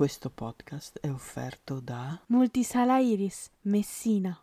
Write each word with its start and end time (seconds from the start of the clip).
Questo 0.00 0.30
podcast 0.30 0.98
è 0.98 1.10
offerto 1.10 1.78
da 1.78 2.18
Multisala 2.28 3.00
Iris, 3.00 3.50
Messina. 3.64 4.40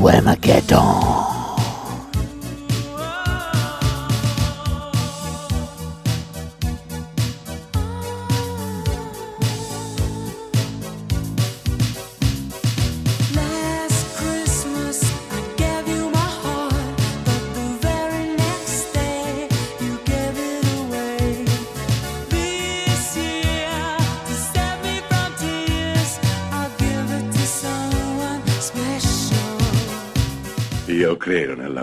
Wemageddon. 0.00 1.55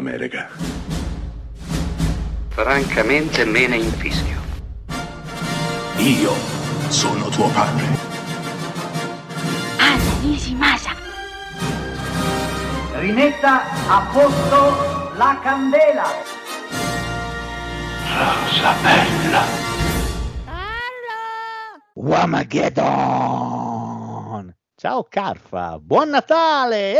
Credo 0.04 0.10
nell'America. 0.10 0.50
Francamente 2.50 3.46
me 3.46 3.68
ne 3.68 3.78
infischio. 3.78 4.42
Io 5.98 6.34
sono 6.90 7.30
tuo 7.30 7.48
padre. 7.50 7.86
Anna 9.78 10.14
Nishimasa. 10.22 10.92
Rimetta 13.00 13.64
a 13.88 14.08
posto 14.12 15.12
la 15.16 15.40
candela. 15.42 16.06
Rosa 18.18 18.74
bella. 18.82 19.62
Wamageddon! 21.96 22.82
Ciao 24.76 25.04
Carfa, 25.04 25.78
buon 25.80 26.10
Natale! 26.10 26.96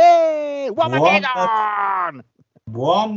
Eh, 0.64 0.70
Wamageddon! 0.70 2.12
Buon 2.12 2.33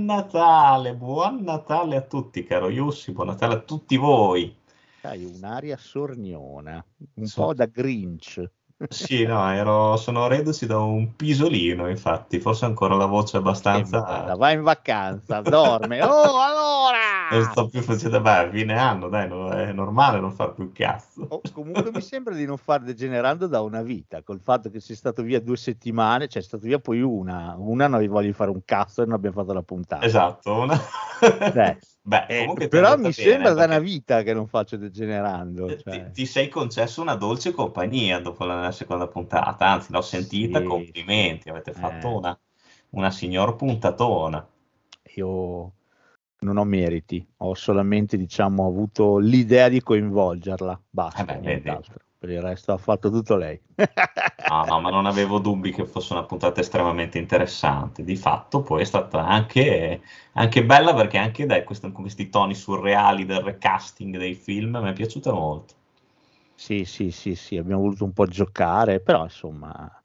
Natale, 0.05 0.95
buon 0.95 1.41
Natale 1.43 1.95
a 1.95 2.01
tutti, 2.05 2.43
caro 2.43 2.69
Yussi, 2.69 3.11
buon 3.11 3.27
Natale 3.27 3.55
a 3.55 3.61
tutti 3.61 3.97
voi. 3.97 4.55
Hai 5.01 5.23
un'aria 5.23 5.75
sorniona, 5.77 6.85
un 7.15 7.31
Sì. 7.31 7.33
po' 7.33 7.53
da 7.55 7.65
Grinch. 7.65 8.47
Sì, 8.89 9.25
no, 9.25 9.51
ero, 9.51 9.97
sono 9.97 10.27
reduci 10.27 10.67
da 10.67 10.77
un 10.77 11.15
pisolino, 11.15 11.89
infatti, 11.89 12.39
forse 12.39 12.65
ancora 12.65 12.95
la 12.95 13.07
voce 13.07 13.37
merda, 13.37 13.49
abbastanza... 13.49 14.35
va 14.35 14.51
in 14.51 14.61
vacanza, 14.61 15.41
dorme. 15.41 15.99
Oh, 16.07 16.39
allora! 16.39 17.29
Non 17.31 17.43
sto 17.43 17.67
più 17.67 17.81
facendo, 17.81 18.21
beh, 18.21 18.49
fine 18.51 18.77
anno, 18.77 19.09
dai, 19.09 19.27
no, 19.27 19.49
è 19.49 19.73
normale 19.73 20.19
non 20.19 20.31
far 20.31 20.53
più 20.53 20.71
cazzo. 20.71 21.25
Oh, 21.27 21.41
comunque 21.51 21.91
mi 21.91 22.01
sembra 22.01 22.35
di 22.35 22.45
non 22.45 22.57
far 22.57 22.83
degenerando 22.83 23.47
da 23.47 23.61
una 23.61 23.81
vita, 23.81 24.21
col 24.21 24.39
fatto 24.39 24.69
che 24.69 24.79
sei 24.79 24.95
stato 24.95 25.23
via 25.23 25.41
due 25.41 25.57
settimane, 25.57 26.27
cioè 26.27 26.41
è 26.41 26.45
stato 26.45 26.65
via 26.65 26.79
poi 26.79 27.01
una, 27.01 27.55
una 27.57 27.87
non 27.87 28.05
voglio 28.07 28.33
fare 28.33 28.51
un 28.51 28.61
cazzo 28.63 29.01
e 29.01 29.05
non 29.05 29.15
abbiamo 29.15 29.41
fatto 29.41 29.53
la 29.53 29.63
puntata. 29.63 30.05
Esatto, 30.05 30.53
una... 30.53 30.79
Beh, 31.51 31.79
Beh, 32.07 32.25
Eh, 32.29 32.53
ti 32.53 32.67
però 32.69 32.95
mi 32.97 33.11
sembra 33.11 33.53
da 33.53 33.65
una 33.65 33.79
vita 33.79 34.21
che 34.23 34.33
non 34.33 34.47
faccio 34.47 34.77
degenerando. 34.77 35.73
ti, 35.83 35.83
cioè. 35.83 36.11
ti 36.11 36.25
sei 36.25 36.49
concesso 36.49 37.01
una 37.01 37.15
dolce 37.15 37.51
compagnia 37.51 38.19
dopo 38.19 38.43
la 38.45 38.71
seconda 38.71 39.07
puntata, 39.07 39.67
anzi 39.69 39.91
l'ho 39.91 40.01
sentita, 40.01 40.59
Sì, 40.59 40.63
complimenti, 40.63 41.49
avete 41.49 41.73
fatto 41.73 42.07
Eh. 42.07 42.17
una, 42.17 42.39
una 42.91 43.11
signor 43.11 43.55
puntatona. 43.55 44.47
Io 45.15 45.73
non 46.41 46.57
ho 46.57 46.63
meriti, 46.63 47.25
ho 47.37 47.55
solamente 47.55 48.15
diciamo 48.17 48.67
avuto 48.67 49.17
l'idea 49.17 49.69
di 49.69 49.81
coinvolgerla, 49.81 50.79
basta, 50.89 51.35
Eh 51.43 51.57
beh. 51.65 51.81
Per 52.19 52.29
il 52.29 52.41
resto 52.41 52.73
ha 52.73 52.77
fatto 52.77 53.09
tutto 53.09 53.35
lei. 53.35 53.59
No, 54.49 54.65
no, 54.65 54.79
ma 54.79 54.89
non 54.89 55.05
avevo 55.05 55.39
dubbi 55.39 55.71
che 55.71 55.85
fosse 55.85 56.13
una 56.13 56.23
puntata 56.23 56.61
estremamente 56.61 57.17
interessante. 57.17 58.03
Di 58.03 58.15
fatto, 58.15 58.61
poi 58.61 58.81
è 58.81 58.85
stata 58.85 59.25
anche, 59.25 60.01
anche 60.33 60.65
bella 60.65 60.93
perché 60.93 61.17
anche 61.17 61.45
dai, 61.45 61.63
con 61.63 61.91
questi 61.91 62.29
toni 62.29 62.55
surreali 62.55 63.25
del 63.25 63.41
recasting 63.41 64.17
dei 64.17 64.33
film 64.35 64.77
mi 64.81 64.89
è 64.89 64.93
piaciuta 64.93 65.31
molto. 65.33 65.75
Sì, 66.53 66.85
sì, 66.85 67.11
sì, 67.11 67.35
sì, 67.35 67.57
abbiamo 67.57 67.81
voluto 67.83 68.03
un 68.03 68.13
po' 68.13 68.25
giocare, 68.25 68.99
però 68.99 69.23
insomma, 69.23 70.03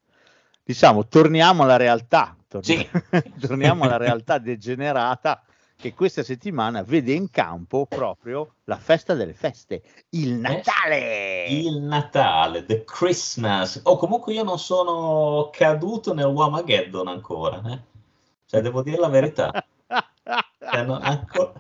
diciamo, 0.63 1.07
torniamo 1.09 1.63
alla 1.63 1.77
realtà, 1.77 2.37
torni- 2.47 2.77
Sì. 2.77 2.91
torniamo 3.39 3.85
alla 3.85 3.97
realtà 3.97 4.39
degenerata 4.39 5.43
che 5.83 5.95
questa 5.95 6.23
settimana 6.23 6.85
vede 6.85 7.13
in 7.13 7.29
campo 7.29 7.87
proprio 7.87 8.55
la 8.67 8.77
festa 8.77 9.15
delle 9.15 9.33
feste, 9.33 9.83
il 10.11 10.35
Natale! 10.35 11.47
Il 11.49 11.81
Natale, 11.83 12.65
The 12.65 12.85
Christmas. 12.85 13.81
O 13.83 13.97
comunque 13.97 14.33
io 14.33 14.45
non 14.45 14.61
sono 14.61 15.51
caduto 15.53 16.15
nel 16.15 16.27
Wamageddon 16.27 17.09
ancora, 17.09 17.61
eh. 17.67 17.81
Cioè, 18.47 18.61
devo 18.61 18.83
dire 18.83 18.99
la 18.99 19.09
verità. 19.09 19.51
Cioè, 20.25 20.85
non- 20.85 21.03
anco- 21.03 21.53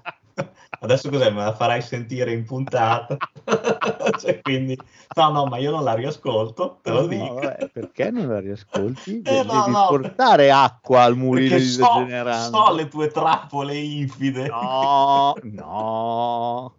Adesso 0.82 1.10
cos'è? 1.10 1.30
Me 1.30 1.44
la 1.44 1.54
farai 1.54 1.80
sentire 1.80 2.32
in 2.32 2.44
puntata? 2.44 3.16
Cioè, 4.18 4.40
quindi, 4.42 4.76
no, 5.14 5.30
no, 5.30 5.46
ma 5.46 5.56
io 5.58 5.70
non 5.70 5.84
la 5.84 5.94
riascolto, 5.94 6.80
te 6.82 6.90
lo 6.90 7.02
No, 7.02 7.06
dico. 7.06 7.34
vabbè, 7.34 7.68
perché 7.72 8.10
non 8.10 8.26
la 8.28 8.40
riascolti? 8.40 9.18
Eh, 9.18 9.20
De- 9.22 9.42
no, 9.44 9.52
devi 9.52 9.70
no. 9.70 9.86
portare 9.88 10.50
acqua 10.50 11.02
al 11.02 11.16
mulino 11.16 11.56
di 11.56 11.62
so, 11.62 11.82
degenerando. 11.82 12.64
so 12.64 12.74
le 12.74 12.88
tue 12.88 13.08
trappole 13.08 13.76
infide. 13.78 14.48
No, 14.48 15.34
no. 15.42 16.76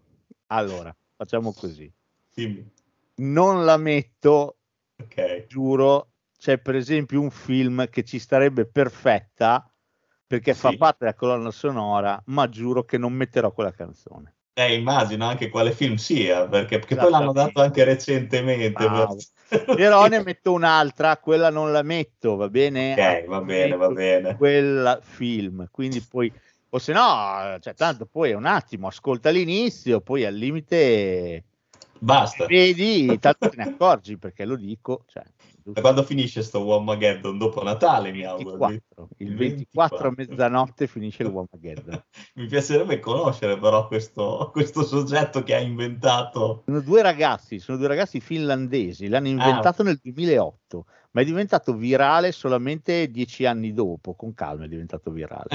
Allora, 0.47 0.95
facciamo 1.15 1.53
così. 1.53 1.91
Dimmi. 2.33 2.69
Non 3.15 3.63
la 3.63 3.77
metto, 3.77 4.57
Ok. 5.01 5.45
giuro. 5.47 6.09
C'è 6.37 6.57
per 6.57 6.75
esempio 6.75 7.21
un 7.21 7.31
film 7.31 7.87
che 7.89 8.03
ci 8.03 8.19
starebbe 8.19 8.65
perfetta 8.65 9.65
perché 10.33 10.55
fa 10.55 10.69
Sì. 10.69 10.77
parte 10.77 10.97
della 11.01 11.13
colonna 11.13 11.51
sonora, 11.51 12.19
ma 12.27 12.49
giuro 12.49 12.83
che 12.83 12.97
non 12.97 13.13
metterò 13.13 13.51
quella 13.51 13.71
canzone. 13.71 14.33
Eh, 14.55 14.73
immagino 14.73 15.27
anche 15.27 15.49
quale 15.49 15.71
film 15.71 15.95
sia, 15.95 16.47
perché, 16.47 16.79
perché 16.79 16.95
poi 16.95 17.11
l'hanno 17.11 17.31
dato 17.33 17.61
anche 17.61 17.83
recentemente. 17.83 18.83
Bravo. 18.83 19.17
Però 19.75 20.07
ne 20.07 20.23
metto 20.23 20.51
un'altra, 20.51 21.17
quella 21.17 21.51
non 21.51 21.71
la 21.71 21.83
metto, 21.83 22.35
va 22.35 22.49
bene? 22.49 22.93
Ok, 22.93 23.25
va 23.27 23.41
bene, 23.41 23.75
va 23.75 23.89
bene. 23.89 24.35
Quel 24.35 24.99
film, 25.03 25.67
quindi 25.69 26.01
poi, 26.01 26.33
o 26.69 26.79
se 26.79 26.93
no, 26.93 27.57
cioè, 27.59 27.75
tanto 27.75 28.07
poi 28.07 28.31
è 28.31 28.35
un 28.35 28.45
attimo, 28.45 28.87
ascolta 28.87 29.29
l'inizio, 29.29 30.01
poi 30.01 30.25
al 30.25 30.33
limite 30.33 31.43
Basta. 31.99 32.45
vedi, 32.47 33.19
tanto 33.19 33.49
te 33.49 33.55
ne 33.55 33.63
accorgi 33.63 34.17
perché 34.17 34.45
lo 34.45 34.55
dico, 34.55 35.03
cioè, 35.07 35.23
Da 35.65 35.79
quando 35.79 36.03
finisce 36.03 36.41
sto 36.41 36.59
Wamageddon? 36.59 37.37
Dopo 37.37 37.63
Natale, 37.63 38.11
mi 38.11 38.25
auguro. 38.25 38.57
24, 38.57 39.09
il 39.17 39.35
24 39.35 40.07
a 40.07 40.13
mezzanotte 40.15 40.87
finisce 40.87 41.23
il 41.23 41.29
Wamageddon. 41.31 42.03
Mi 42.35 42.47
piacerebbe 42.47 42.99
conoscere 42.99 43.57
però 43.57 43.87
questo, 43.87 44.49
questo 44.51 44.83
soggetto 44.83 45.41
che 45.43 45.55
ha 45.55 45.59
inventato. 45.59 46.63
Sono 46.65 46.81
due 46.81 47.01
ragazzi, 47.01 47.59
sono 47.59 47.77
due 47.77 47.87
ragazzi 47.87 48.19
finlandesi, 48.19 49.07
l'hanno 49.07 49.29
inventato 49.29 49.83
nel 49.83 49.99
2008, 50.01 50.85
ma 51.13 51.21
è 51.21 51.25
diventato 51.25 51.75
virale 51.75 52.31
solamente 52.31 53.09
dieci 53.09 53.45
anni 53.45 53.71
dopo, 53.73 54.15
con 54.15 54.33
calma 54.33 54.65
è 54.65 54.67
diventato 54.67 55.11
virale. 55.11 55.49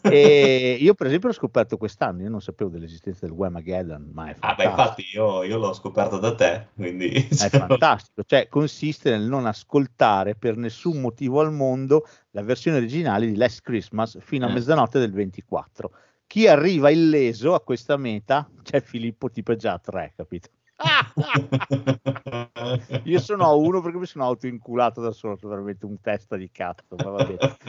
E 0.00 0.76
io 0.80 0.94
per 0.94 1.06
esempio 1.08 1.28
l'ho 1.28 1.34
scoperto 1.34 1.76
quest'anno, 1.76 2.22
io 2.22 2.28
non 2.28 2.40
sapevo 2.40 2.70
dell'esistenza 2.70 3.26
del 3.26 3.34
Wemageddon, 3.34 4.10
ma 4.12 4.28
è 4.30 4.36
Ah, 4.40 4.54
beh, 4.54 4.62
fantastico. 4.64 4.70
infatti 4.70 5.04
io, 5.14 5.42
io 5.44 5.58
l'ho 5.58 5.72
scoperto 5.72 6.18
da 6.18 6.34
te, 6.34 6.68
quindi... 6.74 7.08
È 7.08 7.48
fantastico, 7.50 8.22
cioè 8.24 8.48
consiste 8.48 9.10
nel 9.10 9.22
non 9.28 9.46
ascoltare 9.46 10.34
per 10.36 10.56
nessun 10.56 11.00
motivo 11.00 11.40
al 11.40 11.52
mondo 11.52 12.06
la 12.30 12.42
versione 12.42 12.76
originale 12.78 13.26
di 13.26 13.36
Last 13.36 13.60
Christmas 13.62 14.18
fino 14.20 14.46
a 14.46 14.50
Eh. 14.50 14.52
mezzanotte 14.54 14.98
del 14.98 15.12
24. 15.12 15.92
Chi 16.26 16.46
arriva 16.48 16.90
illeso 16.90 17.54
a 17.54 17.60
questa 17.60 17.96
meta, 17.96 18.48
c'è 18.62 18.80
Filippo 18.80 19.30
tipo 19.30 19.54
già 19.56 19.72
a 19.74 19.78
tre, 19.78 20.12
capito? 20.16 20.48
Io 23.04 23.20
sono 23.20 23.44
a 23.44 23.54
uno 23.54 23.80
perché 23.80 23.98
mi 23.98 24.06
sono 24.06 24.24
autoinculato 24.24 25.00
da 25.00 25.12
solo, 25.12 25.36
sono 25.36 25.52
veramente 25.52 25.86
un 25.86 26.00
testa 26.00 26.36
di 26.36 26.50
cazzo. 26.50 26.96
Ma. 26.96 27.24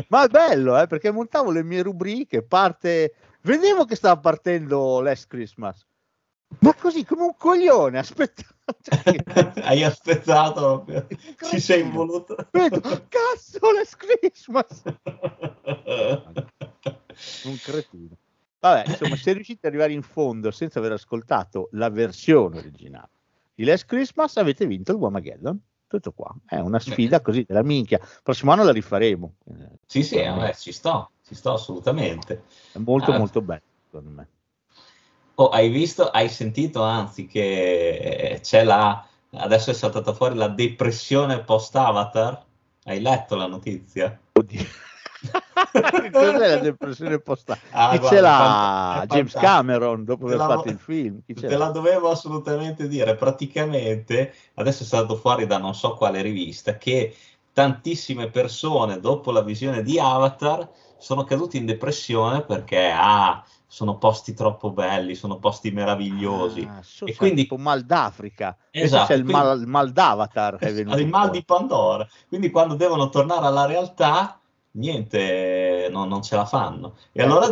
Ma 0.07 0.25
è 0.25 0.27
bello, 0.27 0.79
eh, 0.79 0.87
perché 0.87 1.11
montavo 1.11 1.51
le 1.51 1.63
mie 1.63 1.81
rubriche, 1.81 2.43
parte... 2.43 3.15
Vedevo 3.41 3.83
che 3.83 3.95
stava 3.95 4.21
partendo 4.21 5.01
Last 5.01 5.27
Christmas. 5.27 5.85
Ma 6.59 6.73
così, 6.75 7.03
come 7.03 7.23
un 7.23 7.35
coglione, 7.35 7.99
aspetta. 7.99 8.43
Cioè, 8.81 9.15
Hai 9.63 9.83
aspettato. 9.83 10.85
Ci 11.49 11.59
sei 11.59 11.83
voluto. 11.83 12.37
Vedo, 12.51 12.79
cazzo, 12.79 13.59
Last 13.73 13.97
Christmas. 13.97 14.81
Un 17.43 17.57
cretino. 17.61 18.15
Vabbè, 18.63 18.87
insomma, 18.87 19.17
se 19.17 19.33
riuscite 19.33 19.67
ad 19.67 19.73
arrivare 19.73 19.91
in 19.91 20.03
fondo 20.03 20.49
senza 20.49 20.79
aver 20.79 20.93
ascoltato 20.93 21.67
la 21.73 21.89
versione 21.89 22.59
originale 22.59 23.09
di 23.53 23.65
Last 23.65 23.85
Christmas, 23.85 24.37
avete 24.37 24.65
vinto 24.65 24.93
il 24.93 24.99
Wamageddon. 24.99 25.59
Tutto 25.85 26.13
qua. 26.13 26.33
È 26.45 26.55
una 26.59 26.79
sfida 26.79 27.19
così 27.21 27.43
della 27.45 27.61
minchia. 27.61 27.99
Prossimo 28.23 28.53
anno 28.53 28.63
la 28.63 28.71
rifaremo. 28.71 29.35
Sì, 29.85 30.01
sì, 30.01 30.15
eh, 30.15 30.55
ci 30.57 30.71
sto, 30.71 31.11
ci 31.27 31.35
sto 31.35 31.51
assolutamente. 31.51 32.43
È 32.71 32.77
molto, 32.77 33.11
Ah. 33.11 33.17
molto 33.17 33.41
bello, 33.41 33.61
secondo 33.83 34.09
me. 34.09 34.27
Oh, 35.35 35.49
hai 35.49 35.69
visto, 35.69 36.09
hai 36.09 36.29
sentito 36.29 36.81
anzi 36.83 37.27
che 37.27 38.39
c'è 38.41 38.63
la, 38.63 39.05
adesso 39.31 39.71
è 39.71 39.73
saltata 39.73 40.13
fuori 40.13 40.35
la 40.35 40.47
depressione 40.47 41.41
post-Avatar? 41.43 42.45
Hai 42.85 43.01
letto 43.01 43.35
la 43.35 43.47
notizia? 43.47 44.17
Oddio. 44.31 44.63
Cos'è 46.11 46.47
la 46.55 46.57
depressione 46.57 47.19
postale? 47.19 47.59
Ah, 47.71 47.91
Chi 47.91 47.97
guarda, 47.99 48.15
ce 48.15 48.21
l'ha? 48.21 49.05
James. 49.07 49.33
Cameron 49.33 50.03
dopo 50.03 50.25
aver 50.25 50.37
fatto 50.37 50.69
il 50.69 50.77
film. 50.77 51.21
Chi 51.25 51.33
Te 51.33 51.55
la 51.57 51.69
dovevo 51.69 52.09
assolutamente 52.09 52.87
dire. 52.87 53.15
Praticamente, 53.15 54.33
adesso 54.55 54.83
è 54.83 54.85
stato 54.85 55.15
fuori 55.15 55.45
da 55.47 55.57
non 55.57 55.73
so 55.75 55.93
quale 55.95 56.21
rivista, 56.21 56.77
che 56.77 57.15
tantissime 57.53 58.29
persone 58.29 58.99
dopo 58.99 59.31
la 59.31 59.41
visione 59.41 59.83
di 59.83 59.99
Avatar 59.99 60.67
sono 60.97 61.23
caduti 61.23 61.57
in 61.57 61.65
depressione 61.65 62.41
perché 62.41 62.91
ah, 62.95 63.43
sono 63.67 63.97
posti 63.97 64.33
troppo 64.33 64.71
belli, 64.71 65.15
sono 65.15 65.37
posti 65.37 65.71
meravigliosi. 65.71 66.67
Ah, 66.69 66.81
so- 66.83 67.05
E 67.05 67.15
quindi- 67.15 67.41
tipo 67.43 67.57
mal 67.57 67.81
d'Africa. 67.83 68.55
Esatto, 68.71 69.07
c'è 69.07 69.13
il 69.15 69.23
quindi- 69.23 69.41
mal, 69.43 69.59
il 69.59 69.67
mal 69.67 69.91
d'Avatar 69.91 70.57
che 70.57 70.67
è 70.67 70.73
venuto 70.73 70.97
il 70.97 71.07
mal 71.07 71.29
di 71.29 71.43
Pandora. 71.43 72.07
Quindi 72.27 72.49
quando 72.49 72.75
devono 72.75 73.09
tornare 73.09 73.45
alla 73.45 73.65
realtà, 73.65 74.39
niente, 74.73 75.87
no- 75.91 76.05
non 76.05 76.21
ce 76.21 76.35
la 76.35 76.45
fanno. 76.45 76.95
E 77.11 77.21
Eh, 77.21 77.23
allora. 77.25 77.51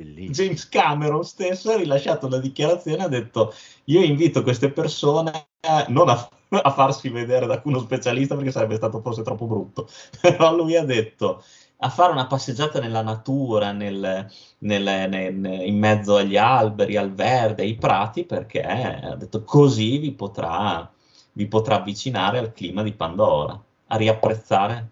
James 0.00 0.66
Cameron 0.68 1.24
stesso 1.24 1.70
ha 1.72 1.76
rilasciato 1.76 2.26
una 2.26 2.38
dichiarazione, 2.38 3.02
ha 3.04 3.08
detto 3.08 3.52
io 3.84 4.00
invito 4.02 4.42
queste 4.42 4.70
persone 4.72 5.48
non 5.88 6.08
a, 6.08 6.28
a 6.62 6.70
farsi 6.70 7.10
vedere 7.10 7.46
da 7.46 7.60
uno 7.64 7.80
specialista 7.80 8.34
perché 8.34 8.50
sarebbe 8.50 8.76
stato 8.76 9.00
forse 9.02 9.22
troppo 9.22 9.46
brutto, 9.46 9.88
però 10.20 10.54
lui 10.54 10.76
ha 10.76 10.84
detto 10.84 11.42
a 11.82 11.88
fare 11.90 12.12
una 12.12 12.26
passeggiata 12.26 12.80
nella 12.80 13.02
natura, 13.02 13.72
nel- 13.72 14.26
nel- 14.58 15.08
nel- 15.08 15.44
in 15.66 15.78
mezzo 15.78 16.16
agli 16.16 16.36
alberi, 16.36 16.96
al 16.96 17.12
verde, 17.12 17.62
ai 17.62 17.74
prati, 17.76 18.24
perché 18.24 18.62
ha 18.62 19.16
detto 19.16 19.44
così 19.44 19.98
vi 19.98 20.12
potrà, 20.12 20.90
vi 21.32 21.46
potrà 21.46 21.76
avvicinare 21.76 22.38
al 22.38 22.52
clima 22.52 22.82
di 22.82 22.92
Pandora, 22.92 23.58
a 23.88 23.96
riapprezzare 23.96 24.90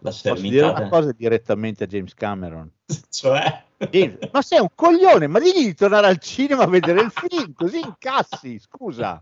la 0.00 0.34
dire 0.34 0.62
una 0.68 0.78
del- 0.80 0.88
cosa 0.88 1.12
direttamente 1.12 1.84
a 1.84 1.86
James 1.86 2.14
Cameron? 2.14 2.70
Cioè, 3.08 3.64
James, 3.90 4.18
ma 4.32 4.42
sei 4.42 4.60
un 4.60 4.68
coglione, 4.74 5.26
ma 5.26 5.38
digli 5.40 5.64
di 5.64 5.74
tornare 5.74 6.06
al 6.06 6.18
cinema 6.18 6.64
a 6.64 6.66
vedere 6.68 7.00
il 7.02 7.10
film, 7.10 7.52
così 7.52 7.80
incassi, 7.80 8.58
scusa. 8.58 9.18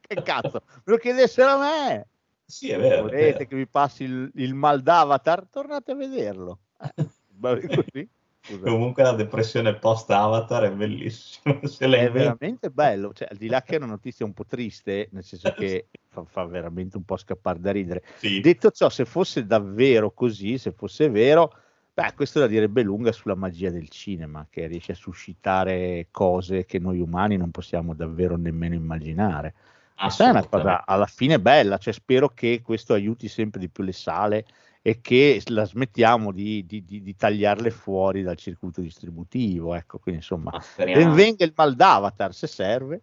Che 0.00 0.22
cazzo, 0.22 0.62
me 0.66 0.82
lo 0.84 0.96
chiedessero 0.98 1.50
a 1.50 1.58
me. 1.58 2.06
sì, 2.44 2.70
è 2.70 2.78
vero. 2.78 2.96
è 2.96 3.00
Volete 3.02 3.32
vero. 3.32 3.44
che 3.46 3.56
vi 3.56 3.66
passi 3.66 4.04
il, 4.04 4.30
il 4.36 4.54
mal 4.54 4.82
d'Avatar? 4.82 5.46
Tornate 5.50 5.92
a 5.92 5.94
vederlo. 5.94 6.58
Eh, 7.40 7.66
così. 7.68 8.08
Scusa. 8.40 8.68
Comunque 8.68 9.02
la 9.04 9.12
depressione 9.12 9.74
post-Avatar 9.76 10.64
è 10.64 10.72
bellissima. 10.72 11.56
È 11.78 12.10
veramente 12.10 12.70
bello, 12.70 13.12
cioè, 13.12 13.28
al 13.30 13.36
di 13.36 13.46
là 13.46 13.62
che 13.62 13.74
è 13.74 13.78
una 13.78 13.86
notizia 13.86 14.24
un 14.24 14.32
po' 14.32 14.44
triste, 14.44 15.08
nel 15.12 15.22
senso 15.22 15.52
che 15.52 15.86
fa, 16.24 16.42
fa 16.42 16.44
veramente 16.44 16.96
un 16.96 17.04
po' 17.04 17.16
scappare 17.16 17.60
da 17.60 17.70
ridere. 17.70 18.02
Sì. 18.16 18.40
Detto 18.40 18.70
ciò, 18.70 18.88
se 18.88 19.04
fosse 19.04 19.46
davvero 19.46 20.10
così, 20.12 20.58
se 20.58 20.72
fosse 20.72 21.08
vero, 21.10 21.52
beh, 21.94 22.14
questo 22.14 22.40
da 22.40 22.46
direbbe 22.46 22.82
lunga 22.82 23.12
sulla 23.12 23.34
magia 23.34 23.70
del 23.70 23.88
cinema, 23.88 24.46
che 24.48 24.66
riesce 24.66 24.92
a 24.92 24.96
suscitare 24.96 26.08
cose 26.10 26.64
che 26.64 26.78
noi 26.78 27.00
umani 27.00 27.36
non 27.36 27.50
possiamo 27.50 27.94
davvero 27.94 28.36
nemmeno 28.36 28.74
immaginare. 28.74 29.54
Questa 29.94 30.26
è 30.26 30.30
una 30.30 30.46
cosa 30.46 30.86
alla 30.86 31.06
fine 31.06 31.40
bella, 31.40 31.76
cioè 31.76 31.92
spero 31.92 32.28
che 32.28 32.62
questo 32.62 32.94
aiuti 32.94 33.26
sempre 33.26 33.58
di 33.58 33.68
più 33.68 33.82
le 33.82 33.92
sale 33.92 34.46
e 34.80 35.00
che 35.00 35.42
la 35.46 35.64
smettiamo 35.64 36.30
di, 36.30 36.64
di- 36.64 36.84
di- 36.84 37.02
di 37.02 37.16
tagliarle 37.16 37.70
fuori 37.70 38.22
dal 38.22 38.36
circuito 38.36 38.80
distributivo. 38.80 39.74
Ecco, 39.74 39.98
quindi 39.98 40.20
insomma, 40.20 40.50
Ma 40.52 40.58
ben 40.58 40.62
speriamo, 40.62 41.14
venga 41.14 41.44
il 41.44 41.52
mal 41.56 41.74
d'avatar 41.74 42.32
se 42.32 42.46
serve. 42.46 43.02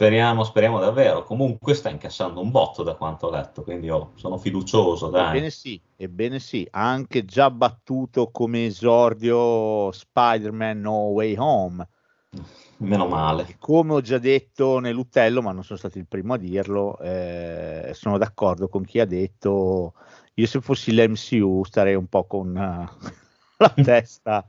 Speriamo, 0.00 0.44
speriamo 0.44 0.78
davvero. 0.78 1.24
Comunque 1.24 1.74
sta 1.74 1.90
incassando 1.90 2.40
un 2.40 2.50
botto 2.50 2.82
da 2.82 2.94
quanto 2.94 3.26
ho 3.26 3.30
letto, 3.30 3.62
quindi 3.62 3.90
oh, 3.90 4.12
sono 4.14 4.38
fiducioso. 4.38 5.10
Dai. 5.10 5.28
Ebbene 5.28 5.50
sì, 5.50 5.78
ebbene 5.94 6.38
sì, 6.38 6.66
ha 6.70 6.88
anche 6.88 7.26
già 7.26 7.50
battuto 7.50 8.30
come 8.30 8.64
esordio 8.64 9.92
Spider-Man 9.92 10.80
No 10.80 11.08
Way 11.08 11.34
Home. 11.36 11.86
Meno 12.78 13.08
male. 13.08 13.44
E 13.46 13.56
come 13.58 13.92
ho 13.92 14.00
già 14.00 14.16
detto 14.16 14.78
nell'Utello, 14.78 15.42
ma 15.42 15.52
non 15.52 15.64
sono 15.64 15.78
stato 15.78 15.98
il 15.98 16.06
primo 16.06 16.32
a 16.32 16.38
dirlo, 16.38 16.98
eh, 17.00 17.90
sono 17.92 18.16
d'accordo 18.16 18.68
con 18.68 18.82
chi 18.84 19.00
ha 19.00 19.06
detto 19.06 19.92
io 20.32 20.46
se 20.46 20.62
fossi 20.62 20.94
l'MCU 20.94 21.62
starei 21.64 21.94
un 21.94 22.06
po' 22.06 22.24
con 22.24 22.56
eh, 22.56 22.88
la 23.58 23.74
testa 23.84 24.46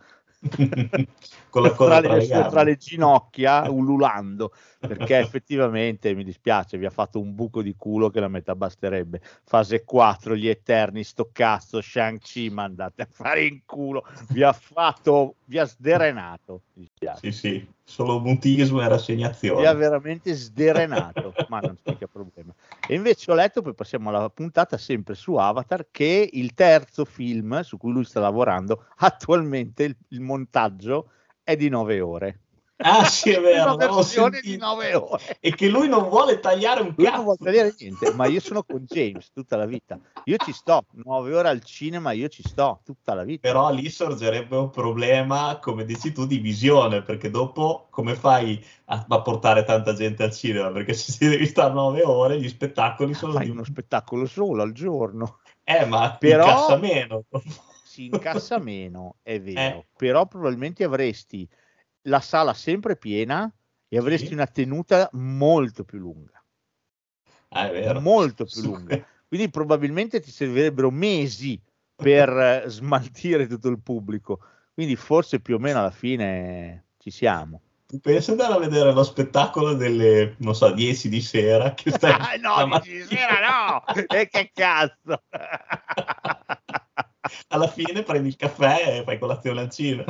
Con 1.49 1.61
la 1.61 1.71
tra, 1.71 1.99
le, 1.99 2.25
tra 2.25 2.63
le 2.63 2.77
ginocchia 2.77 3.69
ululando 3.69 4.53
perché 4.87 5.17
effettivamente 5.19 6.13
mi 6.15 6.23
dispiace 6.23 6.77
vi 6.77 6.85
ha 6.85 6.89
fatto 6.89 7.19
un 7.19 7.35
buco 7.35 7.61
di 7.61 7.75
culo 7.75 8.09
che 8.09 8.19
la 8.19 8.27
metà 8.27 8.55
basterebbe. 8.55 9.21
Fase 9.43 9.83
4 9.83 10.35
gli 10.35 10.47
eterni 10.47 11.03
sto 11.03 11.29
cazzo 11.31 11.81
Shang-Chi 11.81 12.49
mandate 12.49 13.03
a 13.03 13.07
fare 13.09 13.45
in 13.45 13.61
culo. 13.65 14.03
Vi 14.29 14.41
ha 14.43 14.53
fatto 14.53 15.35
vi 15.45 15.59
ha 15.59 15.65
sderenato 15.65 16.63
mi 16.73 16.83
dispiace. 16.83 17.31
Sì, 17.31 17.31
sì, 17.31 17.67
solo 17.83 18.19
mutismo 18.19 18.77
e 18.77 18.81
vi 18.81 18.87
ha 18.87 18.89
rassegnazione. 18.89 19.73
veramente 19.75 20.33
sderenato 20.33 21.33
ma 21.49 21.59
non 21.59 21.75
c'è 21.75 21.91
mica 21.91 22.07
problema. 22.07 22.53
E 22.87 22.95
invece 22.95 23.31
ho 23.31 23.35
letto 23.35 23.61
poi 23.61 23.75
passiamo 23.75 24.09
alla 24.09 24.29
puntata 24.29 24.77
sempre 24.77 25.13
su 25.13 25.35
Avatar 25.35 25.87
che 25.91 26.27
il 26.31 26.53
terzo 26.53 27.05
film 27.05 27.61
su 27.61 27.77
cui 27.77 27.91
lui 27.91 28.03
sta 28.03 28.19
lavorando 28.19 28.87
attualmente 28.97 29.83
il, 29.83 29.95
il 30.09 30.21
montaggio 30.21 31.11
è 31.43 31.55
di 31.55 31.69
9 31.69 31.99
ore 32.01 32.39
Ah, 32.83 33.05
sì, 33.05 33.31
è 33.31 33.39
vero. 33.41 33.75
una 33.75 33.87
versione 33.87 34.39
di 34.41 34.49
sentito. 34.51 34.65
9 34.65 34.93
ore 34.95 35.37
E 35.39 35.53
che 35.55 35.67
lui 35.69 35.87
non 35.87 36.09
vuole 36.09 36.39
tagliare 36.39 36.81
un 36.81 36.93
Lui 36.95 37.05
cazzo. 37.05 37.15
non 37.17 37.23
vuole 37.25 37.37
vedere 37.41 37.75
niente, 37.79 38.13
ma 38.13 38.25
io 38.27 38.39
sono 38.39 38.63
con 38.63 38.83
James 38.87 39.31
tutta 39.31 39.55
la 39.55 39.65
vita. 39.65 39.99
Io 40.25 40.37
ci 40.37 40.51
sto, 40.53 40.85
9 40.91 41.35
ore 41.35 41.49
al 41.49 41.63
cinema, 41.63 42.11
io 42.11 42.27
ci 42.27 42.43
sto 42.43 42.81
tutta 42.83 43.13
la 43.13 43.23
vita. 43.23 43.47
Però 43.47 43.71
lì 43.71 43.89
sorgerebbe 43.89 44.55
un 44.57 44.69
problema, 44.69 45.57
come 45.61 45.85
dici 45.85 46.11
tu, 46.11 46.25
di 46.25 46.37
visione, 46.39 47.01
perché 47.01 47.29
dopo 47.29 47.87
come 47.89 48.15
fai 48.15 48.63
a, 48.85 49.05
a 49.07 49.21
portare 49.21 49.63
tanta 49.63 49.93
gente 49.93 50.23
al 50.23 50.31
cinema? 50.31 50.71
Perché 50.71 50.93
se 50.93 51.11
si 51.11 51.27
devi 51.29 51.45
stare 51.45 51.73
nove 51.73 52.03
ore, 52.03 52.39
gli 52.39 52.49
spettacoli 52.49 53.13
sono 53.13 53.33
Fai 53.33 53.45
di... 53.45 53.51
uno 53.51 53.63
spettacolo 53.63 54.25
solo 54.25 54.61
al 54.63 54.71
giorno. 54.71 55.39
Eh, 55.63 55.85
ma 55.85 56.15
Però- 56.19 56.45
incassa 56.47 56.77
meno. 56.77 57.23
Si 57.83 58.05
incassa 58.05 58.57
meno, 58.57 59.17
è 59.21 59.39
vero, 59.41 59.59
Eh. 59.59 59.85
però 59.97 60.25
probabilmente 60.25 60.85
avresti 60.85 61.45
la 62.03 62.19
sala 62.19 62.53
sempre 62.53 62.95
piena 62.95 63.51
e 63.87 63.97
avresti 63.97 64.27
Sì. 64.27 64.33
una 64.33 64.47
tenuta 64.47 65.09
molto 65.13 65.83
più 65.83 65.99
lunga. 65.99 66.41
Ah, 67.49 67.67
è 67.67 67.71
vero. 67.71 67.99
Molto 67.99 68.45
più 68.45 68.61
Su- 68.61 68.71
lunga. 68.73 68.97
Quindi 69.27 69.49
probabilmente 69.49 70.19
ti 70.19 70.31
servirebbero 70.31 70.89
mesi 70.91 71.59
per 71.95 72.29
eh, 72.29 72.63
smaltire 72.67 73.47
tutto 73.47 73.69
il 73.69 73.79
pubblico. 73.79 74.39
Quindi 74.73 74.95
forse 74.95 75.39
più 75.39 75.55
o 75.55 75.59
meno 75.59 75.79
alla 75.79 75.91
fine 75.91 76.85
ci 76.97 77.11
siamo. 77.11 77.61
Tu 77.87 77.99
pensi 77.99 78.31
andare 78.31 78.53
a 78.53 78.57
vedere 78.57 78.91
lo 78.93 79.03
spettacolo 79.03 79.73
delle, 79.73 80.35
non 80.39 80.55
so, 80.55 80.71
10 80.71 81.09
di 81.09 81.21
sera? 81.21 81.73
Che 81.73 81.91
stai 81.95 82.11
Ah, 82.11 82.35
no, 82.37 82.55
la 82.55 82.79
dici, 82.79 82.97
mattina- 82.97 83.05
sera 83.05 83.39
no! 83.47 83.83
E 84.17 84.27
che 84.29 84.51
cazzo! 84.53 85.23
Alla 87.49 87.67
fine 87.67 88.03
prendi 88.03 88.29
il 88.29 88.35
caffè 88.35 88.99
e 88.99 89.03
fai 89.03 89.19
colazione 89.19 89.61
al 89.61 89.69
cinema. 89.69 90.05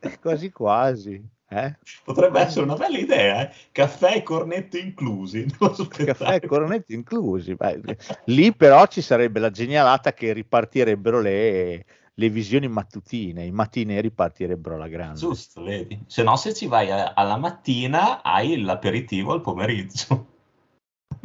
quasi 0.20 0.50
quasi. 0.50 1.22
Eh? 1.52 1.76
Potrebbe 2.04 2.40
essere 2.40 2.64
una 2.64 2.76
bella 2.76 2.98
idea, 2.98 3.48
eh? 3.48 3.54
Caffè 3.72 4.16
e 4.16 4.22
cornetto 4.22 4.76
inclusi. 4.76 5.46
Caffè 5.58 6.34
e 6.34 6.46
coronetti 6.46 6.94
inclusi. 6.94 7.54
Beh, 7.54 7.80
lì 8.26 8.54
però 8.54 8.86
ci 8.86 9.02
sarebbe 9.02 9.40
la 9.40 9.50
genialata 9.50 10.12
che 10.12 10.32
ripartirebbero 10.32 11.20
le, 11.20 11.84
le 12.14 12.28
visioni 12.28 12.68
mattutine, 12.68 13.44
i 13.44 13.50
mattini 13.50 14.00
ripartirebbero 14.00 14.76
alla 14.76 14.86
grande. 14.86 15.18
Giusto, 15.18 15.62
vedi? 15.64 16.00
Se 16.06 16.22
no, 16.22 16.36
se 16.36 16.54
ci 16.54 16.66
vai 16.66 16.90
a- 16.90 17.14
alla 17.14 17.36
mattina, 17.36 18.22
hai 18.22 18.60
l'aperitivo 18.60 19.32
al 19.32 19.40
pomeriggio. 19.40 20.26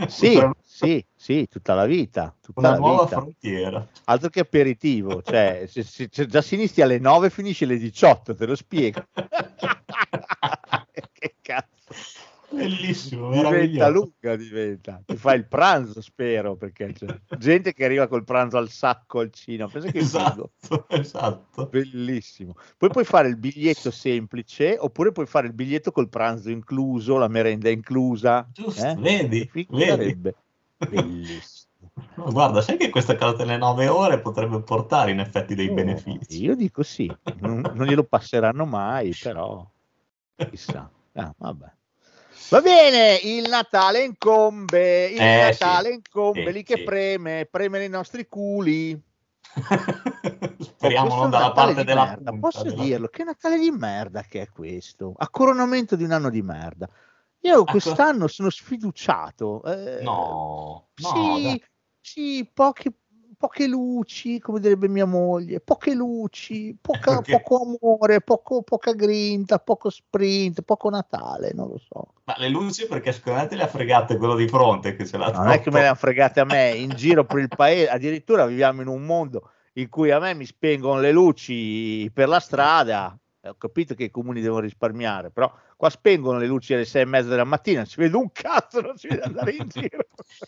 Sì, 0.07 0.37
sì, 0.61 1.05
sì, 1.25 1.47
tutta 1.47 1.73
la 1.73 1.87
vita. 1.87 2.35
Tutta 2.39 2.59
Una 2.59 2.69
la 2.69 2.77
nuova 2.77 3.03
vita. 3.05 3.17
frontiera. 3.17 3.87
Altro 4.03 4.29
che 4.29 4.41
aperitivo, 4.41 5.23
cioè 5.23 5.65
se, 5.67 5.81
se- 5.81 6.07
se 6.11 6.27
già 6.27 6.43
si 6.43 6.53
inizia 6.53 6.83
alle 6.85 6.99
9 6.99 7.31
finisce 7.31 7.65
alle 7.65 7.79
18, 7.79 8.35
te 8.35 8.45
lo 8.45 8.55
spiego. 8.55 9.03
che 11.11 11.35
cazzo. 11.41 11.93
Bellissimo, 12.51 13.31
diventa 13.31 13.87
lunga 13.89 14.35
diventa 14.37 15.01
ti 15.03 15.17
fai 15.17 15.37
il 15.37 15.47
pranzo 15.47 15.99
spero 15.99 16.55
perché 16.55 16.93
c'è 16.93 17.19
gente 17.37 17.73
che 17.73 17.83
arriva 17.83 18.07
col 18.07 18.23
pranzo 18.23 18.57
al 18.57 18.69
sacco 18.69 19.19
al 19.19 19.31
cinema 19.31 19.67
pensa 19.67 19.89
che 19.91 19.99
figo. 19.99 20.51
Esatto, 20.61 20.85
esatto. 20.89 21.65
bellissimo 21.65 22.55
poi 22.77 22.89
puoi 22.89 23.03
fare 23.03 23.27
il 23.27 23.35
biglietto 23.37 23.89
semplice 23.91 24.77
oppure 24.79 25.11
puoi 25.11 25.25
fare 25.25 25.47
il 25.47 25.53
biglietto 25.53 25.91
col 25.91 26.07
pranzo 26.07 26.49
incluso 26.49 27.17
la 27.17 27.27
merenda 27.27 27.69
inclusa 27.69 28.47
Giusto, 28.53 28.85
eh? 28.85 28.95
vedi, 28.95 29.49
vedi. 29.67 30.33
Bellissimo 30.77 31.91
guarda, 32.31 32.61
sai 32.61 32.77
che 32.77 32.89
questa 32.89 33.15
cosa 33.15 33.35
delle 33.37 33.57
9 33.57 33.87
ore 33.87 34.19
potrebbe 34.19 34.61
portare 34.61 35.11
in 35.11 35.19
effetti 35.19 35.55
dei 35.55 35.69
Oh, 35.69 35.73
benefici. 35.73 36.43
io 36.43 36.55
dico 36.55 36.83
sì 36.83 37.13
non, 37.39 37.61
non 37.61 37.85
glielo 37.85 38.03
passeranno 38.03 38.65
mai 38.65 39.13
però 39.21 39.65
Chissà. 40.49 40.89
Ah, 41.13 41.33
vabbè. 41.37 41.71
Va 42.49 42.59
bene, 42.59 43.19
il 43.23 43.47
Natale 43.47 44.03
incombe, 44.03 45.05
il 45.05 45.21
Eh, 45.21 45.37
Natale 45.37 45.87
sì. 45.87 45.93
incombe 45.95 46.47
Sì, 46.47 46.51
lì 46.51 46.63
che 46.63 46.75
sì. 46.75 46.83
preme, 46.83 47.47
preme 47.49 47.79
nei 47.79 47.87
nostri 47.87 48.27
culi. 48.27 49.01
Speriamo 50.59 51.15
non 51.15 51.29
dalla 51.29 51.47
Natale 51.47 51.73
parte 51.73 51.83
della 51.85 52.05
merda, 52.05 52.31
punta, 52.31 52.47
posso 52.47 52.63
della- 52.63 52.83
dirlo, 52.83 53.07
che 53.07 53.23
Natale 53.23 53.57
di 53.57 53.71
merda 53.71 54.23
che 54.23 54.41
è 54.41 54.49
questo, 54.49 55.13
a 55.15 55.29
coronamento 55.29 55.95
di 55.95 56.03
un 56.03 56.11
anno 56.11 56.29
di 56.29 56.41
merda. 56.41 56.89
Io 57.45 57.63
quest'anno 57.63 58.27
sono 58.27 58.49
sfiduciato. 58.49 59.63
eh, 59.63 60.01
No, 60.01 60.87
no, 60.95 61.07
sì, 61.09 61.41
dai. 61.43 61.63
sì, 62.01 62.49
poche, 62.51 62.91
poche 63.37 63.67
luci, 63.67 64.39
come 64.39 64.59
direbbe 64.59 64.87
mia 64.87 65.05
moglie, 65.05 65.59
poche 65.59 65.93
luci, 65.93 66.75
poca- 66.79 67.21
Perché? 67.21 67.39
poco 67.39 67.77
amore, 67.79 68.21
poco- 68.21 68.63
poca 68.63 68.93
grinta, 68.93 69.59
poco 69.59 69.89
sprint, 69.89 70.63
poco 70.63 70.89
Natale, 70.89 71.51
non 71.53 71.67
lo 71.69 71.77
so. 71.77 72.13
Ma 72.23 72.35
le 72.37 72.49
luci 72.49 72.87
perché 72.87 73.11
secondo 73.11 73.39
me 73.39 73.47
te 73.47 73.55
le 73.55 73.63
ha 73.63 73.67
fregate 73.67 74.17
quello 74.17 74.35
di 74.35 74.47
fronte 74.47 74.95
che 74.95 75.05
ce 75.05 75.17
l'ha 75.17 75.29
Non 75.31 75.49
è 75.49 75.61
che 75.61 75.69
me 75.69 75.81
le 75.81 75.87
hanno 75.87 75.95
fregate 75.95 76.39
a 76.39 76.45
me, 76.45 76.71
in 76.71 76.89
giro 76.95 77.25
per 77.25 77.39
il 77.39 77.49
paese, 77.49 77.89
addirittura 77.89 78.47
viviamo 78.47 78.81
in 78.81 78.87
un 78.87 79.03
mondo 79.03 79.51
in 79.73 79.89
cui 79.89 80.09
a 80.09 80.19
me 80.19 80.33
mi 80.33 80.45
spengono 80.45 80.99
le 80.99 81.11
luci 81.11 82.09
per 82.11 82.27
la 82.27 82.39
strada. 82.39 83.15
Ho 83.41 83.55
capito 83.59 83.93
che 83.93 84.05
i 84.05 84.09
comuni 84.09 84.41
devono 84.41 84.61
risparmiare, 84.61 85.29
però 85.29 85.51
qua 85.75 85.89
spengono 85.89 86.37
le 86.39 86.47
luci 86.47 86.73
alle 86.73 86.85
sei 86.85 87.01
e 87.03 87.05
mezza 87.05 87.29
della 87.29 87.43
mattina, 87.43 87.79
non 87.79 87.87
si 87.87 87.99
vede 87.99 88.15
un 88.15 88.31
cazzo, 88.31 88.81
non 88.81 88.97
si 88.97 89.07
vede 89.07 89.21
andare 89.23 89.51
in 89.55 89.67
giro. 89.69 90.05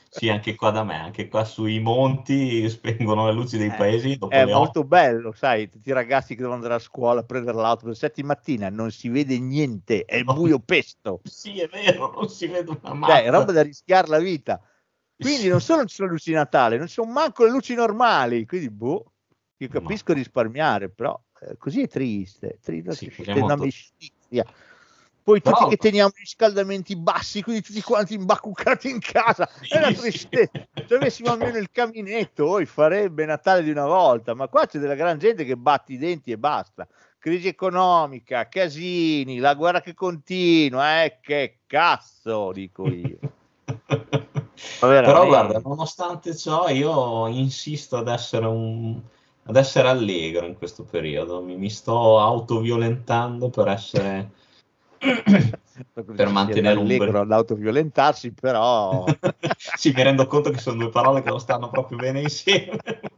Sì, 0.09 0.29
anche 0.29 0.55
qua 0.55 0.71
da 0.71 0.83
me, 0.83 0.97
anche 0.97 1.27
qua 1.27 1.43
sui 1.43 1.79
monti 1.79 2.67
spengono 2.69 3.25
le 3.27 3.33
luci 3.33 3.57
dei 3.57 3.67
Eh, 3.67 3.75
paesi 3.75 4.17
È 4.29 4.45
molto 4.45 4.83
bello, 4.83 5.31
sai, 5.33 5.69
tutti 5.69 5.89
i 5.89 5.93
ragazzi 5.93 6.29
che 6.29 6.37
devono 6.41 6.55
andare 6.55 6.75
a 6.75 6.79
scuola 6.79 7.19
a 7.21 7.23
prendere 7.23 7.57
l'auto 7.57 7.85
alle 7.85 7.95
sette 7.95 8.21
di 8.21 8.27
mattina, 8.27 8.69
non 8.69 8.91
si 8.91 9.09
vede 9.09 9.37
niente, 9.39 10.05
è 10.05 10.23
buio 10.23 10.59
pesto. 10.59 11.21
Sì, 11.29 11.59
è 11.59 11.67
vero, 11.67 12.11
non 12.15 12.29
si 12.29 12.47
vede 12.47 12.71
una 12.81 12.93
mazza. 12.93 13.21
È 13.21 13.29
roba 13.29 13.51
da 13.51 13.61
rischiare 13.61 14.07
la 14.07 14.19
vita. 14.19 14.59
Quindi 15.19 15.47
non 15.47 15.59
solo 15.61 15.85
ci 15.85 15.95
sono 15.95 16.09
luci 16.09 16.29
di 16.29 16.35
Natale, 16.35 16.77
non 16.77 16.87
ci 16.87 16.93
sono 16.93 17.11
manco 17.11 17.43
le 17.43 17.51
luci 17.51 17.73
normali. 17.73 18.45
Quindi, 18.45 18.69
boh, 18.69 19.13
io 19.57 19.67
capisco 19.67 20.13
risparmiare, 20.13 20.89
però 20.89 21.19
eh, 21.41 21.57
così 21.57 21.81
è 21.81 21.87
triste. 21.87 22.59
triste 22.61 22.93
Sì, 22.93 23.11
una 23.31 23.47
molto- 23.47 23.63
mestizia. 23.63 24.45
Poi 25.27 25.41
tutti 25.41 25.67
che 25.67 25.75
teniamo 25.75 26.11
i 26.15 26.19
riscaldamenti 26.19 26.95
bassi, 26.95 27.43
quindi 27.43 27.61
tutti 27.61 27.81
quanti 27.81 28.13
imbacuccati 28.13 28.89
in 28.89 28.99
casa, 29.01 29.45
Sì, 29.61 29.73
è 29.73 29.77
una 29.79 29.91
sì. 29.91 29.95
tristezza. 29.99 30.65
Se 30.87 30.95
avessimo 30.95 31.31
almeno 31.31 31.57
il 31.57 31.69
caminetto, 31.69 32.45
poi 32.45 32.65
farebbe 32.65 33.25
Natale 33.25 33.61
di 33.61 33.69
una 33.69 33.85
volta, 33.85 34.33
ma 34.33 34.47
qua 34.47 34.65
c'è 34.65 34.79
della 34.79 34.95
gran 34.95 35.17
gente 35.17 35.43
che 35.43 35.57
batti 35.57 35.95
i 35.95 35.97
denti 35.97 36.31
e 36.31 36.37
basta. 36.37 36.87
Crisi 37.19 37.49
economica, 37.49 38.47
casini, 38.47 39.39
la 39.39 39.53
guerra 39.53 39.81
che 39.81 39.93
continua, 39.93 41.03
eh, 41.03 41.19
che 41.21 41.57
cazzo, 41.67 42.53
dico 42.53 42.87
io. 42.87 43.19
Però 44.79 45.25
guarda, 45.25 45.59
nonostante 45.59 46.37
ciò, 46.37 46.69
io 46.69 47.27
insisto 47.27 47.97
ad 47.97 48.07
essere 48.07 48.45
un 48.45 49.01
ad 49.43 49.55
essere 49.57 49.89
allegro 49.89 50.45
in 50.45 50.55
questo 50.57 50.85
periodo. 50.85 51.41
Mi, 51.41 51.57
mi 51.57 51.69
sto 51.69 52.17
autoviolentando 52.17 53.49
per 53.49 53.67
essere 53.67 54.45
per 54.97 56.29
mantenere 56.29 56.77
un 56.77 56.85
allegro 56.85 57.19
all'autoviolentarsi, 57.21 58.31
però, 58.31 59.05
sì, 59.75 59.91
mi 59.95 60.03
rendo 60.03 60.25
conto 60.27 60.49
che 60.49 60.59
sono 60.59 60.77
due 60.77 60.89
parole 60.89 61.21
che 61.21 61.29
non 61.29 61.39
stanno 61.39 61.69
proprio 61.69 61.97
bene 61.97 62.21
insieme. 62.21 62.77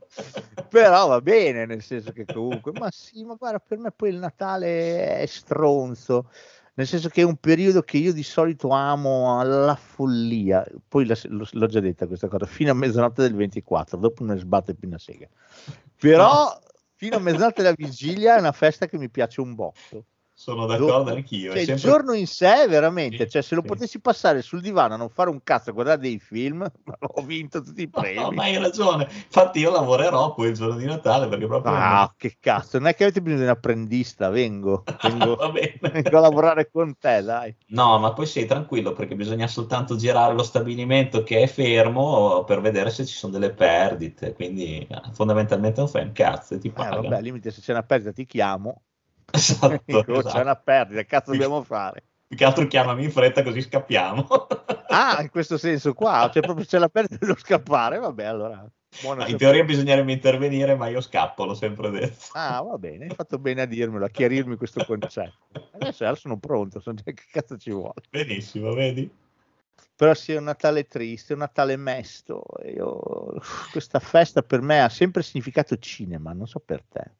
però 0.69 1.07
va 1.07 1.21
bene, 1.21 1.65
nel 1.65 1.81
senso 1.81 2.11
che 2.11 2.25
comunque, 2.25 2.71
ma 2.73 2.89
sì, 2.91 3.23
ma 3.23 3.35
guarda, 3.35 3.59
per 3.59 3.77
me 3.77 3.91
poi 3.91 4.09
il 4.09 4.17
Natale 4.17 5.17
è 5.19 5.25
stronzo, 5.25 6.29
nel 6.75 6.87
senso 6.87 7.09
che 7.09 7.21
è 7.21 7.25
un 7.25 7.35
periodo 7.37 7.81
che 7.81 7.97
io 7.97 8.13
di 8.13 8.23
solito 8.23 8.69
amo 8.69 9.39
alla 9.39 9.75
follia, 9.75 10.65
poi 10.87 11.05
la- 11.05 11.17
lo- 11.23 11.47
l'ho 11.49 11.67
già 11.67 11.79
detta 11.79 12.07
questa 12.07 12.27
cosa, 12.27 12.45
fino 12.45 12.71
a 12.71 12.75
mezzanotte 12.75 13.21
del 13.21 13.35
24, 13.35 13.97
dopo 13.97 14.23
non 14.23 14.35
ne 14.35 14.41
sbatte 14.41 14.75
più 14.75 14.87
una 14.87 14.97
sega, 14.97 15.27
però 15.99 16.57
fino 16.95 17.15
a 17.15 17.19
mezzanotte 17.19 17.61
della 17.61 17.75
vigilia 17.75 18.35
è 18.35 18.39
una 18.39 18.51
festa 18.51 18.87
che 18.87 18.97
mi 18.97 19.09
piace 19.09 19.41
un 19.41 19.55
botto. 19.55 20.05
Sono 20.39 20.65
d'accordo 20.65 21.11
anch'io. 21.11 21.49
Cioè, 21.51 21.57
è 21.57 21.59
il 21.59 21.65
sempre- 21.65 21.89
giorno 21.89 22.13
in 22.13 22.25
sé, 22.25 22.65
veramente, 22.69 23.25
Sì, 23.25 23.31
cioè, 23.31 23.41
se 23.41 23.55
lo 23.55 23.61
sì. 23.61 23.67
potessi 23.67 23.99
passare 23.99 24.41
sul 24.41 24.61
divano 24.61 24.93
a 24.93 24.97
non 24.97 25.09
fare 25.09 25.29
un 25.29 25.43
cazzo 25.43 25.71
a 25.71 25.73
guardare 25.73 25.99
dei 25.99 26.17
film, 26.17 26.61
ho 26.97 27.21
vinto 27.23 27.61
tutti 27.61 27.81
i 27.81 27.89
premi. 27.89 28.21
no, 28.21 28.31
ma 28.31 28.43
hai 28.43 28.57
ragione. 28.57 29.03
Infatti, 29.11 29.59
io 29.59 29.69
lavorerò 29.69 30.33
poi 30.33 30.47
il 30.47 30.53
giorno 30.55 30.77
di 30.77 30.85
Natale 30.85 31.27
perché 31.27 31.45
proprio. 31.45 31.73
Ah, 31.73 32.13
che 32.15 32.37
cazzo, 32.39 32.77
non 32.79 32.87
è 32.87 32.95
che 32.95 33.03
avete 33.03 33.21
bisogno 33.21 33.41
di 33.41 33.47
un 33.47 33.53
apprendista, 33.53 34.29
vengo, 34.29 34.83
vengo, 35.03 35.35
Va 35.35 35.49
bene. 35.51 35.77
vengo 35.81 36.17
a 36.17 36.21
lavorare 36.21 36.69
con 36.71 36.97
te, 36.97 37.21
dai. 37.21 37.53
No, 37.71 37.99
ma 37.99 38.13
poi 38.13 38.25
sei 38.25 38.45
tranquillo 38.45 38.93
perché 38.93 39.15
bisogna 39.15 39.45
soltanto 39.47 39.97
girare 39.97 40.33
lo 40.33 40.43
stabilimento 40.43 41.21
che 41.23 41.41
è 41.41 41.47
fermo 41.47 42.43
per 42.45 42.61
vedere 42.61 42.89
se 42.91 43.05
ci 43.05 43.13
sono 43.13 43.33
delle 43.33 43.51
perdite. 43.53 44.33
Quindi 44.33 44.87
eh, 44.89 45.01
fondamentalmente 45.11 45.79
non 45.81 45.89
fai 45.89 46.03
un 46.03 46.13
cazzo 46.13 46.55
e 46.55 46.59
ti 46.59 46.69
Eh, 46.69 46.71
pagano. 46.71 47.01
vabbè, 47.01 47.15
al 47.17 47.23
limite 47.23 47.51
se 47.51 47.59
c'è 47.61 47.71
una 47.73 47.83
perdita 47.83 48.11
ti 48.13 48.25
chiamo, 48.25 48.83
Esatto, 49.39 49.81
c'è 49.85 50.17
esatto. 50.17 50.39
una 50.39 50.55
perdita, 50.55 51.03
cazzo 51.03 51.31
dobbiamo 51.31 51.63
fare? 51.63 52.03
Più 52.27 52.37
che 52.37 52.45
altro 52.45 52.67
chiamami 52.67 53.05
in 53.05 53.11
fretta 53.11 53.43
così 53.43 53.61
scappiamo. 53.61 54.27
Ah, 54.91 55.21
in 55.21 55.29
questo 55.29 55.59
senso 55.59 55.93
qua, 55.93 56.31
cioè 56.33 56.41
proprio 56.41 56.65
c'è 56.65 56.79
la 56.79 56.89
perdita 56.89 57.17
dello 57.23 57.37
scappare, 57.37 57.99
vabbè, 57.99 58.23
allora... 58.23 58.67
buono 59.03 59.23
in 59.27 59.37
teoria 59.37 59.63
bisognerebbe 59.63 60.11
intervenire, 60.11 60.73
ma 60.73 60.87
io 60.87 60.99
scappo, 60.99 61.45
l'ho 61.45 61.53
sempre 61.53 61.91
detto. 61.91 62.25
Ah, 62.31 62.59
va 62.63 62.75
bene, 62.79 63.05
hai 63.05 63.13
fatto 63.13 63.37
bene 63.37 63.61
a 63.61 63.65
dirmelo, 63.65 64.05
a 64.05 64.09
chiarirmi 64.09 64.55
questo 64.55 64.83
concetto. 64.83 65.37
Adesso, 65.73 66.05
adesso 66.05 66.21
sono 66.21 66.39
pronto, 66.39 66.79
so 66.79 66.91
già 66.95 67.03
che 67.03 67.13
cazzo 67.31 67.55
ci 67.55 67.69
vuole. 67.69 68.01
Benissimo, 68.09 68.73
vedi? 68.73 69.07
Però 69.95 70.13
sì, 70.15 70.33
è 70.33 70.37
un 70.37 70.45
Natale 70.45 70.85
triste, 70.85 71.33
è 71.33 71.35
un 71.35 71.41
Natale 71.41 71.75
mesto. 71.77 72.43
Io, 72.73 73.39
questa 73.71 73.99
festa 73.99 74.41
per 74.41 74.61
me 74.61 74.81
ha 74.81 74.89
sempre 74.89 75.21
significato 75.21 75.77
cinema, 75.77 76.33
non 76.33 76.47
so 76.47 76.59
per 76.59 76.83
te. 76.89 77.11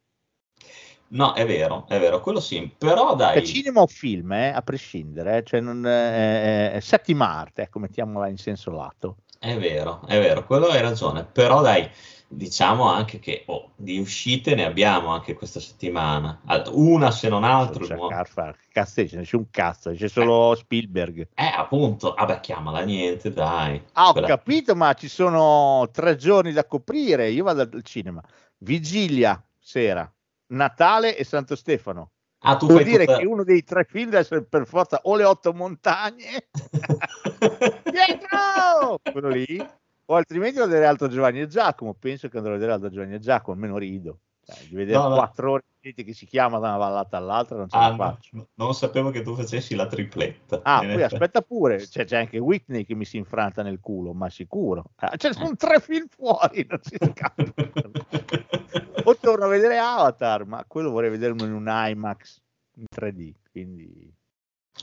No, 1.12 1.32
è 1.34 1.44
vero, 1.44 1.86
è 1.88 1.98
vero, 1.98 2.20
quello 2.20 2.40
sì. 2.40 2.72
Però 2.76 3.14
dai, 3.16 3.44
cinema 3.44 3.80
o 3.80 3.86
film, 3.86 4.32
eh, 4.32 4.48
a 4.48 4.62
prescindere, 4.62 5.38
eh, 5.38 5.42
cioè 5.44 5.60
non, 5.60 5.84
eh, 5.84 6.76
eh, 6.76 6.80
settima 6.80 7.28
arte, 7.28 7.62
ecco, 7.62 7.78
mettiamola 7.80 8.28
in 8.28 8.36
senso 8.36 8.70
lato. 8.70 9.16
È 9.38 9.56
vero, 9.56 10.02
è 10.06 10.20
vero, 10.20 10.44
quello 10.44 10.66
hai 10.66 10.80
ragione, 10.82 11.24
però 11.24 11.62
dai, 11.62 11.88
diciamo 12.28 12.88
anche 12.88 13.18
che 13.18 13.42
oh, 13.46 13.72
di 13.74 13.98
uscite 13.98 14.54
ne 14.54 14.64
abbiamo 14.64 15.08
anche 15.08 15.34
questa 15.34 15.58
settimana, 15.58 16.40
una 16.72 17.10
se 17.10 17.28
non 17.28 17.42
altro. 17.42 17.84
Cioè, 17.84 17.96
nuova. 17.96 18.14
Carfa, 18.14 18.52
che 18.52 18.68
cazzo 18.70 19.02
c'è? 19.04 19.22
C'è 19.22 19.36
un 19.36 19.50
cazzo, 19.50 19.92
c'è 19.92 20.08
solo 20.08 20.54
Spielberg. 20.54 21.26
Eh, 21.34 21.52
appunto, 21.56 22.14
vabbè, 22.16 22.38
chiamala 22.38 22.82
niente, 22.82 23.32
dai. 23.32 23.82
Ah, 23.94 24.10
ho 24.10 24.12
Quella- 24.12 24.28
capito, 24.28 24.76
ma 24.76 24.92
ci 24.92 25.08
sono 25.08 25.88
tre 25.90 26.14
giorni 26.14 26.52
da 26.52 26.64
coprire. 26.66 27.30
Io 27.30 27.42
vado 27.42 27.62
al 27.62 27.82
cinema. 27.82 28.22
Vigilia 28.58 29.42
sera, 29.58 30.10
Natale 30.50 31.16
e 31.16 31.24
Santo 31.24 31.54
Stefano. 31.56 32.10
Ah, 32.42 32.56
tu 32.56 32.66
Vuol 32.66 32.84
dire 32.84 33.04
tutta- 33.04 33.18
che 33.18 33.26
uno 33.26 33.44
dei 33.44 33.62
tre 33.62 33.84
film 33.84 34.06
deve 34.06 34.18
essere 34.22 34.42
per 34.44 34.66
forza 34.66 35.00
o 35.02 35.14
le 35.14 35.24
otto 35.24 35.52
montagne, 35.52 36.48
dietro! 37.84 38.98
Quello 39.12 39.28
lì, 39.28 39.62
o 40.06 40.14
altrimenti 40.14 40.58
lo 40.58 40.66
vedere 40.66 40.86
Alto 40.86 41.08
Giovanni 41.08 41.40
e 41.42 41.46
Giacomo. 41.46 41.94
Penso 41.94 42.28
che 42.28 42.36
andrò 42.38 42.52
a 42.52 42.54
vedere 42.56 42.72
Alto 42.72 42.88
Giovanni 42.90 43.14
e 43.14 43.18
Giacomo, 43.18 43.54
almeno 43.54 43.76
rido. 43.76 44.20
Cioè, 44.42 44.56
di 44.66 44.74
vedere 44.74 44.96
No, 44.98 45.08
no. 45.08 45.14
quattro 45.16 45.50
ore 45.52 45.62
di 45.68 45.88
gente 45.90 46.02
che 46.02 46.14
si 46.14 46.24
chiama 46.24 46.58
da 46.58 46.68
una 46.68 46.78
vallata 46.78 47.18
all'altra 47.18 47.58
non 47.58 47.68
ce 47.68 47.76
Ah, 47.76 47.80
la 47.82 47.88
no, 47.90 47.96
faccio. 47.96 48.28
no, 48.36 48.48
non 48.54 48.74
sapevo 48.74 49.10
che 49.10 49.20
tu 49.22 49.34
facessi 49.36 49.74
la 49.74 49.86
tripletta. 49.86 50.60
Ah, 50.62 50.80
poi 50.80 51.02
aspetta 51.02 51.42
pure, 51.42 51.86
cioè, 51.86 52.06
c'è 52.06 52.16
anche 52.16 52.38
Whitney 52.38 52.84
che 52.84 52.94
mi 52.94 53.04
si 53.04 53.18
infranta 53.18 53.62
nel 53.62 53.80
culo, 53.80 54.14
ma 54.14 54.30
sicuro. 54.30 54.84
Ah, 54.96 55.14
Cioè, 55.16 55.34
sono 55.34 55.54
tre 55.56 55.78
film 55.78 56.06
fuori, 56.08 56.66
non 56.68 56.80
si 56.82 56.96
scappa. 56.98 57.44
o 59.04 59.16
torno 59.16 59.44
a 59.44 59.48
vedere 59.48 59.78
Avatar, 59.78 60.44
ma 60.44 60.64
quello 60.66 60.90
vorrei 60.90 61.10
vederlo 61.10 61.44
in 61.44 61.52
un 61.52 61.66
IMAX 61.68 62.40
in 62.76 62.84
3D, 62.94 63.34
quindi 63.50 64.12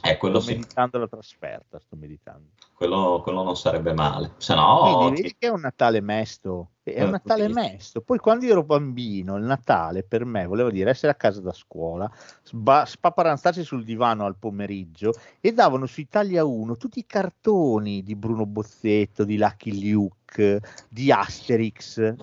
Eh, 0.04 0.18
quello 0.18 0.40
sto 0.40 0.52
sì, 0.52 0.58
meditando 0.58 1.00
la 1.00 1.08
trasferta, 1.08 1.80
sto 1.80 1.96
meditando. 1.96 2.50
Quello, 2.78 3.22
quello 3.24 3.42
non 3.42 3.56
sarebbe 3.58 3.92
male. 3.92 4.34
Se 4.38 4.54
no, 4.54 5.10
vedi 5.10 5.36
che 5.40 5.48
è 5.48 5.50
un 5.50 5.62
Natale 5.62 6.00
mesto, 6.00 6.74
è 6.84 6.92
Eh, 7.00 7.04
un 7.04 7.10
Natale 7.10 7.48
mesto. 7.48 8.02
Poi 8.02 8.20
quando 8.20 8.46
ero 8.46 8.62
bambino, 8.64 9.36
il 9.36 9.44
Natale 9.46 10.04
per 10.04 10.26
me 10.26 10.46
voleva 10.46 10.70
dire 10.70 10.92
essere 10.92 11.12
a 11.12 11.16
casa 11.16 11.42
da 11.42 11.52
scuola, 11.54 12.08
sba- 12.44 12.86
spaparanzarsi 12.86 13.64
sul 13.64 13.84
divano 13.84 14.26
al 14.26 14.36
pomeriggio 14.38 15.12
e 15.42 15.54
davano 15.54 15.88
su 15.88 16.02
Italia 16.02 16.46
1 16.46 16.78
tutti 16.78 17.00
i 17.00 17.06
cartoni 17.08 18.04
di 18.04 18.16
Bruno 18.16 18.46
Bozzetto, 18.46 19.24
di 19.24 19.38
Lucky 19.40 19.92
Luke, 19.92 20.60
di 20.88 21.12
Asterix. 21.12 22.16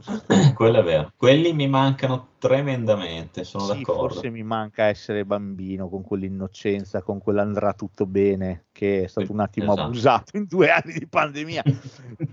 quello 0.54 0.78
è 0.78 0.82
vero. 0.84 1.12
Quelli 1.16 1.52
mi 1.52 1.66
mancano 1.68 2.28
tremendamente, 2.38 3.42
sono 3.44 3.64
Sì, 3.64 3.78
d'accordo. 3.78 4.08
forse 4.08 4.30
mi 4.30 4.42
manca 4.42 4.84
essere 4.84 5.25
bambino 5.25 5.88
con 5.88 6.02
quell'innocenza, 6.02 7.02
con 7.02 7.18
quell'andrà 7.18 7.73
tutto 7.73 8.06
bene 8.06 8.66
che 8.73 9.04
è 9.04 9.06
stato 9.06 9.32
un 9.32 9.40
attimo 9.40 9.73
Esatto. 9.73 9.80
abusato 9.88 10.37
in 10.37 10.44
due 10.47 10.71
anni 10.73 10.93
di 10.95 11.07
pandemia. 11.07 11.63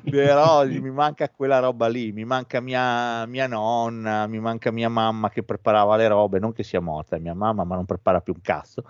però 0.10 0.66
mi 0.68 0.92
manca 0.92 1.30
quella 1.30 1.60
roba 1.60 1.88
lì, 1.88 2.12
mi 2.12 2.26
manca 2.26 2.60
mia, 2.60 3.26
mia 3.26 3.48
nonna, 3.48 4.28
mi 4.28 4.40
manca 4.40 4.72
mia 4.72 4.90
mamma 4.90 5.30
che 5.30 5.44
preparava 5.44 5.96
le 5.96 6.08
robe, 6.08 6.40
non 6.40 6.54
che 6.54 6.64
sia 6.64 6.80
morta, 6.82 7.18
mia 7.18 7.34
mamma, 7.34 7.64
ma 7.64 7.76
non 7.76 7.86
prepara 7.86 8.20
più 8.22 8.34
un 8.34 8.42
cazzo. 8.42 8.84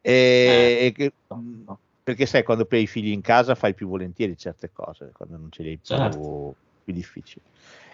E- 0.00 0.86
Eh, 0.86 0.92
che- 0.92 1.12
no, 1.28 1.44
no. 1.66 1.80
perché 2.02 2.26
sai, 2.26 2.42
quando 2.44 2.66
hai 2.70 2.82
i 2.82 2.86
figli 2.86 3.10
in 3.10 3.20
casa 3.20 3.54
fai 3.54 3.74
più 3.74 3.88
volentieri 3.88 4.36
certe 4.36 4.70
cose, 4.72 5.10
quando 5.12 5.36
non 5.36 5.50
ce 5.50 5.62
li 5.62 5.68
hai 5.70 5.78
più, 5.78 5.96
Certo. 5.96 6.54
più 6.84 6.92
difficili. 6.92 7.44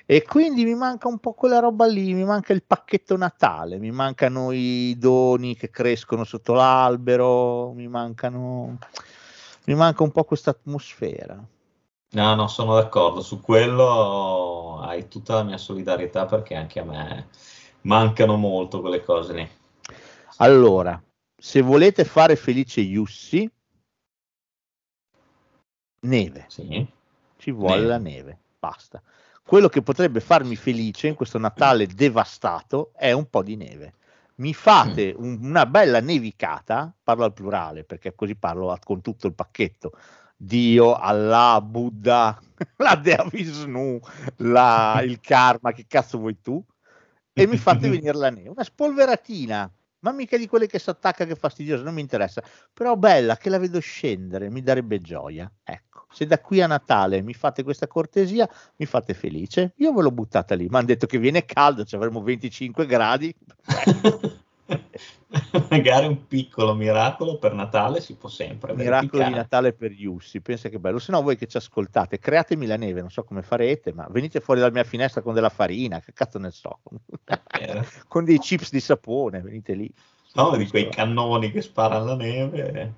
E 0.04 0.22
quindi 0.24 0.64
mi 0.64 0.74
manca 0.74 1.08
un 1.08 1.18
po' 1.18 1.32
quella 1.32 1.60
roba 1.60 1.86
lì, 1.86 2.12
mi 2.12 2.24
manca 2.24 2.52
il 2.52 2.64
pacchetto 2.64 3.16
Natale, 3.16 3.78
mi 3.78 3.90
mancano 3.92 4.50
i 4.50 4.96
doni 4.98 5.56
che 5.56 5.70
crescono 5.70 6.24
sotto 6.24 6.52
l'albero, 6.54 7.72
mi 7.72 7.86
mancano, 7.86 8.78
mi 9.64 9.74
manca 9.74 10.02
un 10.02 10.10
po' 10.10 10.24
questa 10.24 10.50
atmosfera. 10.50 11.42
No, 12.14 12.34
no, 12.34 12.46
sono 12.48 12.74
d'accordo. 12.74 13.22
Su 13.22 13.40
quello 13.40 14.80
hai 14.80 15.08
tutta 15.08 15.34
la 15.36 15.42
mia 15.42 15.58
solidarietà 15.58 16.26
perché 16.26 16.54
anche 16.54 16.80
a 16.80 16.84
me 16.84 17.28
mancano 17.82 18.36
molto 18.36 18.80
quelle 18.80 19.02
cose 19.02 19.32
lì. 19.32 19.48
Allora, 20.36 21.00
se 21.36 21.60
volete 21.62 22.04
fare 22.04 22.36
felice 22.36 22.80
Yussi, 22.80 23.50
neve. 26.00 26.44
Sì. 26.48 26.86
Ci 27.36 27.50
vuole 27.50 27.76
Neve. 27.76 27.86
la 27.88 27.98
neve, 27.98 28.38
basta. 28.58 29.02
Quello 29.44 29.68
che 29.68 29.82
potrebbe 29.82 30.20
farmi 30.20 30.54
felice 30.54 31.08
in 31.08 31.14
questo 31.14 31.38
Natale 31.38 31.86
devastato 31.86 32.92
è 32.94 33.12
un 33.12 33.28
po' 33.28 33.42
di 33.42 33.56
neve. 33.56 33.94
Mi 34.36 34.54
fate 34.54 35.14
un- 35.16 35.38
una 35.42 35.66
bella 35.66 36.00
nevicata, 36.00 36.94
parlo 37.02 37.24
al 37.24 37.32
plurale 37.32 37.84
perché 37.84 38.14
così 38.14 38.34
parlo 38.36 38.76
con 38.82 39.00
tutto 39.00 39.26
il 39.26 39.34
pacchetto. 39.34 39.92
Dio, 40.36 40.94
Allah, 40.94 41.60
Buddha, 41.62 42.38
la 42.78 42.96
Dea 42.96 43.24
Vishnu, 43.30 44.00
la- 44.38 45.00
il 45.04 45.20
karma, 45.20 45.72
che 45.72 45.86
cazzo 45.86 46.18
vuoi 46.18 46.40
tu? 46.40 46.64
E 47.34 47.46
mi 47.46 47.56
fate 47.58 47.88
venire 47.88 48.16
la 48.16 48.30
neve, 48.30 48.48
una 48.48 48.64
spolveratina, 48.64 49.70
ma 50.00 50.12
mica 50.12 50.36
di 50.36 50.46
quelle 50.46 50.66
che 50.66 50.78
si 50.78 50.90
attacca 50.90 51.24
che 51.24 51.32
è 51.32 51.36
fastidiosa, 51.36 51.82
non 51.84 51.94
mi 51.94 52.00
interessa, 52.00 52.42
però 52.72 52.96
bella 52.96 53.36
che 53.36 53.50
la 53.50 53.58
vedo 53.58 53.78
scendere, 53.80 54.50
mi 54.50 54.62
darebbe 54.62 54.98
gioia. 55.00 55.50
Ecco, 55.62 55.91
se 56.12 56.26
da 56.26 56.38
qui 56.40 56.60
a 56.60 56.66
Natale 56.66 57.22
mi 57.22 57.34
fate 57.34 57.62
questa 57.62 57.86
cortesia, 57.86 58.48
mi 58.76 58.86
fate 58.86 59.14
felice. 59.14 59.72
Io 59.76 59.92
ve 59.92 60.02
l'ho 60.02 60.12
buttata 60.12 60.54
lì, 60.54 60.68
mi 60.68 60.76
hanno 60.76 60.86
detto 60.86 61.06
che 61.06 61.18
viene 61.18 61.44
caldo, 61.44 61.84
ci 61.84 61.94
avremo 61.94 62.22
25 62.22 62.86
gradi. 62.86 63.34
Magari 65.70 66.06
un 66.06 66.26
piccolo 66.26 66.74
miracolo 66.74 67.38
per 67.38 67.54
Natale 67.54 68.00
si 68.00 68.14
può 68.14 68.28
sempre 68.28 68.74
Miracolo 68.74 69.00
di 69.00 69.06
verificare. 69.08 69.34
Natale 69.34 69.72
per 69.72 69.90
Yussi, 69.92 70.40
pensa 70.40 70.68
che 70.68 70.78
bello. 70.78 70.98
Se 70.98 71.10
no, 71.10 71.22
voi 71.22 71.36
che 71.36 71.46
ci 71.46 71.56
ascoltate, 71.56 72.18
createmi 72.18 72.66
la 72.66 72.76
neve, 72.76 73.00
non 73.00 73.10
so 73.10 73.24
come 73.24 73.42
farete, 73.42 73.92
ma 73.92 74.06
venite 74.10 74.40
fuori 74.40 74.60
dalla 74.60 74.72
mia 74.72 74.84
finestra 74.84 75.22
con 75.22 75.34
della 75.34 75.48
farina, 75.48 76.00
che 76.00 76.12
cazzo 76.12 76.38
ne 76.38 76.50
so, 76.50 76.80
vero. 77.58 77.84
con 78.08 78.24
dei 78.24 78.38
chips 78.38 78.70
di 78.70 78.80
sapone, 78.80 79.40
venite 79.40 79.74
lì. 79.74 79.92
No, 80.34 80.56
di 80.56 80.66
quei 80.68 80.88
cannoni 80.88 81.50
che 81.50 81.60
sparano 81.60 82.04
la 82.04 82.16
neve. 82.16 82.94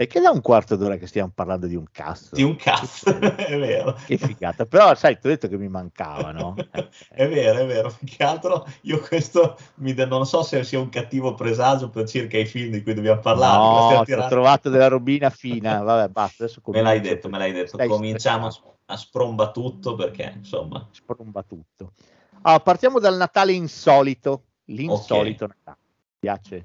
Perché 0.00 0.18
da 0.18 0.30
un 0.30 0.40
quarto 0.40 0.76
d'ora 0.76 0.96
che 0.96 1.06
stiamo 1.06 1.30
parlando 1.34 1.66
di 1.66 1.74
un 1.74 1.84
cazzo? 1.92 2.34
Di 2.34 2.42
un 2.42 2.56
cazzo, 2.56 3.10
è 3.36 3.58
vero. 3.58 3.94
Che 4.06 4.16
figata, 4.16 4.64
però 4.64 4.94
sai, 4.94 5.18
ti 5.18 5.26
ho 5.26 5.28
detto 5.28 5.46
che 5.46 5.58
mi 5.58 5.68
mancava, 5.68 6.32
no? 6.32 6.54
È 7.12 7.28
vero, 7.28 7.58
è 7.58 7.66
vero. 7.66 7.94
Più 7.98 8.06
che 8.06 8.24
altro 8.24 8.66
io 8.82 8.98
questo 9.00 9.58
mi 9.74 9.92
da- 9.92 10.06
non 10.06 10.24
so 10.24 10.42
se 10.42 10.64
sia 10.64 10.78
un 10.80 10.88
cattivo 10.88 11.34
presagio 11.34 11.90
per 11.90 12.08
circa 12.08 12.38
i 12.38 12.46
film 12.46 12.70
di 12.70 12.82
cui 12.82 12.94
dobbiamo 12.94 13.20
parlare. 13.20 13.98
No, 13.98 14.04
ti 14.04 14.12
ho 14.14 14.26
trovato 14.26 14.70
della 14.70 14.88
robina 14.88 15.28
fina, 15.28 15.82
vabbè, 15.82 16.08
basta, 16.10 16.44
adesso 16.44 16.62
Me 16.72 16.80
l'hai 16.80 17.00
detto, 17.00 17.28
me 17.28 17.36
l'hai 17.36 17.52
detto. 17.52 17.74
Stai 17.74 17.86
Cominciamo 17.88 18.46
a, 18.46 18.50
stressato. 18.50 18.78
a 18.86 18.96
spromba 18.96 19.50
tutto 19.50 19.96
perché, 19.96 20.32
insomma, 20.34 20.88
spromba 20.92 21.42
tutto. 21.42 21.92
Allora, 22.40 22.62
partiamo 22.62 23.00
dal 23.00 23.18
Natale 23.18 23.52
insolito, 23.52 24.44
l'insolito 24.64 25.46
Natale. 25.46 25.76
Mi 25.82 26.18
piace? 26.20 26.64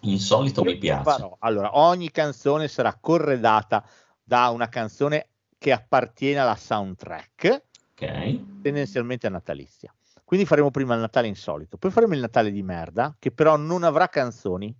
Insolito 0.00 0.62
Io 0.62 0.70
mi 0.70 0.78
piace. 0.78 1.02
farò- 1.02 1.36
Allora, 1.40 1.78
ogni 1.78 2.10
canzone 2.10 2.68
sarà 2.68 2.96
corredata 3.00 3.84
da 4.22 4.48
una 4.48 4.68
canzone 4.68 5.28
che 5.58 5.72
appartiene 5.72 6.40
alla 6.40 6.56
soundtrack, 6.56 7.62
Ok. 7.92 8.60
tendenzialmente 8.62 9.28
natalizia. 9.28 9.94
Quindi 10.24 10.46
faremo 10.46 10.70
prima 10.70 10.94
il 10.94 11.00
Natale 11.00 11.26
insolito, 11.28 11.76
poi 11.76 11.90
faremo 11.90 12.14
il 12.14 12.20
Natale 12.20 12.50
di 12.50 12.62
merda, 12.62 13.14
che 13.18 13.30
però 13.32 13.56
non 13.56 13.82
avrà 13.82 14.08
canzoni, 14.08 14.74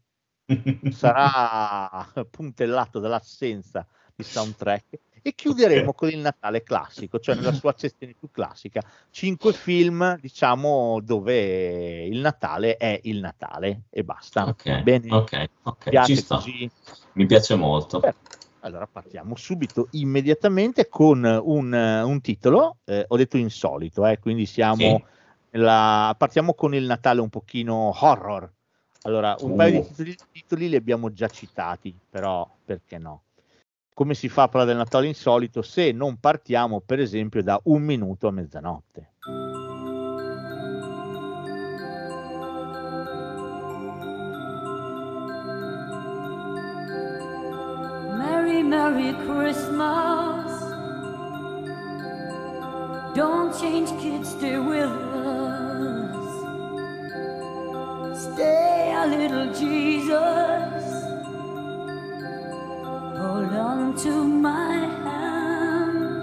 sarà 0.90 1.90
puntellato 2.30 2.98
dall'assenza 2.98 3.86
di 4.14 4.24
soundtrack 4.24 4.98
e 5.22 5.34
chiuderemo 5.34 5.90
Ok. 5.90 5.96
con 5.96 6.08
il 6.10 6.18
Natale 6.18 6.62
classico, 6.62 7.18
cioè 7.18 7.36
nella 7.36 7.52
sua 7.52 7.70
accezione 7.70 8.14
più 8.18 8.30
classica. 8.30 8.82
Cinque 9.10 9.52
film, 9.52 10.18
diciamo, 10.20 11.00
dove 11.00 12.04
il 12.04 12.20
Natale 12.20 12.76
è 12.76 13.00
il 13.04 13.20
Natale 13.20 13.82
e 13.90 14.02
basta. 14.04 14.46
Ok, 14.46 14.82
Bene, 14.82 15.12
ok, 15.12 15.50
ok, 15.62 15.88
piace 15.88 16.14
ci 16.16 16.20
sta. 16.20 16.42
Mi 17.14 17.26
piace 17.26 17.54
molto. 17.54 18.00
Perfetto. 18.00 18.30
Allora 18.64 18.86
partiamo 18.86 19.34
subito, 19.34 19.88
immediatamente 19.92 20.88
con 20.88 21.24
un, 21.24 21.72
un 21.72 22.20
titolo, 22.20 22.78
eh, 22.84 23.04
ho 23.08 23.16
detto 23.16 23.36
insolito, 23.36 24.06
eh, 24.06 24.20
quindi 24.20 24.46
siamo 24.46 24.76
Sì. 24.76 25.04
nella- 25.50 26.14
partiamo 26.16 26.54
con 26.54 26.72
il 26.74 26.84
Natale 26.84 27.20
un 27.20 27.28
pochino 27.28 27.92
horror. 28.00 28.50
Allora, 29.02 29.36
un 29.40 29.50
Uh. 29.50 29.56
paio 29.56 29.80
di 29.80 29.86
titoli, 29.88 30.16
titoli 30.30 30.68
li 30.68 30.76
abbiamo 30.76 31.12
già 31.12 31.28
citati, 31.28 31.92
però 32.08 32.48
perché 32.64 32.98
no? 32.98 33.24
Come 33.94 34.14
si 34.14 34.30
fa 34.30 34.44
a 34.44 34.48
parlare 34.48 34.70
del 34.70 34.78
Natale 34.78 35.06
insolito 35.06 35.60
se 35.60 35.92
non 35.92 36.18
partiamo, 36.18 36.80
per 36.80 36.98
esempio, 36.98 37.42
da 37.42 37.60
un 37.64 37.82
minuto 37.82 38.26
a 38.26 38.30
mezzanotte? 38.30 39.10
Merry, 48.16 48.62
Merry 48.62 49.14
Christmas. 49.26 50.60
Don't 53.14 53.52
change, 53.60 53.90
kids, 54.00 54.30
stay 54.30 54.56
with 54.56 54.88
us. 54.88 56.16
Stay 58.18 58.90
a 58.94 59.04
little, 59.04 59.52
Jesus. 59.52 60.81
Hold 63.32 63.54
on 63.54 63.96
to 64.04 64.12
my 64.28 64.74
hand. 65.04 66.22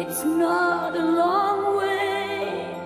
It's 0.00 0.22
not 0.24 0.94
a 0.94 1.06
long 1.22 1.78
way 1.78 2.76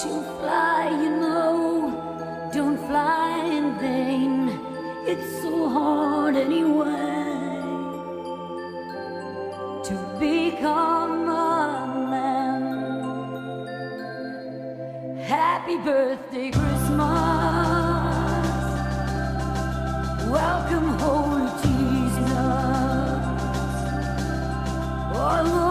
to 0.00 0.10
fly, 0.38 0.88
you 1.02 1.10
know. 1.24 2.50
Don't 2.54 2.78
fly 2.86 3.44
in 3.58 3.78
vain. 3.78 4.48
It's 5.06 5.30
so 5.42 5.68
hard 5.68 6.36
anyway 6.36 7.34
to 9.88 9.94
become 10.18 11.28
a 11.28 12.08
man. 12.12 12.62
Happy 15.18 15.76
birthday, 15.76 16.50
Christmas. 16.50 17.39
Welcome, 20.30 20.98
Holy 21.00 21.48
Jesus. 21.60 22.30
Although 25.12 25.69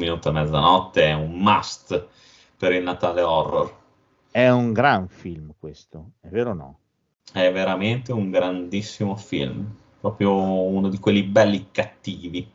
minuto 0.00 0.28
a 0.28 0.32
mezzanotte 0.32 1.04
è 1.06 1.12
un 1.12 1.38
must 1.38 2.08
per 2.56 2.72
il 2.72 2.82
Natale 2.82 3.22
horror. 3.22 3.78
È 4.30 4.48
un 4.48 4.72
gran 4.72 5.08
film 5.08 5.54
questo, 5.58 6.12
è 6.20 6.28
vero 6.28 6.50
o 6.50 6.54
no? 6.54 6.78
È 7.32 7.50
veramente 7.52 8.12
un 8.12 8.30
grandissimo 8.30 9.16
film, 9.16 9.72
proprio 10.00 10.32
uno 10.32 10.88
di 10.88 10.98
quelli 10.98 11.22
belli 11.22 11.68
cattivi. 11.70 12.50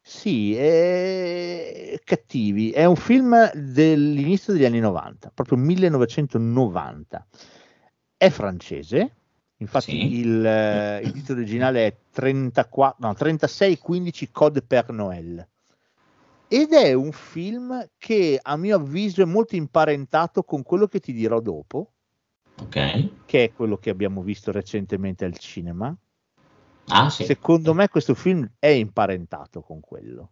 Sì, 0.00 0.54
è... 0.54 1.98
cattivi. 2.04 2.70
È 2.70 2.84
un 2.84 2.94
film 2.94 3.50
dell'inizio 3.54 4.52
degli 4.52 4.64
anni 4.64 4.78
90, 4.78 5.32
proprio 5.34 5.58
1990. 5.58 7.26
È 8.16 8.28
francese, 8.30 9.14
infatti 9.56 9.90
Sì. 9.90 10.18
il, 10.20 10.46
eh, 10.46 11.00
il 11.02 11.12
titolo 11.12 11.40
originale 11.40 11.86
è 11.86 11.96
34, 12.12 12.96
no, 13.06 13.14
3615 13.14 14.30
Code 14.30 14.62
per 14.62 14.90
Noël. 14.90 15.46
Ed 16.48 16.72
è 16.72 16.92
un 16.92 17.10
film 17.12 17.88
che 17.98 18.38
a 18.40 18.56
mio 18.56 18.76
avviso 18.76 19.22
è 19.22 19.24
molto 19.24 19.56
imparentato 19.56 20.44
con 20.44 20.62
quello 20.62 20.86
che 20.86 21.00
ti 21.00 21.12
dirò 21.12 21.40
dopo, 21.40 21.92
Ok. 22.60 23.24
che 23.26 23.44
è 23.44 23.52
quello 23.52 23.76
che 23.78 23.90
abbiamo 23.90 24.22
visto 24.22 24.52
recentemente 24.52 25.24
al 25.24 25.36
cinema. 25.38 25.94
Ah, 26.88 27.10
sì. 27.10 27.24
Secondo 27.24 27.74
me 27.74 27.88
questo 27.88 28.14
film 28.14 28.48
è 28.58 28.68
imparentato 28.68 29.60
con 29.60 29.80
quello. 29.80 30.30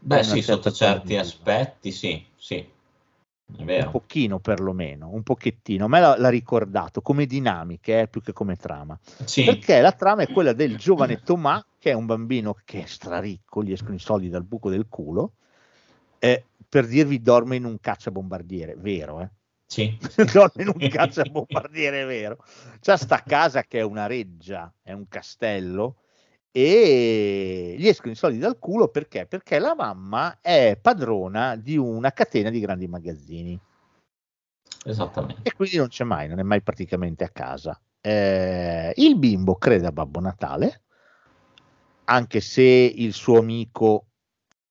Beh, 0.00 0.24
sì, 0.24 0.42
sotto 0.42 0.72
certi 0.72 1.16
aspetti, 1.16 1.92
sì, 1.92 2.24
sì. 2.36 2.66
Un 3.56 3.88
pochino 3.90 4.38
perlomeno, 4.40 5.10
un 5.10 5.22
pochettino. 5.22 5.86
A 5.86 5.88
me 5.88 6.00
l'ha, 6.00 6.18
l'ha 6.18 6.28
ricordato 6.28 7.00
come 7.00 7.24
dinamiche, 7.24 8.00
eh, 8.02 8.08
più 8.08 8.20
che 8.20 8.32
come 8.32 8.56
trama. 8.56 8.98
Sì, 9.24 9.44
Perché 9.44 9.80
la 9.80 9.92
trama 9.92 10.22
è 10.22 10.30
quella 10.30 10.52
del 10.52 10.76
giovane 10.76 11.20
Tomà, 11.22 11.64
che 11.78 11.90
è 11.90 11.94
un 11.94 12.04
bambino 12.04 12.56
che 12.64 12.82
è 12.82 12.86
straricco, 12.86 13.62
gli 13.62 13.72
escono 13.72 13.94
i 13.94 14.00
soldi 14.00 14.28
dal 14.28 14.44
buco 14.44 14.68
del 14.68 14.86
culo, 14.88 15.32
eh, 16.18 16.44
per 16.68 16.86
dirvi 16.86 17.22
dorme 17.22 17.56
in 17.56 17.64
un 17.64 17.80
cacciabombardiere, 17.80 18.74
vero, 18.76 19.20
eh? 19.22 19.30
sì. 19.64 19.96
dorme 20.32 20.62
in 20.62 20.72
un 20.74 20.88
cacciabombardiere, 20.88 22.04
vero. 22.04 22.44
C'ha 22.80 22.96
sta 22.96 23.22
casa 23.22 23.62
che 23.62 23.78
è 23.78 23.82
una 23.82 24.06
reggia, 24.06 24.72
è 24.82 24.92
un 24.92 25.08
castello, 25.08 25.96
e 26.50 27.74
gli 27.78 27.86
escono 27.86 28.12
i 28.12 28.16
soldi 28.16 28.38
dal 28.38 28.58
culo 28.58 28.88
perché? 28.88 29.26
Perché 29.26 29.58
la 29.58 29.74
mamma 29.74 30.38
è 30.40 30.78
padrona 30.80 31.56
di 31.56 31.76
una 31.76 32.10
catena 32.12 32.50
di 32.50 32.60
grandi 32.60 32.88
magazzini 32.88 33.60
Esattamente. 34.84 35.48
e 35.48 35.54
quindi 35.54 35.76
non 35.76 35.88
c'è 35.88 36.04
mai, 36.04 36.28
non 36.28 36.38
è 36.38 36.42
mai 36.42 36.62
praticamente 36.62 37.24
a 37.24 37.28
casa. 37.28 37.78
Eh, 38.00 38.92
il 38.96 39.18
bimbo 39.18 39.56
crede 39.56 39.86
a 39.86 39.92
Babbo 39.92 40.20
Natale, 40.20 40.82
anche 42.04 42.40
se 42.40 42.62
il 42.62 43.12
suo 43.12 43.38
amico 43.38 44.06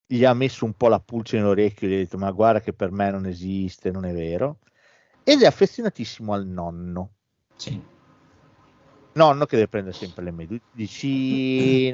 gli 0.05 0.23
ha 0.23 0.33
messo 0.33 0.65
un 0.65 0.73
po' 0.73 0.87
la 0.87 0.99
pulce 0.99 1.37
nell'orecchio 1.37 1.87
e 1.87 1.91
gli 1.91 1.93
ha 1.93 1.97
detto 1.97 2.17
ma 2.17 2.31
guarda 2.31 2.61
che 2.61 2.73
per 2.73 2.91
me 2.91 3.11
non 3.11 3.25
esiste, 3.25 3.91
non 3.91 4.05
è 4.05 4.13
vero, 4.13 4.59
ed 5.23 5.41
è 5.41 5.45
affezionatissimo 5.45 6.33
al 6.33 6.47
nonno. 6.47 7.11
Sì. 7.55 7.95
Nonno 9.17 9.45
che 9.45 9.55
deve 9.55 9.67
prendere 9.67 9.95
sempre 9.95 10.23
le 10.23 10.31
medicine, 10.31 11.89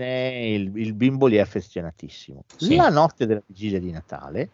il, 0.53 0.77
il 0.77 0.93
bimbo 0.93 1.29
gli 1.29 1.35
è 1.35 1.39
affezionatissimo. 1.39 2.43
Sì. 2.55 2.75
La 2.75 2.89
notte 2.89 3.25
della 3.25 3.41
vigilia 3.47 3.79
di 3.79 3.91
Natale, 3.91 4.51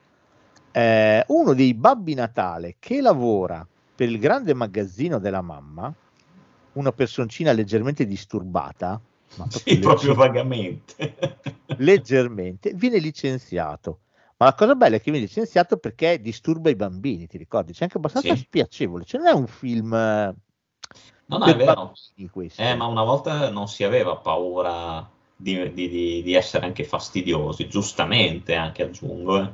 eh, 0.72 1.24
uno 1.28 1.54
dei 1.54 1.74
babbi 1.74 2.14
Natale 2.14 2.76
che 2.80 3.02
lavora 3.02 3.68
per 3.96 4.08
il 4.10 4.20
grande 4.20 4.54
magazzino 4.54 5.18
della 5.20 5.42
mamma, 5.42 5.92
una 6.74 6.92
personcina 6.92 7.52
leggermente 7.52 8.06
disturbata, 8.06 9.02
ma 9.34 9.48
Sì, 9.50 9.80
proprio 9.80 10.14
vagamente. 10.14 10.96
leggermente, 11.80 12.74
viene 12.74 13.00
licenziato. 13.00 14.02
Ma 14.38 14.46
la 14.48 14.54
cosa 14.54 14.76
bella 14.76 14.96
è 14.96 15.02
che 15.02 15.12
viene 15.12 15.26
licenziato 15.26 15.78
perché 15.78 16.20
disturba 16.22 16.70
i 16.70 16.76
bambini, 16.76 17.28
ti 17.28 17.38
ricordi? 17.38 17.74
C'è 17.74 17.84
anche 17.84 17.98
abbastanza 17.98 18.36
Sì. 18.36 18.42
spiacevole, 18.42 19.04
cioè 19.04 19.20
non 19.22 19.30
è 19.30 19.34
un 19.34 19.48
film 19.48 19.94
eh, 19.94 20.34
No, 21.26 21.38
no, 21.38 21.46
è 21.46 21.56
vero. 21.56 21.94
Eh, 22.56 22.76
ma 22.76 22.86
una 22.86 23.04
volta 23.04 23.50
non 23.52 23.68
si 23.68 23.84
aveva 23.84 24.16
paura 24.16 25.08
di, 25.36 25.72
di- 25.74 26.22
di- 26.24 26.34
essere 26.34 26.66
anche 26.66 26.84
fastidiosi, 26.84 27.68
giustamente 27.68 28.56
anche 28.56 28.84
aggiungo. 28.84 29.42
eh. 29.42 29.50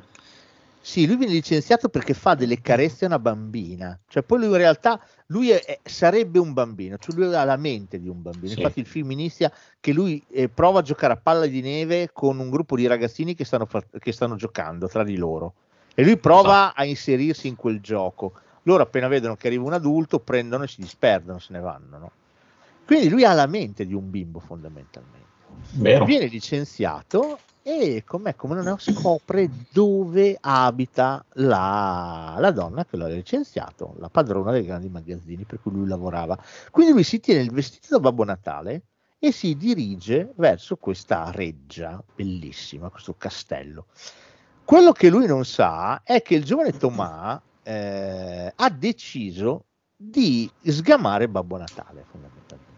Sì, 0.79 1.07
lui 1.07 1.17
viene 1.17 1.33
licenziato 1.33 1.89
perché 1.89 2.13
fa 2.13 2.35
delle 2.35 2.61
carezze 2.61 3.05
a 3.05 3.07
una 3.07 3.19
bambina, 3.19 3.97
cioè 4.07 4.21
poi 4.21 4.37
lui 4.37 4.47
in 4.49 4.57
realtà 4.57 5.03
lui 5.27 5.49
è- 5.49 5.79
sarebbe 5.83 6.37
un 6.37 6.53
bambino, 6.53 6.97
cioè 6.97 7.15
lui 7.15 7.33
ha 7.33 7.43
la 7.43 7.57
mente 7.57 7.99
di 7.99 8.07
un 8.07 8.21
bambino. 8.21 8.53
Sì. 8.53 8.59
Infatti 8.59 8.79
il 8.79 8.85
film 8.85 9.11
inizia 9.11 9.51
che 9.79 9.91
lui 9.93 10.23
eh, 10.29 10.47
prova 10.47 10.79
a 10.79 10.83
giocare 10.83 11.13
a 11.13 11.17
palla 11.17 11.47
di 11.47 11.61
neve 11.61 12.11
con 12.13 12.37
un 12.39 12.49
gruppo 12.51 12.75
di 12.75 12.85
ragazzini 12.85 13.33
che 13.33 13.45
stanno, 13.45 13.67
che 13.99 14.11
stanno 14.11 14.35
giocando 14.35 14.87
tra 14.87 15.03
di 15.03 15.17
loro 15.17 15.53
e 15.95 16.03
lui 16.03 16.17
prova 16.17 16.65
Esatto. 16.67 16.79
a 16.81 16.85
inserirsi 16.85 17.47
in 17.47 17.55
quel 17.55 17.81
gioco. 17.81 18.33
Loro 18.67 18.83
appena 18.83 19.07
vedono 19.07 19.35
che 19.35 19.47
arriva 19.47 19.63
un 19.63 19.73
adulto 19.73 20.19
prendono 20.19 20.63
e 20.63 20.67
si 20.67 20.81
disperdono, 20.81 21.39
se 21.39 21.53
ne 21.53 21.59
vanno. 21.59 21.97
no? 21.97 22.11
Quindi 22.85 23.09
lui 23.09 23.23
ha 23.23 23.33
la 23.33 23.47
mente 23.47 23.85
di 23.85 23.93
un 23.93 24.09
bimbo 24.09 24.39
fondamentalmente 24.39 25.33
Vero? 25.73 26.05
viene 26.05 26.25
licenziato 26.27 27.39
e 27.61 28.03
com'è 28.05 28.35
come 28.35 28.55
non 28.55 28.67
è, 28.67 28.75
scopre 28.77 29.49
dove 29.71 30.37
abita 30.39 31.25
la, 31.33 32.35
la 32.37 32.51
donna 32.51 32.85
che 32.85 32.97
l'ha 32.97 33.07
licenziato, 33.07 33.95
la 33.97 34.09
padrona 34.09 34.51
dei 34.51 34.63
grandi 34.63 34.89
magazzini 34.89 35.45
per 35.45 35.59
cui 35.61 35.71
lui 35.71 35.87
lavorava. 35.87 36.37
Quindi 36.69 36.93
lui 36.93 37.03
si 37.03 37.19
tiene 37.19 37.41
il 37.41 37.51
vestito 37.51 37.87
da 37.89 37.99
Babbo 37.99 38.23
Natale 38.23 38.83
e 39.17 39.31
si 39.31 39.55
dirige 39.55 40.33
verso 40.35 40.75
questa 40.75 41.31
reggia 41.31 42.03
bellissima, 42.15 42.89
questo 42.89 43.15
castello. 43.17 43.87
Quello 44.63 44.91
che 44.91 45.09
lui 45.09 45.25
non 45.25 45.43
sa 45.45 46.01
è 46.03 46.21
che 46.21 46.35
il 46.35 46.43
giovane 46.43 46.77
Tomà 46.77 47.41
eh, 47.65 48.53
ha 48.55 48.69
deciso 48.69 49.65
di 49.95 50.49
sgamare 50.61 51.27
Babbo 51.27 51.57
Natale 51.57 52.05
fondamentalmente. 52.09 52.73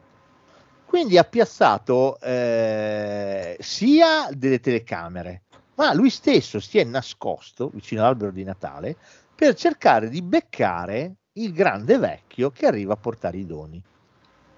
Quindi 0.85 1.17
ha 1.17 1.25
piazzato 1.25 2.17
eh, 2.21 3.57
sia 3.59 4.29
delle 4.31 4.61
telecamere, 4.61 5.43
ma 5.75 5.93
lui 5.93 6.09
stesso 6.09 6.61
si 6.61 6.77
è 6.77 6.85
nascosto 6.85 7.69
vicino 7.73 8.01
all'albero 8.01 8.31
di 8.31 8.43
Natale 8.43 8.95
per 9.35 9.53
cercare 9.55 10.09
di 10.09 10.21
beccare 10.21 11.15
il 11.33 11.51
grande 11.51 11.97
vecchio 11.97 12.49
che 12.51 12.65
arriva 12.65 12.93
a 12.93 12.97
portare 12.97 13.37
i 13.37 13.45
doni. 13.45 13.83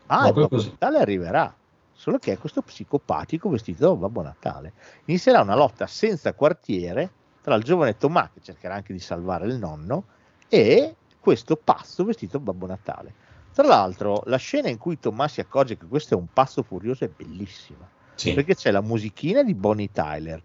Ah, 0.05 0.23
Babbo 0.31 0.47
così. 0.47 0.69
Natale 0.69 0.99
arriverà, 0.99 1.53
solo 1.91 2.19
che 2.19 2.33
è 2.33 2.37
questo 2.37 2.61
psicopatico 2.61 3.49
vestito 3.49 3.87
da 3.87 3.95
Babbo 3.95 4.21
Natale. 4.21 4.73
Inizierà 5.05 5.41
una 5.41 5.55
lotta 5.55 5.87
senza 5.87 6.33
quartiere 6.33 7.11
tra 7.41 7.55
il 7.55 7.63
giovane 7.63 7.97
Tomà, 7.97 8.29
che 8.31 8.41
cercherà 8.41 8.75
anche 8.75 8.93
di 8.93 8.99
salvare 8.99 9.47
il 9.47 9.57
nonno, 9.57 10.05
e 10.49 10.95
questo 11.19 11.55
pazzo 11.55 12.03
vestito 12.03 12.39
Babbo 12.39 12.65
Natale. 12.65 13.13
Tra 13.53 13.67
l'altro, 13.67 14.21
la 14.25 14.37
scena 14.37 14.69
in 14.69 14.77
cui 14.77 14.99
Tomà 14.99 15.27
si 15.27 15.39
accorge 15.39 15.77
che 15.77 15.85
questo 15.85 16.13
è 16.13 16.17
un 16.17 16.27
passo 16.31 16.63
furioso 16.63 17.03
è 17.05 17.09
bellissima. 17.09 17.87
Sì. 18.15 18.33
Perché 18.33 18.55
c'è 18.55 18.71
la 18.71 18.81
musichina 18.81 19.43
di 19.43 19.53
Bonnie 19.53 19.91
Tyler, 19.93 20.41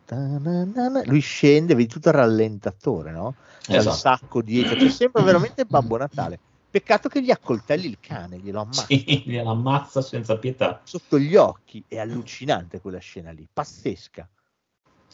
lui 1.06 1.18
scende, 1.20 1.74
vedi 1.74 1.88
tutto 1.88 2.08
il 2.10 2.14
rallentatore, 2.14 3.10
no? 3.10 3.34
C'è 3.60 3.76
Esatto. 3.78 3.94
il 3.94 4.00
sacco 4.00 4.42
dietro, 4.42 4.76
c'è 4.76 4.88
sembra 4.88 5.22
veramente 5.22 5.64
Babbo 5.64 5.96
Natale. 5.96 6.38
Peccato 6.70 7.08
che 7.08 7.22
gli 7.22 7.30
accoltelli 7.32 7.86
il 7.86 7.98
cane, 8.00 8.38
glielo 8.38 8.60
ammazza 8.60 8.84
Sì, 8.86 9.22
gliela 9.26 9.50
ammazza 9.50 10.02
senza 10.02 10.36
pietà. 10.38 10.80
sotto 10.84 11.18
gli 11.18 11.34
occhi. 11.36 11.84
È 11.86 11.98
allucinante 11.98 12.80
quella 12.80 12.98
scena 12.98 13.30
lì, 13.32 13.46
pazzesca. 13.52 14.28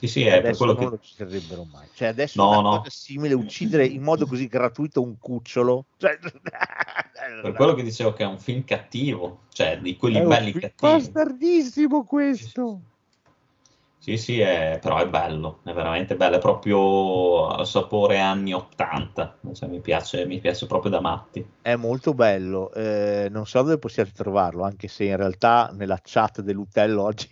Sì, 0.01 0.07
sì, 0.07 0.25
è 0.25 0.41
per 0.41 0.57
quello 0.57 0.73
non 0.73 0.85
che... 0.85 0.89
lo 0.89 0.95
ucciderebbero 0.95 1.65
mai. 1.65 1.89
Cioè, 1.93 2.09
adesso 2.09 2.41
No, 2.41 2.61
una 2.61 2.63
no. 2.63 2.83
simile, 2.89 3.35
uccidere 3.35 3.85
in 3.87 4.03
modo 4.03 4.27
così 4.27 4.47
gratuito 4.47 5.03
un 5.03 5.19
cucciolo. 5.19 5.85
Cioè, 5.99 6.19
Per 7.43 7.53
quello 7.53 7.75
che 7.75 7.83
dicevo 7.83 8.13
che 8.15 8.23
è 8.23 8.27
un 8.27 8.39
film 8.39 8.65
cattivo, 8.65 9.43
cioè 9.51 9.79
di 9.79 9.97
quelli 9.97 10.17
è 10.19 10.23
belli 10.23 10.53
cattivi. 10.53 10.93
bastardissimo 10.93 12.05
questo. 12.05 12.83
Sì, 13.99 14.17
sì, 14.17 14.41
è- 14.41 14.79
però 14.81 14.97
è 14.99 15.07
bello, 15.07 15.61
è 15.63 15.73
veramente 15.75 16.17
bello, 16.17 16.37
è 16.37 16.39
proprio 16.41 17.49
al 17.49 17.67
sapore 17.67 18.19
anni 18.19 18.55
80, 18.55 19.39
cioè, 19.53 19.69
mi 19.69 19.81
piace, 19.81 20.25
mi 20.25 20.39
piace 20.41 20.67
proprio 20.67 20.91
da 20.91 21.01
matti. 21.03 21.47
È 21.61 21.75
molto 21.77 22.15
bello. 22.15 22.73
eh, 22.73 23.29
non 23.31 23.47
so 23.47 23.61
dove 23.63 23.79
possiate 23.79 24.13
trovarlo, 24.13 24.63
anche 24.63 24.89
se 24.89 25.05
in 25.05 25.17
realtà 25.17 25.71
nella 25.75 26.01
chat 26.03 26.41
dell'Utello 26.41 27.03
oggi 27.03 27.29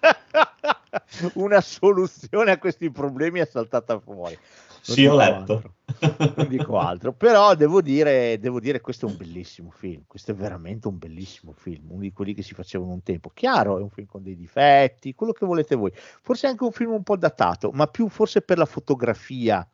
una 1.34 1.60
soluzione 1.60 2.50
a 2.52 2.58
questi 2.58 2.90
problemi 2.90 3.40
è 3.40 3.46
saltata 3.46 3.98
fuori. 3.98 4.34
Non 4.34 4.96
Sì, 4.96 5.06
ho 5.06 5.14
letto. 5.14 5.74
altro. 6.00 6.34
non 6.36 6.48
dico 6.48 6.78
altro, 6.78 7.12
però 7.12 7.54
devo 7.54 7.82
dire, 7.82 8.38
devo 8.38 8.60
dire 8.60 8.80
questo 8.80 9.06
è 9.06 9.10
un 9.10 9.16
bellissimo 9.16 9.70
film, 9.70 10.04
questo 10.06 10.30
è 10.30 10.34
veramente 10.34 10.88
un 10.88 10.96
bellissimo 10.96 11.52
film, 11.52 11.90
uno 11.90 12.00
di 12.00 12.12
quelli 12.12 12.32
che 12.32 12.42
si 12.42 12.54
facevano 12.54 12.92
un 12.92 13.02
tempo. 13.02 13.30
Chiaro, 13.34 13.78
è 13.78 13.82
un 13.82 13.90
film 13.90 14.06
con 14.06 14.22
dei 14.22 14.36
difetti, 14.36 15.14
quello 15.14 15.32
che 15.32 15.44
volete 15.44 15.74
voi. 15.74 15.92
Forse 15.94 16.46
anche 16.46 16.64
un 16.64 16.72
film 16.72 16.92
un 16.92 17.02
po' 17.02 17.16
datato, 17.16 17.70
ma 17.72 17.86
più 17.86 18.08
forse 18.08 18.40
per 18.40 18.56
la 18.56 18.64
fotografia 18.64 19.68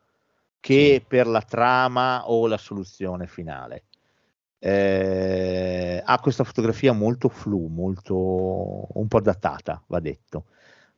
che 0.59 1.03
per 1.07 1.27
la 1.27 1.41
trama 1.41 2.27
o 2.29 2.47
la 2.47 2.57
soluzione 2.57 3.27
finale. 3.27 3.83
Eh, 4.59 6.01
ha 6.03 6.19
questa 6.19 6.43
fotografia 6.43 6.91
molto 6.93 7.29
flu, 7.29 7.67
molto 7.67 8.87
un 8.97 9.07
po' 9.07 9.21
datata, 9.21 9.81
va 9.87 9.99
detto. 9.99 10.45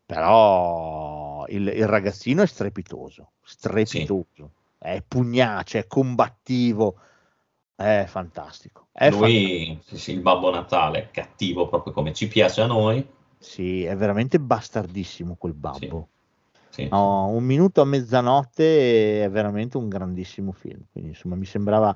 Però 0.05 1.45
il, 1.47 1.67
il 1.67 1.87
ragazzino 1.87 2.41
è 2.41 2.47
strepitoso, 2.47 3.33
strepitoso, 3.41 4.51
è 4.77 5.03
pugnace, 5.07 5.79
è 5.79 5.87
combattivo, 5.87 6.95
è 7.75 8.05
fantastico. 8.07 8.87
È 8.91 9.09
fantastico. 9.11 9.17
Lui, 9.19 9.79
sì, 9.85 9.97
sì, 9.97 10.11
il 10.13 10.21
Babbo 10.21 10.49
Natale, 10.49 10.99
è 10.99 11.11
cattivo 11.11 11.67
proprio 11.67 11.93
come 11.93 12.13
ci 12.13 12.27
piace 12.27 12.61
a 12.61 12.65
noi. 12.65 13.07
Sì, 13.37 13.83
è 13.83 13.95
veramente 13.95 14.39
bastardissimo 14.39 15.35
quel 15.35 15.53
babbo. 15.53 16.07
Sì, 16.69 16.87
No, 16.89 17.27
un 17.27 17.43
minuto 17.43 17.81
a 17.81 17.85
mezzanotte 17.85 19.23
è 19.23 19.29
veramente 19.29 19.77
un 19.77 19.89
grandissimo 19.89 20.51
film. 20.51 20.83
Quindi, 20.91 21.11
insomma, 21.11 21.35
mi 21.35 21.45
sembrava 21.45 21.95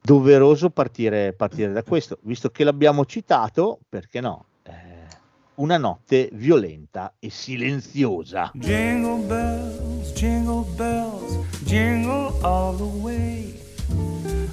doveroso 0.00 0.70
partire, 0.70 1.32
partire 1.32 1.72
da 1.72 1.82
questo, 1.82 2.18
visto 2.22 2.50
che 2.50 2.64
l'abbiamo 2.64 3.04
citato, 3.04 3.78
perché 3.88 4.20
no? 4.20 4.46
Eh, 4.62 4.72
una 5.56 5.76
notte 5.76 6.30
violenta 6.32 7.14
e 7.18 7.30
silenziosa. 7.30 8.50
Jingle 8.54 9.26
bells, 9.26 10.12
jingle 10.14 10.64
bells, 10.76 11.38
jingle 11.64 12.32
all 12.42 12.76
the 12.76 12.84
way. 13.02 13.56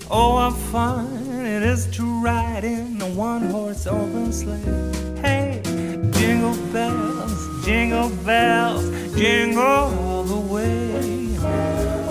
Oh, 0.08 0.36
what 0.36 0.54
fun 0.72 1.08
it 1.46 1.64
is 1.64 1.88
to 1.98 2.04
ride 2.22 2.64
in 2.64 3.02
a 3.02 3.08
one 3.08 3.50
horse 3.50 3.88
open 3.88 4.32
sleigh. 4.32 4.62
Hey, 5.22 5.62
jingle 6.12 6.56
bells, 6.72 7.66
jingle 7.66 8.10
bells, 8.24 8.86
jingle 9.16 9.64
all 9.64 10.24
the 10.24 10.54
way. 10.54 10.85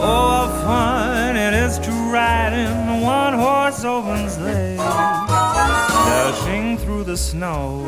Oh, 0.06 0.46
what 0.46 0.60
fun 0.60 1.34
it 1.36 1.54
is 1.54 1.78
to 1.78 1.90
ride 2.12 2.52
in 2.52 3.00
one 3.00 3.32
horse 3.32 3.84
open 3.84 4.28
sleigh. 4.28 4.76
Dashing 4.76 6.76
through 6.76 7.04
the 7.04 7.16
snow 7.16 7.86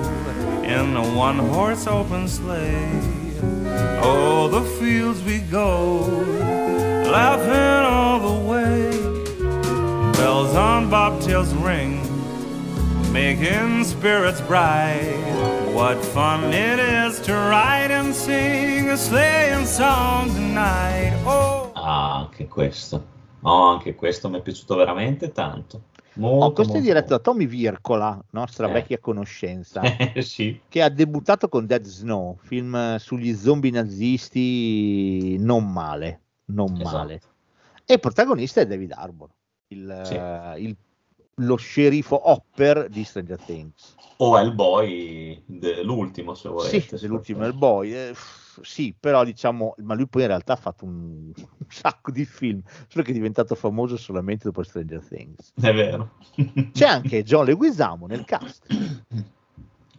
in 0.65 0.97
a 0.97 1.05
one 1.15 1.39
horse 1.39 1.87
open 1.87 2.27
sleigh. 2.27 2.89
Oh, 4.03 4.49
the 4.49 4.63
fields 4.79 5.23
we 5.25 5.41
go, 5.41 5.99
laughing 7.19 7.85
all 7.85 8.19
the 8.21 8.49
way. 8.49 8.93
Bells 10.15 10.55
on 10.55 10.89
bobtails 10.91 11.53
ring, 11.63 12.01
making 13.13 13.85
spirits 13.85 14.41
bright. 14.41 15.21
What 15.75 16.03
fun 16.03 16.45
it 16.55 16.79
is 16.79 17.21
to 17.27 17.35
ride 17.35 17.91
and 17.91 18.15
sing 18.15 18.89
a 18.89 18.97
sleighing 18.97 19.67
song 19.67 20.31
tonight. 20.31 21.13
Oh. 21.27 21.66
Questo. 22.67 23.07
Oh, 23.43 23.67
anche 23.67 23.95
questo 23.95 24.31
mi 24.31 24.39
è 24.39 24.41
piaciuto 24.41 24.77
veramente 24.77 25.31
tanto. 25.31 25.83
Molto, 26.15 26.47
Oh, 26.47 26.53
questo 26.53 26.73
è 26.73 26.77
molto, 26.77 26.91
diretto 26.91 27.09
da 27.11 27.19
Tommy 27.19 27.45
Vircola, 27.45 28.19
nostra 28.31 28.67
Eh. 28.67 28.73
vecchia 28.73 28.99
conoscenza, 28.99 29.83
molto. 29.83 30.23
sì, 30.25 30.59
che 30.67 30.81
ha 30.83 30.89
debuttato 30.89 31.51
con 31.51 31.67
Dead 31.67 31.85
Snow, 31.85 32.39
film 32.41 32.75
eh, 32.75 32.97
sugli 32.99 33.35
zombie 33.35 33.71
nazisti 33.71 35.37
non 35.39 35.71
male, 35.71 36.21
non 36.47 36.73
Esatto. 36.81 36.97
male. 36.97 37.21
E 37.85 37.93
il 37.93 38.01
protagonista 38.01 38.63
è 38.63 38.67
David 38.67 38.93
Arbor, 38.93 39.29
il, 39.69 40.01
Sì. 40.05 40.15
eh, 40.15 40.55
il- 40.61 40.77
lo 41.41 41.57
sceriffo 41.57 42.31
Hopper 42.31 42.89
di 42.89 43.05
Stranger 43.05 43.39
Things. 43.39 43.95
o 44.17 44.39
Hellboy 44.39 45.43
dell'ultimo, 45.45 46.33
se 46.35 46.49
volete. 46.49 46.81
Sì, 46.97 46.97
dell'ultimo 47.03 47.45
Hellboy. 47.45 47.93
eh, 47.93 48.15
sì, 48.63 48.95
però 48.99 49.25
diciamo, 49.25 49.75
ma 49.79 49.95
lui 49.95 50.07
poi 50.09 50.23
in 50.23 50.29
realtà 50.29 50.55
ha 50.55 50.57
fatto 50.57 50.85
un, 50.85 51.33
un 51.35 51.67
sacco 51.69 52.11
di 52.11 52.25
film, 52.25 52.61
solo 52.89 53.05
che 53.05 53.11
è 53.11 53.15
diventato 53.15 53.55
famoso 53.55 53.97
solamente 53.97 54.45
dopo 54.45 54.63
Stranger 54.63 55.05
Things. 55.05 55.53
È 55.55 55.73
vero. 55.73 56.15
C'è 56.73 56.87
anche 56.87 57.23
John 57.23 57.45
Leguizamo 57.45 58.07
nel 58.07 58.25
cast. 58.25 58.67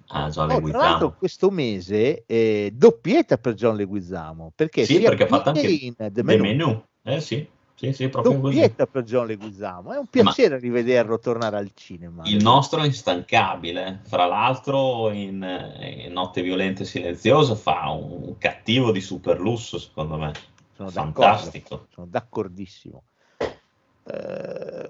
Ah, 0.09 0.29
John 0.29 0.49
Oh, 0.49 0.61
tra 0.61 0.77
l'altro 0.77 1.15
questo 1.17 1.49
mese 1.49 2.23
eh, 2.25 2.71
doppietta 2.73 3.37
per 3.37 3.55
John 3.55 3.75
Leguizamo 3.75 4.53
perché 4.55 4.85
Sì, 4.85 5.01
perché 5.01 5.23
ha 5.23 5.27
fatto 5.27 5.49
anche 5.49 5.67
in 5.67 5.95
The 5.97 6.09
The 6.11 6.23
Menu, 6.23 6.43
menu. 6.43 6.83
Eh 7.03 7.19
sì, 7.19 7.45
sì, 7.79 7.93
sì, 7.93 8.09
proprio 8.09 8.39
doppietta 8.39 8.87
per 8.87 9.03
John 9.03 9.27
Leguizamo 9.27 9.93
è 9.93 9.97
un 9.97 10.07
piacere 10.07 10.57
rivederlo 10.57 11.19
tornare 11.19 11.57
al 11.57 11.69
cinema. 11.75 12.23
Il 12.25 12.41
nostro 12.41 12.81
è 12.81 12.85
instancabile, 12.85 13.99
fra 14.01 14.25
l'altro 14.25 15.11
in, 15.11 15.45
in 15.79 16.11
Notte 16.11 16.41
Violenta 16.41 16.81
e 16.81 16.85
Silenziosa 16.85 17.53
fa 17.53 17.89
un 17.91 18.35
cattivo 18.39 18.91
di 18.91 18.99
super 18.99 19.39
lusso, 19.39 19.77
secondo 19.77 20.17
me. 20.17 20.31
sono 20.75 20.89
fantastico. 20.89 21.85
sono 21.93 22.07
d'accordissimo. 22.07 23.03
Eh, 23.37 24.89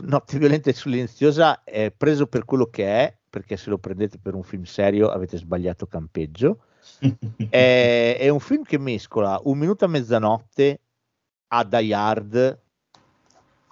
Notte 0.00 0.38
violenta 0.38 0.70
e 0.70 0.72
silenziosa 0.72 1.62
è 1.62 1.92
preso 1.96 2.26
per 2.26 2.44
quello 2.44 2.66
che 2.66 2.86
è 2.86 3.16
perché 3.30 3.56
se 3.56 3.70
lo 3.70 3.78
prendete 3.78 4.18
per 4.18 4.34
un 4.34 4.42
film 4.42 4.64
serio 4.64 5.10
avete 5.10 5.38
sbagliato 5.38 5.86
campeggio. 5.86 6.58
È, 7.48 8.16
è 8.18 8.28
un 8.28 8.40
film 8.40 8.64
che 8.64 8.78
mescola 8.78 9.40
un 9.44 9.58
minuto 9.58 9.84
a 9.84 9.88
mezzanotte 9.88 10.80
a 11.52 11.64
Die 11.64 11.94
Hard 11.94 12.60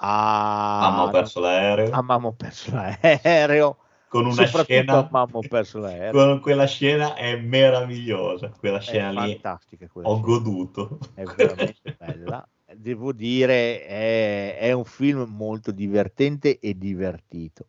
a 0.00 0.78
Mamma 0.80 1.02
ho 1.04 1.10
perso 1.10 1.40
l'aereo. 1.40 1.90
a 1.92 2.02
Mamma 2.02 2.28
ho 2.28 2.32
perso 2.34 2.70
l'aereo 2.74 3.78
con 4.08 4.26
una 4.26 4.46
scena 4.46 4.98
a 4.98 5.08
Mamma 5.10 5.38
ho 5.38 5.44
perso 5.46 5.78
l'aereo 5.78 6.12
con 6.12 6.40
quella 6.40 6.66
scena 6.66 7.14
è 7.14 7.36
meravigliosa 7.36 8.50
quella 8.50 8.78
è 8.78 8.80
scena 8.80 9.10
lì 9.10 9.40
fantastica 9.40 9.88
quella 9.88 10.08
ho 10.08 10.14
scena. 10.14 10.26
goduto 10.26 10.98
è 11.14 11.24
veramente 11.24 11.94
bella. 11.96 12.48
Devo 12.70 13.12
dire, 13.12 13.84
è, 13.86 14.58
è 14.58 14.72
un 14.72 14.84
film 14.84 15.22
molto 15.22 15.72
divertente 15.72 16.58
e 16.58 16.76
divertito. 16.76 17.66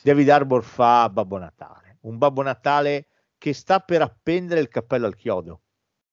David 0.00 0.30
Arbor 0.30 0.62
fa 0.64 1.08
Babbo 1.10 1.38
Natale, 1.38 1.98
un 2.02 2.16
Babbo 2.18 2.42
Natale 2.42 3.08
che 3.36 3.52
sta 3.52 3.80
per 3.80 4.00
appendere 4.02 4.60
il 4.60 4.68
cappello 4.68 5.06
al 5.06 5.16
chiodo. 5.16 5.60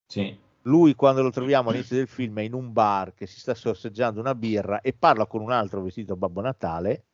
sì 0.08 0.38
Lui, 0.68 0.96
quando 0.96 1.22
lo 1.22 1.30
troviamo 1.30 1.70
all'inizio 1.70 1.98
del 1.98 2.08
film, 2.08 2.40
è 2.40 2.42
in 2.42 2.54
un 2.54 2.72
bar 2.74 3.14
che 3.14 3.28
si 3.28 3.40
sta 3.40 3.54
sorseggiando 3.54 4.20
una 4.20 4.34
birra 4.34 4.82
e 4.82 4.94
parla 4.94 5.28
con 5.28 5.42
un 5.42 5.52
altro 5.52 5.82
vestito 5.82 6.16
Babbo 6.16 6.42
Natale. 6.42 7.06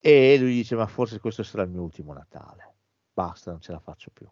E 0.00 0.38
lui 0.38 0.54
dice: 0.54 0.74
Ma 0.74 0.86
forse 0.86 1.20
questo 1.20 1.42
sarà 1.42 1.64
il 1.64 1.70
mio 1.70 1.82
ultimo 1.82 2.12
Natale. 2.12 2.74
Basta, 3.12 3.50
non 3.50 3.60
ce 3.60 3.72
la 3.72 3.78
faccio 3.78 4.10
più. 4.12 4.26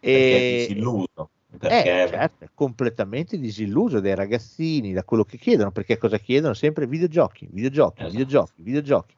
perché 0.00 0.36
è 0.36 0.40
E- 0.40 0.48
disilluso 0.50 1.30
eh, 1.50 1.58
perché 1.58 2.08
certo, 2.08 2.44
è 2.44 2.48
completamente 2.52 3.38
disilluso 3.38 4.00
dai 4.00 4.14
ragazzini, 4.14 4.92
da 4.92 5.04
quello 5.04 5.24
che 5.24 5.38
chiedono, 5.38 5.70
perché 5.70 5.96
cosa 5.96 6.18
chiedono? 6.18 6.52
Sempre 6.52 6.86
videogiochi, 6.86 7.48
videogiochi, 7.50 8.02
Esatto. 8.02 8.10
videogiochi, 8.10 8.62
videogiochi. 8.62 9.16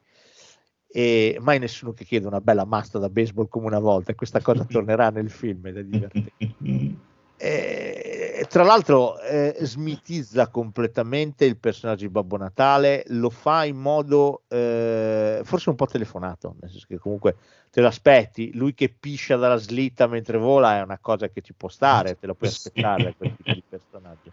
E 0.88 1.38
mai 1.40 1.58
nessuno 1.58 1.92
che 1.92 2.04
chiede 2.04 2.26
una 2.26 2.40
bella 2.40 2.64
masta 2.64 2.98
da 2.98 3.08
baseball 3.08 3.48
come 3.48 3.66
una 3.66 3.80
volta, 3.80 4.12
e 4.12 4.14
questa 4.14 4.40
cosa 4.40 4.64
tornerà 4.64 5.10
nel 5.10 5.30
film 5.30 5.66
ed 5.66 5.76
è 5.76 5.84
divertente. 5.84 6.32
Eh, 7.38 8.46
tra 8.49 8.62
l'altro 8.62 9.20
eh, 9.20 9.57
smitizza 9.61 10.49
completamente 10.49 11.44
il 11.44 11.59
personaggio 11.59 12.07
di 12.07 12.11
Babbo 12.11 12.37
Natale, 12.37 13.05
lo 13.09 13.29
fa 13.29 13.64
in 13.64 13.77
modo 13.77 14.42
eh, 14.49 15.40
forse 15.44 15.68
un 15.68 15.77
po' 15.77 15.87
telefonato, 15.87 16.57
nel 16.61 16.70
senso 16.70 16.87
che 16.88 16.99
comunque 16.99 17.37
te 17.70 17.81
lo 17.83 17.88
aspetti, 17.88 18.55
lui 18.55 18.72
che 18.72 18.88
piscia 18.88 19.37
dalla 19.37 19.57
slitta 19.57 20.07
mentre 20.07 20.38
vola 20.38 20.79
è 20.79 20.83
una 20.83 20.99
cosa 20.99 21.29
che 21.29 21.42
ci 21.42 21.53
può 21.53 21.68
stare, 21.68 22.18
te 22.18 22.27
lo 22.27 22.35
puoi 22.35 22.49
aspettare 22.49 23.05
da 23.05 23.14
quel 23.14 23.37
tipo 23.37 23.53
di 23.53 23.62
personaggio. 23.68 24.33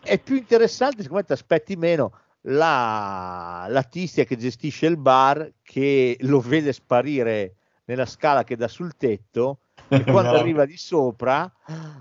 È 0.00 0.18
più 0.18 0.36
interessante, 0.36 1.02
siccome 1.02 1.24
ti 1.24 1.32
aspetti 1.32 1.74
meno, 1.76 2.12
la, 2.42 3.66
la 3.68 3.82
tizia 3.82 4.24
che 4.24 4.36
gestisce 4.36 4.86
il 4.86 4.96
bar 4.96 5.52
che 5.62 6.16
lo 6.20 6.40
vede 6.40 6.72
sparire 6.72 7.54
nella 7.84 8.06
scala 8.06 8.44
che 8.44 8.56
dà 8.56 8.68
sul 8.68 8.96
tetto 8.96 9.58
e 9.88 10.04
quando 10.04 10.36
arriva 10.36 10.64
di 10.64 10.76
sopra 10.76 11.50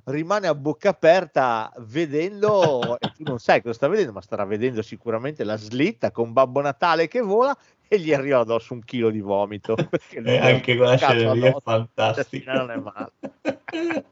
rimane 0.06 0.48
a 0.48 0.56
bocca 0.56 0.90
aperta 0.90 1.72
vedendo 1.80 2.98
e 3.00 3.12
tu 3.16 3.24
non 3.24 3.40
sai 3.40 3.62
cosa 3.62 3.74
sta 3.74 3.88
vedendo 3.88 4.12
ma 4.12 4.22
starà 4.22 4.46
vedendo 4.46 4.82
sicuramente 4.82 5.44
la 5.44 5.58
slitta 5.58 6.12
con 6.12 6.34
Babbo 6.34 6.62
Natale 6.62 7.08
che 7.08 7.22
vola 7.22 7.56
e 7.88 8.00
gli 8.00 8.14
arriva 8.14 8.40
addosso 8.40 8.74
un 8.74 8.84
chilo 8.84 9.10
di 9.10 9.20
vomito 9.20 9.76
E 10.12 10.38
ha 10.38 10.46
anche 10.46 10.78
quella 10.78 10.96
cazzo 10.96 11.14
scena 11.14 11.34
lì 11.34 11.42
è 11.42 11.56
fantastica. 11.62 12.54
non 12.54 12.72
è 12.72 12.78
male. 12.78 13.12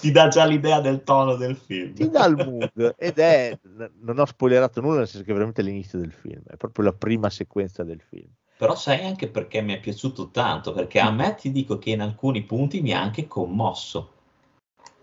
Ti 0.00 0.10
dà 0.10 0.28
già 0.28 0.44
l'idea 0.44 0.80
del 0.80 1.04
tono 1.04 1.36
del 1.36 1.56
film. 1.56 1.94
Ti 1.94 2.10
dà 2.10 2.26
il 2.26 2.34
mood 2.34 2.94
ed 2.98 3.18
è 3.18 3.56
non 4.00 4.18
ho 4.18 4.26
spoilerato 4.26 4.80
nulla 4.80 4.98
nel 4.98 5.06
senso 5.06 5.24
che 5.24 5.30
è 5.30 5.34
veramente 5.34 5.62
l'inizio 5.62 5.98
del 5.98 6.12
film 6.12 6.42
è 6.46 6.56
proprio 6.56 6.84
la 6.84 6.92
prima 6.92 7.30
sequenza 7.30 7.84
del 7.84 8.02
film 8.02 8.28
Però 8.60 8.76
sai 8.76 9.04
anche 9.04 9.28
perché 9.28 9.60
mi 9.60 9.72
è 9.72 9.80
piaciuto 9.80 10.28
tanto, 10.30 10.72
perché 10.72 11.00
a 11.00 11.10
me 11.10 11.34
ti 11.34 11.50
dico 11.50 11.78
che 11.78 11.90
in 11.90 12.00
alcuni 12.00 12.42
punti 12.42 12.80
mi 12.80 12.92
ha 12.92 13.00
anche 13.00 13.26
commosso. 13.26 14.10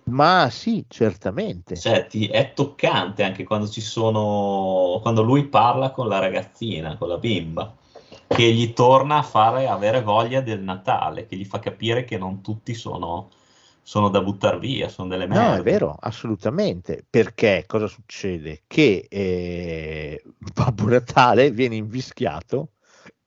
ma 0.10 0.50
sì 0.50 0.86
certamente 0.90 1.76
Cioè, 1.80 2.08
ti- 2.08 2.28
è 2.28 2.54
toccante 2.54 3.24
anche 3.24 3.44
quando 3.44 3.68
ci 3.70 3.82
sono, 3.82 5.00
quando 5.02 5.22
lui 5.22 5.46
parla 5.48 5.92
con 5.92 6.08
la 6.08 6.18
ragazzina, 6.20 6.98
con 6.98 7.08
la 7.08 7.18
bimba, 7.18 7.76
che 8.28 8.52
gli 8.52 8.74
torna 8.74 9.18
a 9.18 9.22
fare 9.24 9.68
avere 9.68 10.02
voglia 10.02 10.42
del 10.42 10.62
Natale, 10.62 11.26
che 11.28 11.36
gli 11.38 11.46
fa 11.46 11.60
capire 11.60 12.04
che 12.04 12.18
non 12.18 12.42
tutti 12.42 12.74
sono, 12.74 13.30
sono 13.84 14.10
da 14.10 14.22
buttare 14.22 14.58
via, 14.60 14.90
sono 14.90 15.08
delle 15.10 15.28
No, 15.30 15.54
merde. 15.54 15.56
è 15.56 15.62
vero, 15.62 15.94
assolutamente. 16.00 17.06
Perché 17.10 17.66
cosa 17.68 17.88
succede? 17.88 18.64
Che 18.66 19.08
eh, 19.10 20.24
Babbo 20.54 20.86
Natale 20.88 21.52
viene 21.52 21.76
invischiato 21.76 22.72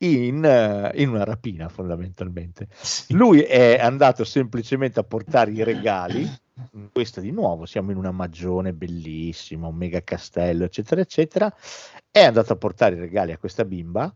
in, 0.02 0.44
eh, 0.44 0.92
in 1.02 1.10
una 1.10 1.24
rapina, 1.24 1.68
fondamentalmente. 1.68 2.68
Sì. 2.72 3.14
Lui 3.14 3.40
è 3.40 3.78
andato 3.78 4.24
semplicemente 4.24 5.00
a 5.00 5.04
portare 5.04 5.50
i 5.50 5.62
regali. 5.62 6.28
Questo 6.92 7.20
di 7.20 7.30
nuovo, 7.30 7.64
siamo 7.64 7.90
in 7.90 7.96
una 7.96 8.10
magione 8.10 8.72
bellissima, 8.72 9.66
un 9.66 9.76
mega 9.76 10.02
castello, 10.02 10.64
eccetera, 10.64 11.00
eccetera. 11.00 11.54
È 12.10 12.22
andato 12.22 12.52
a 12.52 12.56
portare 12.56 12.96
i 12.96 13.00
regali 13.00 13.32
a 13.32 13.38
questa 13.38 13.64
bimba. 13.64 14.14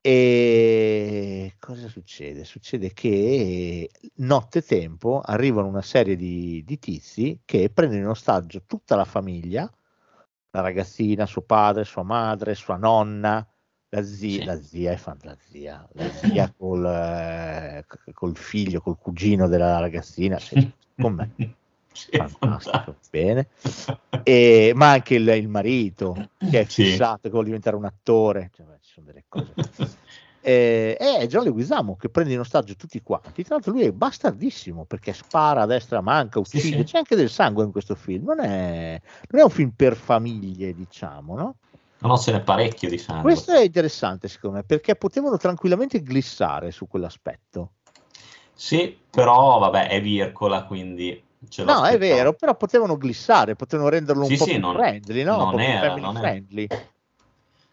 E 0.00 1.54
cosa 1.58 1.88
succede? 1.88 2.44
Succede 2.44 2.92
che 2.92 3.90
nottetempo 4.16 5.20
arrivano 5.20 5.68
una 5.68 5.82
serie 5.82 6.16
di, 6.16 6.62
di 6.64 6.78
tizi 6.78 7.40
che 7.44 7.68
prendono 7.70 8.00
in 8.02 8.08
ostaggio 8.08 8.62
tutta 8.64 8.94
la 8.96 9.04
famiglia, 9.04 9.70
la 10.50 10.60
ragazzina, 10.60 11.26
suo 11.26 11.42
padre, 11.42 11.84
sua 11.84 12.04
madre, 12.04 12.54
sua 12.54 12.76
nonna, 12.76 13.46
la 13.90 14.02
zia, 14.02 14.40
Sì. 14.40 14.44
la 14.44 14.60
zia 14.60 14.92
è 14.92 14.96
fantasia, 14.96 15.88
la 15.92 16.10
zia 16.12 16.52
col, 16.56 16.84
eh, 16.84 17.84
col 18.12 18.36
figlio, 18.36 18.80
col 18.80 18.98
cugino 18.98 19.48
della 19.48 19.78
ragazzina, 19.78 20.38
sì, 20.38 20.70
con 20.96 21.14
me. 21.14 21.30
Sì, 21.98 22.10
è 22.10 22.24
fantastico, 22.28 22.96
bene. 23.10 23.48
E- 24.22 24.72
ma 24.74 24.90
anche 24.92 25.14
il, 25.14 25.26
il 25.28 25.48
marito 25.48 26.28
che 26.38 26.60
è 26.60 26.64
Sì. 26.64 26.84
fissato, 26.84 27.22
che 27.22 27.30
vuole 27.30 27.46
diventare 27.46 27.76
un 27.76 27.86
attore, 27.86 28.50
Cioè, 28.54 28.66
beh, 28.66 28.76
ci 28.80 28.90
sono 28.92 29.06
delle 29.06 29.24
cose. 29.28 29.54
Eh, 30.40 30.96
è 30.96 31.26
John 31.26 31.42
Leguizamo 31.42 31.96
che 31.96 32.08
prende 32.08 32.32
in 32.32 32.38
ostaggio 32.38 32.76
tutti 32.76 33.02
quanti. 33.02 33.42
Tra 33.42 33.56
l'altro, 33.56 33.72
lui 33.72 33.82
è 33.82 33.92
bastardissimo 33.92 34.84
perché 34.84 35.12
spara 35.12 35.62
a 35.62 35.66
destra, 35.66 36.00
manca, 36.00 36.42
Sì, 36.44 36.56
uccide. 36.58 36.76
sì. 36.78 36.84
C'è 36.84 36.98
anche 36.98 37.16
del 37.16 37.28
sangue 37.28 37.64
in 37.64 37.72
questo 37.72 37.96
film. 37.96 38.24
Non 38.26 38.40
è, 38.40 38.98
non 39.30 39.40
è 39.40 39.44
un 39.44 39.50
film 39.50 39.70
per 39.74 39.96
famiglie, 39.96 40.72
diciamo, 40.74 41.34
no? 41.36 41.56
No, 42.00 42.16
ce 42.16 42.32
n'è 42.32 42.40
parecchio 42.42 42.88
di 42.88 42.98
sangue. 42.98 43.32
Questo 43.32 43.52
è 43.52 43.62
interessante, 43.64 44.28
secondo 44.28 44.56
me, 44.58 44.64
perché 44.64 44.94
potevano 44.94 45.36
tranquillamente 45.36 46.00
glissare 46.02 46.70
su 46.70 46.86
quell'aspetto. 46.86 47.72
Sì, 48.54 48.96
però 49.10 49.58
vabbè, 49.58 49.88
è 49.88 50.00
Vircola, 50.00 50.64
quindi 50.64 51.22
No, 51.62 51.84
è 51.84 51.96
vero, 51.98 52.32
però 52.34 52.56
potevano 52.56 52.96
glissare, 52.96 53.54
potevano 53.54 53.88
renderlo 53.88 54.22
un 54.22 54.28
Sì, 54.28 54.36
po' 54.36 54.44
sì, 54.44 54.50
più 54.52 54.60
non- 54.60 54.74
friendly, 54.74 55.22
no? 55.22 55.36
non 55.50 55.60
era, 55.60 55.96
non 55.96 56.14
friendly. 56.16 56.66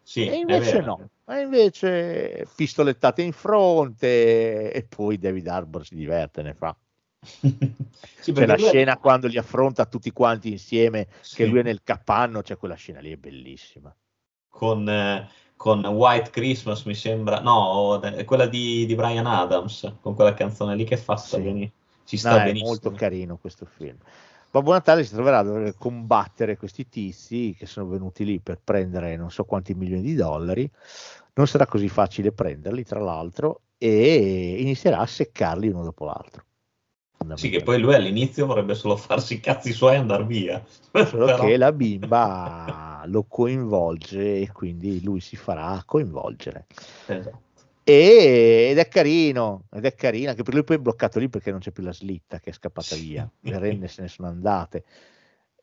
Sì, 0.03 0.27
E 0.27 0.35
invece 0.35 0.79
no, 0.81 1.09
e 1.25 1.39
invece 1.41 2.47
pistolettate 2.55 3.21
in 3.23 3.31
fronte 3.31 4.71
e 4.71 4.83
poi 4.83 5.17
David 5.17 5.47
Arbor 5.47 5.83
si 5.85 5.95
diverte, 5.95 6.41
ne 6.43 6.53
fa. 6.53 6.75
Sì, 8.19 8.31
C'è 8.31 8.45
la 8.47 8.55
è- 8.55 8.57
scena 8.57 8.97
quando 8.97 9.27
li 9.27 9.37
affronta 9.37 9.85
tutti 9.85 10.11
quanti 10.11 10.49
insieme, 10.51 11.07
Sì. 11.21 11.37
che 11.37 11.45
lui 11.45 11.59
è 11.59 11.63
nel 11.63 11.81
capanno, 11.83 12.41
c'è 12.41 12.57
quella 12.57 12.73
scena 12.75 12.99
lì, 12.99 13.11
è 13.11 13.17
bellissima. 13.17 13.95
Con, 14.55 15.27
con 15.55 15.85
White 15.85 16.29
Christmas, 16.31 16.83
mi 16.85 16.95
sembra, 16.95 17.41
no, 17.41 17.99
è 17.99 18.23
quella 18.23 18.47
di, 18.47 18.85
di 18.85 18.95
Brian 18.95 19.25
Adams, 19.25 19.97
con 20.01 20.15
quella 20.15 20.33
canzone 20.33 20.75
lì 20.75 20.83
che 20.85 20.97
fa 20.97 21.15
sta 21.17 21.37
Sì. 21.37 21.41
beni- 21.41 21.71
ci 22.03 22.17
No, 22.17 22.29
sta 22.29 22.35
è 22.37 22.39
benissimo. 22.43 22.65
molto 22.65 22.91
carino 22.91 23.37
questo 23.37 23.65
film. 23.65 23.97
Babbo 24.49 24.71
Natale 24.71 25.03
si 25.03 25.13
troverà 25.13 25.39
a 25.39 25.43
dover 25.43 25.75
combattere 25.77 26.55
questi 26.57 26.87
tizi 26.87 27.53
che 27.57 27.65
sono 27.65 27.87
venuti 27.87 28.23
lì 28.23 28.39
per 28.39 28.61
prendere 28.63 29.17
non 29.17 29.29
so 29.31 29.43
quanti 29.43 29.73
milioni 29.73 30.01
di 30.01 30.15
dollari. 30.15 30.69
Non 31.33 31.47
sarà 31.47 31.65
così 31.67 31.89
facile 31.89 32.31
prenderli, 32.31 32.83
tra 32.83 32.99
l'altro, 32.99 33.63
e 33.77 34.55
inizierà 34.59 34.99
a 34.99 35.05
seccarli 35.05 35.67
uno 35.67 35.83
dopo 35.83 36.05
l'altro. 36.05 36.44
Sì, 37.33 37.49
che 37.49 37.61
poi 37.63 37.79
lui 37.79 37.95
all'inizio 37.95 38.45
vorrebbe 38.45 38.75
solo 38.75 38.95
farsi 38.95 39.35
i 39.35 39.39
cazzi 39.39 39.73
suoi 39.73 39.95
e 39.95 39.97
andare 39.97 40.23
via. 40.25 40.63
Solo 41.07 41.25
Però- 41.25 41.45
che 41.45 41.57
la 41.57 41.71
bimba 41.71 43.03
lo 43.07 43.25
coinvolge 43.27 44.41
e 44.41 44.51
quindi 44.51 45.03
lui 45.03 45.19
si 45.19 45.35
farà 45.35 45.81
coinvolgere. 45.85 46.65
Esatto. 47.07 47.41
E- 47.83 48.67
ed 48.71 48.77
è 48.77 48.87
carino, 48.87 49.63
ed 49.71 49.85
è 49.85 49.93
carino, 49.93 50.29
anche 50.31 50.43
per 50.43 50.53
lui 50.53 50.63
poi 50.63 50.77
è 50.77 50.79
bloccato 50.79 51.19
lì 51.19 51.29
perché 51.29 51.51
non 51.51 51.59
c'è 51.59 51.71
più 51.71 51.83
la 51.83 51.93
slitta 51.93 52.39
che 52.39 52.49
è 52.49 52.53
scappata 52.53 52.95
via, 52.95 53.29
le 53.41 53.59
renne 53.59 53.87
se 53.87 54.01
ne 54.01 54.07
sono 54.07 54.27
andate. 54.27 54.83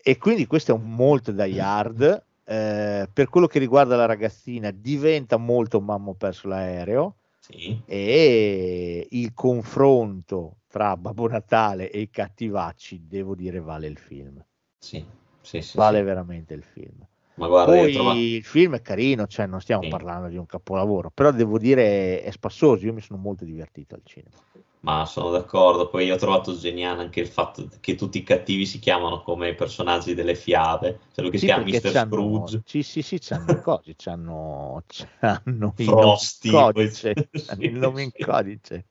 E 0.05 0.18
quindi 0.18 0.46
questo 0.46 0.72
è 0.72 0.75
un 0.75 0.88
molto 0.94 1.33
die 1.33 1.61
hard. 1.61 2.25
eh, 2.44 3.09
per 3.12 3.29
quello 3.29 3.46
che 3.46 3.59
riguarda 3.59 3.96
la 3.96 4.05
ragazzina, 4.07 4.70
diventa 4.72 5.37
molto 5.37 5.81
mamma 5.81 6.12
perso 6.14 6.48
l'aereo 6.48 7.16
Sì, 7.38 7.81
e 7.87 9.07
il 9.11 9.33
confronto 9.33 10.57
tra 10.73 10.97
Babbo 10.97 11.29
Natale 11.29 11.91
e 11.91 12.01
i 12.01 12.09
cattivacci, 12.11 13.07
devo 13.07 13.35
dire, 13.35 13.61
vale 13.61 13.87
il 13.89 13.99
film. 13.99 14.43
sì, 14.79 15.05
sì, 15.41 15.61
sì, 15.63 15.77
Vale 15.77 15.99
sì. 15.99 16.05
veramente 16.05 16.55
il 16.55 16.63
film. 16.63 17.07
Ma 17.35 17.47
guarda, 17.47 17.73
Poi 17.73 17.93
trovo- 17.93 18.13
il 18.37 18.45
film 18.45 18.75
è 18.77 18.81
carino, 18.83 19.27
cioè 19.27 19.47
non 19.47 19.61
stiamo 19.61 19.83
Sì. 19.83 19.89
parlando 19.89 20.29
di 20.29 20.37
un 20.37 20.47
capolavoro, 20.47 21.11
però 21.11 21.31
devo 21.31 21.59
dire 21.59 22.23
è 22.23 22.31
spassoso, 22.31 22.87
io 22.87 22.93
mi 22.93 23.01
sono 23.01 23.19
molto 23.21 23.45
divertito 23.45 23.95
al 23.95 24.03
cinema. 24.05 24.37
Ma 24.83 25.07
sono 25.07 25.31
d'accordo, 25.31 25.88
poi 25.88 26.07
io 26.07 26.14
ho 26.14 26.18
trovato 26.18 26.57
geniale 26.57 27.03
anche 27.03 27.21
il 27.21 27.27
fatto 27.29 27.68
che 27.81 27.95
tutti 27.95 28.18
i 28.18 28.23
cattivi 28.23 28.66
si 28.66 28.79
chiamano 28.81 29.23
come 29.23 29.49
i 29.51 29.55
personaggi 29.55 30.14
delle 30.14 30.35
fiabe, 30.35 30.99
cioè 31.12 31.23
lui 31.25 31.31
che 31.31 31.38
Sì, 31.38 31.38
si 31.38 31.45
chiama 31.47 31.64
Mr. 31.64 31.95
Scrooge, 31.95 32.62
Sì, 32.64 32.83
sì, 32.83 33.03
sì, 33.03 33.18
c'hanno 33.18 33.51
i 33.53 33.59
cose, 33.59 33.95
c'hanno, 33.97 34.83
c'hanno 34.87 35.75
il 35.77 35.95
Frosty, 35.95 36.49
nome 36.49 36.83
in 36.83 36.92
codice, 36.92 37.31
sì. 37.33 37.64
il 37.66 37.73
nome 37.79 38.03
in 38.03 38.12
codice. 38.18 38.87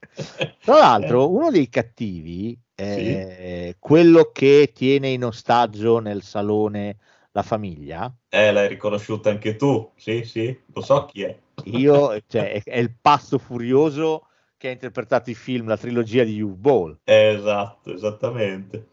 Tra 0.64 0.78
l'altro, 0.80 1.30
uno 1.32 1.50
dei 1.52 1.70
cattivi, 1.70 2.60
Sì. 2.84 3.26
eh, 3.40 3.76
quello 3.80 4.32
che 4.32 4.72
tiene 4.74 5.10
in 5.10 5.24
ostaggio 5.26 6.00
nel 6.00 6.22
salone 6.24 6.98
la 7.32 7.44
famiglia, 7.44 8.14
Eh, 8.30 8.52
l'hai 8.52 8.68
riconosciuto 8.68 9.30
anche 9.30 9.56
tu, 9.56 9.92
sì, 9.96 10.24
sì, 10.24 10.58
lo 10.74 10.82
so 10.82 11.06
chi 11.06 11.22
è. 11.24 11.38
io, 11.64 12.20
cioè, 12.28 12.52
è, 12.54 12.64
è 12.64 12.78
il 12.80 12.96
pazzo 13.00 13.38
furioso 13.38 14.28
che 14.62 14.68
ha 14.68 14.72
interpretato 14.74 15.32
i 15.32 15.34
film, 15.34 15.68
la 15.68 15.76
trilogia 15.76 16.24
di 16.24 16.40
U-Ball, 16.40 17.00
Esatto, 17.04 17.92
esattamente. 17.92 18.90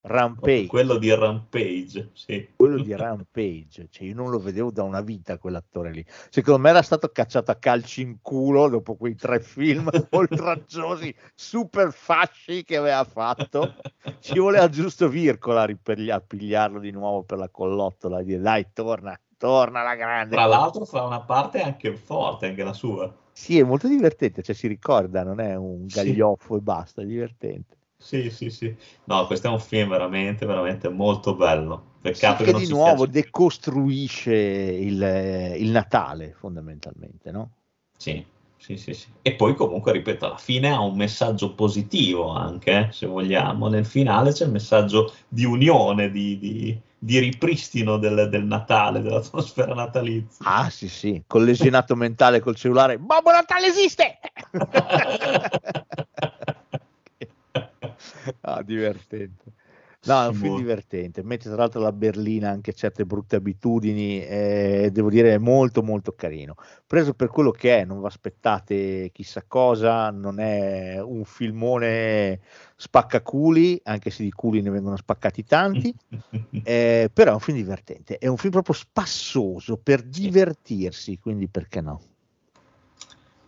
Rampage. 0.00 0.66
Quello 0.66 0.96
di 0.96 1.14
Rampage, 1.14 2.08
sì. 2.14 2.48
quello 2.56 2.80
di 2.80 2.96
Rampage, 2.96 3.88
cioè 3.90 4.06
io 4.06 4.14
non 4.14 4.30
lo 4.30 4.38
vedevo 4.38 4.70
da 4.70 4.82
una 4.82 5.02
vita 5.02 5.36
quell'attore 5.36 5.92
lì. 5.92 6.02
Secondo 6.30 6.58
me 6.62 6.70
era 6.70 6.80
stato 6.80 7.08
cacciato 7.08 7.50
a 7.50 7.56
calci 7.56 8.00
in 8.00 8.22
culo 8.22 8.70
dopo 8.70 8.96
quei 8.96 9.14
tre 9.14 9.40
film 9.40 9.90
oltraggiosi, 10.08 11.14
super 11.34 11.92
fasci 11.92 12.64
che 12.64 12.78
aveva 12.78 13.04
fatto. 13.04 13.74
Ci 14.20 14.38
voleva 14.38 14.70
giusto 14.70 15.06
Vircola 15.10 15.64
a, 15.64 16.20
pigliarlo 16.26 16.78
di 16.78 16.92
nuovo 16.92 17.24
per 17.24 17.36
la 17.36 17.50
collottola 17.50 18.20
e 18.20 18.24
dire 18.24 18.40
dai, 18.40 18.68
torna, 18.72 19.20
torna 19.36 19.82
la 19.82 19.96
grande. 19.96 20.34
Tra 20.34 20.46
l'altro 20.46 20.86
fa 20.86 21.02
una 21.02 21.20
parte 21.20 21.60
anche 21.60 21.94
forte, 21.94 22.46
anche 22.46 22.64
la 22.64 22.72
sua. 22.72 23.14
Sì, 23.40 23.58
è 23.58 23.64
molto 23.64 23.88
divertente, 23.88 24.42
cioè 24.42 24.54
si 24.54 24.66
ricorda, 24.68 25.24
non 25.24 25.40
è 25.40 25.54
un 25.56 25.88
Sì. 25.88 25.88
gaglioffo 25.88 26.56
e 26.56 26.60
basta, 26.60 27.00
è 27.02 27.06
divertente. 27.06 27.76
Sì, 27.96 28.30
sì, 28.30 28.50
sì. 28.50 28.74
No, 29.04 29.26
questo 29.26 29.46
è 29.48 29.50
un 29.50 29.60
film 29.60 29.90
veramente, 29.90 30.44
veramente 30.46 30.88
molto 30.88 31.34
bello. 31.36 31.94
Peccato 32.00 32.36
Sì, 32.38 32.44
che 32.44 32.50
che 32.50 32.52
non 32.52 32.60
di 32.60 32.66
nuovo 32.66 33.04
sia... 33.04 33.12
decostruisce 33.12 34.34
il, 34.34 35.54
il 35.58 35.70
Natale 35.70 36.32
fondamentalmente, 36.34 37.30
no? 37.30 37.50
Sì, 37.96 38.24
sì, 38.56 38.76
sì, 38.76 38.94
sì. 38.94 39.08
E 39.22 39.34
poi 39.34 39.54
comunque, 39.54 39.92
ripeto, 39.92 40.26
alla 40.26 40.36
fine 40.38 40.70
ha 40.70 40.80
un 40.80 40.96
messaggio 40.96 41.54
positivo 41.54 42.30
anche, 42.30 42.88
eh, 42.88 42.92
se 42.92 43.06
vogliamo. 43.06 43.68
Nel 43.68 43.84
finale 43.86 44.32
c'è 44.32 44.44
il 44.46 44.50
messaggio 44.52 45.12
di 45.28 45.44
unione, 45.44 46.10
di, 46.10 46.38
di- 46.38 46.80
di 47.02 47.18
ripristino 47.18 47.96
del, 47.96 48.28
del 48.28 48.44
Natale, 48.44 49.00
dell'atmosfera 49.00 49.72
natalizia. 49.72 50.44
Ah, 50.44 50.68
sì, 50.68 50.86
sì, 50.86 51.22
col 51.26 51.44
lesionato 51.44 51.96
mentale 51.96 52.40
col 52.40 52.56
cellulare. 52.56 52.98
Babbo 52.98 53.30
Natale 53.30 53.68
esiste! 53.68 54.18
ah, 58.42 58.62
divertente. 58.62 59.54
No, 60.02 60.24
è 60.24 60.28
un 60.28 60.34
film 60.34 60.56
divertente. 60.56 61.22
Mette 61.22 61.48
tra 61.48 61.58
l'altro 61.58 61.80
la 61.80 61.92
berlina 61.92 62.48
anche 62.48 62.72
certe 62.72 63.04
brutte 63.04 63.36
abitudini. 63.36 64.24
eh, 64.24 64.88
devo 64.92 65.10
dire, 65.10 65.34
è 65.34 65.38
molto, 65.38 65.82
molto 65.82 66.12
carino. 66.12 66.54
Preso 66.86 67.12
per 67.12 67.28
quello 67.28 67.50
che 67.50 67.80
è, 67.80 67.84
non 67.84 68.00
vi 68.00 68.06
aspettate 68.06 69.10
chissà 69.12 69.44
cosa. 69.46 70.10
Non 70.10 70.40
è 70.40 71.00
un 71.02 71.24
filmone 71.24 72.40
spaccaculi, 72.80 73.78
anche 73.84 74.08
se 74.08 74.22
di 74.22 74.32
culi 74.32 74.62
ne 74.62 74.70
vengono 74.70 74.96
spaccati 74.96 75.44
tanti. 75.44 75.94
Eh, 76.62 77.10
però 77.12 77.30
è 77.30 77.34
un 77.34 77.40
film 77.40 77.56
divertente, 77.56 78.18
è 78.18 78.26
un 78.26 78.36
film 78.36 78.52
proprio 78.52 78.74
spassoso 78.74 79.78
per 79.78 80.02
divertirsi, 80.02 81.18
quindi 81.18 81.48
perché 81.48 81.80
no? 81.80 82.00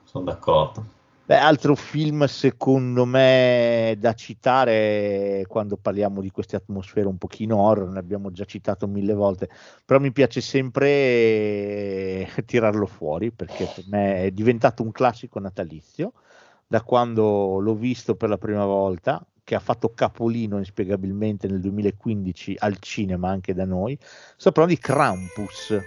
Sono 0.05 0.25
d'accordo. 0.25 0.85
Beh, 1.25 1.37
altro 1.37 1.75
film 1.75 2.25
secondo 2.25 3.05
me 3.05 3.97
da 3.99 4.15
citare 4.15 5.45
quando 5.47 5.77
parliamo 5.77 6.21
di 6.21 6.31
queste 6.31 6.57
atmosfere 6.57 7.07
un 7.07 7.19
pochino 7.19 7.59
horror, 7.59 7.89
ne 7.91 7.99
abbiamo 7.99 8.31
già 8.33 8.45
citato 8.45 8.87
mille 8.87 9.15
volte, 9.15 9.49
però 9.85 10.01
mi 10.01 10.13
piace 10.13 10.41
sempre 10.41 10.89
eh, 10.89 12.45
tirarlo 12.47 12.87
fuori 12.87 13.31
perché 13.31 13.69
per 13.75 13.85
me 13.89 14.25
è 14.25 14.31
diventato 14.31 14.83
un 14.83 14.91
classico 14.91 15.39
natalizio 15.39 16.13
da 16.73 16.81
quando 16.81 17.59
l'ho 17.59 17.75
visto 17.75 18.15
per 18.15 18.31
la 18.31 18.39
prima 18.39 18.65
volta, 18.65 19.23
che 19.45 19.55
ha 19.55 19.61
fatto 19.61 19.93
capolino 19.93 20.57
inspiegabilmente 20.57 21.47
nel 21.47 21.61
2015 21.61 22.57
al 22.61 22.79
cinema 22.79 23.29
anche 23.29 23.53
da 23.53 23.67
noi. 23.67 23.99
Sto 24.01 24.53
parlando 24.53 24.81
di 24.81 24.81
Krampus. 24.81 25.79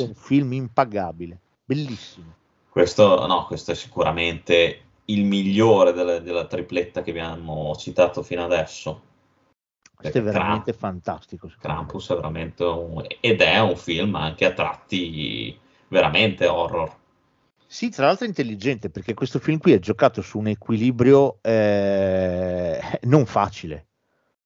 Questo 0.00 0.04
è 0.04 0.06
un 0.06 0.14
film 0.14 0.52
impagabile, 0.52 1.38
bellissimo. 1.64 2.34
Questo, 2.68 3.26
no, 3.26 3.46
questo 3.46 3.72
è 3.72 3.74
sicuramente 3.74 4.82
il 5.06 5.24
migliore 5.24 5.92
della, 5.92 6.18
della 6.20 6.46
tripletta 6.46 7.02
che 7.02 7.10
abbiamo 7.10 7.74
citato 7.76 8.22
fino 8.22 8.44
adesso. 8.44 9.08
Questo 9.94 10.18
è 10.18 10.22
veramente 10.22 10.72
fantastico. 10.72 11.48
secondo 11.48 11.68
me. 11.68 11.74
Krampus 11.74 12.10
è 12.10 12.14
veramente 12.14 12.64
un, 12.64 13.04
ed 13.20 13.40
è 13.40 13.58
un 13.58 13.76
film 13.76 14.14
anche 14.14 14.46
a 14.46 14.52
tratti 14.52 15.58
veramente 15.88 16.46
horror. 16.46 16.98
Sì, 17.66 17.90
tra 17.90 18.06
l'altro 18.06 18.24
è 18.24 18.28
intelligente 18.28 18.88
perché 18.90 19.14
questo 19.14 19.38
film 19.38 19.58
qui 19.58 19.72
è 19.72 19.78
giocato 19.78 20.22
su 20.22 20.38
un 20.38 20.48
equilibrio 20.48 21.38
eh, 21.42 22.80
non 23.02 23.26
facile. 23.26 23.86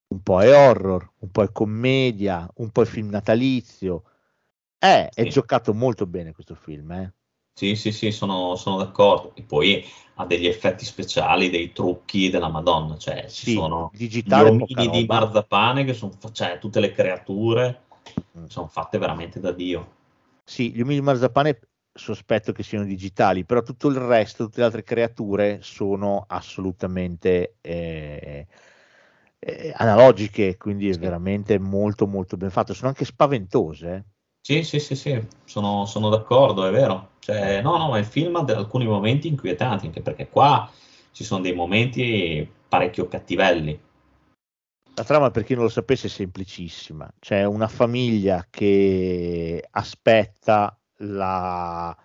Un 0.09 0.23
po' 0.23 0.43
è 0.43 0.55
horror, 0.55 1.13
un 1.21 1.31
po' 1.31 1.43
è 1.43 1.53
commedia, 1.53 2.49
un 2.57 2.71
po' 2.71 2.83
è 2.83 2.85
film 2.87 3.11
natalizio. 3.11 4.05
Eh, 4.85 5.09
è 5.09 5.23
Sì. 5.23 5.29
giocato 5.31 5.73
molto 5.73 6.07
bene 6.07 6.33
questo 6.33 6.55
film. 6.55 6.91
eh. 6.93 7.13
Sì, 7.57 7.77
sì, 7.77 7.93
sì, 7.93 8.11
sono, 8.11 8.57
sono 8.57 8.77
d'accordo. 8.79 9.35
E 9.35 9.43
poi 9.43 9.85
ha 10.17 10.27
degli 10.27 10.47
effetti 10.47 10.85
speciali, 10.85 11.51
dei 11.51 11.73
trucchi 11.73 12.29
della 12.31 12.49
Madonna, 12.49 12.97
cioè 12.99 13.23
ci 13.29 13.47
Sì, 13.47 13.53
sono 13.53 13.91
gli 13.91 13.97
digitale 13.97 14.51
poca 14.53 14.83
omini 14.83 14.91
di 14.91 15.07
marzapane 15.07 15.85
che 15.85 15.95
sono, 15.95 16.13
cioè 16.33 16.59
tutte 16.59 16.81
le 16.81 16.93
creature 16.93 17.83
Mm. 18.37 18.47
sono 18.49 18.67
fatte 18.69 18.99
veramente 18.99 19.41
da 19.41 19.53
Dio. 19.53 19.93
Sì, 20.45 20.73
gli 20.73 20.81
omini 20.81 20.99
di 20.99 21.05
marzapane 21.05 21.61
sospetto 21.93 22.53
che 22.53 22.63
siano 22.63 22.85
digitali, 22.85 23.45
però 23.45 23.63
tutto 23.63 23.89
il 23.89 23.97
resto, 23.97 24.45
tutte 24.45 24.61
le 24.61 24.67
altre 24.67 24.83
creature 24.83 25.61
sono 25.63 26.25
assolutamente 26.29 27.57
eh, 27.61 28.47
eh, 29.39 29.73
analogiche, 29.77 30.57
quindi 30.57 30.91
è 30.91 30.97
Sì. 30.97 30.99
veramente 30.99 31.59
molto 31.59 32.07
molto 32.07 32.37
ben 32.37 32.51
fatto. 32.51 32.75
Sono 32.75 32.89
anche 32.89 33.05
spaventose. 33.05 34.05
Eh. 34.47 34.63
Sì, 34.63 34.63
sì, 34.63 34.79
sì, 34.79 34.95
sì, 34.95 35.27
sono, 35.45 35.87
sono 35.87 36.11
d'accordo, 36.11 36.67
è 36.67 36.71
vero. 36.71 37.13
Cioè, 37.19 37.63
no, 37.63 37.79
no, 37.79 37.89
ma 37.89 37.99
il 37.99 38.05
film 38.05 38.37
ha 38.37 38.43
de- 38.43 38.53
alcuni 38.53 38.87
momenti 38.87 39.29
inquietanti, 39.29 39.87
anche 39.87 40.03
perché 40.03 40.29
qua 40.29 40.71
ci 41.13 41.25
sono 41.25 41.41
dei 41.41 41.55
momenti 41.55 42.47
parecchio 42.69 43.09
cattivelli. 43.09 43.81
La 44.97 45.05
trama, 45.05 45.31
per 45.31 45.45
chi 45.45 45.55
non 45.55 45.65
lo 45.65 45.71
sapesse, 45.71 46.07
è 46.07 46.11
semplicissima. 46.11 47.11
C'è 47.19 47.45
una 47.45 47.69
famiglia 47.69 48.47
che 48.51 49.67
aspetta 49.71 50.79
la 50.99 51.97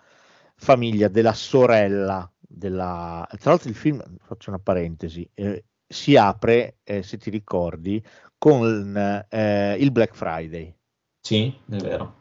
famiglia 0.56 1.08
della 1.08 1.34
sorella 1.34 2.30
della... 2.40 3.26
Tra 3.38 3.50
l'altro 3.50 3.68
il 3.68 3.76
film, 3.76 4.02
faccio 4.22 4.50
una 4.50 4.58
parentesi, 4.58 5.28
eh, 5.34 5.64
si 5.86 6.16
apre, 6.16 6.78
eh, 6.82 7.02
se 7.02 7.18
ti 7.18 7.30
ricordi, 7.30 8.02
con 8.38 8.96
eh, 9.28 9.76
il 9.78 9.92
Black 9.92 10.14
Friday. 10.16 10.74
Sì, 11.20 11.54
è 11.68 11.76
vero. 11.76 12.19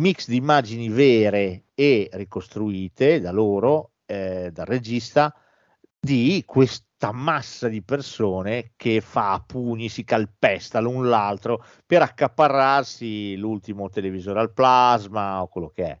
Mix 0.00 0.28
di 0.28 0.36
immagini 0.36 0.88
vere 0.88 1.64
e 1.74 2.08
ricostruite 2.12 3.20
da 3.20 3.30
loro, 3.32 3.92
eh, 4.06 4.50
dal 4.50 4.64
regista, 4.64 5.34
di 6.00 6.42
questa 6.46 7.12
massa 7.12 7.68
di 7.68 7.82
persone 7.82 8.72
che 8.76 9.02
fa 9.02 9.32
a 9.32 9.44
pugni, 9.46 9.90
si 9.90 10.02
calpesta 10.02 10.80
l'un 10.80 11.06
l'altro 11.06 11.62
per 11.84 12.00
accaparrarsi 12.00 13.36
l'ultimo 13.36 13.90
televisore 13.90 14.40
al 14.40 14.54
plasma 14.54 15.42
o 15.42 15.48
quello 15.48 15.68
che 15.68 15.84
è. 15.84 16.00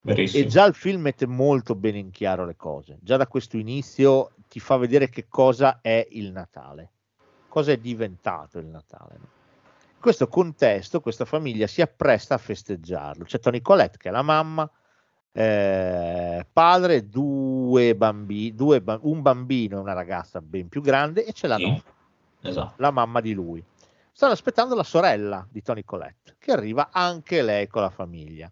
Verissimo. 0.00 0.42
E 0.42 0.48
già 0.48 0.64
il 0.64 0.74
film 0.74 1.02
mette 1.02 1.26
molto 1.26 1.74
bene 1.74 1.98
in 1.98 2.10
chiaro 2.10 2.46
le 2.46 2.56
cose. 2.56 2.98
Già 3.02 3.18
da 3.18 3.26
questo 3.26 3.58
inizio 3.58 4.32
ti 4.48 4.60
fa 4.60 4.78
vedere 4.78 5.10
che 5.10 5.26
cosa 5.28 5.80
è 5.82 6.08
il 6.12 6.32
Natale, 6.32 6.92
cosa 7.48 7.72
è 7.72 7.76
diventato 7.76 8.58
il 8.58 8.66
Natale. 8.66 9.16
no? 9.18 9.39
Questo 10.00 10.28
contesto, 10.28 11.02
questa 11.02 11.26
famiglia 11.26 11.66
si 11.66 11.82
appresta 11.82 12.34
a 12.34 12.38
festeggiarlo. 12.38 13.24
C'è 13.24 13.38
Tony 13.38 13.60
Colette 13.60 13.98
che 13.98 14.08
è 14.08 14.10
la 14.10 14.22
mamma, 14.22 14.68
eh, 15.30 16.46
padre, 16.50 17.06
due 17.06 17.94
bambini, 17.94 18.54
due 18.54 18.82
un 19.02 19.20
bambino 19.20 19.76
e 19.76 19.80
una 19.80 19.92
ragazza 19.92 20.40
ben 20.40 20.68
più 20.68 20.80
grande 20.80 21.26
e 21.26 21.32
c'è 21.32 21.46
la 21.46 21.56
Sì, 21.56 21.64
nonna 21.64 21.82
esatto. 22.40 22.74
la 22.78 22.90
mamma 22.90 23.20
di 23.20 23.34
lui. 23.34 23.62
Stanno 24.10 24.32
aspettando 24.32 24.74
la 24.74 24.84
sorella 24.84 25.46
di 25.50 25.60
Tony 25.60 25.84
Colette, 25.84 26.36
che 26.38 26.52
arriva 26.52 26.88
anche 26.90 27.42
lei 27.42 27.66
con 27.68 27.82
la 27.82 27.90
famiglia. 27.90 28.50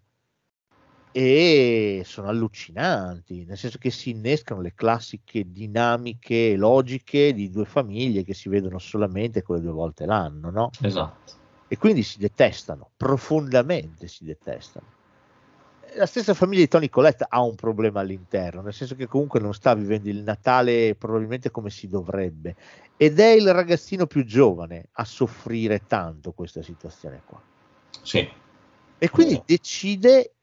E 1.11 2.03
sono 2.05 2.27
allucinanti, 2.27 3.43
nel 3.45 3.57
senso 3.57 3.79
che 3.79 3.89
si 3.89 4.11
innescano 4.11 4.61
le 4.61 4.75
classiche 4.75 5.51
dinamiche 5.51 6.55
logiche 6.55 7.33
di 7.33 7.49
due 7.49 7.65
famiglie 7.65 8.23
che 8.23 8.35
si 8.35 8.49
vedono 8.49 8.77
solamente 8.77 9.41
quelle 9.41 9.61
due 9.61 9.71
volte 9.71 10.05
l'anno, 10.05 10.51
no? 10.51 10.69
Esatto. 10.81 11.38
E 11.71 11.77
quindi 11.77 12.01
si 12.01 12.17
detestano, 12.17 12.89
profondamente 12.97 14.07
si 14.07 14.25
detestano. 14.25 14.87
La 15.95 16.07
stessa 16.07 16.33
famiglia 16.33 16.61
di 16.61 16.67
Tony 16.67 16.89
Colette 16.89 17.25
ha 17.29 17.41
un 17.41 17.55
problema 17.55 17.99
all'interno, 17.99 18.61
nel 18.61 18.73
senso 18.73 18.95
che 18.95 19.07
comunque 19.07 19.39
non 19.39 19.53
sta 19.53 19.73
vivendo 19.75 20.09
il 20.09 20.23
Natale 20.23 20.95
probabilmente 20.95 21.51
come 21.51 21.69
si 21.69 21.87
dovrebbe. 21.87 22.55
Ed 22.97 23.19
è 23.19 23.29
il 23.29 23.53
ragazzino 23.53 24.07
più 24.07 24.25
giovane 24.25 24.89
a 24.93 25.05
soffrire 25.05 25.85
tanto 25.85 26.31
questa 26.31 26.63
situazione 26.63 27.21
qua. 27.25 27.41
Sì, 28.01 28.27
E 29.01 29.09
quindi 29.09 29.35
Oh. 29.35 29.43
decide 29.45 30.33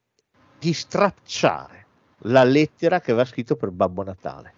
di 0.58 0.72
stracciare 0.72 1.86
la 2.20 2.44
lettera 2.44 3.00
che 3.00 3.10
aveva 3.10 3.26
scritto 3.26 3.56
per 3.56 3.70
Babbo 3.70 4.02
Natale 4.02 4.54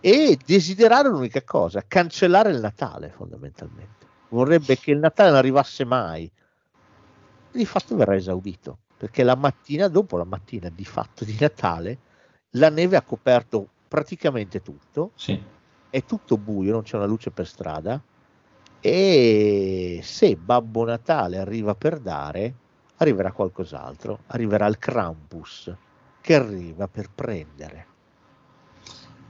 e 0.00 0.38
desiderare 0.44 1.08
l'unica 1.08 1.42
cosa, 1.42 1.82
cancellare 1.86 2.50
il 2.50 2.60
Natale 2.60 3.10
fondamentalmente. 3.10 4.05
Vorrebbe 4.28 4.76
che 4.78 4.90
il 4.90 4.98
Natale 4.98 5.30
non 5.30 5.38
arrivasse 5.38 5.84
mai. 5.84 6.30
Di 7.52 7.64
fatto 7.64 7.96
verrà 7.96 8.14
esaudito, 8.16 8.78
perché 8.96 9.22
la 9.22 9.36
mattina 9.36 9.88
dopo 9.88 10.16
la 10.16 10.24
mattina 10.24 10.68
di 10.68 10.84
fatto 10.84 11.24
di 11.24 11.36
Natale 11.38 11.98
la 12.50 12.70
neve 12.70 12.96
ha 12.96 13.02
coperto 13.02 13.68
praticamente 13.88 14.62
tutto, 14.62 15.12
sì. 15.14 15.40
è 15.90 16.04
tutto 16.04 16.36
buio, 16.36 16.72
non 16.72 16.82
c'è 16.82 16.96
una 16.96 17.06
luce 17.06 17.30
per 17.30 17.46
strada 17.46 18.00
e 18.80 20.00
se 20.02 20.36
Babbo 20.36 20.84
Natale 20.84 21.38
arriva 21.38 21.74
per 21.74 21.98
dare, 21.98 22.54
arriverà 22.96 23.32
qualcos'altro, 23.32 24.20
arriverà 24.28 24.66
il 24.66 24.78
Krampus 24.78 25.74
che 26.20 26.34
arriva 26.34 26.86
per 26.88 27.10
prendere. 27.14 27.86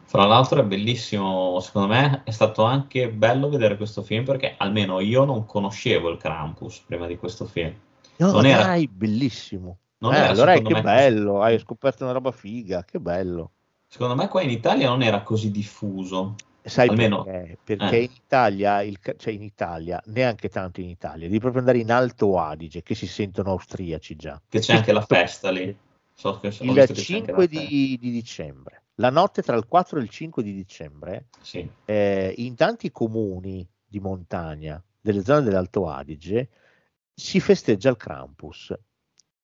Fra 0.09 0.25
l'altro 0.25 0.61
è 0.61 0.65
bellissimo, 0.65 1.59
secondo 1.61 1.89
me 1.89 2.23
è 2.25 2.31
stato 2.31 2.63
anche 2.63 3.11
bello 3.11 3.49
vedere 3.49 3.77
questo 3.77 4.03
film 4.03 4.25
perché 4.25 4.55
almeno 4.57 5.01
io 5.01 5.25
non 5.25 5.45
conoscevo 5.47 6.09
il 6.11 6.17
Krampus 6.17 6.79
prima 6.87 7.07
di 7.07 7.17
questo 7.17 7.45
film. 7.45 7.75
No, 8.19 8.31
Non 8.31 8.47
era- 8.47 8.63
dai, 8.65 8.87
bellissimo. 8.89 9.79
non 9.99 10.15
Eh, 10.15 10.19
era, 10.19 10.29
allora 10.29 10.55
che 10.59 10.73
me, 10.73 10.81
bello, 10.81 11.43
hai 11.43 11.59
scoperto 11.59 12.05
una 12.05 12.13
roba 12.13 12.31
figa, 12.31 12.85
che 12.85 13.01
bello. 13.01 13.51
Secondo 13.89 14.15
me 14.15 14.29
qua 14.29 14.43
in 14.43 14.51
Italia 14.51 14.89
non 14.89 15.03
era 15.03 15.23
così 15.23 15.51
diffuso. 15.51 16.35
Sai 16.63 16.89
Almeno- 16.89 17.23
perché? 17.25 17.59
Perché 17.63 17.97
eh. 17.97 18.03
in 18.05 18.11
Italia, 18.13 18.83
il, 18.83 18.99
cioè 19.17 19.33
in 19.33 19.43
Italia, 19.43 20.01
neanche 20.07 20.49
tanto 20.49 20.81
in 20.81 20.89
Italia, 20.89 21.27
devi 21.27 21.39
proprio 21.39 21.61
andare 21.61 21.79
in 21.79 21.91
Alto 21.93 22.39
Adige, 22.39 22.83
che 22.83 22.95
si 22.95 23.07
sentono 23.07 23.51
austriaci 23.51 24.17
già. 24.17 24.41
Che 24.49 24.61
c'è 24.61 24.75
anche 24.77 24.93
la 24.93 25.03
festa 25.03 25.51
lì. 25.51 25.77
So 26.15 26.39
che, 26.41 26.47
Il 26.49 26.73
visto 26.73 26.73
che 26.73 26.73
c'è 26.73 26.81
anche 26.81 26.95
5 27.03 27.33
la 27.33 27.39
festa. 27.49 27.61
di, 27.61 27.99
di 28.01 28.11
dicembre, 28.11 28.83
la 28.97 29.11
notte 29.11 29.43
tra 29.43 29.57
il 29.57 29.67
4 29.67 29.99
e 29.99 30.03
il 30.03 30.09
5 30.09 30.43
di 30.43 30.53
dicembre, 30.53 31.27
Sì, 31.41 31.69
eh, 31.85 32.33
in 32.37 32.55
tanti 32.55 32.91
comuni 32.91 33.67
di 33.85 34.01
montagna 34.01 34.83
delle 35.01 35.23
zone 35.23 35.43
dell'Alto 35.43 35.89
Adige 35.89 36.49
si 37.15 37.41
festeggia 37.41 37.91
il 37.91 37.97
Krampus. 37.97 38.75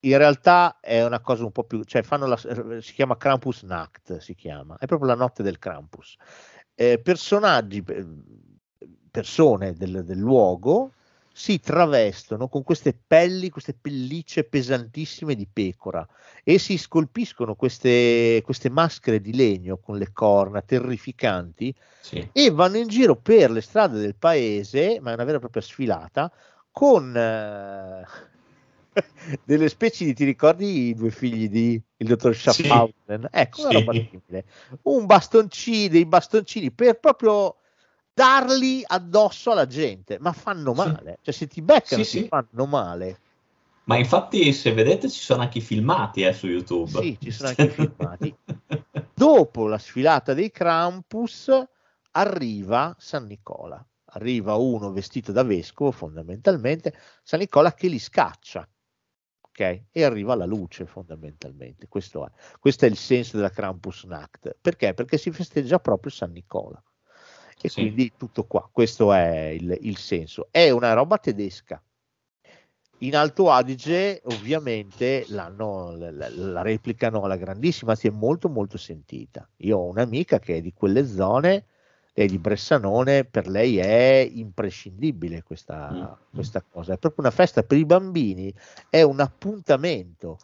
In 0.04 0.18
realtà 0.18 0.80
è 0.80 1.04
una 1.04 1.20
cosa 1.20 1.44
un 1.44 1.52
po' 1.52 1.64
più, 1.64 1.84
cioè 1.84 2.02
fanno 2.02 2.26
la, 2.26 2.36
si 2.36 2.92
chiama 2.92 3.16
Krampus 3.16 3.62
Nacht, 3.62 4.18
si 4.18 4.34
chiama, 4.34 4.76
è 4.78 4.86
proprio 4.86 5.08
la 5.08 5.14
notte 5.14 5.42
del 5.42 5.58
Krampus. 5.58 6.16
Eh, 6.74 6.98
personaggi, 6.98 7.84
persone 9.10 9.74
del, 9.74 10.04
del 10.04 10.18
luogo 10.18 10.94
si 11.34 11.60
travestono 11.60 12.48
con 12.48 12.62
queste 12.62 12.94
pelli, 12.94 13.48
queste 13.48 13.74
pellicce 13.74 14.44
pesantissime 14.44 15.34
di 15.34 15.48
pecora 15.50 16.06
e 16.44 16.58
si 16.58 16.76
scolpiscono 16.76 17.54
queste, 17.54 18.42
queste 18.44 18.68
maschere 18.68 19.20
di 19.20 19.34
legno 19.34 19.78
con 19.78 19.96
le 19.96 20.12
corna 20.12 20.60
terrificanti 20.62 21.74
sì. 22.00 22.28
e 22.32 22.50
vanno 22.50 22.76
in 22.76 22.88
giro 22.88 23.16
per 23.16 23.50
le 23.50 23.60
strade 23.62 23.98
del 23.98 24.16
paese, 24.16 24.98
ma 25.00 25.10
è 25.10 25.14
una 25.14 25.24
vera 25.24 25.36
e 25.38 25.40
propria 25.40 25.62
sfilata, 25.62 26.30
con 26.70 27.16
eh, 27.16 28.02
delle 29.44 29.68
specie 29.68 30.04
di, 30.04 30.14
ti 30.14 30.24
ricordi 30.24 30.88
i 30.88 30.94
due 30.94 31.10
figli 31.10 31.48
di 31.48 31.82
il 31.96 32.06
dottor 32.06 32.34
Sì. 32.34 32.52
Schaffhausen? 32.52 33.28
Ecco, 33.30 33.60
una 33.60 33.68
Sì. 33.70 33.74
roba 33.74 33.94
simile. 34.08 34.44
Un 34.82 35.06
bastoncino, 35.06 35.88
dei 35.88 36.06
bastoncini 36.06 36.70
per 36.72 36.98
proprio 36.98 37.56
darli 38.14 38.82
addosso 38.86 39.52
alla 39.52 39.66
gente, 39.66 40.18
ma 40.18 40.32
fanno 40.32 40.74
Sì. 40.74 40.86
male. 40.86 41.18
Cioè, 41.22 41.34
se 41.34 41.46
ti 41.46 41.62
beccano, 41.62 42.02
Sì, 42.04 42.10
ti 42.10 42.22
sì. 42.22 42.28
fanno 42.28 42.66
male. 42.66 43.20
Ma 43.84 43.96
infatti, 43.96 44.52
se 44.52 44.72
vedete, 44.72 45.10
ci 45.10 45.20
sono 45.20 45.42
anche 45.42 45.58
i 45.58 45.62
filmati 45.62 46.22
eh, 46.22 46.32
su 46.32 46.46
YouTube. 46.46 46.90
Sì, 46.90 47.18
ci 47.20 47.30
sono 47.30 47.48
anche 47.48 47.64
i 47.64 47.70
filmati. 47.70 48.34
Dopo 49.14 49.66
la 49.66 49.78
sfilata 49.78 50.34
dei 50.34 50.50
Krampus 50.50 51.50
arriva 52.12 52.94
San 52.98 53.26
Nicola. 53.26 53.84
Arriva 54.14 54.54
uno 54.56 54.92
vestito 54.92 55.32
da 55.32 55.42
vescovo, 55.42 55.90
fondamentalmente, 55.90 56.94
San 57.22 57.40
Nicola 57.40 57.72
che 57.72 57.88
li 57.88 57.98
scaccia. 57.98 58.68
Ok? 59.40 59.82
E 59.90 60.04
arriva 60.04 60.34
la 60.34 60.44
luce, 60.44 60.86
fondamentalmente. 60.86 61.88
Questo 61.88 62.26
è. 62.26 62.30
Questo 62.58 62.84
è 62.84 62.88
il 62.88 62.96
senso 62.96 63.36
della 63.36 63.50
Krampusnacht. 63.50 64.56
Perché? 64.60 64.94
Perché 64.94 65.18
si 65.18 65.30
festeggia 65.30 65.78
proprio 65.78 66.10
San 66.10 66.30
Nicola. 66.32 66.82
E 67.62 67.68
Sì. 67.68 67.80
quindi 67.82 68.12
tutto 68.16 68.44
qua. 68.44 68.68
Questo 68.70 69.12
è 69.12 69.46
il, 69.58 69.78
il 69.82 69.96
senso. 69.96 70.48
È 70.50 70.68
una 70.70 70.92
roba 70.92 71.18
tedesca. 71.18 71.80
In 72.98 73.16
Alto 73.16 73.50
Adige, 73.50 74.20
ovviamente, 74.26 75.24
la, 75.28 75.48
la- 75.56 76.28
la 76.30 76.62
replicano 76.62 77.22
alla 77.22 77.36
grandissima, 77.36 77.94
si 77.96 78.06
è 78.06 78.10
molto 78.10 78.48
molto 78.48 78.78
sentita. 78.78 79.48
Io 79.58 79.78
ho 79.78 79.88
un'amica 79.88 80.38
che 80.38 80.56
è 80.56 80.60
di 80.60 80.72
quelle 80.72 81.04
zone, 81.06 81.64
è 82.12 82.26
di 82.26 82.38
Bressanone, 82.38 83.24
per 83.24 83.48
lei 83.48 83.78
è 83.78 84.28
imprescindibile 84.32 85.42
questa, 85.42 85.88
Mm. 85.92 86.34
questa 86.34 86.62
cosa. 86.68 86.92
È 86.94 86.98
proprio 86.98 87.24
una 87.24 87.34
festa 87.34 87.62
per 87.64 87.78
i 87.78 87.84
bambini, 87.84 88.52
è 88.88 89.02
un 89.02 89.18
appuntamento. 89.20 90.38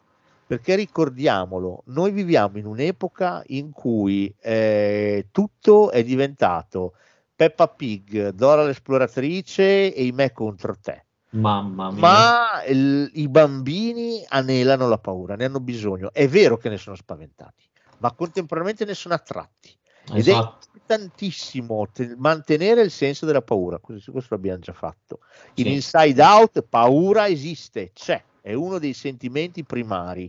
Perché 0.48 0.76
ricordiamolo, 0.76 1.82
noi 1.88 2.10
viviamo 2.10 2.56
in 2.56 2.64
un'epoca 2.64 3.42
in 3.48 3.70
cui 3.70 4.34
eh, 4.40 5.26
tutto 5.30 5.90
è 5.90 6.02
diventato 6.02 6.94
Peppa 7.38 7.68
Pig, 7.68 8.30
Dora 8.30 8.64
l'esploratrice 8.64 9.94
e 9.94 10.04
i 10.04 10.10
me 10.10 10.32
contro 10.32 10.74
te 10.76 11.04
Mamma 11.30 11.92
mia. 11.92 12.00
ma 12.00 12.64
il- 12.66 13.08
i 13.14 13.28
bambini 13.28 14.24
anelano 14.26 14.88
la 14.88 14.98
paura, 14.98 15.36
ne 15.36 15.44
hanno 15.44 15.60
bisogno. 15.60 16.10
È 16.12 16.26
vero 16.26 16.56
che 16.56 16.68
ne 16.68 16.78
sono 16.78 16.96
spaventati, 16.96 17.68
ma 17.98 18.10
contemporaneamente 18.12 18.84
ne 18.84 18.94
sono 18.94 19.14
attratti. 19.14 19.72
Ed 20.10 20.16
Esatto. 20.26 20.66
è 20.66 20.78
importantissimo 20.78 21.86
te- 21.92 22.16
mantenere 22.16 22.80
il 22.82 22.90
senso 22.90 23.24
della 23.24 23.42
paura. 23.42 23.78
Questo, 23.78 24.10
questo 24.10 24.34
l'abbiamo 24.34 24.58
già 24.58 24.72
fatto. 24.72 25.20
In 25.54 25.66
Sì. 25.66 25.72
Inside 25.74 26.20
Out, 26.20 26.62
paura 26.62 27.28
esiste, 27.28 27.92
c'è, 27.92 28.20
è 28.40 28.52
uno 28.52 28.80
dei 28.80 28.94
sentimenti 28.94 29.62
primari 29.62 30.28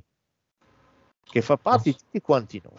che 1.24 1.42
fa 1.42 1.58
parte 1.58 1.90
di 1.90 1.96
tutti 1.96 2.22
quanti 2.22 2.62
noi. 2.64 2.78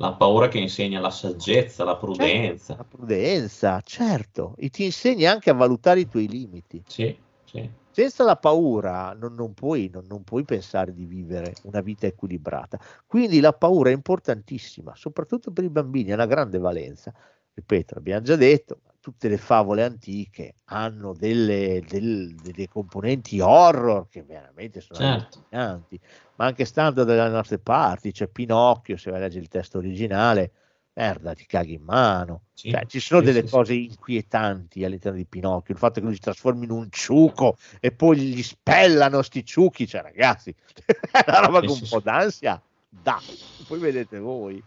La 0.00 0.12
paura 0.12 0.46
che 0.46 0.58
insegna 0.58 1.00
la 1.00 1.10
saggezza, 1.10 1.82
la 1.82 1.96
prudenza. 1.96 2.76
La 2.76 2.84
prudenza, 2.84 3.80
certo, 3.80 4.54
e 4.56 4.68
ti 4.70 4.84
insegna 4.84 5.32
anche 5.32 5.50
a 5.50 5.54
valutare 5.54 6.00
i 6.00 6.08
tuoi 6.08 6.28
limiti. 6.28 6.80
Sì, 6.86 7.18
sì. 7.44 7.68
Senza 7.90 8.22
la 8.22 8.36
paura 8.36 9.12
non, 9.14 9.34
non 9.34 9.54
puoi, 9.54 9.90
non- 9.92 10.06
non 10.06 10.22
puoi 10.22 10.44
pensare 10.44 10.94
di 10.94 11.04
vivere 11.04 11.54
una 11.64 11.80
vita 11.80 12.06
equilibrata. 12.06 12.78
Quindi 13.06 13.40
la 13.40 13.52
paura 13.52 13.90
è 13.90 13.92
importantissima, 13.92 14.94
soprattutto 14.94 15.50
per 15.50 15.64
i 15.64 15.68
bambini, 15.68 16.12
ha 16.12 16.14
una 16.14 16.26
grande 16.26 16.58
valenza. 16.58 17.12
Ripeto, 17.54 17.96
abbiamo 17.96 18.22
già 18.22 18.36
detto, 18.36 18.82
tutte 19.00 19.28
le 19.28 19.38
favole 19.38 19.82
antiche 19.84 20.56
hanno 20.66 21.14
delle, 21.14 21.82
del- 21.86 22.38
delle 22.40 22.68
componenti 22.68 23.40
horror 23.40 24.08
che 24.08 24.22
veramente 24.22 24.80
sono 24.80 25.00
Certo. 25.00 25.38
allucinanti, 25.48 26.00
ma 26.36 26.46
anche 26.46 26.64
stando 26.64 27.04
dalle 27.04 27.28
nostre 27.30 27.58
parti, 27.58 28.12
c'è 28.12 28.28
Pinocchio, 28.28 28.96
se 28.96 29.10
vai 29.10 29.20
a 29.20 29.22
leggere 29.24 29.42
il 29.42 29.48
testo 29.48 29.78
originale, 29.78 30.52
merda, 30.94 31.32
ti 31.34 31.46
caghi 31.46 31.74
in 31.74 31.82
mano. 31.82 32.42
Sì, 32.52 32.70
Cioè, 32.70 32.84
ci 32.86 33.00
sono 33.00 33.20
sì, 33.20 33.26
delle 33.26 33.44
sì, 33.46 33.48
cose 33.48 33.72
inquietanti 33.74 34.84
all'interno 34.84 35.16
di 35.16 35.26
Pinocchio, 35.26 35.72
il 35.74 35.80
fatto 35.80 36.00
che 36.00 36.06
lui 36.06 36.14
si 36.14 36.20
trasformi 36.20 36.64
in 36.64 36.70
un 36.70 36.88
ciuco 36.90 37.56
e 37.80 37.92
poi 37.92 38.18
gli 38.18 38.42
spellano 38.42 39.22
sti 39.22 39.44
ciuchi, 39.44 39.86
cioè 39.86 40.02
ragazzi, 40.02 40.54
è 41.10 41.24
una 41.28 41.40
roba 41.40 41.62
con 41.62 41.76
un 41.78 41.86
po' 41.86 42.00
d'ansia, 42.00 42.62
da, 42.86 43.24
poi 43.64 43.78
vedete 43.78 44.18
voi. 44.18 44.62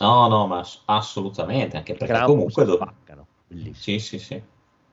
No, 0.00 0.28
no, 0.28 0.46
ma 0.46 0.58
ass- 0.60 0.82
assolutamente, 0.86 1.76
anche 1.76 1.94
perché 1.96 2.22
Krampus 2.22 2.22
comunque... 2.22 2.64
do- 2.64 2.76
spaccano, 2.76 3.28
bellissimo. 3.54 3.98
Sì, 3.98 3.98
sì, 3.98 4.18
sì. 4.18 4.42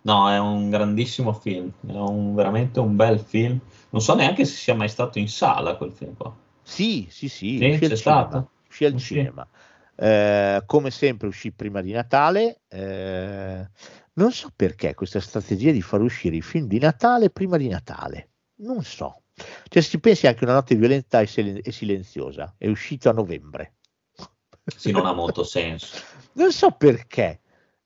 No, 0.04 0.30
è 0.30 0.40
un 0.40 0.70
grandissimo 0.70 1.32
film, 1.34 1.72
è 1.88 1.92
un- 1.92 2.34
veramente 2.34 2.80
un 2.80 2.96
bel 2.96 3.20
film. 3.20 3.60
Non 3.92 4.02
so 4.02 4.16
neanche 4.16 4.46
se 4.46 4.56
sia 4.56 4.74
mai 4.76 4.90
stato 4.90 5.20
in 5.20 5.28
sala 5.28 5.76
quel 5.76 5.92
film 5.92 6.16
qua. 6.16 6.36
Sì, 6.64 7.08
sì, 7.12 7.28
sì, 7.30 7.58
Sì, 7.58 7.80
c'è 7.80 7.96
stato? 7.96 8.50
uscì 8.68 8.86
al 8.86 8.94
Uscì. 8.94 9.16
cinema. 9.16 9.48
Eh, 9.96 10.64
come 10.66 10.90
sempre 10.90 11.28
uscì 11.28 11.52
prima 11.52 11.82
di 11.82 11.92
Natale. 11.92 12.62
eh, 12.68 13.70
non 14.14 14.32
so 14.32 14.50
perché 14.56 14.94
questa 14.94 15.20
strategia 15.20 15.72
di 15.72 15.82
far 15.82 16.02
uscire 16.02 16.36
i 16.36 16.42
film 16.42 16.68
di 16.68 16.80
Natale 16.80 17.30
prima 17.30 17.58
di 17.58 17.68
Natale. 17.68 18.30
Non 18.62 18.84
so. 18.84 19.24
Cioè, 19.36 19.82
se 19.82 19.90
ci 19.90 20.00
pensi 20.00 20.28
anche 20.28 20.44
una 20.44 20.54
notte 20.54 20.76
violenta 20.76 21.22
e, 21.22 21.28
silen- 21.28 21.60
e 21.64 21.72
silenziosa, 21.72 22.54
è 22.58 22.68
uscito 22.68 23.10
a 23.10 23.14
novembre. 23.14 23.76
Sì, 24.76 24.92
non 24.92 25.06
ha 25.06 25.14
molto 25.14 25.44
senso. 25.44 25.98
Non 26.34 26.52
so 26.52 26.72
perché. 26.72 27.42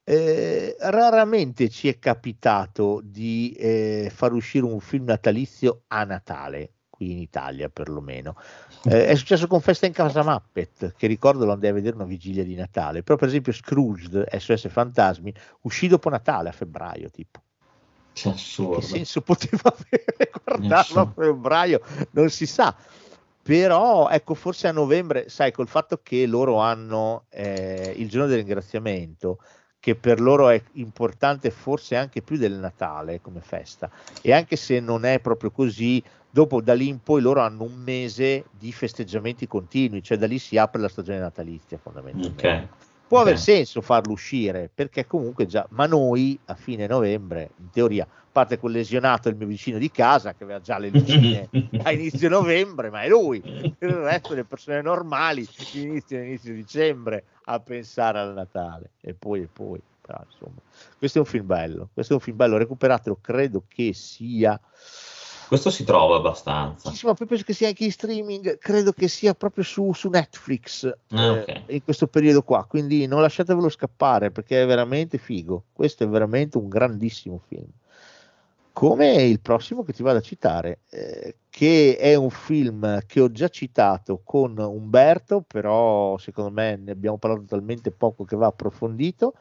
Eh, 0.08 0.76
raramente 0.80 1.68
ci 1.68 1.88
è 1.88 1.98
capitato 1.98 3.02
di 3.04 3.56
eh, 3.58 4.12
far 4.14 4.34
uscire 4.34 4.64
un 4.64 4.80
film 4.80 5.06
natalizio 5.06 5.82
a 5.88 6.04
Natale, 6.04 6.74
qui 6.90 7.12
in 7.12 7.18
Italia 7.18 7.70
perlomeno. 7.70 8.36
Eh, 8.84 9.08
è 9.08 9.16
successo 9.16 9.48
con 9.48 9.62
Festa 9.62 9.88
in 9.88 9.94
casa 9.94 10.24
Muppet, 10.24 10.94
che 10.96 11.08
ricordo 11.08 11.44
lo 11.44 11.54
andai 11.54 11.72
a 11.72 11.74
vedere 11.74 11.96
una 11.96 12.06
vigilia 12.06 12.44
di 12.44 12.54
Natale, 12.54 13.02
però 13.02 13.18
per 13.18 13.30
esempio 13.30 13.52
Scrooge, 13.52 14.28
SOS 14.32 14.70
Fantasmi, 14.70 15.34
uscì 15.62 15.88
dopo 15.88 16.10
Natale 16.10 16.50
a 16.50 16.54
febbraio, 16.54 17.10
tipo. 17.10 17.42
Che 18.14 18.82
senso 18.82 19.22
poteva 19.22 19.74
avere 19.76 20.32
guardarlo 20.44 21.02
a 21.02 21.12
febbraio? 21.14 21.82
Non 22.12 22.30
si 22.30 22.46
sa. 22.46 22.76
Però 23.42 24.10
ecco, 24.10 24.36
forse 24.36 24.68
a 24.68 24.72
novembre, 24.72 25.30
sai, 25.30 25.52
col 25.52 25.68
fatto 25.68 26.00
che 26.02 26.26
loro 26.26 26.60
hanno 26.60 27.26
eh, 27.30 27.94
il 27.96 28.08
giorno 28.10 28.28
del 28.28 28.38
ringraziamento, 28.38 29.40
che 29.86 29.96
per 30.00 30.20
loro 30.20 30.50
è 30.50 30.60
importante 30.74 31.52
forse 31.52 31.96
anche 31.96 32.24
più 32.24 32.38
del 32.38 32.54
Natale 32.54 33.22
come 33.22 33.40
festa, 33.42 33.88
e 34.20 34.34
anche 34.34 34.56
se 34.56 34.80
non 34.80 35.06
è 35.06 35.20
proprio 35.22 35.52
così, 35.52 36.04
dopo 36.28 36.60
da 36.60 36.74
lì 36.74 36.88
in 36.88 37.04
poi 37.04 37.22
loro 37.22 37.42
hanno 37.42 37.66
un 37.66 37.76
mese 37.76 38.48
di 38.50 38.72
festeggiamenti 38.72 39.46
continui, 39.46 40.02
cioè 40.02 40.18
da 40.18 40.26
lì 40.26 40.40
si 40.40 40.58
apre 40.58 40.82
la 40.82 40.90
stagione 40.90 41.20
natalizia 41.20 41.78
fondamentalmente. 41.78 42.66
Ok. 42.66 42.74
Può 43.06 43.20
Ok. 43.20 43.24
aver 43.26 43.38
senso 43.38 43.82
farlo 43.82 44.12
uscire 44.14 44.72
perché 44.74 45.06
comunque 45.06 45.46
già, 45.46 45.64
ma 45.70 45.86
noi 45.86 46.42
a 46.46 46.56
fine 46.56 46.88
novembre, 46.88 47.54
in 47.58 47.70
teoria, 47.70 48.06
a 48.06 48.28
parte 48.32 48.58
quel 48.58 48.74
lesionato, 48.74 49.30
il 49.30 49.36
mio 49.36 49.46
vicino 49.46 49.78
di 49.78 49.92
casa 49.92 50.34
che 50.34 50.44
aveva 50.44 50.60
già 50.62 50.80
le 50.80 50.90
lucine 50.90 51.52
a 51.84 51.92
inizio 51.92 52.28
novembre, 52.28 52.90
ma 52.90 53.04
è 53.04 53.08
lui. 53.08 53.46
Il 53.78 53.90
resto 53.90 54.34
le 54.34 54.46
persone 54.46 54.82
normali 54.82 55.48
iniziano 55.74 56.24
a 56.24 56.26
inizio 56.26 56.54
dicembre 56.56 57.26
a 57.46 57.60
pensare 57.60 58.20
al 58.20 58.34
Natale 58.34 58.92
e 59.02 59.14
poi 59.14 59.42
e 59.42 59.48
poi. 59.48 59.82
Però, 60.02 60.20
insomma, 60.24 60.60
questo 60.98 61.18
è 61.18 61.22
un 61.22 61.28
film 61.28 61.46
bello, 61.48 61.90
questo 61.94 62.14
è 62.14 62.16
un 62.16 62.22
film 62.22 62.38
bello, 62.38 62.58
recuperatelo, 62.58 63.18
credo 63.22 63.64
che 63.68 63.92
sia 63.94 64.60
Questo 65.48 65.70
si 65.72 65.84
trova 65.84 66.18
abbastanza. 66.18 66.90
sì, 66.90 66.96
sì, 66.96 67.06
ma 67.08 67.14
poi 67.16 67.26
penso 67.28 67.44
che 67.44 67.54
sia 67.54 67.68
anche 67.68 67.86
in 67.86 67.92
streaming, 67.92 68.58
credo 68.60 68.92
che 68.94 69.08
sia 69.08 69.34
proprio 69.34 69.64
su, 69.64 69.94
su 69.94 70.10
Netflix 70.10 70.86
Ah, 71.10 71.24
eh, 71.24 71.30
ok. 71.30 71.62
in 71.68 71.84
questo 71.84 72.08
periodo 72.08 72.42
qua, 72.44 72.66
quindi 72.66 73.06
non 73.08 73.22
lasciatevelo 73.22 73.70
scappare 73.70 74.30
perché 74.32 74.62
è 74.62 74.66
veramente 74.66 75.18
figo, 75.18 75.66
questo 75.74 76.04
è 76.04 76.08
veramente 76.08 76.58
un 76.58 76.68
grandissimo 76.70 77.40
film. 77.48 77.70
Come 78.76 79.14
il 79.24 79.40
prossimo 79.40 79.84
che 79.84 79.94
ti 79.94 80.04
vado 80.04 80.18
a 80.18 80.22
citare, 80.22 80.80
eh, 80.90 81.38
che 81.50 81.96
è 81.98 82.14
un 82.16 82.30
film 82.30 83.00
che 83.06 83.22
ho 83.22 83.32
già 83.32 83.48
citato 83.48 84.20
con 84.22 84.58
Umberto, 84.58 85.40
però 85.48 86.18
secondo 86.18 86.52
me 86.52 86.76
ne 86.76 86.92
abbiamo 86.92 87.18
parlato 87.18 87.46
talmente 87.46 87.92
poco 87.92 88.26
che 88.26 88.36
va 88.36 88.48
approfondito, 88.48 89.36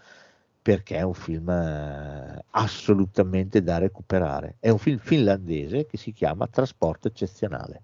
perché 0.62 0.98
è 0.98 1.02
un 1.02 1.14
film 1.14 1.50
eh, 1.50 2.44
assolutamente 2.50 3.60
da 3.60 3.78
recuperare. 3.78 4.54
È 4.60 4.68
un 4.68 4.78
film 4.78 4.98
finlandese 4.98 5.84
che 5.86 5.96
si 5.96 6.12
chiama 6.12 6.46
Trasporto 6.46 7.08
eccezionale, 7.08 7.82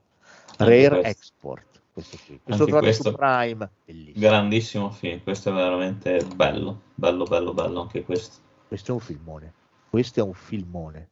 Rare 0.57 0.89
questo. 0.89 1.09
Export. 1.09 1.83
Questo, 1.93 2.17
qui. 2.27 2.41
questo 2.45 2.63
Anche 2.63 2.79
questo- 2.79 3.13
Prime, 3.13 3.71
bellissimo. 3.85 4.29
Grandissimo 4.29 4.91
film, 4.93 5.21
questo 5.25 5.51
è 5.51 5.53
veramente 5.53 6.25
bello, 6.37 6.83
bello, 6.95 7.25
bello, 7.25 7.53
bello 7.53 7.81
anche 7.81 8.05
questo. 8.05 8.37
Questo 8.69 8.93
è 8.93 8.95
un 8.95 9.01
filmone. 9.01 9.53
Questo 9.91 10.21
è 10.21 10.23
un 10.23 10.33
filmone. 10.33 11.09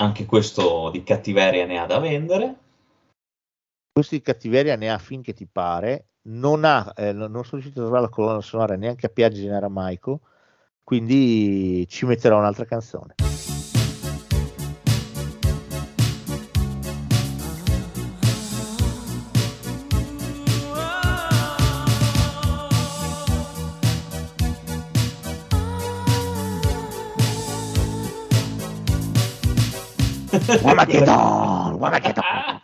Anche 0.00 0.24
questo 0.24 0.88
di 0.90 1.02
cattiveria 1.02 1.66
ne 1.66 1.78
ha 1.78 1.84
da 1.84 1.98
vendere. 1.98 2.54
Questo 3.92 4.14
di 4.14 4.22
cattiveria 4.22 4.74
ne 4.76 4.90
ha 4.90 4.96
finché 4.96 5.34
ti 5.34 5.46
pare. 5.46 6.06
Non, 6.22 6.64
ha, 6.64 6.90
eh, 6.96 7.12
non 7.12 7.30
sono 7.44 7.60
riuscito 7.60 7.80
a 7.80 7.82
trovare 7.82 8.04
la 8.04 8.08
colonna 8.08 8.40
sonora 8.40 8.76
neanche 8.76 9.06
a 9.06 9.10
Piaggi 9.10 9.44
in 9.44 9.52
aramaico, 9.52 10.20
quindi 10.82 11.86
ci 11.88 12.06
metterò 12.06 12.38
un'altra 12.38 12.64
canzone. 12.64 13.16
Wamageddon, 30.62 31.74
Wamageddon. 31.74 32.24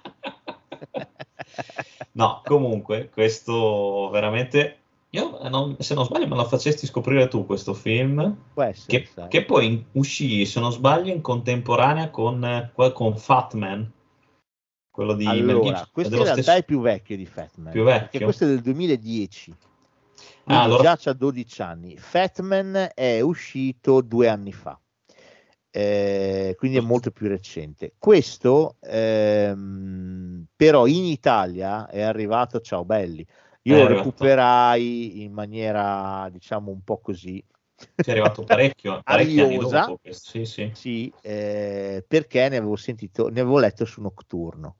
no, 2.12 2.40
comunque, 2.44 3.08
questo 3.10 4.08
veramente... 4.10 4.78
Io, 5.10 5.38
non- 5.48 5.76
se 5.78 5.94
non 5.94 6.04
sbaglio, 6.04 6.26
me 6.26 6.36
lo 6.36 6.44
facesti 6.44 6.86
scoprire 6.86 7.28
tu 7.28 7.46
questo 7.46 7.72
film, 7.72 8.36
essere, 8.56 9.04
che, 9.04 9.28
che 9.28 9.44
poi 9.44 9.66
in- 9.66 9.84
uscì, 9.92 10.44
se 10.44 10.60
non 10.60 10.72
sbaglio, 10.72 11.12
in 11.12 11.22
contemporanea 11.22 12.10
con, 12.10 12.70
con 12.92 13.16
Fat 13.16 13.54
Man, 13.54 13.90
quello 14.90 15.14
di 15.14 15.26
Allora, 15.26 15.88
questo 15.90 16.16
in 16.16 16.22
realtà 16.22 16.42
stesso- 16.42 16.58
è 16.58 16.64
più 16.64 16.80
vecchio 16.80 17.16
di 17.16 17.24
Fatman. 17.24 17.72
Più 17.72 17.84
vecchio? 17.84 18.00
Perché 18.08 18.24
questo 18.24 18.44
è 18.44 18.48
del 18.48 18.60
2010. 18.60 19.54
Ah, 20.44 20.62
allora- 20.62 20.82
già 20.82 20.96
c'ha 20.98 21.12
12 21.12 21.62
anni. 21.62 21.96
Fatman 21.96 22.90
è 22.94 23.20
uscito 23.20 24.00
due 24.02 24.28
anni 24.28 24.52
fa. 24.52 24.78
Eh, 25.76 26.54
quindi 26.56 26.78
è 26.78 26.80
molto 26.80 27.10
più 27.10 27.28
recente. 27.28 27.92
Questo 27.98 28.76
ehm, 28.80 30.46
però 30.56 30.86
in 30.86 31.04
Italia 31.04 31.86
è 31.86 32.00
arrivato 32.00 32.60
ciao 32.60 32.82
belli. 32.86 33.26
Io 33.62 33.76
È 33.76 33.80
lo 33.82 33.86
recuperai 33.88 35.22
in 35.22 35.32
maniera 35.32 36.28
diciamo 36.32 36.70
un 36.70 36.82
po' 36.82 36.98
così 36.98 37.44
Ci 37.76 38.08
è 38.08 38.10
arrivato 38.10 38.44
parecchio, 38.44 39.00
parecchi 39.04 39.38
anni 39.40 39.56
Ariosa. 39.56 39.80
dopo 39.80 39.98
questo, 39.98 40.30
Sì, 40.30 40.44
sì. 40.46 40.70
Sì, 40.72 41.12
eh, 41.20 42.02
perché 42.08 42.48
ne 42.48 42.56
avevo 42.56 42.76
sentito, 42.76 43.28
ne 43.28 43.40
avevo 43.40 43.58
letto 43.58 43.84
su 43.84 44.00
Nocturno. 44.00 44.76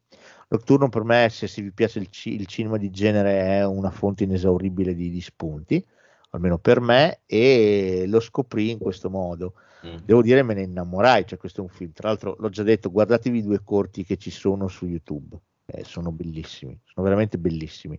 Nocturno 0.49 0.89
per 0.89 1.05
me, 1.05 1.29
se, 1.31 1.47
se 1.47 1.61
vi 1.61 1.73
piace 1.73 1.99
il, 1.99 2.09
ci- 2.09 2.35
il 2.35 2.47
cinema 2.47 2.79
di 2.79 2.89
genere, 2.91 3.59
è 3.59 3.67
una 3.67 3.91
fonte 3.91 4.25
inesauribile 4.25 4.95
di, 4.95 5.11
di 5.11 5.21
spunti, 5.21 5.85
almeno 6.31 6.59
per 6.59 6.81
me, 6.81 7.21
e 7.27 8.05
lo 8.07 8.21
scoprì 8.21 8.71
in 8.71 8.79
questo 8.79 9.11
modo. 9.11 9.55
Mm. 9.87 9.97
Devo 10.05 10.23
dire, 10.23 10.43
me 10.43 10.55
ne 10.55 10.63
innamorai. 10.63 11.27
Cioè, 11.27 11.39
questo 11.39 11.61
è 11.61 11.63
un 11.63 11.69
film. 11.71 11.93
Tra 11.93 12.09
l'altro, 12.09 12.37
l'ho 12.39 12.49
già 12.49 12.63
detto, 12.63 12.91
guardatevi 12.91 13.39
i 13.39 13.43
due 13.43 13.61
corti 13.63 14.05
che 14.05 14.17
ci 14.17 14.31
sono 14.31 14.69
su 14.69 14.87
YouTube, 14.87 15.39
eh, 15.67 15.85
sono 15.85 16.11
bellissimi, 16.13 16.79
sono 16.85 17.05
veramente 17.05 17.39
bellissimi. 17.39 17.99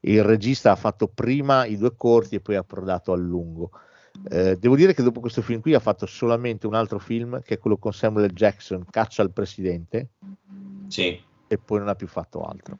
Il 0.00 0.24
regista 0.24 0.72
ha 0.72 0.76
fatto 0.76 1.06
prima 1.08 1.64
i 1.64 1.76
due 1.76 1.94
corti 1.96 2.34
e 2.34 2.40
poi 2.40 2.56
ha 2.56 2.64
prodato 2.64 3.12
al 3.12 3.22
lungo. 3.22 3.70
Eh, 4.28 4.56
devo 4.58 4.76
dire 4.76 4.92
che 4.94 5.02
dopo 5.02 5.20
questo 5.20 5.40
film 5.42 5.60
qui 5.60 5.74
ha 5.74 5.80
fatto 5.80 6.04
solamente 6.06 6.66
un 6.66 6.74
altro 6.74 6.98
film 6.98 7.40
che 7.40 7.54
è 7.54 7.58
quello 7.58 7.78
con 7.78 7.92
Samuel. 7.94 8.30
Jackson, 8.32 8.84
Caccia 8.90 9.22
al 9.22 9.30
presidente, 9.32 10.10
Sì. 10.88 11.18
e 11.46 11.58
poi 11.58 11.78
non 11.78 11.88
ha 11.88 11.94
più 11.94 12.08
fatto 12.08 12.42
altro. 12.42 12.78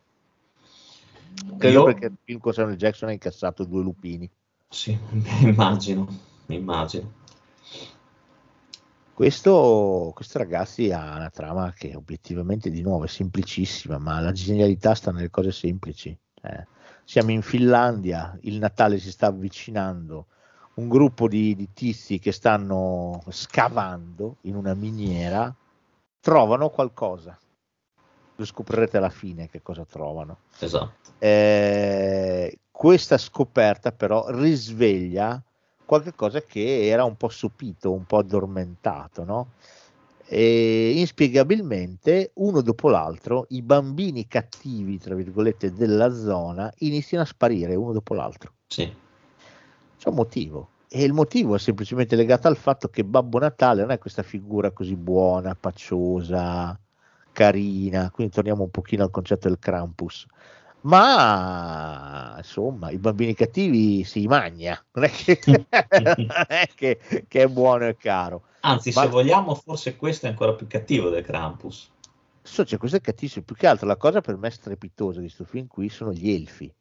Credo 1.57 1.78
Io- 1.78 1.84
perché 1.84 2.07
il 2.07 2.16
film 2.22 2.38
con 2.40 2.53
Samuel. 2.53 2.76
Jackson 2.76 3.09
ha 3.09 3.12
incassato 3.12 3.64
due 3.64 3.82
lupini. 3.82 4.28
Sì, 4.73 4.99
immagino, 5.45 6.09
immagino. 6.47 7.12
Questo, 9.12 10.11
questo 10.14 10.39
ragazzi 10.39 10.91
ha 10.91 11.16
una 11.16 11.29
trama 11.29 11.73
che 11.73 11.95
obiettivamente 11.95 12.70
di 12.70 12.81
nuovo 12.81 13.05
è 13.05 13.09
semplicissima, 13.09 13.99
ma 13.99 14.18
la 14.20 14.33
genialità 14.33 14.95
sta 14.95 15.12
nelle 15.12 15.29
cose 15.29 15.53
semplici. 15.53 16.16
eh. 16.43 16.66
Siamo 17.05 17.31
in 17.33 17.43
Finlandia, 17.43 18.37
il 18.43 18.59
Natale 18.59 18.99
si 18.99 19.11
sta 19.11 19.27
avvicinando, 19.27 20.27
un 20.75 20.89
gruppo 20.89 21.29
di, 21.29 21.55
di 21.55 21.68
tizi 21.75 22.18
che 22.18 22.33
stanno 22.33 23.23
scavando 23.29 24.39
in 24.43 24.57
una 24.57 24.73
miniera 24.73 25.55
trovano 26.18 26.70
qualcosa. 26.70 27.39
Lo 28.37 28.45
scoprirete 28.47 28.97
alla 28.97 29.11
fine 29.11 29.51
che 29.51 29.61
cosa 29.61 29.85
trovano. 29.85 30.39
Esatto. 30.59 31.11
Eh, 31.18 32.59
questa 32.73 33.18
scoperta 33.18 33.93
però 33.93 34.27
risveglia 34.31 35.41
qualcosa 35.85 36.41
che 36.41 36.87
era 36.89 37.05
un 37.05 37.16
po' 37.16 37.29
sopito, 37.29 37.93
un 37.93 38.05
po' 38.05 38.18
addormentato, 38.18 39.25
no? 39.25 39.51
E 40.27 40.93
inspiegabilmente, 40.97 42.31
uno 42.37 42.62
dopo 42.62 42.89
l'altro, 42.89 43.45
i 43.51 43.61
bambini 43.61 44.27
cattivi, 44.27 44.99
tra 44.99 45.14
virgolette, 45.14 45.73
della 45.75 46.11
zona 46.14 46.73
iniziano 46.79 47.25
a 47.25 47.27
sparire 47.27 47.75
uno 47.75 47.93
dopo 47.93 48.14
l'altro. 48.14 48.53
Sì. 48.66 48.91
C'è 49.99 50.09
un 50.09 50.14
motivo. 50.14 50.68
E 50.89 51.05
il 51.05 51.12
motivo 51.12 51.55
è 51.55 51.59
semplicemente 51.59 52.16
legato 52.16 52.49
al 52.49 52.57
fatto 52.57 52.89
che 52.89 53.05
Babbo 53.05 53.39
Natale 53.39 53.83
non 53.83 53.91
è 53.91 53.99
questa 53.99 54.23
figura 54.23 54.70
così 54.70 54.97
buona, 54.97 55.55
paciosa, 55.55 56.79
carina. 57.33 58.11
Quindi 58.11 58.33
torniamo 58.33 58.62
un 58.62 58.70
pochino 58.70 59.03
al 59.03 59.11
concetto 59.11 59.49
del 59.49 59.59
Krampus. 59.59 60.27
Ma 60.83 62.35
insomma, 62.39 62.91
i 62.91 62.99
bambini 62.99 63.35
cattivi 63.35 64.05
si 64.05 64.26
magna, 64.26 64.83
non 64.93 65.05
è 65.05 65.11
che, 65.11 65.39
non 65.47 66.45
è 66.49 66.68
che, 66.74 66.99
che 67.28 67.43
è 67.43 67.47
buono 67.47 67.87
e 67.87 67.97
caro. 67.97 68.45
Anzi, 68.61 68.93
Ma- 68.95 69.03
se 69.03 69.09
vogliamo, 69.09 69.55
forse 69.55 69.97
questo 69.97 70.26
è 70.26 70.30
ancora 70.30 70.55
più 70.55 70.66
cattivo 70.66 71.09
del 71.09 71.24
Krampus. 71.24 71.91
So, 72.43 72.64
cioè, 72.64 72.78
questo 72.78 72.97
è 72.97 73.01
cattivissimo. 73.01 73.45
Più 73.45 73.55
che 73.55 73.66
altro 73.66 73.87
la 73.87 73.97
cosa 73.97 74.20
per 74.20 74.37
me 74.37 74.51
strepitosa 74.51 75.20
di 75.20 75.26
questo 75.26 75.45
film 75.45 75.66
qui 75.66 75.89
sono 75.89 76.12
gli 76.12 76.30
elfi. 76.30 76.72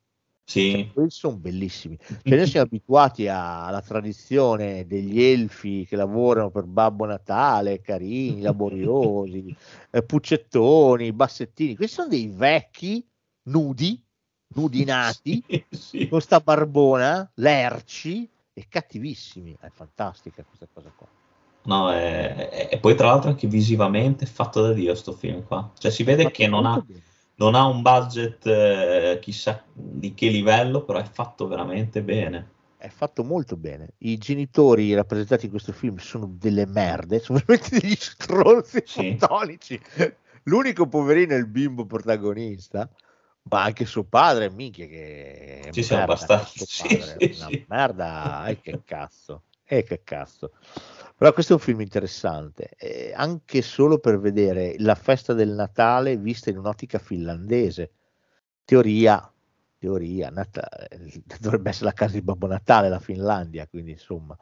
Sì, 0.43 0.89
Quelli 0.91 1.10
sono 1.12 1.38
bellissimi. 1.38 1.97
Cioè, 2.24 2.36
noi 2.36 2.47
siamo 2.47 2.66
abituati 2.66 3.28
a- 3.28 3.68
alla 3.68 3.82
tradizione 3.82 4.86
degli 4.88 5.22
elfi 5.22 5.86
che 5.86 5.95
lavorano 5.95 6.49
per 6.49 6.66
Babbo 6.66 7.06
Natale, 7.06 7.82
carini, 7.82 8.41
laboriosi, 8.41 9.56
eh, 9.91 10.04
puccettoni, 10.04 11.14
bassettini. 11.14 11.76
Questi 11.76 11.95
sono 11.95 12.08
dei 12.08 12.28
vecchi 12.28 13.08
nudi, 13.44 14.04
nudi 14.56 14.84
nati, 14.84 15.44
Sì, 15.48 15.66
sì. 15.70 16.08
con 16.08 16.22
sta 16.22 16.39
barbona, 16.39 17.30
lerci 17.36 18.30
e 18.54 18.68
cattivissimi. 18.68 19.56
È 19.60 19.70
fantastica 19.70 20.44
questa 20.44 20.68
cosa 20.72 20.92
qua. 20.96 21.08
No, 21.64 21.94
e 21.94 22.78
poi 22.82 22.96
tra 22.96 23.08
l'altro 23.08 23.30
anche 23.30 23.48
visivamente 23.48 24.26
è 24.26 24.28
fatto 24.28 24.62
da 24.62 24.74
Dio 24.74 24.96
sto 24.96 25.14
film 25.14 25.44
qua. 25.46 25.72
Cioè 25.78 25.92
si 25.92 26.04
vede 26.04 26.32
che 26.32 26.48
non 26.48 26.66
ha, 26.66 26.84
non 27.36 27.54
ha 27.54 27.66
un 27.68 27.82
budget 27.84 28.46
eh, 28.48 29.20
chissà 29.22 29.64
di 29.72 30.14
che 30.16 30.28
livello, 30.30 30.84
però 30.84 30.98
è 31.00 31.04
fatto 31.04 31.48
veramente 31.48 32.02
bene. 32.02 32.50
è 32.78 32.89
fatto 32.89 33.24
molto 33.24 33.58
bene. 33.58 33.94
I 34.00 34.18
genitori 34.18 34.94
rappresentati 34.96 35.46
in 35.46 35.52
questo 35.52 35.72
film 35.72 35.98
sono 35.98 36.26
delle 36.28 36.66
merde, 36.66 37.20
sono 37.20 37.39
veramente 37.46 37.78
degli 37.80 37.96
stronzi 37.96 38.82
Sì. 38.86 39.16
cattolici. 39.16 39.80
L'unico 40.44 40.88
poverino 40.88 41.34
è 41.34 41.38
il 41.38 41.48
bimbo 41.48 41.86
protagonista, 41.86 42.89
ma 43.44 43.64
anche 43.64 43.86
suo 43.86 44.04
padre, 44.04 44.50
minchia 44.50 44.86
che 44.88 45.70
sì, 45.72 45.82
merda, 45.82 46.04
abbastanza. 46.04 46.66
Sì, 46.66 46.66
sì, 46.66 47.34
una 47.36 47.48
sì. 47.48 47.66
merda, 47.68 48.48
e 48.48 48.60
che 48.62 48.82
cazzo, 48.84 49.44
e 49.64 49.84
che 49.84 50.04
cazzo. 50.04 50.52
Però 51.16 51.34
questo 51.34 51.54
è 51.54 51.56
un 51.56 51.62
film 51.62 51.82
interessante, 51.82 52.70
eh, 52.78 53.14
anche 53.16 53.62
solo 53.62 54.00
per 54.00 54.20
vedere 54.20 54.76
la 54.80 54.96
festa 54.96 55.34
del 55.34 55.50
Natale 55.50 56.18
vista 56.18 56.50
in 56.50 56.58
un'ottica 56.58 57.00
finlandese. 57.00 57.92
Teoria, 58.66 59.32
teoria, 59.78 60.30
Nata- 60.30 60.70
dovrebbe 61.39 61.70
essere 61.70 61.86
la 61.86 61.94
casa 61.94 62.14
di 62.14 62.22
Babbo 62.22 62.48
Natale, 62.48 62.89
la 62.89 63.00
Finlandia, 63.00 63.68
quindi 63.68 63.92
insomma. 63.92 64.38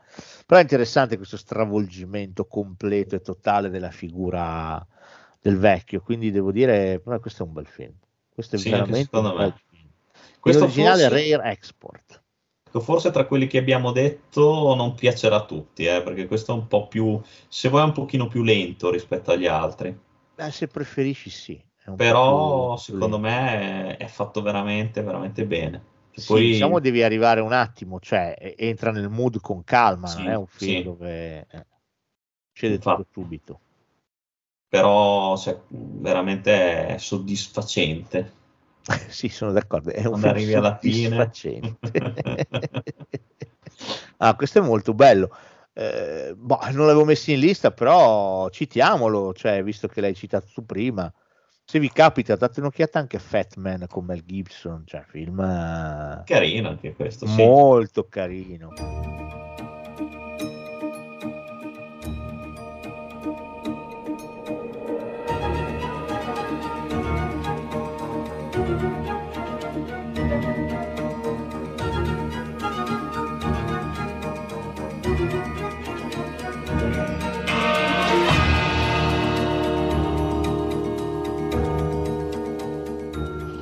Però 0.45 0.59
è 0.59 0.63
interessante 0.63 1.17
questo 1.17 1.37
stravolgimento 1.37 2.45
completo 2.45 3.15
e 3.15 3.21
totale 3.21 3.69
della 3.69 3.91
figura 3.91 4.85
del 5.41 5.57
vecchio, 5.57 6.01
quindi 6.01 6.31
devo 6.31 6.51
dire, 6.51 7.01
questo 7.19 7.43
è 7.43 7.47
un 7.47 7.53
bel 7.53 7.67
film. 7.67 7.93
Questo 8.39 8.55
è 8.55 8.59
Sì, 8.59 8.69
veramente 8.69 9.03
secondo 9.03 9.35
me. 9.35 9.53
Questo 10.39 10.61
L'originale 10.61 11.09
forse- 11.09 11.35
Rare 11.35 11.51
Export. 11.51 12.23
Forse 12.71 13.11
tra 13.11 13.25
quelli 13.25 13.47
che 13.47 13.57
abbiamo 13.57 13.91
detto 13.91 14.75
non 14.75 14.95
piacerà 14.95 15.35
a 15.37 15.45
tutti, 15.45 15.83
eh, 15.83 16.01
perché 16.01 16.25
questo 16.25 16.53
è 16.53 16.55
un 16.55 16.67
po' 16.67 16.87
più, 16.87 17.19
se 17.49 17.67
vuoi, 17.67 17.83
un 17.83 17.91
pochino 17.91 18.27
più 18.29 18.41
lento 18.43 18.91
rispetto 18.91 19.31
agli 19.31 19.45
altri. 19.47 19.93
Beh, 20.35 20.51
se 20.51 20.67
preferisci 20.67 21.29
sì. 21.29 21.61
Però 21.97 22.75
più- 22.75 22.77
secondo 22.77 23.19
me 23.19 23.97
è 23.97 24.07
fatto 24.07 24.41
veramente, 24.41 25.01
veramente 25.01 25.45
bene. 25.45 25.83
Sì, 26.11 26.25
poi 26.25 26.41
diciamo 26.51 26.79
devi 26.79 27.03
arrivare 27.03 27.41
un 27.41 27.51
attimo, 27.51 27.99
cioè 27.99 28.53
entra 28.57 28.91
nel 28.91 29.09
mood 29.09 29.41
con 29.41 29.65
calma, 29.65 30.07
Sì, 30.07 30.19
non 30.23 30.29
è 30.31 30.35
un 30.37 30.47
film 30.47 30.77
sì. 30.77 30.83
dove 30.83 31.45
eh, 31.49 31.65
succede 32.53 32.75
Infatti. 32.75 33.03
tutto 33.03 33.09
subito. 33.21 33.59
Però 34.69 35.35
cioè, 35.35 35.59
veramente 35.67 36.87
è 36.87 36.97
soddisfacente. 36.97 38.37
sì, 39.09 39.27
sono 39.27 39.51
d'accordo, 39.51 39.89
è 39.89 40.05
un 40.05 40.21
film 40.21 40.61
soddisfacente. 40.61 41.77
ah, 44.17 44.35
questo 44.35 44.59
è 44.59 44.61
molto 44.61 44.93
bello. 44.93 45.35
Eh, 45.73 46.33
boh, 46.37 46.59
non 46.71 46.85
l'avevo 46.85 47.05
messo 47.05 47.31
in 47.31 47.39
lista, 47.39 47.71
però 47.71 48.49
citiamolo, 48.49 49.33
cioè, 49.33 49.63
visto 49.63 49.87
che 49.87 50.01
l'hai 50.01 50.15
citato 50.15 50.47
tu 50.53 50.65
prima. 50.65 51.11
Se 51.65 51.79
vi 51.79 51.91
capita, 51.91 52.35
date 52.35 52.59
un'occhiata 52.59 52.99
anche 52.99 53.17
a 53.17 53.19
Fat 53.19 53.55
Man 53.57 53.85
con 53.87 54.05
Mel 54.05 54.23
Gibson, 54.25 54.83
cioè 54.85 55.03
film 55.07 55.39
eh, 55.39 56.23
Carino 56.25 56.69
anche 56.69 56.93
questo, 56.93 57.27
sì. 57.27 57.35
molto 57.35 58.07
carino. 58.07 59.18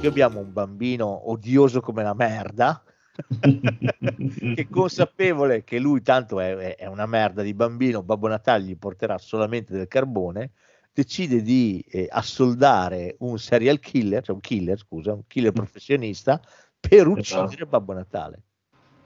Qui 0.08 0.22
abbiamo 0.22 0.40
un 0.40 0.54
bambino 0.54 1.30
odioso 1.30 1.82
come 1.82 2.02
la 2.02 2.14
merda, 2.14 2.82
che 4.56 4.70
consapevole 4.70 5.66
che 5.66 5.80
lui 5.80 6.02
tanto 6.02 6.40
è, 6.40 6.76
è- 6.76 6.86
una 6.86 7.06
merda 7.06 7.42
di 7.42 7.54
bambino, 7.54 8.04
Babbo 8.04 8.30
Natale 8.30 8.64
gli 8.64 8.78
porterà 8.78 9.18
solamente 9.18 9.74
del 9.74 9.90
carbone, 9.90 10.52
decide 10.94 11.42
di 11.42 11.84
eh, 11.90 12.08
assoldare 12.10 13.18
un 13.20 13.38
serial 13.38 13.80
killer, 13.80 14.24
cioè 14.24 14.36
un 14.36 14.40
killer, 14.42 14.78
scusa, 14.78 15.12
un 15.14 15.28
killer 15.28 15.52
professionista, 15.52 16.40
per 16.80 17.08
uccidere 17.08 17.46
Esatto. 17.48 17.66
Babbo 17.66 17.94
Natale. 17.94 18.42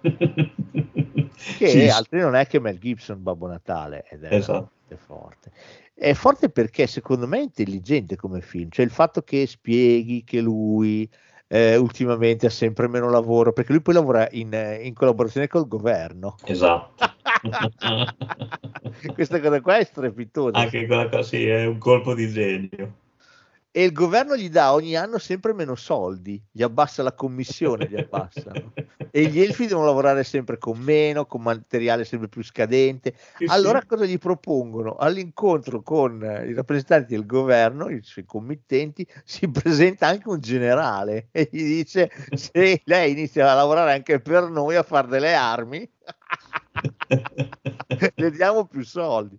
Che 1.57 1.67
Sì, 1.67 1.89
altri 1.89 2.19
non 2.19 2.35
è 2.35 2.45
che 2.45 2.59
Mel 2.59 2.77
Gibson, 2.77 3.23
Babbo 3.23 3.47
Natale, 3.47 4.05
ed 4.07 4.23
è 4.23 4.35
Esatto. 4.35 4.69
forte. 4.97 5.51
È 6.01 6.15
forte 6.15 6.49
perché 6.49 6.87
secondo 6.87 7.27
me 7.27 7.37
è 7.37 7.43
intelligente 7.43 8.15
come 8.15 8.41
film, 8.41 8.69
cioè 8.71 8.83
il 8.83 8.89
fatto 8.89 9.21
che 9.21 9.45
spieghi 9.45 10.23
che 10.23 10.41
lui 10.41 11.07
eh, 11.45 11.75
ultimamente 11.75 12.47
ha 12.47 12.49
sempre 12.49 12.87
meno 12.87 13.07
lavoro, 13.07 13.53
perché 13.53 13.71
lui 13.71 13.83
poi 13.83 13.93
lavora 13.93 14.27
in, 14.31 14.51
eh, 14.51 14.77
in 14.81 14.95
collaborazione 14.95 15.47
col 15.47 15.67
governo. 15.67 16.37
Esatto. 16.43 17.05
Questa 19.13 19.39
cosa 19.39 19.61
qua 19.61 19.77
è 19.77 19.83
strepitosa. 19.83 20.57
Anche 20.57 20.87
quella 20.87 21.07
cosa 21.07 21.21
sì, 21.21 21.45
è 21.45 21.67
un 21.67 21.77
colpo 21.77 22.15
di 22.15 22.27
genio. 22.31 22.93
E 23.73 23.85
il 23.85 23.93
governo 23.93 24.35
gli 24.35 24.49
dà 24.49 24.73
ogni 24.73 24.97
anno 24.97 25.17
sempre 25.17 25.53
meno 25.53 25.75
soldi, 25.75 26.43
gli 26.51 26.61
abbassa 26.61 27.03
la 27.03 27.13
commissione, 27.13 27.87
gli 27.87 27.95
abbassano. 27.95 28.73
E 29.13 29.25
gli 29.25 29.41
elfi 29.41 29.67
devono 29.67 29.87
lavorare 29.87 30.23
sempre 30.23 30.57
con 30.57 30.79
meno, 30.79 31.25
con 31.25 31.41
materiale 31.41 32.05
sempre 32.05 32.29
più 32.29 32.41
scadente. 32.41 33.13
Sì, 33.35 33.43
Allora 33.49 33.81
sì. 33.81 33.87
cosa 33.87 34.05
gli 34.05 34.17
propongono? 34.17 34.95
All'incontro 34.95 35.81
con 35.81 36.21
i 36.47 36.53
rappresentanti 36.53 37.13
del 37.13 37.25
governo, 37.25 37.89
i 37.89 38.01
suoi 38.03 38.23
committenti, 38.23 39.05
si 39.25 39.49
presenta 39.49 40.07
anche 40.07 40.29
un 40.29 40.39
generale 40.39 41.27
e 41.31 41.49
gli 41.51 41.61
dice 41.61 42.09
se 42.35 42.81
lei 42.85 43.11
inizia 43.11 43.51
a 43.51 43.55
lavorare 43.55 43.91
anche 43.91 44.21
per 44.21 44.49
noi 44.49 44.77
a 44.77 44.83
fare 44.83 45.09
delle 45.09 45.33
armi, 45.33 45.91
le 48.15 48.31
diamo 48.31 48.65
più 48.65 48.81
soldi. 48.85 49.37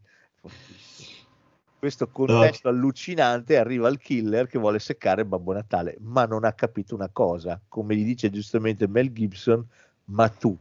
Questo 1.83 2.07
contesto 2.11 2.68
allucinante 2.68 3.57
arriva 3.57 3.89
al 3.89 3.99
killer 3.99 4.47
che 4.47 4.57
vuole 4.57 4.78
seccare 4.78 5.24
Babbo 5.24 5.53
Natale, 5.53 5.97
ma 5.99 6.26
non 6.26 6.45
ha 6.45 6.53
capito 6.53 6.95
una 6.95 7.09
cosa, 7.09 7.61
come 7.66 7.97
gli 7.97 8.05
dice 8.05 8.30
giustamente 8.30 8.87
Mel 8.87 9.12
Gibson, 9.12 9.66
ma 10.05 10.28
tu, 10.28 10.57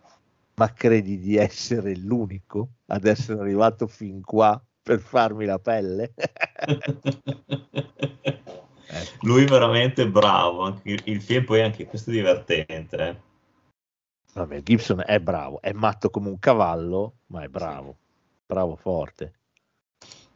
ma 0.55 0.73
credi 0.73 1.19
di 1.19 1.35
essere 1.35 1.95
l'unico 1.95 2.69
ad 2.87 3.05
essere 3.05 3.39
arrivato 3.39 3.85
fin 3.85 4.21
qua 4.23 4.59
per 4.81 4.99
farmi 4.99 5.45
la 5.45 5.59
pelle? 5.59 6.11
Ecco. 8.87 9.19
Lui 9.21 9.45
veramente 9.45 10.09
bravo, 10.09 10.79
il, 10.85 11.01
il 11.03 11.21
film 11.21 11.45
poi 11.45 11.61
anche 11.61 11.85
questo 11.85 12.09
è 12.09 12.13
divertente. 12.13 12.97
eh. 12.97 13.21
Vabbè, 14.33 14.63
Gibson 14.63 15.03
è 15.05 15.19
bravo, 15.19 15.61
è 15.61 15.71
matto 15.71 16.09
come 16.09 16.29
un 16.29 16.39
cavallo, 16.39 17.17
ma 17.27 17.43
è 17.43 17.47
bravo, 17.47 17.95
bravo 18.47 18.75
forte. 18.75 19.40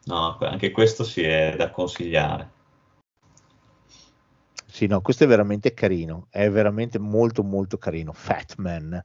No, 0.05 0.37
anche 0.39 0.71
questo 0.71 1.03
si 1.03 1.21
è 1.21 1.55
da 1.57 1.71
consigliare. 1.71 2.51
Sì, 4.67 4.87
no, 4.87 5.01
questo 5.01 5.23
è 5.23 5.27
veramente 5.27 5.73
carino, 5.73 6.27
è 6.29 6.49
veramente 6.49 6.99
molto 6.99 7.43
molto 7.43 7.77
carino. 7.77 8.11
Fat 8.11 8.55
Man, 8.57 9.03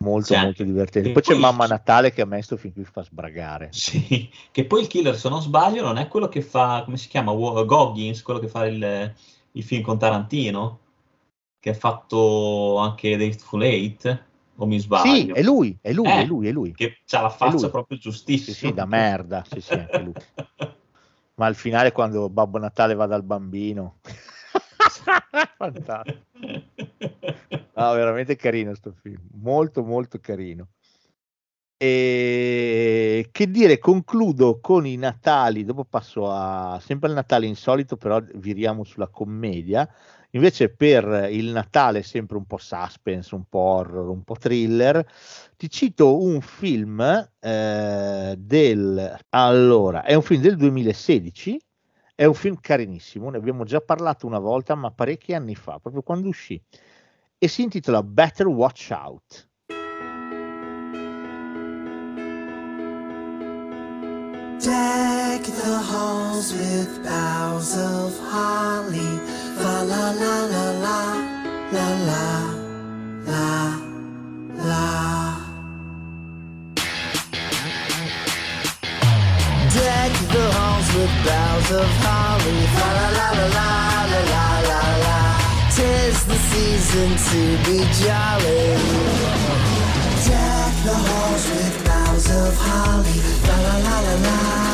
molto 0.00 0.34
Sì, 0.34 0.40
molto 0.42 0.64
divertente. 0.64 1.10
e 1.10 1.12
Poi 1.12 1.22
c'è 1.22 1.32
poi- 1.32 1.40
Mamma 1.40 1.66
Natale 1.66 2.12
che 2.12 2.20
a 2.22 2.26
me 2.26 2.42
sto 2.42 2.56
fin 2.56 2.72
qui 2.72 2.84
fa 2.84 3.02
sbragare. 3.02 3.68
Sì, 3.72 4.28
che 4.50 4.64
poi 4.66 4.82
il 4.82 4.86
killer, 4.88 5.16
se 5.16 5.28
non 5.28 5.40
sbaglio, 5.40 5.82
non 5.82 5.98
è 5.98 6.08
quello 6.08 6.28
che 6.28 6.42
fa, 6.42 6.82
come 6.84 6.96
si 6.96 7.08
chiama, 7.08 7.32
Goggins, 7.32 8.22
quello 8.22 8.40
che 8.40 8.48
fa 8.48 8.66
il, 8.66 9.14
il 9.52 9.62
film 9.62 9.82
con 9.82 9.98
Tarantino, 9.98 10.80
che 11.60 11.70
ha 11.70 11.74
fatto 11.74 12.76
anche 12.78 13.16
The 13.16 13.24
Hateful 13.24 13.62
Eight, 13.62 14.24
o 14.60 14.66
mi 14.66 14.78
sbaglio? 14.78 15.10
Sì, 15.14 15.26
è 15.32 15.42
lui, 15.42 15.78
è 15.80 15.92
lui, 15.92 16.06
Eh, 16.06 16.22
è 16.22 16.26
lui, 16.26 16.48
è 16.48 16.52
lui. 16.52 16.74
Che 16.74 16.98
ha 17.10 17.20
la 17.22 17.28
È 17.28 17.30
faccia 17.30 17.70
proprio 17.70 17.96
Sì, 17.96 18.02
giustissima. 18.02 18.70
sì, 18.70 18.74
da 18.74 18.84
merda, 18.84 19.44
sì, 19.46 19.60
sì, 19.60 19.74
anche 19.74 19.98
lui. 19.98 20.12
Ma 21.34 21.46
al 21.46 21.54
finale 21.54 21.92
quando 21.92 22.28
Babbo 22.28 22.58
Natale 22.58 22.94
va 22.94 23.06
dal 23.06 23.22
bambino. 23.22 24.00
Fantastico. 25.56 26.26
No, 27.74 27.92
veramente 27.92 28.34
carino 28.34 28.74
sto 28.74 28.92
film, 28.92 29.20
molto 29.34 29.84
molto 29.84 30.18
carino. 30.18 30.68
E 31.80 33.28
che 33.30 33.48
dire, 33.48 33.78
concludo 33.78 34.58
con 34.60 34.84
i 34.84 34.96
Natali, 34.96 35.64
dopo 35.64 35.84
passo 35.84 36.28
a 36.28 36.80
sempre 36.80 37.08
il 37.08 37.14
Natale 37.14 37.46
insolito, 37.46 37.96
però 37.96 38.20
viriamo 38.34 38.82
sulla 38.82 39.06
commedia. 39.06 39.88
Invece 40.32 40.68
per 40.68 41.28
il 41.30 41.46
Natale 41.52 42.02
sempre 42.02 42.36
un 42.36 42.44
po' 42.44 42.58
suspense, 42.58 43.34
un 43.34 43.44
po' 43.48 43.58
horror, 43.58 44.08
un 44.08 44.22
po' 44.24 44.36
thriller, 44.36 45.06
ti 45.56 45.70
cito 45.70 46.20
un 46.20 46.42
film 46.42 47.00
eh, 47.40 48.34
del 48.36 49.18
allora, 49.30 50.04
è 50.04 50.12
un 50.12 50.22
film 50.22 50.42
del 50.42 50.56
2016, 50.56 51.58
è 52.14 52.24
un 52.26 52.34
film 52.34 52.58
carinissimo, 52.60 53.30
ne 53.30 53.38
abbiamo 53.38 53.64
già 53.64 53.80
parlato 53.80 54.26
una 54.26 54.38
volta, 54.38 54.74
ma 54.74 54.90
parecchi 54.90 55.32
anni 55.32 55.54
fa, 55.54 55.78
proprio 55.78 56.02
quando 56.02 56.28
uscì, 56.28 56.60
e 57.38 57.48
si 57.48 57.62
intitola 57.62 58.02
Better 58.02 58.48
Watch 58.48 58.90
Out. 58.90 59.46
Deck 64.58 65.44
the 65.44 65.78
halls 65.88 66.52
with 66.52 67.02
boughs 67.04 67.76
of 67.76 68.18
holly. 68.18 69.47
Deck 90.26 90.72
the 90.84 90.94
halls 90.94 91.50
with 91.50 91.84
boughs 91.84 92.30
of 92.30 92.54
holly, 92.64 93.18
la 93.46 93.56
la 93.64 93.76
la 93.78 94.00
la 94.00 94.14
la. 94.24 94.67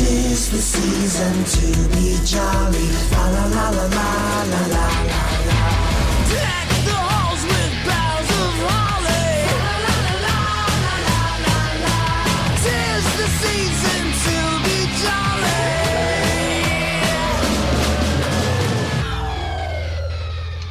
Tis 0.00 0.48
the 0.50 0.58
season 0.58 1.34
to 1.44 1.66
be 1.94 2.16
jolly. 2.24 2.88
La 3.12 3.24
la 3.28 3.44
la 3.46 3.68
la 3.70 3.84
la 3.86 4.04
la 4.50 4.62
la 4.72 4.84
la 5.10 5.24
la. 5.48 5.60
Deck 6.32 6.68
the 6.88 6.96
halls 7.08 7.42
with 7.44 7.74
boughs 7.86 8.30
of 8.40 8.54
holly. 8.64 9.28
La 9.60 9.76
la 9.84 9.96
la 10.00 10.24
la 10.24 10.38
la 10.80 10.94
la 11.06 11.18
la 11.44 11.58
la. 11.84 11.96
Tis 12.64 13.04
the 13.20 13.28
season 13.42 14.02
to 14.24 14.36
be 14.64 14.78
jolly. 15.02 15.68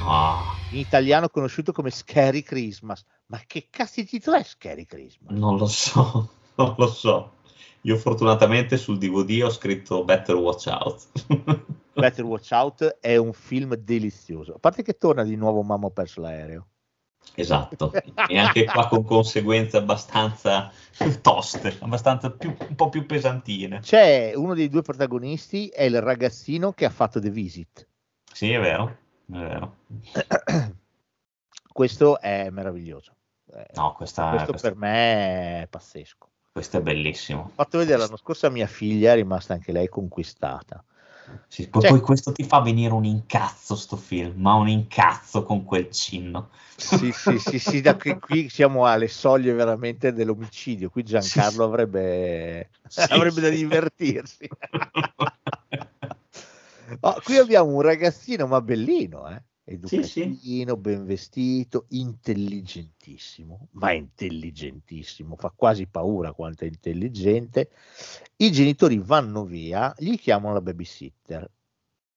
Ah, 0.08 0.56
In 0.72 0.80
italiano 0.80 1.30
conosciuto 1.30 1.72
come 1.72 1.92
Scary 1.92 2.42
Christmas. 2.44 3.04
Ma 3.28 3.40
che 3.46 3.68
cazzo 3.70 4.02
di 4.02 4.08
titolo 4.08 4.38
è 4.38 4.44
Scary 4.44 4.86
Christmas? 4.86 5.38
non 5.38 5.58
lo 5.58 5.68
so, 5.68 6.30
non 6.56 6.74
lo 6.78 6.88
so. 6.88 7.34
Io 7.82 7.96
fortunatamente 7.98 8.78
sul 8.78 8.98
DVD 8.98 9.42
ho 9.44 9.50
scritto 9.50 10.04
Better 10.04 10.36
Watch 10.36 10.68
Out. 10.68 11.08
Better 11.94 12.26
Watch 12.26 12.52
Out 12.52 12.98
è 13.00 13.16
un 13.18 13.34
film 13.34 13.76
delizioso. 13.76 14.54
A 14.56 14.60
parte 14.60 14.84
che 14.84 14.98
torna 14.98 15.24
di 15.24 15.36
nuovo 15.36 15.62
Mamma 15.64 15.86
ho 15.88 15.92
perso 15.92 16.22
l'aereo. 16.22 16.68
Esatto, 17.36 17.92
e 18.28 18.38
anche 18.38 18.66
qua 18.66 18.88
con 18.88 19.04
conseguenze 19.04 19.78
abbastanza 19.78 20.72
toste, 21.22 21.78
abbastanza 21.80 22.32
più, 22.32 22.54
un 22.68 22.76
po' 22.76 22.90
più 22.90 23.06
pesantine. 23.06 23.80
C'è 23.80 24.34
uno 24.36 24.54
dei 24.56 24.68
due 24.68 24.82
protagonisti, 24.82 25.68
è 25.68 25.84
il 25.84 26.02
ragazzino 26.02 26.72
che 26.74 26.86
ha 26.86 26.90
fatto 26.90 27.20
The 27.20 27.30
Visit. 27.30 27.88
Sì, 28.34 28.52
è 28.52 28.60
vero, 28.60 28.98
è 29.32 29.38
vero. 29.38 29.76
Questo 31.72 32.20
è 32.20 32.50
meraviglioso. 32.50 33.14
Eh, 33.54 33.68
No, 33.76 33.94
questa, 33.94 34.30
questo 34.30 34.52
questa- 34.52 34.70
per 34.70 34.78
me 34.78 35.62
è 35.64 35.68
pazzesco. 35.70 36.29
Questo 36.52 36.78
è 36.78 36.82
bellissimo. 36.82 37.41
Ho 37.41 37.52
fatto 37.56 37.78
vedere 37.78 38.00
l'anno 38.00 38.18
scorso 38.18 38.47
a 38.47 38.50
mia 38.50 38.68
figlia, 38.68 39.14
è 39.14 39.16
rimasta 39.16 39.54
anche 39.54 39.72
lei 39.72 39.88
conquistata. 39.88 40.84
Sì, 41.47 41.68
poi, 41.68 41.82
Cioè- 41.82 41.91
poi 41.91 42.02
questo 42.02 42.32
ti 42.32 42.43
fa 42.43 42.60
venire 42.60 42.93
un 42.93 43.06
incazzo 43.06 43.76
sto 43.76 43.95
film, 43.95 44.41
ma 44.41 44.54
un 44.56 44.68
incazzo 44.68 45.43
con 45.43 45.64
quel 45.64 45.89
cinno. 45.91 46.50
Sì, 46.76 47.12
sì, 47.12 47.38
sì, 47.38 47.60
sì, 47.60 47.82
da 47.82 47.95
qui, 47.95 48.18
qui 48.20 48.50
siamo 48.50 48.86
alle 48.86 49.08
soglie 49.08 49.54
veramente 49.54 50.14
dell'omicidio. 50.14 50.89
Qui 50.89 51.04
Giancarlo 51.04 51.50
Sì, 51.50 51.56
sì. 51.58 51.62
avrebbe, 51.62 52.70
Sì, 52.88 53.02
avrebbe 53.12 53.41
da 53.41 53.50
divertirsi. 53.50 54.47
Oh, 57.02 57.22
qui 57.24 57.38
abbiamo 57.38 57.76
un 57.76 57.82
ragazzino, 57.82 58.47
ma 58.47 58.62
bellino, 58.62 59.30
eh? 59.30 59.43
Sì, 59.84 60.04
sì. 60.04 60.22
Educatino, 60.22 60.78
ben 60.78 61.06
vestito, 61.06 61.86
intelligentissimo, 61.90 63.68
ma 63.72 63.92
intelligentissimo, 63.92 65.36
fa 65.36 65.54
quasi 65.56 65.86
paura 65.86 66.34
quanto 66.34 66.64
è 66.64 66.68
intelligente. 66.68 67.70
I 68.38 68.52
genitori 68.52 68.98
vanno 68.98 69.46
via, 69.46 69.94
gli 69.98 70.18
chiamano 70.18 70.54
la 70.54 70.62
babysitter 70.62 71.52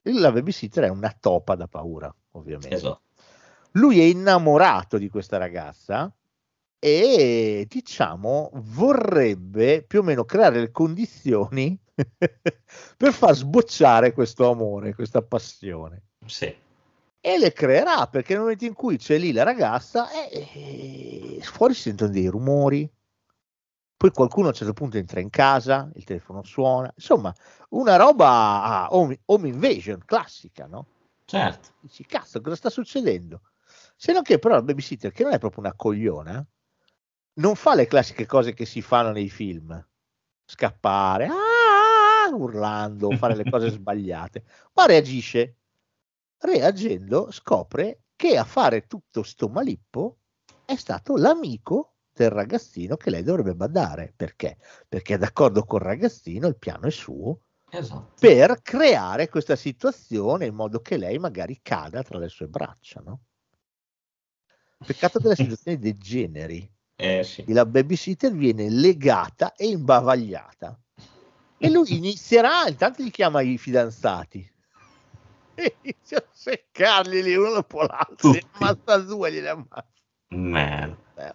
La 0.03 0.33
babysitter 0.33 0.85
è 0.85 0.89
una 0.89 1.15
topa 1.19 1.55
da 1.55 1.69
paura, 1.69 2.15
ovviamente. 2.33 2.75
Esatto. 2.75 3.01
Lui 3.73 4.01
è 4.01 4.05
innamorato 4.05 4.97
di 4.99 5.09
questa 5.09 5.37
ragazza 5.37 6.13
e 6.79 7.67
diciamo 7.69 8.51
vorrebbe 8.55 9.85
più 9.87 10.01
o 10.01 10.03
meno 10.03 10.25
creare 10.25 10.59
le 10.59 10.71
condizioni 10.71 11.79
per 11.95 13.13
far 13.13 13.35
sbocciare 13.35 14.13
questo 14.13 14.51
amore, 14.51 14.95
questa 14.95 15.23
passione. 15.23 16.03
Sì. 16.27 16.55
E 17.25 17.39
le 17.39 17.53
creerà 17.53 18.09
perché 18.09 18.33
nel 18.33 18.43
momento 18.43 18.65
in 18.65 18.73
cui 18.75 18.97
c'è 18.97 19.17
lì 19.17 19.31
la 19.31 19.45
ragazza, 19.45 20.11
eh, 20.11 20.49
eh, 20.55 21.41
fuori 21.43 21.73
si 21.73 21.83
sentono 21.83 22.11
dei 22.11 22.27
rumori. 22.27 22.91
Poi 23.97 24.11
qualcuno 24.11 24.47
a 24.47 24.49
un 24.49 24.57
certo 24.57 24.73
punto 24.73 24.97
entra 24.97 25.21
in 25.21 25.31
casa, 25.31 25.89
il 25.95 26.03
telefono 26.03 26.43
suona, 26.43 26.93
insomma, 26.97 27.33
una 27.71 27.95
roba 27.95 28.65
a 28.65 28.89
home, 28.91 29.21
home 29.27 29.47
invasion 29.47 30.03
classica, 30.05 30.67
no? 30.67 30.87
Certo. 31.25 31.69
Dici, 31.79 32.05
cazzo, 32.05 32.41
cosa 32.41 32.57
sta 32.57 32.71
succedendo? 32.71 33.43
Se 33.95 34.13
non 34.13 34.23
che 34.23 34.41
però 34.41 34.57
il 34.57 34.65
babysitter, 34.65 35.13
che 35.13 35.23
non 35.23 35.33
è 35.33 35.39
proprio 35.39 35.61
una 35.63 35.75
cogliona, 35.77 36.45
non 37.35 37.55
fa 37.55 37.77
le 37.77 37.87
classiche 37.87 38.27
cose 38.27 38.53
che 38.53 38.67
si 38.67 38.83
fanno 38.83 39.13
nei 39.13 39.29
film. 39.31 39.81
Scappare, 40.45 41.27
"Ah!" 41.27 42.35
urlando, 42.35 43.13
fare 43.13 43.37
le 43.37 43.49
cose 43.49 43.71
sbagliate, 43.71 44.45
ma 44.73 44.87
reagisce. 44.87 45.59
Reagendo 46.45 47.31
scopre 47.31 48.07
che 48.17 48.37
a 48.37 48.45
fare 48.45 48.87
tutto 48.89 49.23
sto 49.23 49.49
malippo 49.49 50.19
è 50.65 50.75
stato 50.75 51.17
l'amico 51.17 51.95
del 52.13 52.31
ragazzino 52.31 52.97
che 52.97 53.11
lei 53.11 53.23
dovrebbe 53.23 53.55
badare. 53.55 54.13
Perché? 54.17 54.59
Perché 54.89 55.15
è 55.15 55.19
d'accordo 55.19 55.65
col 55.65 55.81
ragazzino, 55.81 56.49
il 56.49 56.59
piano 56.59 56.87
è 56.87 56.91
suo, 56.91 57.43
Esatto. 57.71 58.15
per 58.19 58.61
creare 58.61 59.29
questa 59.29 59.55
situazione 59.55 60.47
in 60.47 60.55
modo 60.55 60.81
che 60.81 60.97
lei 60.97 61.19
magari 61.19 61.61
cada 61.63 62.03
tra 62.03 62.19
le 62.19 62.29
sue 62.29 62.49
braccia, 62.49 63.01
no? 63.01 63.21
Peccato 64.85 65.21
che 65.21 65.29
la 65.29 65.35
situazione 65.37 65.79
degeneri 65.79 66.69
Eh 66.97 67.23
sì. 67.23 67.45
e 67.45 67.53
la 67.53 67.65
babysitter 67.65 68.33
viene 68.33 68.69
legata 68.69 69.55
e 69.55 69.69
imbavagliata. 69.69 70.77
E 71.57 71.71
lui 71.71 71.97
inizierà, 71.97 72.67
intanto 72.67 73.03
gli 73.05 73.11
chiama 73.13 73.43
i 73.43 73.57
fidanzati 73.57 74.52
inizia 75.83 76.19
a 76.19 76.25
seccarli 76.33 77.23
lì 77.23 77.35
uno 77.37 77.51
dopo 77.53 77.83
l'altro, 77.83 78.31
ne 78.33 78.41
Tutti. 78.41 78.47
ammazza 78.53 78.97
due, 78.99 79.33
gliene 79.33 79.49
ammazza. 79.49 79.87
Merda. 80.29 81.35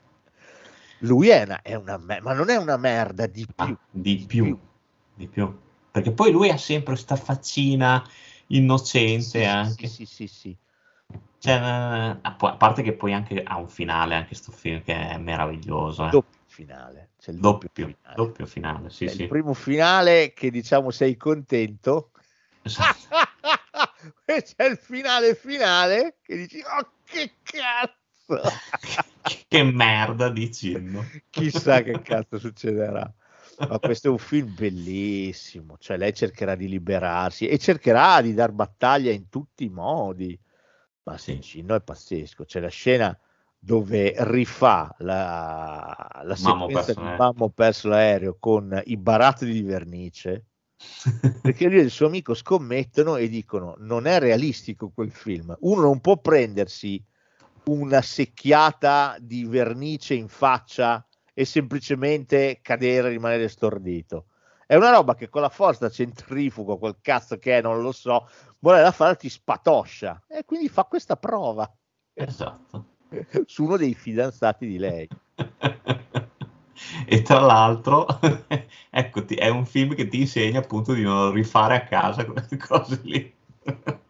Lui 1.02 1.30
è 1.30 1.44
una, 1.44 1.62
è 1.62 1.76
una 1.76 1.98
me- 1.98 2.22
ma 2.22 2.34
non 2.34 2.50
è 2.50 2.56
una 2.58 2.78
merda 2.78 3.28
di 3.28 3.46
più. 3.46 3.66
Ah, 3.66 3.78
di 3.92 4.26
più. 4.28 4.58
Di 5.14 5.28
più. 5.28 5.56
Perché 5.92 6.12
poi 6.12 6.32
lui 6.32 6.50
ha 6.50 6.58
sempre 6.58 6.96
sta 6.96 7.16
faccina 7.16 8.04
innocente 8.48 9.40
Sì, 9.40 9.44
anche. 9.44 9.88
Sì, 9.88 10.06
sì, 10.06 10.28
sì, 10.28 10.28
sì. 10.28 10.58
Cioè, 11.40 11.54
a 11.54 12.32
parte 12.34 12.82
che 12.82 12.94
poi 12.94 13.14
anche 13.14 13.44
ha 13.44 13.58
un 13.58 13.70
finale, 13.70 14.16
anche 14.16 14.34
sto 14.34 14.52
film 14.52 14.82
che 14.82 14.94
è 14.94 15.18
meraviglioso. 15.18 16.06
eh. 16.08 16.10
Doppio 16.10 16.40
finale. 16.48 17.10
C'è 17.20 17.32
il 17.32 17.40
doppio, 17.40 17.70
Doppio, 17.74 17.86
finale. 17.96 18.16
doppio 18.16 18.46
finale, 18.48 18.90
sì, 18.90 19.06
C'è 19.06 19.14
sì. 19.14 19.22
Il 19.24 19.28
primo 19.28 19.54
finale 19.54 20.34
che 20.34 20.50
diciamo 20.50 20.90
sei 20.90 21.16
contento 21.16 22.12
Esatto. 22.64 23.08
c'è 24.26 24.66
il 24.66 24.78
finale 24.78 25.36
finale 25.36 26.18
che 26.22 26.36
dici 26.36 26.60
oh 26.60 26.92
che 27.04 27.32
cazzo! 27.44 27.96
Che 29.50 29.64
merda 29.64 30.30
dicendo. 30.30 31.04
chissà 31.30 31.82
che 31.82 32.02
cazzo 32.02 32.38
succederà. 32.40 33.14
Ma 33.60 33.80
questo 33.80 34.08
è 34.08 34.12
un 34.12 34.20
film 34.20 34.54
bellissimo 34.54 35.78
cioè 35.80 35.98
lei 35.98 36.14
cercherà 36.14 36.56
di 36.56 36.70
liberarsi 36.70 37.48
e 37.48 37.58
cercherà 37.58 38.22
di 38.22 38.34
dar 38.34 38.52
battaglia 38.52 39.12
in 39.12 39.28
tutti 39.30 39.66
i 39.66 39.70
modi. 39.70 40.40
Ma 41.04 41.18
Sì. 41.18 41.32
Sencino 41.32 41.76
è 41.76 41.82
pazzesco 41.82 42.46
c'è 42.46 42.60
la 42.60 42.70
scena 42.70 43.18
dove 43.60 44.14
rifà 44.18 44.94
la, 45.00 46.22
la 46.24 46.36
sequenza 46.36 46.94
perso 46.94 47.02
di 47.02 47.44
ho 47.44 47.50
perso 47.50 47.88
l'aereo 47.90 48.38
con 48.40 48.82
i 48.86 48.98
barattoli 48.98 49.52
di 49.52 49.62
vernice 49.62 50.46
perché 51.42 51.68
lui 51.68 51.80
e 51.80 51.82
il 51.82 51.92
suo 51.92 52.08
amico 52.08 52.34
scommettono 52.34 53.16
e 53.16 53.28
dicono 53.30 53.76
non 53.80 54.06
è 54.06 54.20
realistico 54.20 54.92
quel 54.94 55.12
film. 55.12 55.56
Uno 55.62 55.82
non 55.82 56.00
può 56.00 56.18
prendersi 56.18 57.04
una 57.66 58.02
secchiata 58.02 59.18
di 59.20 59.46
vernice 59.46 60.14
in 60.14 60.28
faccia 60.28 61.06
e 61.34 61.46
semplicemente 61.46 62.60
cadere 62.62 63.08
e 63.08 63.12
rimanere 63.12 63.48
stordito. 63.48 64.28
È 64.66 64.76
una 64.76 64.92
roba 64.92 65.16
che 65.16 65.30
con 65.30 65.42
la 65.42 65.50
forza 65.50 65.90
centrifuga 65.90 66.76
quel 66.76 66.98
cazzo 67.02 67.38
che 67.38 67.58
è 67.58 67.62
non 67.62 67.82
lo 67.82 67.92
so 67.92 68.28
vuole 68.60 68.82
la 68.82 68.92
fare 68.92 69.16
ti 69.16 69.30
spatoscia. 69.30 70.24
E 70.28 70.44
quindi 70.46 70.68
fa 70.68 70.84
questa 70.84 71.16
prova. 71.16 71.72
Esatto. 72.14 72.96
su 73.46 73.64
uno 73.64 73.78
dei 73.78 73.94
fidanzati 73.94 74.68
di 74.68 74.78
lei 74.78 75.08
e 77.06 77.22
tra 77.22 77.40
l'altro, 77.40 78.06
ecco, 78.90 79.26
è 79.28 79.50
un 79.50 79.66
film 79.66 79.96
che 79.96 80.08
ti 80.08 80.20
insegna 80.22 80.60
appunto 80.60 80.94
di 80.94 81.04
non 81.04 81.32
rifare 81.32 81.76
a 81.76 81.84
casa 81.84 82.26
queste 82.26 82.58
cose 82.58 83.00
lì. 83.04 83.36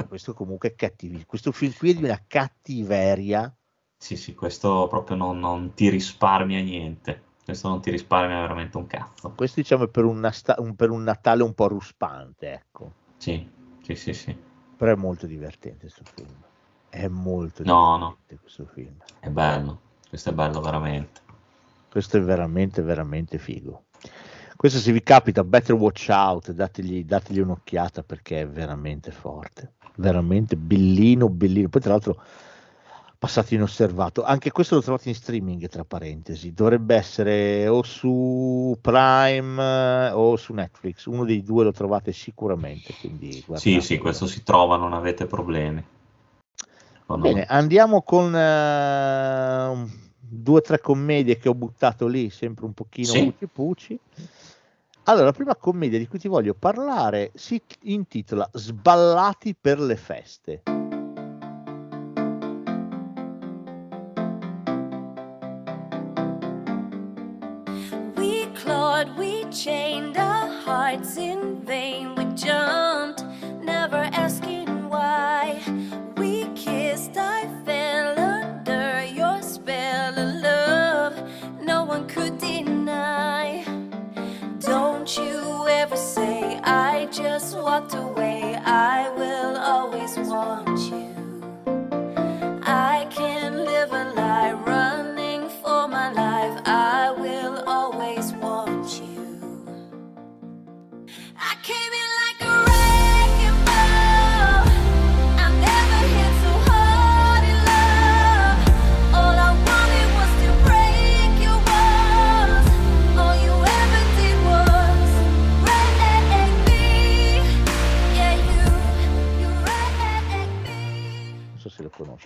questo 0.08 0.34
comunque 0.34 0.70
è 0.70 0.76
cattivo 0.76 1.24
questo 1.28 1.52
film 1.52 1.72
qui 1.76 1.92
è 1.92 1.94
di 1.94 2.04
una 2.04 2.24
cattiveria 2.26 3.56
Sì, 3.96 4.16
sì, 4.16 4.34
questo 4.34 4.88
proprio 4.90 5.16
non, 5.18 5.38
non 5.38 5.74
ti 5.76 5.90
risparmia 5.90 6.62
niente. 6.62 7.26
Questo 7.46 7.68
non 7.68 7.80
ti 7.80 7.92
risparmia 7.92 8.40
veramente 8.42 8.78
un 8.78 8.88
cazzo. 8.88 9.36
questo 9.36 9.62
diciamo 9.62 9.86
è 9.86 9.90
per 9.90 10.04
un, 10.06 10.20
nasta- 10.20 10.56
un- 10.58 10.76
per 10.76 10.90
un 10.90 11.04
Natale 11.04 11.44
un 11.44 11.54
po' 11.54 11.68
ruspante 11.68 12.52
ecco 12.52 12.92
Sì, 13.18 13.48
sì, 13.82 13.96
sì, 13.96 14.14
sì. 14.14 14.36
però 14.78 14.94
è 14.94 14.96
molto 14.96 15.28
divertente 15.28 15.80
questo 15.92 16.04
film 16.06 16.42
è 16.90 17.08
molto 17.08 17.64
No, 17.64 17.98
no. 17.98 18.18
divertente 18.18 18.38
questo 18.40 18.66
film 18.66 18.96
È 19.20 19.30
bello. 19.30 19.82
Questo 20.10 20.30
è 20.30 20.34
bello 20.34 20.62
veramente. 20.62 21.22
Questo 21.90 22.18
è 22.18 22.22
veramente 22.22 22.82
veramente 22.82 23.38
figo. 23.38 23.84
Questo 24.56 24.80
se 24.80 24.92
vi 24.92 25.04
capita 25.04 25.44
Better 25.44 25.76
Watch 25.76 26.08
Out 26.10 26.52
dategli, 26.52 27.06
dategli 27.06 27.40
un'occhiata 27.40 28.02
perché 28.04 28.42
è 28.42 28.48
veramente 28.48 29.12
forte. 29.12 29.74
Veramente 29.98 30.56
bellino 30.56 31.30
bellino. 31.30 31.70
Poi 31.70 31.82
tra 31.82 31.92
l'altro 31.92 32.20
passato 33.20 33.54
inosservato. 33.54 34.24
Anche 34.24 34.52
questo 34.52 34.76
l'ho 34.76 34.82
trovato 34.82 35.08
in 35.08 35.16
streaming 35.16 35.68
tra 35.68 35.84
parentesi. 35.84 36.54
Dovrebbe 36.54 36.96
essere 36.96 37.68
o 37.68 37.84
su 37.84 38.78
Prime 38.80 39.64
eh, 39.64 40.12
o 40.12 40.36
su 40.38 40.54
Netflix. 40.54 41.06
Uno 41.06 41.26
dei 41.26 41.44
due 41.44 41.64
lo 41.64 41.72
trovate 41.72 42.12
sicuramente 42.12 42.94
quindi 43.00 43.44
Sì, 43.54 43.82
sì, 43.82 43.98
questo 43.98 44.26
si 44.28 44.44
trova, 44.44 44.78
non 44.78 44.94
avete 44.94 45.26
problemi. 45.26 45.84
Bene, 47.06 47.46
andiamo 47.46 48.02
con 48.02 48.36
eh, 48.36 50.07
due 50.30 50.58
o 50.58 50.62
tre 50.62 50.80
commedie 50.80 51.38
che 51.38 51.50
ho 51.50 51.54
buttato 51.56 52.08
lì, 52.08 52.30
sempre 52.30 52.66
un 52.66 52.74
pochino 52.74 53.08
Sì. 53.08 53.24
puci 53.24 53.48
puci. 53.48 54.00
Allora, 55.04 55.26
la 55.26 55.32
prima 55.32 55.56
commedia 55.56 55.98
di 55.98 56.08
cui 56.08 56.20
ti 56.20 56.28
voglio 56.28 56.54
parlare 56.54 57.32
si 57.34 57.62
intitola 57.84 58.50
Sballati 58.52 59.56
per 59.56 59.80
le 59.80 59.96
feste. 59.96 60.64
We 68.18 68.48
clawed, 68.54 69.10
we 69.18 69.46
chained 69.50 70.18
our 70.18 70.50
hearts 70.66 71.16
in 71.18 71.64
vain. 71.64 72.16
We 72.18 72.26
jumped, 72.34 72.87
walked 87.68 87.96
away. 87.96 88.58
I 88.64 89.10
will 89.18 89.47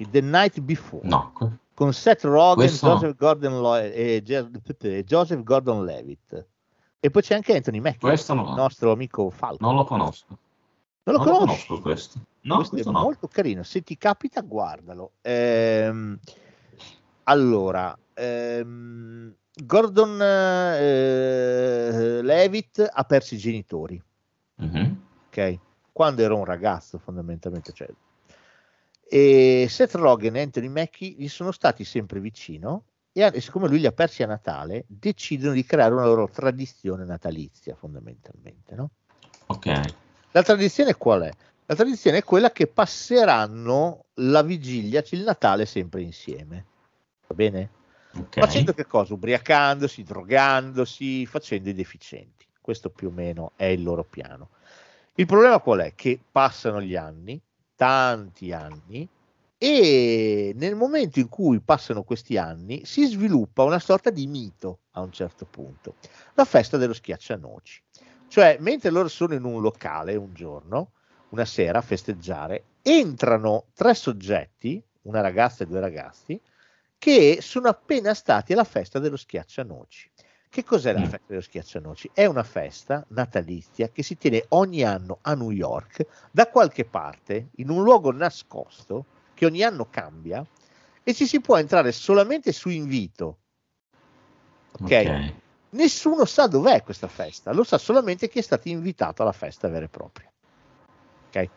2012, 0.06 0.10
The 0.10 0.22
Night 0.22 0.60
Before, 0.60 1.08
no. 1.08 1.34
con 1.74 1.93
Seth 1.93 2.24
Rogen, 2.24 2.56
Questo... 2.56 2.88
Joseph, 2.88 3.16
Gordon 3.16 3.60
Lo- 3.60 3.78
e 3.78 4.22
Joseph 5.06 5.43
Gordon-Levitt. 5.43 6.45
E 6.99 7.10
poi 7.10 7.22
c'è 7.24 7.36
anche 7.36 7.56
Anthony 7.56 7.80
Mackie, 7.80 8.16
no. 8.28 8.56
nostro 8.56 8.91
amico 8.91 9.30
Falco. 9.32 9.66
Non 9.66 9.76
lo 9.76 9.86
conosco. 9.86 10.38
Non 11.04 11.16
lo 11.16 11.24
non 11.24 11.38
conosci? 11.39 11.66
conosco 11.66 11.82
questo. 11.82 12.20
No, 12.41 12.56
questo, 12.56 12.74
questo 12.74 12.89
è 12.89 12.93
no. 12.93 13.02
molto 13.02 13.28
carino. 13.28 13.64
Se 13.64 13.82
ti 13.82 13.97
capita, 13.97 14.41
guardalo. 14.41 15.14
Ehm, 15.22 16.20
allora, 17.24 17.97
ehm, 18.14 19.34
Gordon 19.64 20.22
eh, 20.22 22.22
Levitt 22.22 22.88
ha 22.91 23.04
perso 23.04 23.34
i 23.34 23.38
genitori. 23.38 24.02
Mm-hmm. 24.64 24.91
Ok? 25.28 25.60
Quando 25.91 26.22
era 26.22 26.36
un 26.36 26.45
ragazzo, 26.45 26.99
fondamentalmente, 26.99 27.74
cioè, 27.74 27.89
e 29.14 29.68
Seth 29.68 29.95
Rogen 29.95 30.38
e 30.38 30.41
Anthony 30.41 30.70
Mackie 30.70 31.16
gli 31.18 31.28
sono 31.28 31.51
stati 31.51 31.84
sempre 31.84 32.22
vicino 32.22 32.86
e, 33.12 33.30
e 33.34 33.41
siccome 33.41 33.68
lui 33.68 33.80
li 33.80 33.86
ha 33.86 33.91
persi 33.91 34.24
a 34.24 34.26
Natale, 34.26 34.86
decidono 34.88 35.53
di 35.53 35.66
creare 35.66 35.93
una 35.93 36.05
loro 36.05 36.30
tradizione 36.30 37.03
natalizia, 37.03 37.76
fondamentalmente, 37.76 38.74
no? 38.74 38.91
Ok. 39.47 39.82
La 40.32 40.43
tradizione 40.43 40.95
qual 40.95 41.24
è? 41.24 41.32
La 41.66 41.76
tradizione 41.76 42.20
è 42.20 42.24
quella 42.24 42.51
che 42.51 42.68
passeranno 42.68 44.05
la 44.14 44.43
vigilia, 44.43 45.03
il 45.09 45.24
Natale 45.24 45.66
sempre 45.66 46.03
insieme. 46.03 46.66
Va 47.28 47.36
bene? 47.36 47.70
ok. 48.16 48.39
Facendo 48.39 48.74
che 48.74 48.86
cosa? 48.86 49.14
Ubriacandosi, 49.14 50.03
drogandosi, 50.03 51.26
facendo 51.26 51.68
i 51.68 51.74
deficienti. 51.74 52.45
Questo 52.62 52.89
più 52.89 53.09
o 53.09 53.12
meno 53.12 53.51
è 53.57 53.66
il 53.66 53.84
loro 53.84 54.05
piano. 54.05 54.51
Il 55.16 55.26
problema 55.26 55.59
qual 55.59 55.80
è? 55.80 55.95
Che 55.95 56.18
passano 56.32 56.82
gli 56.82 56.95
anni, 56.95 57.41
tanti 57.82 58.52
anni, 58.54 59.10
e 59.58 60.54
nel 60.56 60.76
momento 60.76 61.18
in 61.18 61.30
cui 61.30 61.60
passano 61.62 62.04
questi 62.04 62.38
anni 62.38 62.86
si 62.86 63.08
sviluppa 63.08 63.64
una 63.64 63.80
sorta 63.80 64.12
di 64.12 64.28
mito 64.28 64.82
a 64.92 65.02
un 65.02 65.12
certo 65.12 65.46
punto. 65.46 65.96
La 66.36 66.46
festa 66.46 66.78
dello 66.78 66.94
schiaccianoci. 66.94 67.82
Cioè, 68.28 68.58
mentre 68.60 68.92
loro 68.92 69.08
sono 69.08 69.34
in 69.34 69.44
un 69.46 69.62
locale 69.62 70.16
un 70.16 70.32
giorno, 70.32 70.92
una 71.30 71.46
sera 71.46 71.80
a 71.80 71.82
festeggiare, 71.82 72.66
entrano 72.84 73.66
tre 73.74 73.96
soggetti, 73.96 74.80
una 75.04 75.22
ragazza 75.22 75.64
e 75.64 75.68
due 75.68 75.80
ragazzi, 75.80 76.40
che 77.00 77.40
sono 77.42 77.68
appena 77.68 78.14
stati 78.14 78.54
alla 78.54 78.64
festa 78.64 79.00
dello 79.00 79.18
schiaccianoci. 79.18 80.11
Che 80.52 80.66
cos'è 80.66 80.91
la 80.91 80.99
Mm. 80.99 81.04
festa 81.04 81.24
dello 81.28 81.39
schiaccianoci? 81.39 82.12
È 82.14 82.26
una 82.26 82.43
festa 82.43 83.06
natalizia 83.12 83.88
che 83.88 84.04
si 84.04 84.18
tiene 84.18 84.43
ogni 84.49 84.84
anno 84.84 85.20
a 85.22 85.34
New 85.34 85.52
York, 85.52 86.06
da 86.30 86.49
qualche 86.49 86.84
parte, 86.84 87.52
in 87.56 87.70
un 87.70 87.82
luogo 87.84 88.12
nascosto, 88.12 89.06
che 89.34 89.45
ogni 89.45 89.64
anno 89.64 89.88
cambia, 89.89 90.45
e 91.04 91.14
ci 91.14 91.26
si 91.26 91.39
può 91.39 91.58
entrare 91.58 91.93
solamente 91.93 92.52
su 92.52 92.68
invito. 92.68 93.38
Ok? 94.82 95.70
Nessuno 95.70 96.26
sa 96.26 96.47
dov'è 96.47 96.84
questa 96.84 97.08
festa, 97.08 97.54
lo 97.54 97.64
sa 97.64 97.78
solamente 97.78 98.28
chi 98.28 98.39
è 98.39 98.41
stato 98.41 98.68
invitato 98.68 99.22
alla 99.22 99.32
festa 99.32 99.70
vera 99.70 99.86
e 99.86 99.88
propria. 99.88 100.30
Ok? 101.30 101.49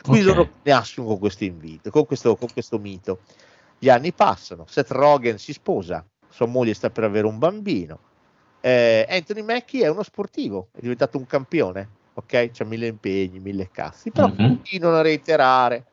Quindi 0.00 0.26
Ok. 0.30 0.34
loro 0.34 0.54
nascono 0.62 1.08
con 1.08 1.18
questo 1.18 1.44
invito, 1.44 1.90
con 1.90 2.06
questo, 2.06 2.34
con 2.36 2.48
questo 2.50 2.78
mito. 2.78 3.20
Gli 3.78 3.90
anni 3.90 4.14
passano, 4.14 4.64
Seth 4.66 4.92
Rogen 4.92 5.36
si 5.36 5.52
sposa, 5.52 6.02
sua 6.26 6.46
moglie 6.46 6.72
sta 6.72 6.88
per 6.88 7.04
avere 7.04 7.26
un 7.26 7.36
bambino. 7.36 8.08
Eh, 8.60 9.06
Anthony 9.08 9.42
Mackie 9.42 9.84
è 9.84 9.88
uno 9.88 10.02
sportivo, 10.02 10.68
è 10.72 10.80
diventato 10.80 11.16
un 11.16 11.26
campione, 11.26 11.88
ok? 12.14 12.50
C'ha 12.52 12.64
mille 12.64 12.88
impegni, 12.88 13.38
mille 13.38 13.70
cazzi, 13.70 14.10
però 14.10 14.26
Mhm. 14.28 14.36
continuano 14.36 14.96
a 14.96 15.02
reiterare 15.02 15.86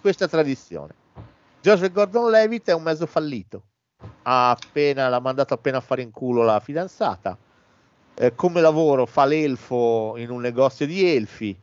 questa 0.00 0.26
tradizione. 0.26 0.94
Joseph 1.60 1.92
Gordon-Levitt 1.92 2.68
è 2.68 2.74
un 2.74 2.82
mezzo 2.82 3.06
fallito, 3.06 3.62
ha 4.22 4.50
appena, 4.50 5.08
l'ha 5.08 5.20
mandato 5.20 5.54
appena 5.54 5.76
a 5.76 5.80
fare 5.80 6.02
in 6.02 6.10
culo 6.10 6.42
la 6.42 6.58
fidanzata. 6.58 7.36
Eh, 8.14 8.34
come 8.34 8.60
lavoro 8.60 9.06
fa 9.06 9.24
l'elfo 9.24 10.14
in 10.16 10.30
un 10.30 10.40
negozio 10.40 10.86
di 10.86 11.04
elfi. 11.14 11.56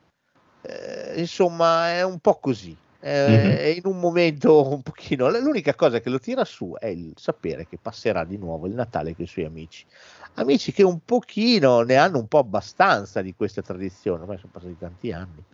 Eh, 0.61 1.19
insomma, 1.19 1.89
è 1.89 2.03
un 2.03 2.19
po' 2.19 2.35
così. 2.39 2.75
Eh, 3.01 3.09
Mhm. 3.25 3.59
È 3.59 3.65
in 3.67 3.81
un 3.85 3.99
momento 3.99 4.67
un 4.69 4.81
pochino. 4.81 5.29
L'unica 5.29 5.73
cosa 5.75 5.99
che 6.01 6.09
lo 6.09 6.19
tira 6.19 6.43
su 6.43 6.73
è 6.77 6.87
il 6.87 7.13
sapere 7.15 7.65
che 7.65 7.77
passerà 7.79 8.25
di 8.25 8.37
nuovo 8.37 8.67
il 8.67 8.73
Natale 8.73 9.15
con 9.15 9.23
i 9.23 9.27
suoi 9.27 9.45
amici. 9.45 9.85
Amici 10.33 10.71
che 10.73 10.83
un 10.83 10.99
pochino 11.05 11.81
ne 11.81 11.95
hanno 11.95 12.19
un 12.19 12.27
po' 12.27 12.39
abbastanza 12.39 13.21
di 13.21 13.33
questa 13.33 13.61
tradizione, 13.61 14.21
ormai 14.21 14.37
sono 14.37 14.51
passati 14.51 14.75
tanti 14.77 15.11
anni. 15.11 15.45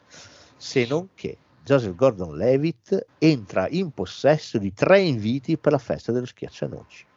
Se 0.55 0.85
non 0.85 1.09
che 1.13 1.41
Joseph 1.55 1.93
Gordon 1.95 2.35
Levitt 2.35 3.09
entra 3.17 3.67
in 3.69 3.91
possesso 3.91 4.57
di 4.57 4.73
tre 4.73 5.01
inviti 5.01 5.57
per 5.59 5.71
la 5.73 5.77
festa 5.79 6.11
dello 6.11 6.25
schiaccianoci 6.25 7.07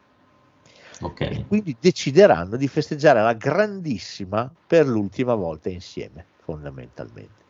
Ok. 1.01 1.20
e 1.26 1.43
quindi 1.47 1.76
decideranno 1.79 2.57
di 2.57 2.68
festeggiare 2.68 3.20
alla 3.20 3.35
grandissima 3.35 4.53
per 4.66 4.87
l'ultima 4.87 5.35
volta 5.35 5.68
insieme, 5.68 6.31
fondamentalmente. 6.39 7.47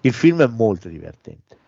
Il 0.00 0.12
film 0.12 0.42
è 0.42 0.46
molto 0.46 0.88
divertente. 0.88 1.60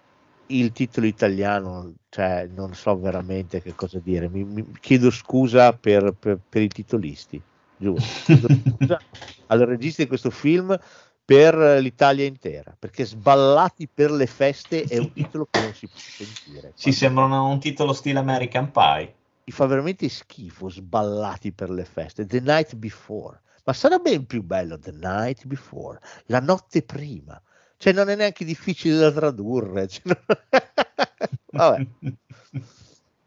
Il 0.51 0.72
titolo 0.72 1.07
italiano, 1.07 1.94
cioè, 2.09 2.46
non 2.46 2.74
so 2.74 2.99
veramente 2.99 3.61
che 3.61 3.74
cosa 3.74 3.99
dire. 4.01 4.28
Mi, 4.30 4.44
mi- 4.44 4.70
chiedo 4.80 5.11
scusa 5.11 5.76
per, 5.76 6.12
per- 6.18 6.40
per 6.49 6.62
i 6.62 6.68
titolisti, 6.68 7.42
giuro. 7.76 8.14
Chiedo 8.22 8.49
scusa 8.78 9.03
al 9.46 9.59
regista 9.61 10.03
di 10.03 10.09
questo 10.09 10.30
film 10.30 10.76
per 11.24 11.55
l'Italia 11.82 12.24
intera, 12.24 12.74
perché 12.78 13.05
Sballati 13.05 13.88
per 13.88 14.11
le 14.11 14.26
feste 14.26 14.86
è 14.86 14.96
un 14.96 15.12
titolo 15.12 15.46
che 15.51 15.59
non 15.59 15.74
si 15.74 15.86
può 15.88 16.01
sentire. 16.01 16.72
Ci 16.74 16.92
sembra 16.92 17.24
un 17.24 17.61
titolo 17.61 17.92
stile 17.92 18.18
American 18.18 18.70
Pie. 18.70 19.14
mi 19.49 19.53
fa 19.53 19.66
veramente 19.66 20.09
schifo 20.09 20.68
sballati 20.68 21.53
per 21.53 21.70
le 21.70 21.84
feste. 21.84 22.26
The 22.26 22.40
night 22.40 22.74
before, 22.76 23.40
ma 23.64 23.72
sarà 23.72 23.99
ben 23.99 24.26
più 24.26 24.42
bello 24.42 24.78
The 24.78 24.92
night 24.92 25.46
before, 25.46 25.99
la 26.26 26.40
notte 26.40 26.82
prima. 26.82 27.40
Cioè, 27.79 27.93
non 27.93 28.09
è 28.11 28.16
neanche 28.16 28.45
difficile 28.45 28.97
da 28.99 29.11
tradurre. 29.12 29.87
cioè, 29.89 30.03
non- 30.05 30.22
Vabbè. 31.53 31.87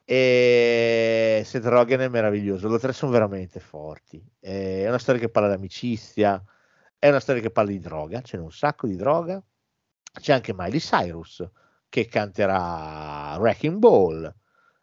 E 0.04 1.41
Seth 1.45 1.64
Rogen 1.66 2.02
è 2.02 2.10
meraviglioso, 2.10 2.68
loro 2.68 2.80
tre 2.80 2.91
sono 2.91 3.14
veramente 3.14 3.62
forti. 3.62 4.22
È 4.41 4.86
una 4.88 4.97
storia 4.97 5.22
che 5.22 5.30
parla 5.30 5.47
di 5.47 5.56
amicizia, 5.56 6.43
è 6.99 7.08
una 7.08 7.22
storia 7.22 7.41
che 7.41 7.49
parla 7.49 7.72
di 7.72 7.80
droga, 7.80 8.20
c'è 8.20 8.38
un 8.38 8.52
sacco 8.52 8.88
di 8.88 8.97
droga. 8.97 9.41
C'è 10.20 10.34
anche 10.34 10.54
Miley 10.54 10.80
Cyrus 10.80 11.47
che 11.88 12.08
canterà 12.08 13.38
Wrecking 13.39 13.78
Ball. 13.78 14.34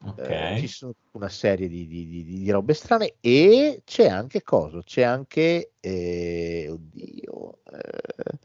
Ok. 0.00 0.18
Eh, 0.30 0.56
ci 0.60 0.66
sono 0.68 0.94
una 1.12 1.28
serie 1.28 1.68
di, 1.68 1.86
di- 1.86 2.06
di- 2.08 2.24
di 2.24 2.50
robe 2.50 2.72
strane 2.72 3.16
e 3.20 3.82
c'è 3.84 4.08
anche 4.08 4.42
cosa? 4.42 4.82
C'è 4.82 5.02
anche, 5.02 5.72
eh, 5.78 6.68
oddio, 6.70 7.58
eh, 7.70 8.38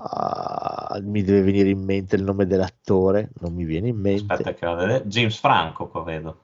ah, 0.00 0.98
mi 1.02 1.22
deve 1.22 1.42
venire 1.42 1.68
in 1.68 1.82
mente 1.82 2.16
il 2.16 2.22
nome 2.22 2.46
dell'attore, 2.46 3.30
non 3.40 3.52
mi 3.52 3.64
viene 3.64 3.88
in 3.88 3.96
mente. 3.96 4.32
Aspetta 4.32 4.54
che 4.54 4.66
vado 4.66 4.82
a 4.82 4.86
vedere. 4.86 5.06
James 5.06 5.38
Franco 5.38 5.88
qua 5.88 6.02
vedo. 6.02 6.40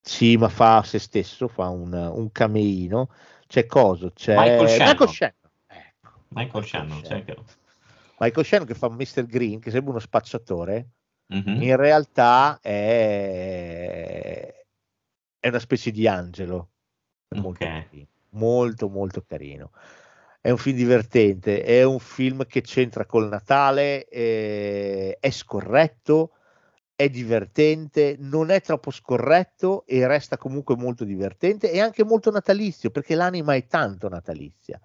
Sì, 0.00 0.36
ma 0.36 0.48
fa 0.48 0.82
se 0.82 0.98
stesso, 0.98 1.48
fa 1.48 1.68
un, 1.68 1.92
un 1.92 2.32
cameino. 2.32 3.10
C'è 3.46 3.66
cosa? 3.66 4.10
C'è 4.12 4.36
Michael 4.36 4.68
Shannon. 4.68 4.86
Michael 4.88 5.08
Shannon. 5.10 5.34
Ecco, 5.66 6.20
Michael 6.28 6.64
Shannon, 6.64 7.00
c'è 7.02 7.14
anche 7.14 7.34
lui. 7.34 7.44
Michael 8.18 8.46
Shannon 8.46 8.66
che 8.66 8.74
fa 8.74 8.88
Mr. 8.88 9.26
Green, 9.26 9.60
che 9.60 9.70
sembra 9.70 9.90
uno 9.90 10.00
spacciatore. 10.00 10.88
Mhm. 11.30 11.62
in 11.62 11.76
realtà 11.76 12.58
è, 12.60 14.52
è 15.38 15.48
una 15.48 15.60
specie 15.60 15.92
di 15.92 16.08
angelo 16.08 16.70
È 17.28 17.36
molto, 17.36 17.64
Ok. 17.64 17.70
carino, 17.70 18.06
molto 18.30 18.88
molto 18.88 19.22
carino 19.22 19.70
è 20.40 20.50
un 20.50 20.56
film 20.56 20.76
divertente 20.76 21.62
è 21.62 21.82
un 21.82 21.98
film 21.98 22.46
che 22.46 22.60
c'entra 22.60 23.04
col 23.04 23.28
Natale 23.28 24.08
eh, 24.08 25.16
è 25.20 25.30
scorretto 25.30 26.32
è 26.94 27.08
divertente 27.08 28.16
non 28.18 28.50
è 28.50 28.60
troppo 28.60 28.90
scorretto 28.90 29.84
e 29.86 30.06
resta 30.06 30.36
comunque 30.36 30.76
molto 30.76 31.04
divertente 31.04 31.70
e 31.70 31.80
anche 31.80 32.04
molto 32.04 32.30
natalizio 32.30 32.90
perché 32.90 33.14
l'anima 33.14 33.54
è 33.54 33.66
tanto 33.66 34.08
natalizia 34.08 34.80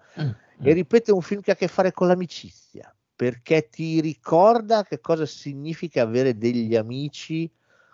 Mm. 0.62 0.66
e 0.66 0.72
ripeto, 0.72 1.10
è 1.10 1.14
un 1.14 1.20
film 1.22 1.40
che 1.40 1.50
ha 1.50 1.54
a 1.54 1.56
che 1.56 1.68
fare 1.68 1.92
con 1.92 2.06
l'amicizia, 2.08 2.94
perché 3.14 3.68
ti 3.68 4.00
ricorda 4.00 4.84
che 4.84 5.00
cosa 5.00 5.26
significa 5.26 6.02
avere 6.02 6.36
degli 6.36 6.74
amici 6.76 7.50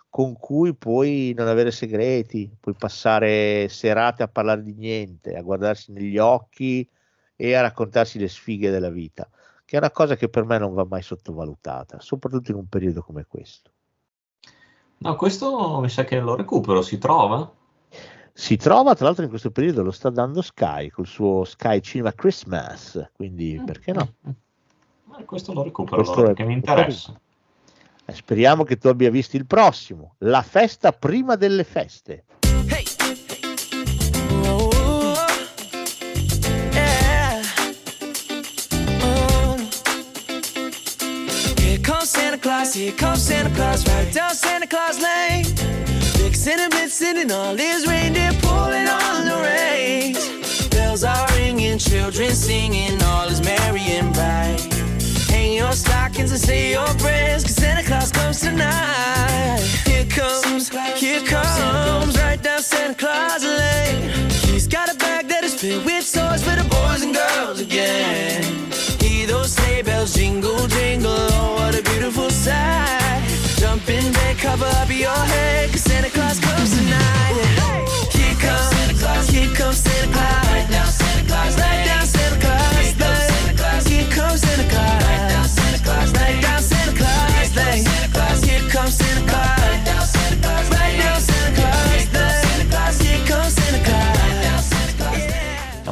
con 0.08 0.34
cui 0.34 0.74
puoi 0.74 1.32
non 1.36 1.48
avere 1.48 1.70
segreti, 1.70 2.54
puoi 2.60 2.74
passare 2.76 3.68
serate 3.68 4.22
a 4.22 4.28
parlare 4.28 4.62
di 4.62 4.74
niente, 4.74 5.34
a 5.34 5.42
guardarsi 5.42 5.92
negli 5.92 6.18
occhi 6.18 6.88
e 7.43 7.55
a 7.55 7.61
raccontarsi 7.61 8.20
le 8.20 8.28
sfighe 8.28 8.70
della 8.70 8.88
vita, 8.88 9.28
che 9.64 9.74
è 9.74 9.78
una 9.80 9.90
cosa 9.90 10.14
che 10.14 10.28
per 10.28 10.45
me 10.45 10.59
non 10.59 10.74
va 10.74 10.86
mai 10.88 11.03
sottovalutata, 11.03 11.99
soprattutto 11.99 12.53
in 12.53 12.57
un 12.57 12.68
periodo 12.68 13.03
come 13.03 13.26
questo. 13.26 13.68
No, 14.99 15.16
questo 15.16 15.80
mi 15.80 15.88
sa 15.88 16.05
che 16.05 16.20
lo 16.20 16.36
recupero, 16.36 16.82
si 16.82 16.99
trova? 16.99 17.53
Si 18.32 18.57
trova 18.57 18.95
tra 18.95 19.07
l'altro 19.07 19.24
in 19.24 19.30
questo 19.30 19.51
periodo, 19.51 19.82
lo 19.82 19.90
sta 19.90 20.09
dando 20.09 20.40
Sky 20.40 20.90
col 20.90 21.09
suo 21.09 21.43
Sky 21.43 21.80
Cinema 21.80 22.12
Christmas, 22.12 23.11
quindi 23.12 23.61
perché 23.66 23.93
no? 23.93 24.14
Mm. 24.28 25.18
Eh, 25.18 25.24
questo 25.24 25.53
lo 25.53 25.64
recupero 25.64 25.97
Questo 25.97 26.14
allora, 26.14 26.30
è 26.30 26.34
perché 26.34 26.49
mi 26.49 26.55
interessa. 26.55 27.20
Eh, 28.05 28.12
speriamo 28.12 28.62
che 28.62 28.76
tu 28.76 28.86
abbia 28.86 29.11
visto 29.11 29.36
il 29.36 29.47
prossimo, 29.47 30.14
la 30.18 30.43
festa 30.43 30.93
prima 30.93 31.34
delle 31.34 31.64
feste. 31.64 32.24
Here 42.72 42.92
comes 42.92 43.22
Santa 43.22 43.54
Claus, 43.54 43.86
right 43.86 44.10
down 44.14 44.34
Santa 44.34 44.66
Claus 44.66 44.98
Lane. 44.98 45.44
And 46.44 46.72
blitzing 46.72 47.22
and 47.22 47.30
all 47.30 47.54
his 47.54 47.86
reindeer 47.86 48.32
pulling 48.40 48.88
on 48.88 49.24
the 49.24 49.36
reins. 49.44 50.68
Bells 50.68 51.04
are 51.04 51.28
ringing, 51.36 51.78
children 51.78 52.32
singing, 52.32 53.00
all 53.02 53.28
is 53.28 53.40
merry 53.42 53.82
and 53.82 54.12
bright. 54.12 54.58
Hang 55.30 55.52
your 55.52 55.70
stockings 55.72 56.32
and 56.32 56.40
say 56.40 56.72
your 56.72 56.92
prayers, 56.98 57.44
cause 57.44 57.54
Santa 57.54 57.84
Claus 57.84 58.10
comes 58.10 58.40
tonight. 58.40 59.60
Here 59.86 60.06
comes, 60.06 60.68
here 60.98 61.20
comes, 61.20 62.18
right 62.18 62.42
down 62.42 62.60
Santa 62.60 62.94
Claus 62.94 63.44
Lane. 63.44 64.30
He's 64.52 64.66
got 64.66 64.92
a 64.92 64.96
bag 64.96 65.28
that 65.28 65.44
is 65.44 65.54
filled 65.54 65.84
with 65.84 66.12
toys 66.12 66.42
for 66.42 66.56
the 66.56 66.66
boys 66.68 67.02
and 67.02 67.14
girls 67.14 67.60
again. 67.60 68.62
Those 69.26 69.52
sleigh 69.52 69.82
bells 69.82 70.14
jingle, 70.14 70.66
jingle, 70.66 71.12
oh, 71.12 71.54
what 71.54 71.78
a 71.78 71.82
beautiful 71.82 72.28
sight. 72.30 73.22
Jump 73.56 73.88
in 73.88 74.12
bed, 74.12 74.36
cover 74.38 74.66
up 74.66 74.90
your 74.90 75.10
head, 75.10 75.70
cause 75.70 75.82
Santa 75.82 76.10
Claus 76.10 76.40
comes 76.40 76.76
tonight. 76.76 77.34
Here 78.10 78.34
comes 78.34 78.68
Santa 78.74 78.94
Claus, 78.98 79.28
here 79.28 79.54
comes 79.54 79.76
Santa 79.78 80.12
Claus. 80.12 80.46
Right 80.48 80.68
down 80.70 80.82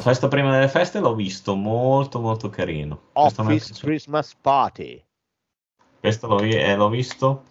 La 0.01 0.07
festa 0.07 0.29
prima 0.29 0.51
delle 0.51 0.69
feste 0.69 0.99
l'ho 0.99 1.15
visto, 1.15 1.55
molto 1.55 2.21
molto 2.21 2.49
carino. 2.49 3.09
Office. 3.13 3.75
Christmas 3.83 4.35
Party. 4.35 5.05
Questo 6.01 6.27
l'ho, 6.27 6.41
eh, 6.41 6.75
l'ho 6.75 6.89
visto, 6.89 7.43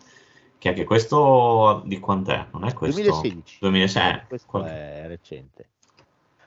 che 0.57 0.69
anche 0.69 0.83
questo 0.83 1.83
di 1.85 1.99
quant'è? 1.99 2.47
Non 2.53 2.65
è 2.65 2.73
questo? 2.73 2.99
2016. 3.03 3.57
2006, 3.59 4.11
eh, 4.11 4.25
Questo 4.27 4.47
qualche- 4.47 4.71
è 4.71 5.05
recente. 5.05 5.69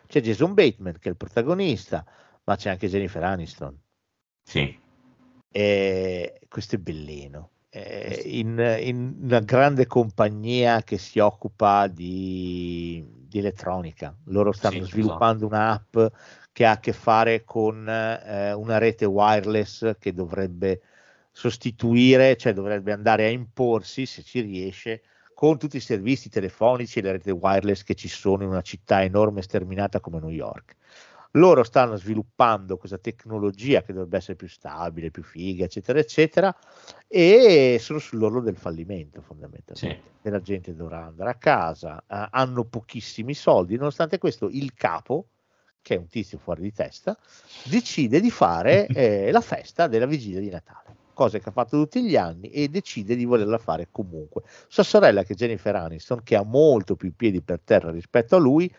C'è 0.08 0.20
Jason 0.20 0.54
Bateman 0.54 0.94
che 0.98 1.06
è 1.06 1.12
il 1.12 1.16
protagonista, 1.16 2.04
ma 2.42 2.56
c'è 2.56 2.70
anche 2.70 2.88
Jennifer 2.88 3.22
Aniston. 3.22 3.78
Sì, 4.42 4.76
E 5.52 6.40
questo 6.48 6.74
è 6.74 6.78
bellino. 6.78 7.50
È 7.68 8.22
in, 8.24 8.58
in 8.80 9.18
una 9.22 9.38
grande 9.38 9.86
compagnia 9.86 10.82
che 10.82 10.98
si 10.98 11.20
occupa 11.20 11.86
di, 11.86 13.21
di 13.32 13.38
elettronica. 13.38 14.16
Loro 14.26 14.52
stanno 14.52 14.84
Sì, 14.84 14.84
sviluppando 14.84 15.46
un'app 15.46 15.96
che 16.52 16.64
ha 16.66 16.72
a 16.72 16.78
che 16.80 16.92
fare 16.92 17.44
con 17.44 17.88
eh, 17.88 18.52
una 18.52 18.78
rete 18.78 19.04
wireless 19.04 19.96
che 19.98 20.12
dovrebbe 20.12 20.80
sostituire, 21.32 22.36
cioè 22.36 22.52
dovrebbe 22.52 22.92
andare 22.92 23.24
a 23.26 23.28
imporsi, 23.30 24.06
se 24.06 24.22
ci 24.22 24.40
riesce, 24.40 25.02
con 25.34 25.58
tutti 25.58 25.76
i 25.78 25.80
servizi 25.80 26.28
telefonici 26.28 26.98
e 26.98 27.02
le 27.02 27.12
reti 27.12 27.30
wireless 27.30 27.82
che 27.82 27.94
ci 27.94 28.08
sono 28.08 28.42
in 28.44 28.50
una 28.50 28.60
città 28.62 29.02
enorme 29.02 29.40
e 29.40 29.42
sterminata 29.42 30.00
come 30.00 30.20
New 30.20 30.28
York. 30.30 30.76
Loro 31.36 31.62
stanno 31.62 31.96
sviluppando 31.96 32.76
questa 32.76 32.98
tecnologia 32.98 33.80
che 33.80 33.94
dovrebbe 33.94 34.18
essere 34.18 34.36
più 34.36 34.48
stabile, 34.48 35.10
più 35.10 35.22
figa, 35.22 35.64
eccetera, 35.64 35.98
eccetera, 35.98 36.54
e 37.08 37.78
sono 37.80 37.98
sull'orlo 37.98 38.40
del 38.40 38.56
fallimento 38.56 39.22
fondamentalmente. 39.22 40.10
E 40.20 40.28
la 40.28 40.42
gente 40.42 40.74
dovrà 40.74 41.06
andare 41.06 41.30
a 41.30 41.36
casa, 41.36 42.00
eh, 42.00 42.28
hanno 42.30 42.64
pochissimi 42.64 43.32
soldi, 43.32 43.76
nonostante 43.76 44.18
questo 44.18 44.48
il 44.50 44.74
capo, 44.74 45.28
che 45.80 45.94
è 45.94 45.98
un 45.98 46.06
tizio 46.06 46.36
fuori 46.36 46.60
di 46.60 46.72
testa, 46.72 47.16
decide 47.64 48.20
di 48.20 48.30
fare 48.30 48.86
eh, 48.92 49.30
la 49.30 49.40
festa 49.40 49.86
della 49.86 50.06
vigilia 50.06 50.38
di 50.38 50.50
Natale, 50.50 50.96
cosa 51.14 51.38
che 51.38 51.48
ha 51.48 51.52
fatto 51.52 51.78
tutti 51.78 52.04
gli 52.04 52.14
anni 52.14 52.50
e 52.50 52.68
decide 52.68 53.16
di 53.16 53.24
volerla 53.24 53.56
fare 53.56 53.88
comunque. 53.90 54.42
Sua 54.68 54.82
sorella, 54.82 55.22
che 55.24 55.32
è 55.32 55.36
Jennifer 55.36 55.74
Aniston, 55.76 56.22
che 56.22 56.36
ha 56.36 56.44
molto 56.44 56.94
più 56.94 57.16
piedi 57.16 57.40
per 57.40 57.60
terra 57.64 57.90
rispetto 57.90 58.36
a 58.36 58.38
lui, 58.38 58.70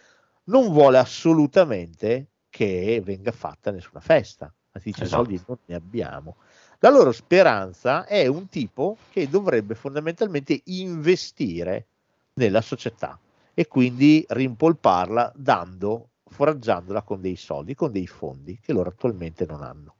non 0.45 0.69
vuole 0.71 0.99
assolutamente 0.99 2.27
che 2.53 3.01
venga 3.03 3.31
fatta 3.31 3.71
nessuna 3.71 3.99
festa. 3.99 4.53
Anzi, 4.73 4.91
dice 4.91 5.05
Esatto. 5.05 5.23
soldi 5.23 5.43
non 5.47 5.57
ne 5.65 5.73
abbiamo. 5.73 6.35
La 6.77 6.91
loro 6.91 7.11
speranza 7.11 8.05
è 8.05 8.27
un 8.27 8.47
tipo 8.47 8.97
che 9.09 9.27
dovrebbe 9.27 9.73
fondamentalmente 9.73 10.61
investire 10.65 11.87
nella 12.33 12.61
società 12.61 13.19
e 13.55 13.65
quindi 13.67 14.23
rimpolparla 14.27 15.33
dando, 15.35 16.09
foraggiandola 16.27 17.01
con 17.01 17.21
dei 17.21 17.37
soldi, 17.37 17.73
con 17.73 17.91
dei 17.91 18.05
fondi 18.05 18.59
che 18.61 18.71
loro 18.71 18.89
attualmente 18.89 19.47
non 19.47 19.63
hanno. 19.63 19.95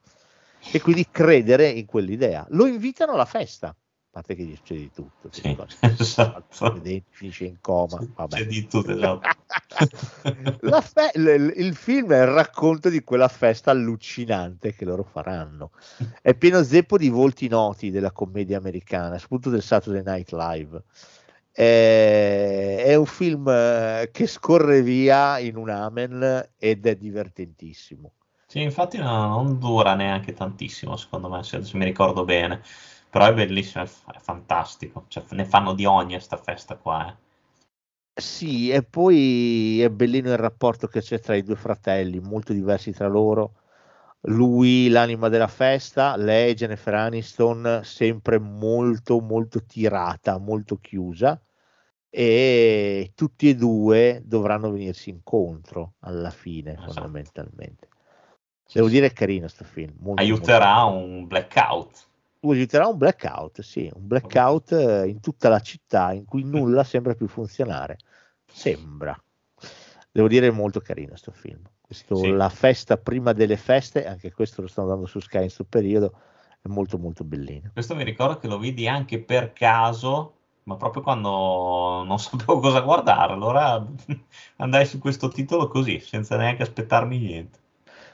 E 0.71 0.79
quindi 0.79 1.07
credere 1.09 1.67
in 1.69 1.87
quell'idea. 1.87 2.45
Lo 2.49 2.67
invitano 2.67 3.13
alla 3.13 3.25
festa, 3.25 3.75
parte 4.13 4.35
che 4.35 4.43
gli 4.43 4.55
succede 4.55 4.79
di 4.81 4.91
tutto. 4.91 5.29
Sì, 5.31 5.57
esatto. 5.97 6.79
Finisce 7.09 7.45
in 7.45 7.57
coma. 7.59 7.97
Vabbè. 8.13 8.37
C'è 8.37 8.45
di 8.45 8.67
tutto, 8.67 8.91
esatto. 8.91 9.27
Fe- 10.81 11.11
l- 11.15 11.51
il 11.55 11.75
film 11.75 12.11
è 12.11 12.21
il 12.21 12.27
racconto 12.27 12.89
di 12.89 13.03
quella 13.03 13.27
festa 13.27 13.71
allucinante 13.71 14.75
che 14.75 14.85
loro 14.85 15.01
faranno. 15.01 15.71
È 16.21 16.35
pieno 16.35 16.61
zeppo 16.61 16.97
di 16.97 17.09
volti 17.09 17.47
noti 17.47 17.89
della 17.89 18.11
commedia 18.11 18.59
americana, 18.59 19.17
soprattutto 19.17 19.49
del 19.49 19.63
Saturday 19.63 20.03
Night 20.03 20.31
Live. 20.31 20.83
È, 21.51 22.83
è 22.85 22.93
un 22.93 23.05
film 23.07 23.47
eh, 23.49 24.09
che 24.11 24.27
scorre 24.27 24.83
via 24.83 25.39
in 25.39 25.55
un 25.55 25.69
amen 25.69 26.49
ed 26.59 26.85
è 26.85 26.95
divertentissimo. 26.95 28.11
Sì, 28.45 28.61
infatti 28.61 28.99
no- 28.99 29.27
non 29.27 29.57
dura 29.57 29.95
neanche 29.95 30.33
tantissimo, 30.33 30.95
secondo 30.97 31.29
me, 31.29 31.41
se 31.41 31.63
mi 31.73 31.85
ricordo 31.85 32.23
bene. 32.23 32.61
Però 33.13 33.25
è 33.27 33.33
bellissimo, 33.35 33.83
è, 33.83 33.85
f- 33.87 34.11
è 34.11 34.17
fantastico. 34.17 35.05
Cioè, 35.07 35.23
ne 35.33 35.45
fanno 35.45 35.73
di 35.75 35.85
ogni 35.85 36.15
a 36.15 36.19
sta 36.19 36.35
festa 36.35 36.77
qua, 36.77 37.09
eh. 37.09 37.15
Sì, 38.19 38.71
e 38.71 38.81
poi 38.81 39.79
è 39.83 39.89
bellino 39.91 40.31
il 40.31 40.37
rapporto 40.37 40.87
che 40.87 40.99
c'è 40.99 41.19
tra 41.19 41.35
i 41.35 41.43
due 41.43 41.55
fratelli, 41.55 42.19
molto 42.19 42.53
diversi 42.53 42.91
tra 42.91 43.07
loro. 43.07 43.53
Lui, 44.21 44.89
l'anima 44.89 45.29
della 45.29 45.47
festa, 45.47 46.15
lei, 46.15 46.55
Jennifer 46.55 46.95
Aniston, 46.95 47.81
sempre 47.83 48.39
molto, 48.39 49.19
molto 49.19 49.63
tirata, 49.63 50.39
molto 50.39 50.77
chiusa. 50.77 51.39
E 52.09 53.11
tutti 53.13 53.49
e 53.49 53.55
due 53.55 54.23
dovranno 54.25 54.71
venirsi 54.71 55.11
incontro 55.11 55.93
alla 55.99 56.31
fine, 56.31 56.71
Esatto. 56.73 56.93
fondamentalmente. 56.93 57.89
Devo 58.71 58.87
dire 58.87 59.05
è 59.05 59.13
carino 59.13 59.47
sto 59.47 59.65
film. 59.65 59.93
molto, 59.99 60.19
Aiuterà 60.23 60.83
molto- 60.85 60.97
un 60.97 61.27
blackout. 61.27 62.07
Aiuterà 62.51 62.87
un 62.87 62.97
blackout, 62.97 63.61
sì, 63.61 63.89
un 63.93 64.07
blackout 64.07 64.71
eh, 64.73 65.07
in 65.07 65.19
tutta 65.19 65.49
la 65.49 65.59
città 65.59 66.11
in 66.11 66.25
cui 66.25 66.43
nulla 66.43 66.83
sembra 66.83 67.15
più 67.15 67.27
funzionare. 67.27 67.97
Sembra. 68.45 69.17
Devo 70.11 70.27
dire 70.27 70.47
è 70.47 70.51
molto 70.51 70.79
carino 70.79 71.15
sto 71.15 71.31
film. 71.31 71.61
Questo, 71.81 72.15
Sì. 72.15 72.29
La 72.29 72.49
festa 72.49 72.97
prima 72.97 73.33
delle 73.33 73.57
feste, 73.57 74.05
anche 74.05 74.31
questo 74.31 74.61
lo 74.61 74.67
stanno 74.67 74.89
dando 74.89 75.05
su 75.05 75.19
Sky 75.19 75.37
in 75.37 75.43
questo 75.43 75.63
periodo, 75.63 76.13
è 76.61 76.67
molto 76.67 76.97
molto 76.97 77.23
bellino. 77.23 77.71
Questo 77.73 77.95
mi 77.95 78.03
ricordo 78.03 78.37
che 78.37 78.47
lo 78.47 78.57
vidi 78.57 78.87
anche 78.87 79.19
per 79.19 79.53
caso, 79.53 80.33
ma 80.63 80.75
proprio 80.75 81.01
quando 81.01 82.03
non 82.05 82.19
sapevo 82.19 82.59
cosa 82.61 82.81
guardare. 82.81 83.33
Allora 83.33 83.85
andai 84.57 84.85
su 84.85 84.99
questo 84.99 85.29
titolo 85.29 85.67
così, 85.67 85.99
senza 85.99 86.37
neanche 86.37 86.63
aspettarmi 86.63 87.17
niente. 87.17 87.59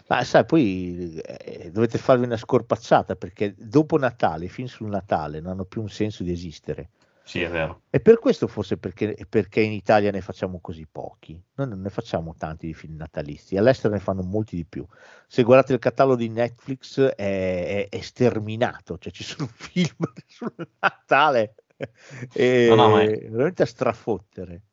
Ma 0.10 0.24
sai, 0.24 0.44
poi 0.46 1.20
eh, 1.22 1.70
dovete 1.72 2.00
farvi 2.00 2.26
una 2.26 2.38
scorpacciata 2.38 3.16
perché 3.16 3.54
dopo 3.56 3.96
Natale, 3.98 4.46
i 4.46 4.50
film 4.50 4.68
sul 4.68 4.90
Natale 4.90 5.40
non 5.40 5.52
hanno 5.52 5.66
più 5.66 5.82
un 5.82 5.90
senso 5.90 6.24
di 6.24 6.32
esistere. 6.32 6.90
Sì, 7.24 7.42
è 7.42 7.50
vero. 7.50 7.84
E 7.92 8.00
per 8.00 8.18
questo 8.18 8.48
forse 8.48 8.78
perché, 8.78 9.16
perché 9.30 9.62
in 9.62 9.72
Italia 9.72 10.10
ne 10.10 10.22
facciamo 10.22 10.60
così 10.62 10.88
pochi. 10.92 11.40
Noi 11.56 11.68
non 11.68 11.82
ne 11.82 11.90
facciamo 11.90 12.34
tanti 12.36 12.66
di 12.66 12.74
film 12.74 12.96
natalizi, 12.96 13.56
all'estero 13.56 13.94
ne 13.94 14.00
fanno 14.00 14.24
molti 14.24 14.56
di 14.56 14.66
più. 14.66 14.84
Se 15.28 15.44
guardate 15.44 15.74
il 15.74 15.80
catalogo 15.80 16.16
di 16.16 16.30
Netflix 16.30 17.00
è, 17.02 17.88
è- 17.88 17.90
è 17.90 18.02
sterminato, 18.02 18.98
cioè 18.98 19.12
ci 19.12 19.24
sono 19.24 19.48
film 19.54 20.12
sul 20.26 20.54
Natale 20.80 21.56
e 22.34 22.68
No, 22.68 22.76
no, 22.76 22.98
è- 23.00 23.30
veramente 23.30 23.62
a 23.64 23.68
strafottere. 23.68 24.64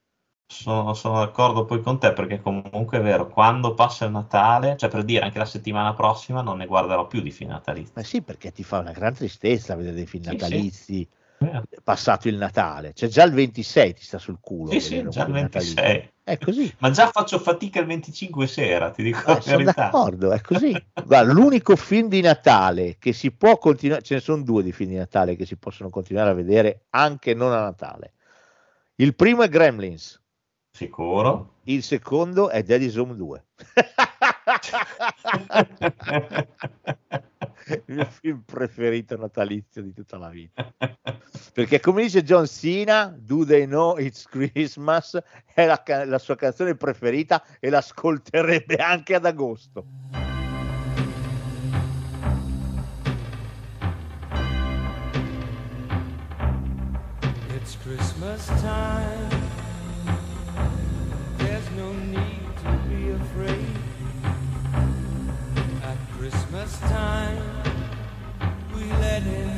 Sono, 0.48 0.94
sono 0.94 1.18
d'accordo 1.18 1.64
poi 1.64 1.80
con 1.82 1.98
te 1.98 2.12
perché 2.12 2.40
comunque 2.40 2.98
è 2.98 3.02
vero, 3.02 3.26
quando 3.28 3.74
passa 3.74 4.04
il 4.04 4.12
Natale, 4.12 4.76
cioè 4.76 4.88
per 4.88 5.02
dire 5.02 5.24
anche 5.24 5.38
la 5.38 5.44
settimana 5.44 5.92
prossima 5.92 6.40
non 6.40 6.58
ne 6.58 6.66
guarderò 6.66 7.06
più 7.08 7.20
di 7.20 7.32
film 7.32 7.50
natalizi. 7.50 7.92
Ma 7.96 8.02
sì, 8.04 8.22
perché 8.22 8.52
ti 8.52 8.62
fa 8.62 8.78
una 8.78 8.92
gran 8.92 9.12
tristezza 9.12 9.74
vedere 9.74 9.96
dei 9.96 10.06
film 10.06 10.22
Sì, 10.22 10.30
sì. 10.30 10.36
natalizi 10.38 11.08
Vero. 11.38 11.62
passato 11.82 12.28
il 12.28 12.36
Natale. 12.36 12.92
Cioè 12.94 13.08
già 13.08 13.24
il 13.24 13.32
26 13.32 13.94
ti 13.94 14.02
sta 14.04 14.18
sul 14.18 14.38
culo. 14.40 14.70
Sì, 14.70 14.80
sì, 14.80 14.88
già 15.08 15.20
il 15.20 15.26
film 15.26 15.32
natalizio. 15.40 15.82
26. 15.82 16.10
È 16.22 16.38
così. 16.38 16.74
Ma 16.78 16.90
già 16.90 17.08
faccio 17.08 17.38
fatica 17.38 17.80
il 17.80 17.86
25 17.86 18.46
sera, 18.46 18.90
ti 18.90 19.02
dico 19.02 19.18
Eh, 19.18 19.34
la 19.34 19.40
sono 19.40 19.56
verità. 19.58 19.90
d'accordo, 19.90 20.32
è 20.32 20.40
così. 20.40 20.72
Guarda, 21.06 21.32
l'unico 21.32 21.76
film 21.76 22.08
di 22.08 22.20
Natale 22.20 22.96
che 22.98 23.12
si 23.12 23.32
può 23.32 23.58
continuare, 23.58 24.02
ce 24.02 24.14
ne 24.14 24.20
sono 24.20 24.42
due 24.42 24.62
di 24.62 24.72
film 24.72 24.90
di 24.90 24.96
Natale 24.96 25.36
che 25.36 25.44
si 25.44 25.56
possono 25.56 25.90
continuare 25.90 26.30
a 26.30 26.34
vedere 26.34 26.86
anche 26.90 27.34
non 27.34 27.52
a 27.52 27.60
Natale. 27.60 28.12
Il 28.96 29.14
primo 29.14 29.42
è 29.42 29.48
Gremlins, 29.48 30.20
Sicuro? 30.76 31.54
il 31.68 31.82
secondo 31.82 32.50
è 32.50 32.62
Daddy's 32.62 32.96
Home 32.96 33.16
2. 33.16 33.44
il 37.66 37.82
mio 37.86 38.04
film 38.04 38.42
preferito 38.44 39.16
natalizio 39.16 39.80
di 39.80 39.94
tutta 39.94 40.18
la 40.18 40.28
vita. 40.28 40.70
Perché 41.54 41.80
come 41.80 42.02
dice 42.02 42.22
John 42.22 42.46
Cena, 42.46 43.16
Do 43.18 43.46
They 43.46 43.64
Know 43.64 43.96
It's 43.96 44.28
Christmas 44.28 45.18
è 45.54 45.64
la, 45.64 45.82
la 46.04 46.18
sua 46.18 46.36
canzone 46.36 46.76
preferita 46.76 47.42
e 47.58 47.70
l'ascolterebbe 47.70 48.76
anche 48.76 49.14
ad 49.14 49.24
agosto. 49.24 49.86
It's 57.54 57.78
Christmas 57.82 58.44
time. 58.60 59.45
No 61.76 61.92
need 61.92 62.40
to 62.62 62.72
be 62.88 63.10
afraid. 63.10 63.66
At 65.82 65.98
Christmas 66.16 66.78
time, 66.78 67.42
we 68.74 68.84
let 68.92 69.22
in 69.22 69.55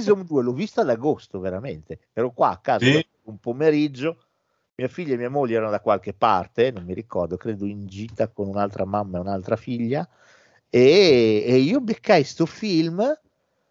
Edison 0.00 0.24
2 0.24 0.42
l'ho 0.42 0.52
visto 0.52 0.80
ad 0.80 0.88
agosto, 0.88 1.38
veramente. 1.38 2.00
Ero 2.12 2.32
qua 2.32 2.50
a 2.50 2.58
casa 2.58 2.84
Sì. 2.84 3.06
un 3.24 3.38
pomeriggio. 3.38 4.24
Mia 4.76 4.88
figlia 4.88 5.14
e 5.14 5.18
mia 5.18 5.28
moglie 5.30 5.56
erano 5.56 5.70
da 5.70 5.80
qualche 5.80 6.14
parte, 6.14 6.70
non 6.70 6.84
mi 6.84 6.94
ricordo, 6.94 7.36
credo 7.36 7.66
in 7.66 7.86
gita 7.86 8.28
con 8.28 8.48
un'altra 8.48 8.86
mamma 8.86 9.18
e 9.18 9.20
un'altra 9.20 9.56
figlia. 9.56 10.08
E, 10.70 11.44
e 11.46 11.56
io 11.56 11.80
beccai 11.80 12.24
sto 12.24 12.46
film. 12.46 12.96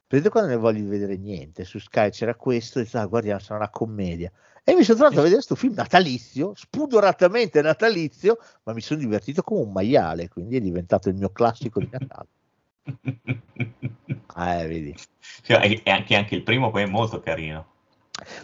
Vedete 0.07 0.29
quando 0.29 0.49
ne 0.49 0.55
voglio 0.55 0.87
vedere 0.87 1.17
niente? 1.17 1.65
Su 1.65 1.79
Sky 1.79 2.09
c'era 2.09 2.35
questo, 2.35 2.79
e 2.79 2.83
dico, 2.83 2.97
ah, 2.97 3.05
guardiamo, 3.05 3.39
sarà 3.39 3.59
una 3.59 3.69
commedia. 3.69 4.31
E 4.63 4.75
mi 4.75 4.83
sono 4.83 4.97
trovato 4.97 5.19
a 5.19 5.23
vedere 5.23 5.35
questo 5.35 5.55
film 5.55 5.73
natalizio, 5.73 6.53
spudoratamente 6.55 7.61
natalizio, 7.61 8.37
ma 8.63 8.73
mi 8.73 8.81
sono 8.81 8.99
divertito 8.99 9.41
come 9.41 9.61
un 9.61 9.71
maiale, 9.71 10.27
quindi 10.27 10.57
è 10.57 10.61
diventato 10.61 11.09
il 11.09 11.15
mio 11.15 11.29
classico 11.29 11.79
di 11.79 11.89
Natale. 11.91 12.27
Eh, 14.39 14.67
vedi. 14.67 14.95
Sì, 15.19 15.51
e 15.53 15.81
e 15.83 15.89
anche, 15.91 16.15
anche 16.15 16.35
il 16.35 16.43
primo 16.43 16.69
poi 16.71 16.83
è 16.83 16.85
molto 16.85 17.19
carino. 17.19 17.65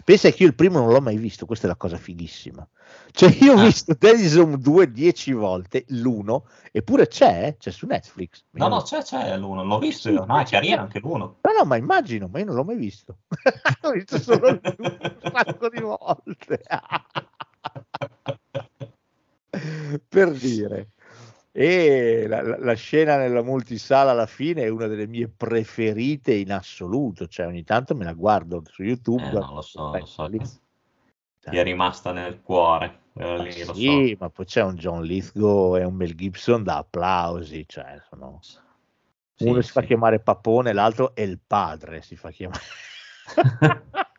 Pensa 0.04 0.30
che 0.30 0.42
io 0.42 0.48
il 0.48 0.54
primo 0.54 0.78
non 0.78 0.90
l'ho 0.90 1.00
mai 1.00 1.16
visto, 1.16 1.46
questa 1.46 1.66
è 1.66 1.68
la 1.68 1.76
cosa 1.76 1.96
fighissima. 1.96 2.66
Cioè, 3.12 3.30
io 3.40 3.54
ho 3.54 3.58
Ah. 3.58 3.64
visto 3.64 3.94
Denison 3.98 4.58
2 4.60 4.90
dieci 4.90 5.32
volte, 5.32 5.84
l'uno, 5.88 6.46
eppure 6.72 7.06
c'è, 7.08 7.46
eh, 7.46 7.56
c'è 7.56 7.70
su 7.70 7.86
Netflix. 7.86 8.44
No, 8.52 8.68
no, 8.68 8.82
c'è, 8.82 9.02
c'è 9.02 9.36
l'uno, 9.38 9.64
l'ho 9.64 9.78
visto 9.78 10.10
io. 10.10 10.24
No, 10.24 10.38
è 10.38 10.44
carino 10.44 10.80
anche 10.80 10.98
l'uno. 10.98 11.36
No, 11.42 11.52
no, 11.58 11.64
ma 11.64 11.76
immagino, 11.76 12.28
ma 12.28 12.38
io 12.40 12.46
non 12.46 12.54
l'ho 12.56 12.64
mai 12.64 12.76
visto. 12.76 13.18
l'ho 13.82 13.90
visto 13.92 14.18
solo 14.18 14.48
il 14.48 14.60
un 14.78 14.98
sacco 15.32 15.68
di 15.68 15.80
volte. 15.80 16.62
per 20.08 20.30
dire. 20.32 20.88
E 21.58 22.26
la, 22.28 22.58
la- 22.58 22.74
scena 22.74 23.16
nella 23.16 23.42
multisala 23.42 24.10
alla 24.10 24.26
fine 24.26 24.64
è 24.64 24.68
una 24.68 24.86
delle 24.86 25.06
mie 25.06 25.26
preferite 25.34 26.34
in 26.34 26.52
assoluto, 26.52 27.26
cioè 27.28 27.46
ogni 27.46 27.64
tanto 27.64 27.94
me 27.94 28.04
la 28.04 28.12
guardo 28.12 28.62
su 28.66 28.82
YouTube. 28.82 29.26
Eh, 29.26 29.32
non 29.32 29.54
lo 29.54 29.62
so, 29.62 29.90
lo 29.90 30.04
so 30.04 30.28
ti 30.28 31.56
è 31.56 31.62
rimasta 31.62 32.12
nel 32.12 32.42
cuore. 32.42 33.04
Ma 33.12 33.36
lì, 33.36 33.58
lo 33.60 33.72
so. 33.72 33.74
sì, 33.74 34.14
ma 34.20 34.28
poi 34.28 34.44
c'è 34.44 34.62
un 34.62 34.74
John 34.74 35.02
Lithgow 35.02 35.78
e 35.78 35.84
un 35.84 35.94
Mel 35.94 36.14
Gibson 36.14 36.62
da 36.62 36.76
applausi, 36.76 37.64
cioè 37.66 38.02
sono... 38.06 38.38
Sì, 38.42 39.48
uno 39.48 39.62
si 39.62 39.70
fa 39.70 39.80
sì. 39.80 39.86
chiamare 39.86 40.18
Papone, 40.18 40.74
l'altro 40.74 41.14
è 41.14 41.22
il 41.22 41.38
padre, 41.38 42.02
si 42.02 42.16
fa 42.16 42.30
chiamare. 42.30 42.60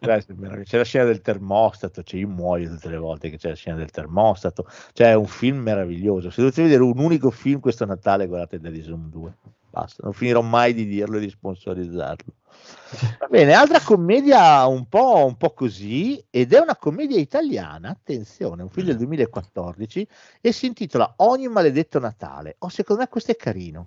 C'è 0.00 0.76
la 0.76 0.84
scena 0.84 1.04
del 1.04 1.20
termostato, 1.20 2.02
cioè 2.02 2.20
io 2.20 2.28
muoio 2.28 2.68
tutte 2.70 2.88
le 2.88 2.96
volte 2.96 3.30
che 3.30 3.36
c'è 3.36 3.48
la 3.50 3.54
scena 3.54 3.76
del 3.76 3.90
termostato, 3.90 4.66
cioè 4.92 5.08
è 5.08 5.14
un 5.14 5.26
film 5.26 5.58
meraviglioso. 5.58 6.30
Se 6.30 6.40
dovete 6.40 6.62
vedere 6.62 6.82
un 6.82 6.98
unico 6.98 7.30
film 7.30 7.60
questo 7.60 7.84
Natale, 7.84 8.26
guardate 8.26 8.58
Daddy 8.58 8.82
Zoom 8.82 9.10
2. 9.10 9.36
Basta, 9.70 10.02
non 10.02 10.12
finirò 10.12 10.40
mai 10.40 10.72
di 10.72 10.86
dirlo 10.86 11.18
e 11.18 11.20
di 11.20 11.28
sponsorizzarlo. 11.28 12.32
Va 13.18 13.26
bene, 13.28 13.52
altra 13.52 13.80
commedia 13.80 14.66
un 14.66 14.86
po', 14.88 15.26
un 15.26 15.36
po' 15.36 15.52
così, 15.52 16.24
ed 16.30 16.54
è 16.54 16.58
una 16.58 16.76
commedia 16.76 17.18
italiana, 17.18 17.90
attenzione, 17.90 18.62
un 18.62 18.70
film 18.70 18.86
del 18.86 18.96
2014, 18.96 20.08
e 20.40 20.52
si 20.52 20.66
intitola 20.66 21.14
Ogni 21.18 21.48
maledetto 21.48 21.98
Natale. 21.98 22.56
Oh, 22.60 22.70
secondo 22.70 23.02
me 23.02 23.08
questo 23.08 23.32
è 23.32 23.36
carino. 23.36 23.84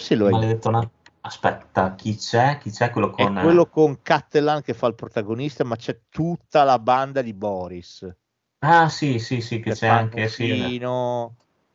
Se 0.00 0.14
lo 0.16 0.26
hai 0.26 0.34
Maledetto 0.34 0.70
na- 0.70 0.90
Aspetta, 1.22 1.94
chi 1.94 2.16
c'è? 2.16 2.58
Chi 2.58 2.70
c'è 2.70 2.90
quello 2.90 3.10
È 3.14 3.32
con... 3.32 3.34
quello 3.34 3.68
con 3.68 4.00
Cattelan 4.00 4.62
che 4.62 4.72
fa 4.72 4.86
il 4.86 4.94
protagonista, 4.94 5.64
ma 5.64 5.74
c'è 5.74 6.02
tutta 6.08 6.62
la 6.62 6.78
banda 6.78 7.20
di 7.20 7.34
Boris. 7.34 8.08
Ah, 8.60 8.88
sì, 8.90 9.18
sì, 9.18 9.40
sì, 9.40 9.60
che 9.60 9.70
c'è 9.72 9.86
anche, 9.88 10.28
sì, 10.28 10.78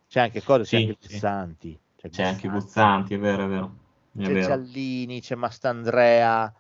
c'è 0.08 0.20
anche 0.20 0.44
cosa, 0.44 0.64
c'è 0.64 0.76
Sì, 0.76 0.78
anche 0.78 0.96
sì. 1.00 1.00
Guzzanti. 1.00 1.80
c'è 2.10 2.24
anche 2.24 2.50
Guzzanti, 2.50 3.14
è 3.16 3.20
vero, 3.20 3.46
è 3.46 3.48
vero. 3.48 3.76
È 4.14 4.22
c'è 4.22 4.30
vero. 4.30 4.62
Giallini, 4.62 5.22
c'è 5.22 5.36
Mastandrea, 5.36 6.54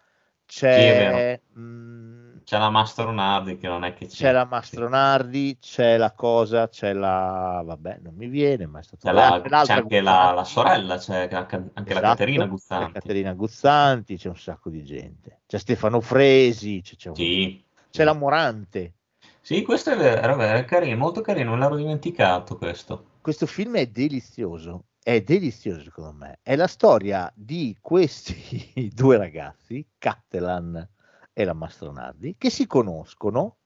Sì, 0.67 0.81
c'è, 0.81 1.39
mm, 1.57 2.20
C'è 2.43 2.57
la 2.57 2.69
Mastronardi 2.69 3.57
che 3.57 3.67
non 3.67 3.83
è 3.83 3.93
che 3.93 4.07
c'è. 4.07 4.15
c'è 4.15 4.31
la 4.31 4.45
Mastronardi, 4.45 5.57
c'è 5.59 5.97
la 5.97 6.11
cosa, 6.11 6.67
c'è 6.69 6.93
la... 6.93 7.61
vabbè, 7.65 7.99
non 8.01 8.13
mi 8.15 8.27
viene, 8.27 8.65
ma 8.65 8.79
è 8.79 8.83
stato... 8.83 9.07
C'è, 9.07 9.13
la- 9.13 9.41
c'è 9.63 9.73
anche 9.73 10.01
la, 10.01 10.31
la 10.31 10.43
sorella, 10.43 10.97
c'è 10.97 11.29
anche, 11.31 11.55
anche 11.73 11.93
la 11.93 11.99
Esatto, 11.99 12.01
Caterina 12.01 12.43
c'è 12.43 12.49
Guzzanti. 12.49 12.91
Caterina 12.93 13.33
Guzzanti, 13.33 14.17
c'è 14.17 14.27
un 14.29 14.37
sacco 14.37 14.69
di 14.69 14.83
gente. 14.83 15.41
C'è 15.45 15.57
Stefano 15.57 16.01
Fresi, 16.01 16.81
c'è, 16.81 16.95
c'è 16.95 17.09
un- 17.09 17.15
Sì. 17.15 17.63
c'è 17.89 18.03
la 18.03 18.13
Morante. 18.13 18.93
Sì, 19.41 19.63
questo 19.63 19.95
vero, 19.95 20.37
è 20.39 20.65
carino, 20.65 20.97
molto 20.97 21.21
carino, 21.21 21.51
me 21.51 21.57
l'ero 21.59 21.75
dimenticato 21.75 22.57
questo. 22.57 23.05
Questo 23.21 23.45
film 23.45 23.75
è 23.77 23.87
delizioso, 23.87 24.85
è 25.01 25.21
delizioso 25.21 25.81
secondo 25.83 26.11
me. 26.13 26.39
È 26.41 26.55
la 26.55 26.67
storia 26.67 27.31
di 27.35 27.75
questi 27.79 28.89
due 28.93 29.17
ragazzi, 29.17 29.85
Cattelan 29.97 30.87
e 31.33 31.43
la 31.43 31.53
Mastronardi, 31.53 32.35
che 32.37 32.49
si 32.49 32.67
conoscono 32.67 33.57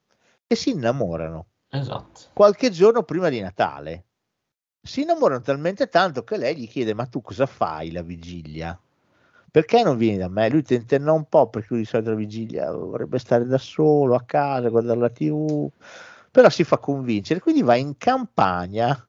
e 0.46 0.54
si 0.54 0.70
innamorano 0.70 1.46
Esatto. 1.70 2.20
qualche 2.32 2.70
giorno 2.70 3.02
prima 3.02 3.28
di 3.28 3.40
Natale. 3.40 4.04
Si 4.80 5.02
innamorano 5.02 5.40
talmente 5.40 5.88
tanto 5.88 6.22
che 6.22 6.36
lei 6.36 6.56
gli 6.56 6.68
chiede: 6.68 6.94
Ma 6.94 7.06
tu 7.06 7.20
cosa 7.20 7.46
fai 7.46 7.90
la 7.90 8.02
vigilia? 8.02 8.78
perché 9.56 9.82
non 9.82 9.96
vieni 9.96 10.18
da 10.18 10.28
me? 10.28 10.50
Lui 10.50 10.62
tentenna 10.62 11.12
un 11.12 11.30
po' 11.30 11.48
perché 11.48 11.68
lui 11.70 11.78
di 11.78 11.86
solito 11.86 12.10
la 12.10 12.16
vigilia 12.16 12.70
vorrebbe 12.70 13.18
stare 13.18 13.46
da 13.46 13.56
solo 13.56 14.14
a 14.14 14.22
casa, 14.22 14.68
guardare 14.68 14.98
la 14.98 15.08
tv, 15.08 15.70
però 16.30 16.50
si 16.50 16.62
fa 16.62 16.76
convincere, 16.76 17.40
quindi 17.40 17.62
va 17.62 17.74
in 17.74 17.96
campagna 17.96 19.08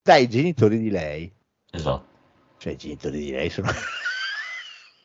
dai 0.00 0.28
genitori 0.28 0.78
di 0.78 0.90
lei. 0.90 1.34
Esatto. 1.72 2.06
Cioè 2.58 2.74
i 2.74 2.76
genitori 2.76 3.18
di 3.18 3.30
lei 3.32 3.50
sono... 3.50 3.70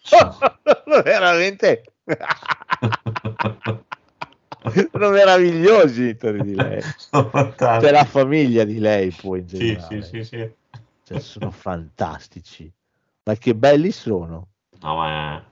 sono 0.04 0.38
veramente... 1.04 1.86
sono 4.92 5.10
meravigliosi 5.10 6.02
i 6.02 6.06
genitori 6.06 6.44
di 6.44 6.56
lei. 6.56 6.82
C'è 7.56 7.92
la 7.92 8.06
famiglia 8.06 8.64
di 8.64 8.80
lei 8.80 9.12
poi 9.12 9.40
in 9.40 9.48
generale. 9.48 10.02
sì, 10.02 10.02
sì, 10.02 10.24
sì. 10.24 10.52
Cioè, 11.04 11.20
sono 11.20 11.52
fantastici. 11.52 12.72
Ma 13.24 13.36
che 13.36 13.56
belli 13.56 13.92
sono. 13.92 14.48
No, 14.82 14.96
ma 14.96 15.38
è, 15.38 15.44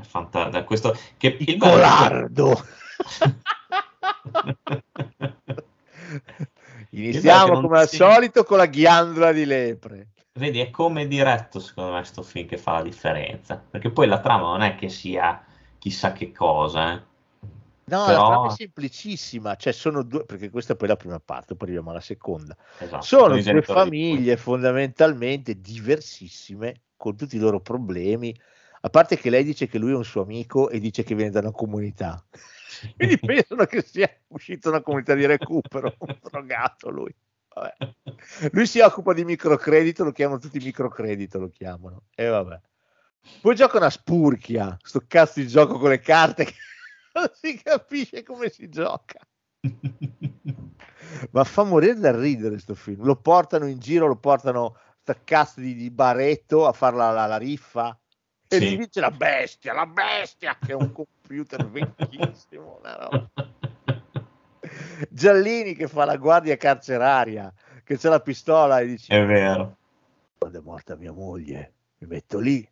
è 0.00 0.04
fantastico. 0.04 0.64
Questo 0.64 0.96
che 1.16 1.36
il 1.38 1.58
Colardo. 1.58 2.58
Iniziamo 6.90 7.60
come 7.60 7.80
al 7.80 7.88
si- 7.88 7.96
solito 7.96 8.44
con 8.44 8.58
la 8.58 8.66
ghiandola 8.66 9.32
di 9.32 9.44
lepre. 9.44 10.08
Vedi, 10.32 10.60
è 10.60 10.70
come 10.70 11.06
diretto, 11.06 11.60
secondo 11.60 11.92
me, 11.92 12.04
sto 12.04 12.22
film 12.22 12.46
che 12.46 12.56
fa 12.56 12.74
la 12.74 12.82
differenza. 12.82 13.62
Perché 13.70 13.90
poi 13.90 14.06
la 14.06 14.20
trama 14.20 14.48
non 14.48 14.62
è 14.62 14.76
che 14.76 14.88
sia 14.88 15.44
chissà 15.78 16.12
che 16.12 16.32
cosa, 16.32 16.94
eh. 16.94 17.02
No, 17.88 18.04
Però- 18.04 18.22
la 18.22 18.26
trama 18.26 18.46
è 18.48 18.54
semplicissima, 18.54 19.56
cioè 19.56 19.72
sono 19.72 20.02
due, 20.02 20.24
perché 20.24 20.50
questa 20.50 20.74
è 20.74 20.76
poi 20.76 20.88
la 20.88 20.96
prima 20.96 21.20
parte, 21.20 21.54
poi 21.54 21.68
arriviamo 21.68 21.90
alla 21.90 22.00
seconda. 22.00 22.54
Esatto, 22.78 23.02
Sono 23.02 23.40
due 23.40 23.62
famiglie 23.62 24.36
fondamentalmente 24.36 25.58
diversissime, 25.58 26.82
con 26.96 27.16
tutti 27.16 27.36
i 27.36 27.38
loro 27.38 27.60
problemi, 27.60 28.34
a 28.80 28.90
parte 28.90 29.16
che 29.16 29.30
lei 29.30 29.42
dice 29.42 29.66
che 29.66 29.78
lui 29.78 29.92
è 29.92 29.96
un 29.96 30.04
suo 30.04 30.22
amico 30.22 30.68
e 30.68 30.78
dice 30.80 31.02
che 31.02 31.14
viene 31.14 31.30
da 31.30 31.40
una 31.40 31.50
comunità. 31.50 32.22
Quindi 32.94 33.18
pensano 33.18 33.64
che 33.64 33.82
sia 33.82 34.10
uscito 34.28 34.68
da 34.68 34.76
una 34.76 34.84
comunità 34.84 35.14
di 35.14 35.24
recupero, 35.24 35.94
un 35.98 36.18
drogato 36.20 36.90
lui. 36.90 37.14
Vabbè. 37.54 37.94
Lui 38.52 38.66
si 38.66 38.80
occupa 38.80 39.14
di 39.14 39.24
microcredito, 39.24 40.04
lo 40.04 40.12
chiamano 40.12 40.38
tutti 40.38 40.58
microcredito, 40.58 41.38
lo 41.38 41.48
chiamano. 41.48 42.02
E 42.14 42.26
vabbè. 42.26 42.60
Poi 43.40 43.54
gioca 43.54 43.76
una 43.78 43.90
spurchia, 43.90 44.76
sto 44.82 45.02
cazzo 45.06 45.40
di 45.40 45.46
gioco 45.48 45.78
con 45.78 45.90
le 45.90 46.00
carte 46.00 46.44
che 46.44 46.54
non 47.14 47.30
si 47.32 47.60
capisce 47.62 48.22
come 48.22 48.48
si 48.50 48.68
gioca. 48.68 49.20
Ma 51.30 51.44
fa 51.44 51.62
morire 51.64 51.94
dal 51.94 52.14
ridere 52.14 52.58
sto 52.58 52.74
film. 52.74 53.04
Lo 53.04 53.16
portano 53.16 53.66
in 53.66 53.78
giro, 53.78 54.06
lo 54.06 54.16
portano 54.16 54.76
sta 55.00 55.16
cazzo 55.24 55.60
di, 55.60 55.74
di 55.74 55.90
baretto 55.90 56.66
a 56.66 56.72
fare 56.72 56.96
la, 56.96 57.10
la- 57.10 57.26
la 57.26 57.36
riffa. 57.36 57.98
E 58.50 58.58
Sì. 58.60 58.76
dice 58.76 59.00
la 59.00 59.10
bestia, 59.10 59.72
la 59.74 59.86
bestia, 59.86 60.56
che 60.58 60.72
è 60.72 60.74
un 60.74 60.92
computer 60.92 61.64
vecchissimo. 61.68 62.80
roba. 62.82 63.30
Giallini 65.10 65.74
che 65.74 65.86
fa 65.86 66.04
la 66.04 66.16
guardia 66.16 66.56
carceraria, 66.56 67.52
che 67.84 67.96
c'ha 67.98 68.08
la 68.10 68.20
pistola 68.20 68.80
e 68.80 68.86
dice 68.86 69.14
È 69.14 69.24
vero. 69.24 69.76
quando 70.38 70.58
è 70.58 70.62
morta 70.62 70.96
mia 70.96 71.12
moglie, 71.12 71.72
mi 71.98 72.06
metto 72.08 72.38
lì, 72.38 72.66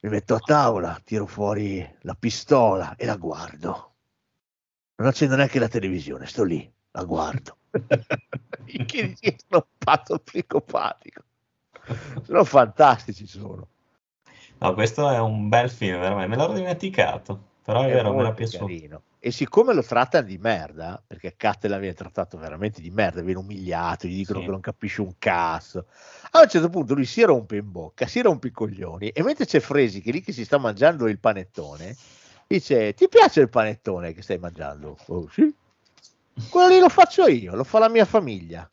mi 0.00 0.10
metto 0.10 0.34
a 0.34 0.38
tavola, 0.38 1.00
tiro 1.04 1.26
fuori 1.26 1.86
la 2.02 2.14
pistola 2.14 2.94
e 2.96 3.06
la 3.06 3.16
guardo. 3.16 3.94
Non 4.96 5.08
accendo 5.08 5.36
neanche 5.36 5.58
la 5.58 5.68
televisione, 5.68 6.26
sto 6.26 6.42
lì, 6.44 6.70
la 6.92 7.04
guardo. 7.04 7.58
che 8.86 9.16
sono 9.20 9.66
un 9.68 9.76
pazzo 9.78 10.18
psicopatico. 10.18 11.22
Sono 12.22 12.44
fantastici, 12.44 13.26
sono. 13.26 13.68
No, 14.58 14.74
questo 14.74 15.08
è 15.10 15.18
un 15.20 15.48
bel 15.48 15.70
film, 15.70 16.00
veramente. 16.00 16.28
Me 16.28 16.36
l'ero 16.36 16.52
dimenticato. 16.54 17.54
Però 17.62 17.82
è, 17.82 17.88
È 17.88 17.92
vero, 17.92 18.10
me 18.10 18.22
molto 18.22 18.34
piaciuto. 18.34 18.64
carino. 18.64 19.02
E 19.18 19.30
siccome 19.32 19.74
lo 19.74 19.82
trattano 19.82 20.26
di 20.26 20.38
merda, 20.38 21.02
perché 21.04 21.34
Cattelan 21.36 21.80
viene 21.80 21.94
trattato 21.94 22.36
veramente 22.38 22.80
di 22.80 22.90
merda, 22.90 23.22
viene 23.22 23.40
umiliato, 23.40 24.06
gli 24.06 24.16
dicono 24.16 24.38
Sì. 24.38 24.44
che 24.44 24.50
non 24.50 24.60
capisce 24.60 25.00
un 25.00 25.14
cazzo. 25.18 25.86
A 26.32 26.42
un 26.42 26.48
certo 26.48 26.68
punto 26.68 26.94
lui 26.94 27.06
si 27.06 27.22
rompe 27.22 27.56
in 27.56 27.70
bocca, 27.70 28.06
si 28.06 28.20
rompe 28.20 28.48
i 28.48 28.52
coglioni, 28.52 29.08
e 29.08 29.22
mentre 29.22 29.46
c'è 29.46 29.58
Fresi 29.58 30.00
che 30.00 30.12
lì 30.12 30.20
che 30.20 30.32
si 30.32 30.44
sta 30.44 30.58
mangiando 30.58 31.08
il 31.08 31.18
panettone, 31.18 31.96
dice: 32.46 32.94
Ti 32.94 33.08
piace 33.08 33.40
il 33.40 33.48
panettone 33.48 34.12
che 34.12 34.22
stai 34.22 34.38
mangiando? 34.38 34.96
Oh, 35.06 35.28
sì. 35.30 35.52
Quello 36.50 36.68
lì 36.68 36.78
lo 36.78 36.90
faccio 36.90 37.26
io, 37.26 37.56
lo 37.56 37.64
fa 37.64 37.78
la 37.78 37.88
mia 37.88 38.04
famiglia. 38.04 38.68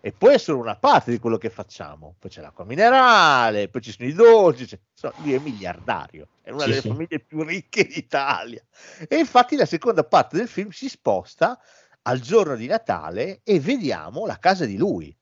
E 0.00 0.12
poi 0.12 0.34
è 0.34 0.38
solo 0.38 0.60
una 0.60 0.76
parte 0.76 1.10
di 1.10 1.18
quello 1.18 1.38
che 1.38 1.50
facciamo. 1.50 2.14
Poi 2.18 2.30
c'è 2.30 2.40
l'acqua 2.40 2.64
minerale, 2.64 3.68
poi 3.68 3.80
ci 3.82 3.92
sono 3.92 4.08
i 4.08 4.12
dolci. 4.12 4.66
c'è- 4.66 4.78
insomma, 4.92 5.14
lui 5.16 5.32
è 5.34 5.38
miliardario, 5.38 6.28
è 6.40 6.50
una 6.50 6.62
Sì, 6.64 6.68
delle 6.68 6.80
sì. 6.82 6.88
famiglie 6.88 7.18
più 7.20 7.42
ricche 7.42 7.84
d'Italia. 7.84 8.62
E 9.08 9.16
infatti 9.18 9.56
la 9.56 9.66
seconda 9.66 10.04
parte 10.04 10.36
del 10.36 10.48
film 10.48 10.70
si 10.70 10.88
sposta 10.88 11.58
al 12.02 12.20
giorno 12.20 12.54
di 12.54 12.66
Natale 12.66 13.40
e 13.42 13.58
vediamo 13.60 14.24
la 14.24 14.38
casa 14.38 14.64
di 14.64 14.76
lui, 14.76 15.14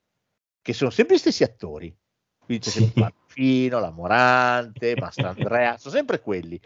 che 0.61 0.73
sono 0.73 0.91
sempre 0.91 1.17
gli 1.17 1.19
stessi 1.21 1.43
attori. 1.43 1.95
Quindi 2.45 2.65
c'è 2.65 2.71
sempre 2.71 2.93
Sì. 2.95 3.01
Marfino, 3.01 3.81
la 3.81 3.91
Morante, 3.91 4.97
Mastandrea, 5.01 5.79
sono 5.79 5.95
sempre 5.95 6.21
quelli, 6.21 6.61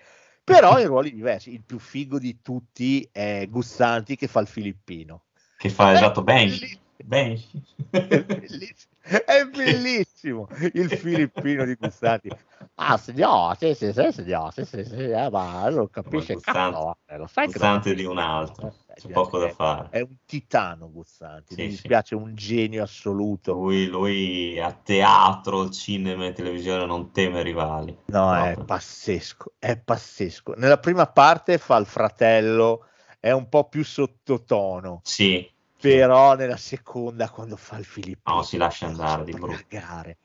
però 0.44 0.78
in 0.80 0.86
ruoli 0.88 1.12
diversi. 1.12 1.52
Il 1.52 1.62
più 1.62 1.78
figo 1.78 2.18
di 2.18 2.40
tutti 2.42 3.08
è 3.10 3.46
Guzzanti 3.48 4.16
che 4.16 4.26
fa 4.26 4.40
il 4.40 4.48
filippino. 4.48 5.24
Che 5.56 5.68
fa 5.70 5.92
esatto 5.92 6.22
bellissimo. 6.22 6.88
È 7.00 8.22
bellissimo, 8.24 8.92
è 9.26 9.44
bellissimo 9.44 10.48
il 10.74 10.88
filippino 10.90 11.64
di 11.64 11.74
Guzzanti. 11.74 12.30
Ah, 12.76 12.96
signor, 12.96 13.56
sì, 13.56 13.74
sì, 13.74 13.92
sì, 13.92 14.08
signor, 14.12 14.52
sì, 14.52 14.64
sì, 14.64 14.84
sì, 14.84 14.96
eh, 15.10 15.28
ma 15.30 15.68
non 15.68 15.90
capisce 15.90 16.34
Guzzanti- 16.34 16.72
cazzo, 16.72 16.96
eh, 17.06 17.16
lo 17.18 17.26
sai 17.26 17.48
che 17.50 17.58
non 17.58 17.68
Guzzanti 17.68 17.88
capisce, 17.88 17.94
di 17.94 18.04
un 18.06 18.18
altro. 18.18 18.66
eh, 18.86 18.94
C'è 19.00 19.08
eh, 19.08 19.12
poco 19.12 19.38
da 19.38 19.46
è- 19.46 19.52
fare. 19.52 19.88
È 19.90 20.00
un 20.00 20.14
titano 20.24 20.90
Guzzanti, 20.90 21.54
Sì, 21.54 21.60
mi 21.62 21.66
sì. 21.68 21.74
dispiace, 21.74 22.14
è 22.14 22.18
un 22.18 22.34
genio 22.34 22.82
assoluto. 22.82 23.52
Lui, 23.54 23.86
lui 23.86 24.58
a 24.60 24.72
teatro, 24.72 25.68
cinema 25.70 26.26
e 26.26 26.32
televisione 26.32 26.86
non 26.86 27.10
teme 27.12 27.42
rivali. 27.42 27.96
No, 28.06 28.34
è 28.34 28.44
Proprio. 28.54 28.64
pazzesco, 28.64 29.52
è 29.58 29.76
pazzesco. 29.78 30.54
Nella 30.56 30.78
prima 30.78 31.06
parte 31.06 31.58
fa 31.58 31.76
il 31.76 31.86
fratello, 31.86 32.86
è 33.18 33.30
un 33.32 33.48
po' 33.48 33.68
più 33.68 33.84
sottotono, 33.84 35.00
Sì, 35.04 35.46
però 35.80 36.34
nella 36.34 36.56
seconda, 36.56 37.28
quando 37.30 37.56
fa 37.56 37.76
il 37.78 37.84
filippino, 37.84 38.36
No, 38.36 38.42
si 38.42 38.56
lascia 38.56 38.86
mi 38.88 38.94
fa 38.94 39.02
andare 39.02 39.24
di 39.24 39.32
brutto. 39.32 39.56
sbragare. 39.56 40.18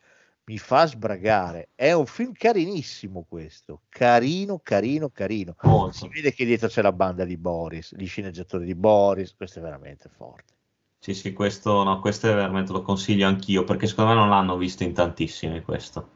Mi 0.45 0.57
fa 0.59 0.85
sbragare. 0.85 1.69
È 1.73 1.91
un 1.91 2.05
film 2.05 2.31
carinissimo 2.33 3.25
questo, 3.27 3.81
carino, 3.89 4.59
carino, 4.59 5.09
carino. 5.09 5.55
Si 5.59 5.67
molto. 5.67 6.07
vede 6.07 6.33
che 6.33 6.45
dietro 6.45 6.67
c'è 6.67 6.81
la 6.83 6.91
banda 6.91 7.25
di 7.25 7.37
Boris, 7.37 7.95
gli 7.95 8.05
sceneggiatori 8.05 8.65
di 8.65 8.75
Boris, 8.75 9.33
questo 9.35 9.59
è 9.59 9.61
veramente 9.61 10.07
forte. 10.09 10.53
Sì, 10.99 11.13
sì, 11.13 11.33
questo, 11.33 11.83
no, 11.83 11.99
questo 11.99 12.29
è 12.29 12.33
veramente 12.33 12.71
lo 12.71 12.81
consiglio 12.81 13.27
anch'io 13.27 13.63
perché 13.63 13.87
secondo 13.87 14.11
me 14.11 14.17
non 14.17 14.29
l'hanno 14.29 14.57
visto 14.57 14.83
in 14.83 14.93
tantissimi 14.93 15.61
questo. 15.61 16.09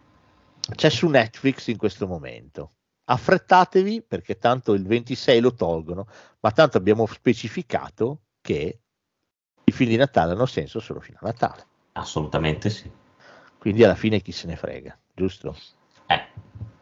C'è 0.75 0.89
su 0.89 1.07
Netflix 1.07 1.67
in 1.67 1.77
questo 1.77 2.07
momento. 2.07 2.71
Affrettatevi 3.05 4.03
perché 4.03 4.37
tanto 4.37 4.73
il 4.73 4.85
26 4.85 5.39
lo 5.41 5.53
tolgono, 5.53 6.07
ma 6.41 6.51
tanto 6.51 6.77
abbiamo 6.77 7.05
specificato 7.07 8.21
che 8.41 8.79
i 9.69 9.71
film 9.71 9.89
di 9.89 9.95
Natale 9.95 10.33
hanno 10.33 10.45
senso 10.45 10.79
solo 10.79 10.99
fino 10.99 11.17
a 11.21 11.25
Natale. 11.25 11.65
Assolutamente 11.93 12.69
sì. 12.69 12.89
Quindi 13.57 13.83
alla 13.83 13.95
fine 13.95 14.21
chi 14.21 14.31
se 14.31 14.47
ne 14.47 14.55
frega, 14.55 14.97
giusto? 15.13 15.55
Eh, 16.07 16.27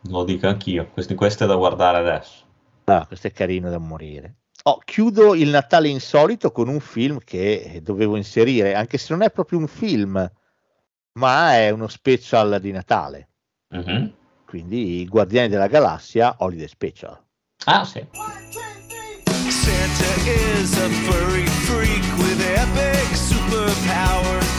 lo 0.09 0.23
dico 0.23 0.47
anch'io. 0.47 0.89
Questo, 0.89 1.15
questo 1.15 1.43
è 1.43 1.47
da 1.47 1.55
guardare 1.55 1.97
adesso. 1.97 2.45
Ah, 2.85 3.05
questo 3.05 3.27
è 3.27 3.31
carino 3.31 3.69
da 3.69 3.77
morire. 3.77 4.35
Oh, 4.63 4.79
chiudo 4.83 5.33
il 5.33 5.49
Natale 5.49 5.87
insolito 5.87 6.51
con 6.51 6.67
un 6.67 6.79
film 6.79 7.19
che 7.23 7.79
dovevo 7.83 8.15
inserire, 8.15 8.75
anche 8.75 8.97
se 8.97 9.13
non 9.13 9.21
è 9.21 9.31
proprio 9.31 9.59
un 9.59 9.67
film, 9.67 10.29
ma 11.13 11.53
è 11.55 11.69
uno 11.69 11.87
special 11.87 12.59
di 12.59 12.71
Natale. 12.71 13.29
Mhm. 13.69 14.13
Quindi 14.45 15.01
i 15.01 15.07
Guardiani 15.07 15.49
della 15.49 15.67
Galassia 15.67 16.35
Holiday 16.39 16.67
Special. 16.67 17.17
Ah, 17.65 17.83
sì. 17.83 18.05
Santa 19.49 20.05
is 20.29 21.46
superpowers. 23.67 24.55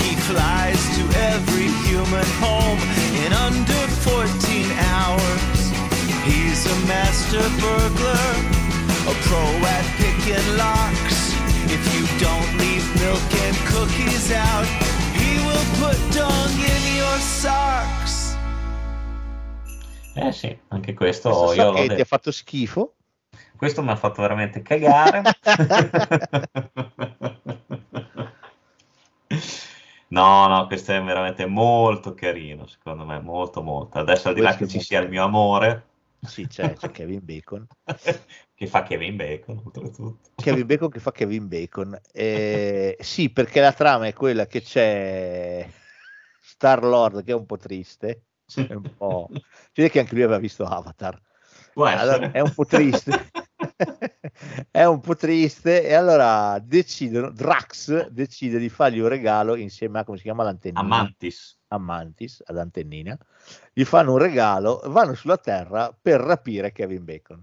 He 0.00 0.14
flies 0.28 0.80
to 0.96 1.02
every 1.32 1.70
human 1.88 2.26
home 2.40 2.78
in 3.24 3.32
under 3.32 3.82
14 4.04 4.70
hours. 4.92 5.60
He's 6.24 6.66
a 6.66 6.76
master 6.86 7.42
burglar, 7.60 8.28
a 9.08 9.14
pro 9.26 9.44
at 9.74 9.86
picking 9.96 10.56
locks. 10.56 11.32
If 11.72 11.82
you 11.94 12.04
don't 12.20 12.50
leave 12.58 12.84
milk 13.00 13.32
and 13.46 13.56
cookies 13.72 14.30
out, 14.32 14.66
he 15.16 15.40
will 15.46 15.66
put 15.80 15.96
dong 16.12 16.52
in 16.52 16.96
your 16.96 17.18
socks. 17.18 18.36
Eh 20.14 20.30
sì, 20.32 20.56
anche 20.68 20.92
questo, 20.92 21.30
Questo 21.30 21.54
io 21.54 21.76
so 21.76 21.94
ti 21.94 22.00
ha 22.00 22.04
fatto 22.04 22.30
schifo. 22.30 22.94
Questo 23.56 23.82
mi 23.82 23.90
ha 23.90 23.96
fatto 23.96 24.20
veramente 24.20 24.60
cagare. 24.60 25.22
No, 30.08 30.46
no, 30.46 30.66
questo 30.66 30.92
è 30.92 31.02
veramente 31.02 31.46
molto 31.46 32.12
carino, 32.12 32.66
secondo 32.66 33.04
me, 33.04 33.18
molto, 33.18 33.62
molto. 33.62 33.98
Adesso 33.98 34.28
al 34.28 34.34
di 34.34 34.42
là 34.42 34.54
che 34.54 34.68
ci 34.68 34.78
sia 34.78 35.00
il 35.00 35.08
mio 35.08 35.24
amore, 35.24 35.86
Sì, 36.20 36.46
c'è, 36.46 36.74
c'è 36.74 36.90
Kevin 36.90 37.20
Bacon. 37.22 37.66
che 38.54 38.66
fa 38.66 38.82
Kevin 38.82 39.16
Bacon, 39.16 39.62
oltretutto. 39.64 40.30
Kevin 40.36 40.66
Bacon 40.66 40.90
che 40.90 41.00
fa 41.00 41.12
Kevin 41.12 41.48
Bacon. 41.48 41.98
Eh, 42.12 42.96
sì, 43.00 43.30
perché 43.30 43.60
la 43.60 43.72
trama 43.72 44.06
è 44.06 44.12
quella 44.12 44.46
che 44.46 44.60
c'è 44.60 45.66
Star 46.40 46.84
Lord 46.84 47.24
che 47.24 47.32
è 47.32 47.34
un 47.34 47.46
po' 47.46 47.56
triste, 47.56 48.24
è 48.54 48.74
un 48.74 48.94
po'... 48.94 49.28
si 49.32 49.80
vede 49.80 49.90
che 49.90 50.00
anche 50.00 50.14
lui 50.14 50.24
aveva 50.24 50.38
visto 50.38 50.64
Avatar. 50.64 51.18
Allora, 51.74 52.30
è 52.32 52.40
un 52.40 52.52
po' 52.52 52.66
triste. 52.66 53.30
è 54.70 54.84
un 54.84 55.00
po' 55.00 55.14
triste 55.16 55.86
e 55.86 55.94
allora 55.94 56.58
decidono, 56.58 57.30
Drax 57.30 58.08
decide 58.08 58.58
di 58.58 58.68
fargli 58.68 58.98
un 58.98 59.08
regalo 59.08 59.54
insieme 59.54 60.00
a 60.00 60.04
come 60.04 60.16
si 60.16 60.24
chiama 60.24 60.42
l'antennina 60.44 60.80
A 60.80 60.84
Mantis. 60.84 61.58
a 61.68 61.78
Mantis, 61.78 62.42
ad 62.46 62.58
Antennina, 62.58 63.16
gli 63.72 63.84
fanno 63.84 64.12
un 64.12 64.18
regalo, 64.18 64.80
vanno 64.86 65.14
sulla 65.14 65.38
Terra 65.38 65.96
per 65.98 66.20
rapire 66.20 66.72
Kevin 66.72 67.04
Bacon. 67.04 67.42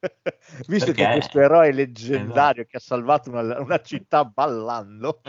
Visto 0.66 0.92
che 0.92 1.02
Perché- 1.02 1.12
questo 1.18 1.40
eroe 1.40 1.72
leggendario 1.72 2.62
Esatto. 2.62 2.68
che 2.70 2.76
ha 2.76 2.80
salvato 2.80 3.30
una, 3.30 3.60
una 3.60 3.80
città 3.82 4.24
ballando, 4.24 5.20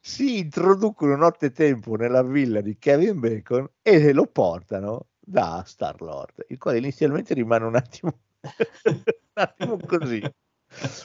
si 0.00 0.38
introducono 0.38 1.16
nottetempo 1.16 1.96
nella 1.96 2.22
villa 2.22 2.60
di 2.60 2.78
Kevin 2.78 3.18
Bacon 3.18 3.68
e 3.82 4.12
lo 4.12 4.26
portano 4.26 5.06
da 5.28 5.64
Star 5.66 6.00
Lord, 6.00 6.44
il 6.48 6.58
quale 6.58 6.78
inizialmente 6.78 7.34
rimane 7.34 7.64
un 7.64 7.74
attimo, 7.74 8.20
un 8.84 9.02
attimo 9.34 9.76
così. 9.84 10.20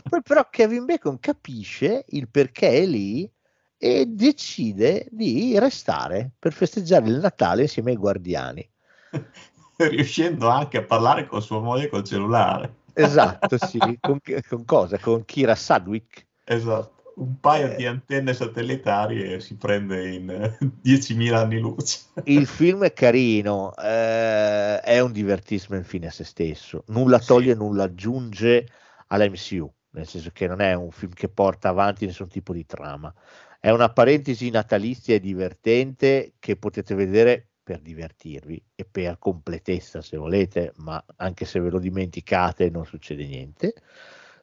Poi 0.08 0.22
però 0.22 0.48
Kevin 0.50 0.86
Bacon 0.86 1.20
capisce 1.20 2.06
il 2.10 2.30
perché 2.30 2.70
è 2.70 2.86
lì 2.86 3.30
e 3.78 4.06
decide 4.06 5.08
di 5.10 5.58
restare 5.58 6.32
per 6.38 6.54
festeggiare 6.54 7.08
il 7.08 7.18
Natale 7.18 7.64
insieme 7.64 7.92
ai 7.92 7.98
guardiani. 7.98 8.70
Riuscendo 9.78 10.50
anche 10.50 10.78
a 10.78 10.84
parlare 10.84 11.26
con 11.26 11.42
sua 11.42 11.60
moglie 11.60 11.90
col 11.90 12.04
cellulare. 12.04 12.76
Esatto, 12.94 13.58
sì, 13.58 13.80
con, 14.00 14.20
con 14.48 14.66
cosa? 14.66 15.00
Con 15.00 15.26
Kira 15.26 15.56
Sadwick. 15.56 16.28
Esatto. 16.44 17.01
Un 17.22 17.40
paio 17.40 17.68
Eh. 17.68 17.76
di 17.76 17.86
antenne 17.86 18.34
satellitari 18.34 19.34
e 19.34 19.40
si 19.40 19.56
prende 19.56 20.14
in 20.14 20.30
eh, 20.30 20.58
10.000 20.82 21.40
anni 21.42 21.60
luce. 21.60 22.00
Il 22.24 22.46
film 22.48 22.84
è 22.84 22.94
carino, 22.94 23.76
eh, 23.76 24.80
è 24.80 25.00
un 25.00 25.12
divertissement 25.12 25.84
fine 25.86 26.08
a 26.08 26.12
se 26.12 26.24
stesso, 26.24 26.84
nulla 26.88 27.20
Sì. 27.20 27.26
toglie, 27.26 27.56
nulla 27.56 27.84
aggiunge 27.86 28.68
all'MCU, 29.08 29.72
nel 29.92 30.08
senso 30.08 30.30
che 30.32 30.48
non 30.48 30.62
è 30.62 30.74
un 30.74 30.92
film 30.92 31.14
che 31.14 31.30
porta 31.30 31.70
avanti 31.70 32.06
nessun 32.06 32.28
tipo 32.28 32.54
di 32.54 32.66
trama, 32.66 33.14
è 33.60 33.70
una 33.72 33.92
parentesi 33.92 34.50
natalizia 34.52 35.16
e 35.16 35.20
divertente 35.20 36.36
che 36.40 36.58
potete 36.58 36.94
vedere 36.96 37.50
per 37.64 37.80
divertirvi 37.82 38.64
e 38.76 38.86
per 38.86 39.18
completezza 39.18 40.02
se 40.02 40.18
volete, 40.18 40.74
ma 40.78 41.04
anche 41.18 41.46
se 41.46 41.60
ve 41.60 41.70
lo 41.70 41.80
dimenticate 41.80 42.70
non 42.70 42.86
succede 42.86 43.26
niente, 43.26 43.74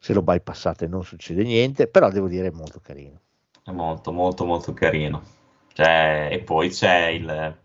se 0.00 0.12
lo 0.12 0.22
bypassate 0.22 0.86
non 0.86 1.04
succede 1.04 1.42
niente, 1.42 1.86
però 1.88 2.10
devo 2.10 2.28
dire 2.28 2.48
è 2.48 2.52
molto 2.52 2.80
carino. 2.80 3.20
È 3.62 3.70
molto, 3.70 4.12
molto, 4.12 4.44
molto 4.44 4.72
carino. 4.72 5.22
Cioè, 5.72 6.28
e 6.32 6.38
poi 6.40 6.70
c'è 6.70 7.06
il... 7.08 7.56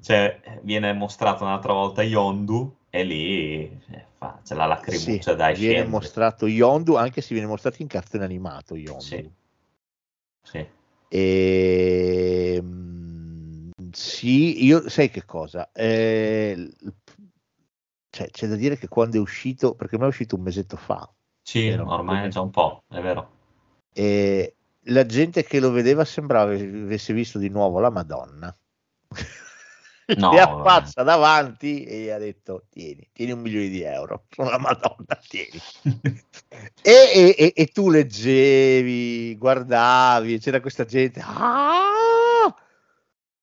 c'è- 0.00 0.60
viene 0.62 0.92
mostrato 0.92 1.44
un'altra 1.44 1.72
volta 1.72 2.02
Yondu 2.02 2.74
e 2.90 3.04
lì 3.04 3.62
eh, 3.90 4.06
fa- 4.16 4.40
c'è 4.44 4.54
la 4.54 4.66
lacrimuccia 4.66 5.30
Sì, 5.32 5.36
da 5.36 5.50
viene 5.52 5.84
mostrato 5.84 6.46
Yondu, 6.46 6.94
anche 6.94 7.20
se 7.20 7.34
viene 7.34 7.48
mostrato 7.48 7.82
in 7.82 7.88
cartone 7.88 8.24
animato 8.24 8.76
Yondu. 8.76 9.00
Sì. 9.02 9.30
Sì. 10.42 10.66
E, 11.08 12.58
mm, 12.62 13.70
sì, 13.92 14.64
io 14.64 14.88
sai 14.88 15.10
che 15.10 15.24
cosa? 15.24 15.70
Eh, 15.72 16.70
cioè, 18.10 18.30
c'è 18.30 18.46
da 18.46 18.56
dire 18.56 18.76
che 18.76 18.88
quando 18.88 19.16
è 19.16 19.20
uscito, 19.20 19.74
perché 19.74 19.98
me 19.98 20.04
è 20.04 20.08
uscito 20.08 20.36
un 20.36 20.42
mesetto 20.42 20.76
fa, 20.76 21.08
Sì, 21.44 21.66
Era 21.66 21.86
ormai 21.86 22.24
è 22.26 22.28
già 22.30 22.40
un 22.40 22.48
po', 22.50 22.84
è 22.88 23.00
vero. 23.00 23.30
e 23.92 24.54
la 24.88 25.04
gente 25.04 25.44
che 25.44 25.60
lo 25.60 25.70
vedeva 25.70 26.04
sembrava 26.04 26.52
avesse 26.52 27.12
visto 27.12 27.38
di 27.38 27.50
nuovo 27.50 27.78
la 27.80 27.90
Madonna. 27.90 28.54
No, 30.16 30.28
vabbè. 30.28 30.42
appazza 30.42 31.02
davanti 31.02 31.84
e 31.84 32.00
gli 32.02 32.08
ha 32.10 32.18
detto: 32.18 32.66
Tieni, 32.68 33.08
tieni 33.12 33.32
un 33.32 33.40
milione 33.40 33.68
di 33.68 33.80
euro. 33.80 34.24
Sono 34.34 34.50
la 34.50 34.58
Madonna, 34.58 35.18
tieni. 35.26 35.58
E, 36.82 36.92
e- 36.92 37.34
e- 37.38 37.52
e 37.54 37.66
tu 37.68 37.88
leggevi, 37.88 39.34
guardavi, 39.36 40.38
c'era 40.40 40.60
questa 40.60 40.84
gente. 40.84 41.20
"Ah!" 41.24 42.54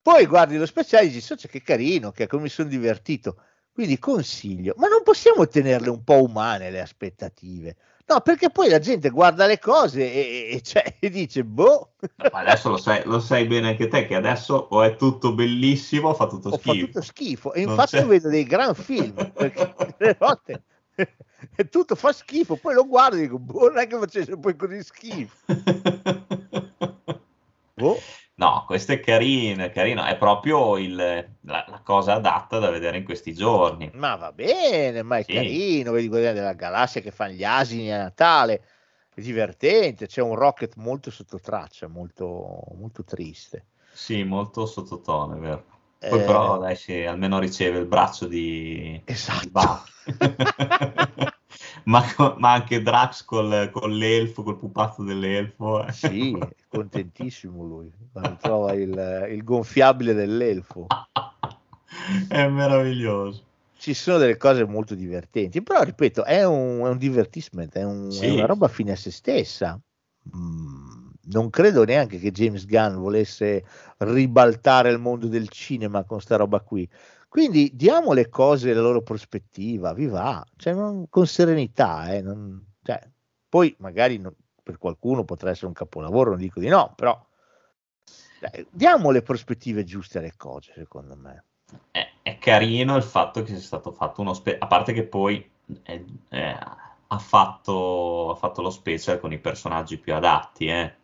Poi 0.00 0.26
guardi 0.26 0.56
lo 0.56 0.66
speciale 0.66 1.04
e 1.04 1.08
dici: 1.08 1.20
"Socia, 1.20 1.48
che 1.48 1.62
carino, 1.62 2.12
che 2.12 2.26
come 2.28 2.42
mi 2.42 2.48
sono 2.48 2.68
divertito. 2.68 3.40
Quindi 3.72 3.98
consiglio, 3.98 4.74
ma 4.76 4.86
non 4.86 5.02
possiamo 5.02 5.48
tenerle 5.48 5.88
un 5.90 6.04
po' 6.04 6.22
umane 6.22 6.70
le 6.70 6.80
aspettative. 6.80 7.76
No, 8.04 8.20
perché 8.20 8.50
poi 8.50 8.68
la 8.68 8.78
gente 8.80 9.08
guarda 9.10 9.46
le 9.46 9.58
cose 9.58 10.00
e, 10.12 10.48
e- 10.56 10.60
cioè, 10.62 10.96
e 10.98 11.08
dice: 11.08 11.44
Boh, 11.44 11.92
Ma 12.32 12.40
adesso 12.40 12.68
lo 12.68 12.76
sai, 12.76 13.02
lo 13.04 13.20
sai 13.20 13.46
bene 13.46 13.68
anche 13.68 13.88
te 13.88 14.06
che 14.06 14.14
adesso 14.14 14.54
o 14.70 14.82
è 14.82 14.96
tutto 14.96 15.32
bellissimo 15.34 16.08
o 16.10 16.14
fa 16.14 16.26
tutto 16.26 16.48
ho 16.48 16.58
schifo. 16.58 16.86
fatto 16.86 17.00
schifo. 17.02 17.52
E 17.54 17.60
Non 17.62 17.70
infatti 17.70 17.90
c'è. 17.96 18.00
io 18.00 18.06
vedo 18.08 18.28
dei 18.28 18.44
gran 18.44 18.74
film 18.74 19.30
perché 19.32 19.74
le 19.98 20.16
volte 20.18 20.62
tutto 21.70 21.94
fa 21.94 22.12
schifo. 22.12 22.56
Poi 22.56 22.74
lo 22.74 22.86
guardo 22.86 23.16
e 23.16 23.20
dico: 23.20 23.38
Boh, 23.38 23.68
non 23.68 23.78
è 23.78 23.86
che 23.86 23.96
facesse 23.98 24.36
poi 24.36 24.56
così 24.56 24.82
schifo. 24.82 25.36
Boh. 27.74 27.98
No, 28.34 28.64
questo 28.66 28.92
è 28.92 29.00
carino, 29.00 29.64
è 29.64 29.70
carino, 29.70 30.04
è 30.04 30.16
proprio 30.18 30.76
il- 30.76 30.94
la, 30.96 31.64
la 31.68 31.80
cosa 31.84 32.14
adatta 32.14 32.58
da 32.58 32.70
vedere 32.70 32.98
in 32.98 33.04
questi 33.04 33.32
giorni. 33.34 33.90
Ma 33.94 34.16
va 34.16 34.32
bene, 34.32 35.02
ma 35.02 35.18
è 35.18 35.24
Sì. 35.24 35.32
carino, 35.32 35.92
vedi 35.92 36.08
Guardiani 36.08 36.38
della 36.38 36.52
Galassia 36.54 37.00
che 37.00 37.10
fanno 37.10 37.32
gli 37.34 37.44
asini 37.44 37.92
a 37.92 37.98
Natale, 37.98 38.64
è 39.14 39.20
divertente, 39.20 40.06
c'è 40.06 40.20
un 40.22 40.34
Rocket 40.34 40.76
molto 40.76 41.10
sotto 41.10 41.38
traccia, 41.40 41.88
molto, 41.88 42.64
molto 42.74 43.04
triste. 43.04 43.66
Sì, 43.90 44.22
molto 44.24 44.66
sottotono, 44.66 45.36
è 45.36 45.38
vero. 45.38 45.64
Poi 46.06 46.18
Eh, 46.18 46.24
però 46.24 46.58
dai, 46.58 46.76
sì, 46.76 47.04
almeno 47.04 47.38
riceve 47.38 47.78
il 47.78 47.86
braccio 47.86 48.26
di, 48.26 49.00
di 49.04 49.04
Esatto. 49.06 49.50
Buffy. 49.50 49.92
ma, 51.84 52.02
ma 52.38 52.52
anche 52.52 52.82
Drax 52.82 53.24
col, 53.24 53.70
con 53.70 53.92
l'elfo, 53.96 54.42
col 54.42 54.58
pupazzo 54.58 55.02
dell'elfo. 55.04 55.86
eh. 55.86 55.92
Sì, 55.92 56.52
contentissimo 56.72 57.62
lui, 57.64 57.92
quando 58.10 58.36
trova 58.40 58.72
il, 58.72 59.28
il 59.30 59.44
gonfiabile 59.44 60.14
dell'elfo. 60.14 60.86
È 62.28 62.48
meraviglioso. 62.48 63.42
Ci 63.76 63.94
sono 63.94 64.18
delle 64.18 64.36
cose 64.36 64.64
molto 64.64 64.94
divertenti, 64.94 65.62
però 65.62 65.82
ripeto, 65.82 66.24
è 66.24 66.44
un, 66.44 66.80
è 66.80 66.88
un 66.88 66.98
divertissement, 66.98 67.74
è, 67.74 67.82
un- 67.84 68.08
è 68.08 68.12
Sì. 68.12 68.28
una 68.30 68.46
roba 68.46 68.68
fine 68.68 68.92
a 68.92 68.96
se 68.96 69.10
stessa. 69.10 69.78
Mm, 70.34 71.08
non 71.24 71.50
credo 71.50 71.84
neanche 71.84 72.18
che 72.18 72.30
James 72.30 72.64
Gunn 72.64 72.96
volesse 72.96 73.64
ribaltare 73.98 74.90
il 74.90 74.98
mondo 74.98 75.26
del 75.26 75.48
cinema 75.48 76.04
con 76.04 76.20
sta 76.20 76.36
roba 76.36 76.60
qui. 76.60 76.88
Quindi 77.28 77.72
diamo 77.74 78.12
le 78.12 78.28
cose 78.28 78.72
la 78.72 78.80
loro 78.80 79.02
prospettiva, 79.02 79.92
vi 79.94 80.06
va, 80.06 80.44
cioè, 80.56 80.74
non- 80.74 81.08
con 81.08 81.26
serenità. 81.26 82.12
eh, 82.14 82.20
non- 82.22 82.64
cioè, 82.82 83.00
poi 83.48 83.74
magari 83.78 84.18
non- 84.18 84.34
per 84.62 84.78
qualcuno 84.78 85.24
potrà 85.24 85.50
essere 85.50 85.66
un 85.66 85.72
capolavoro, 85.72 86.30
non 86.30 86.38
dico 86.38 86.60
di 86.60 86.68
no, 86.68 86.92
però 86.94 87.18
dai, 88.40 88.66
diamo 88.70 89.10
le 89.10 89.22
prospettive 89.22 89.84
giuste 89.84 90.18
alle 90.18 90.34
cose, 90.36 90.72
secondo 90.74 91.16
me. 91.16 91.44
È, 91.90 92.06
è 92.22 92.38
carino 92.38 92.96
il 92.96 93.02
fatto 93.02 93.42
che 93.42 93.48
sia 93.48 93.60
stato 93.60 93.92
fatto 93.92 94.20
uno 94.20 94.34
spe- 94.34 94.58
a 94.58 94.66
parte 94.66 94.92
che 94.92 95.04
poi 95.04 95.48
eh, 95.84 96.04
eh, 96.28 96.56
ha, 97.06 97.18
fatto, 97.18 98.30
ha 98.30 98.34
fatto 98.34 98.62
lo 98.62 98.70
special 98.70 99.20
con 99.20 99.32
i 99.32 99.38
personaggi 99.38 99.98
più 99.98 100.14
adatti, 100.14 100.66
eh. 100.66 100.94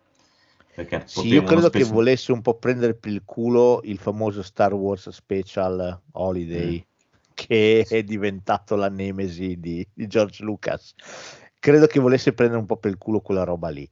Sì, 1.04 1.28
io 1.28 1.42
credo 1.42 1.70
che 1.70 1.78
special- 1.78 1.92
volesse 1.92 2.32
un 2.32 2.40
po' 2.40 2.54
prendere 2.54 2.94
per 2.94 3.10
il 3.10 3.22
culo 3.24 3.80
il 3.82 3.98
famoso 3.98 4.42
Star 4.42 4.74
Wars 4.74 5.08
Special 5.08 6.02
Holiday, 6.12 6.84
che 7.34 7.84
è 7.88 8.02
diventato 8.04 8.76
la 8.76 8.88
nemesi 8.88 9.58
di, 9.58 9.86
di 9.92 10.06
George 10.06 10.44
Lucas. 10.44 10.94
Credo 11.60 11.86
che 11.86 11.98
volesse 12.00 12.32
prendere 12.32 12.60
un 12.60 12.66
po' 12.66 12.76
per 12.76 12.90
il 12.90 12.98
culo 12.98 13.20
quella 13.20 13.44
roba 13.44 13.68
lì. 13.68 13.88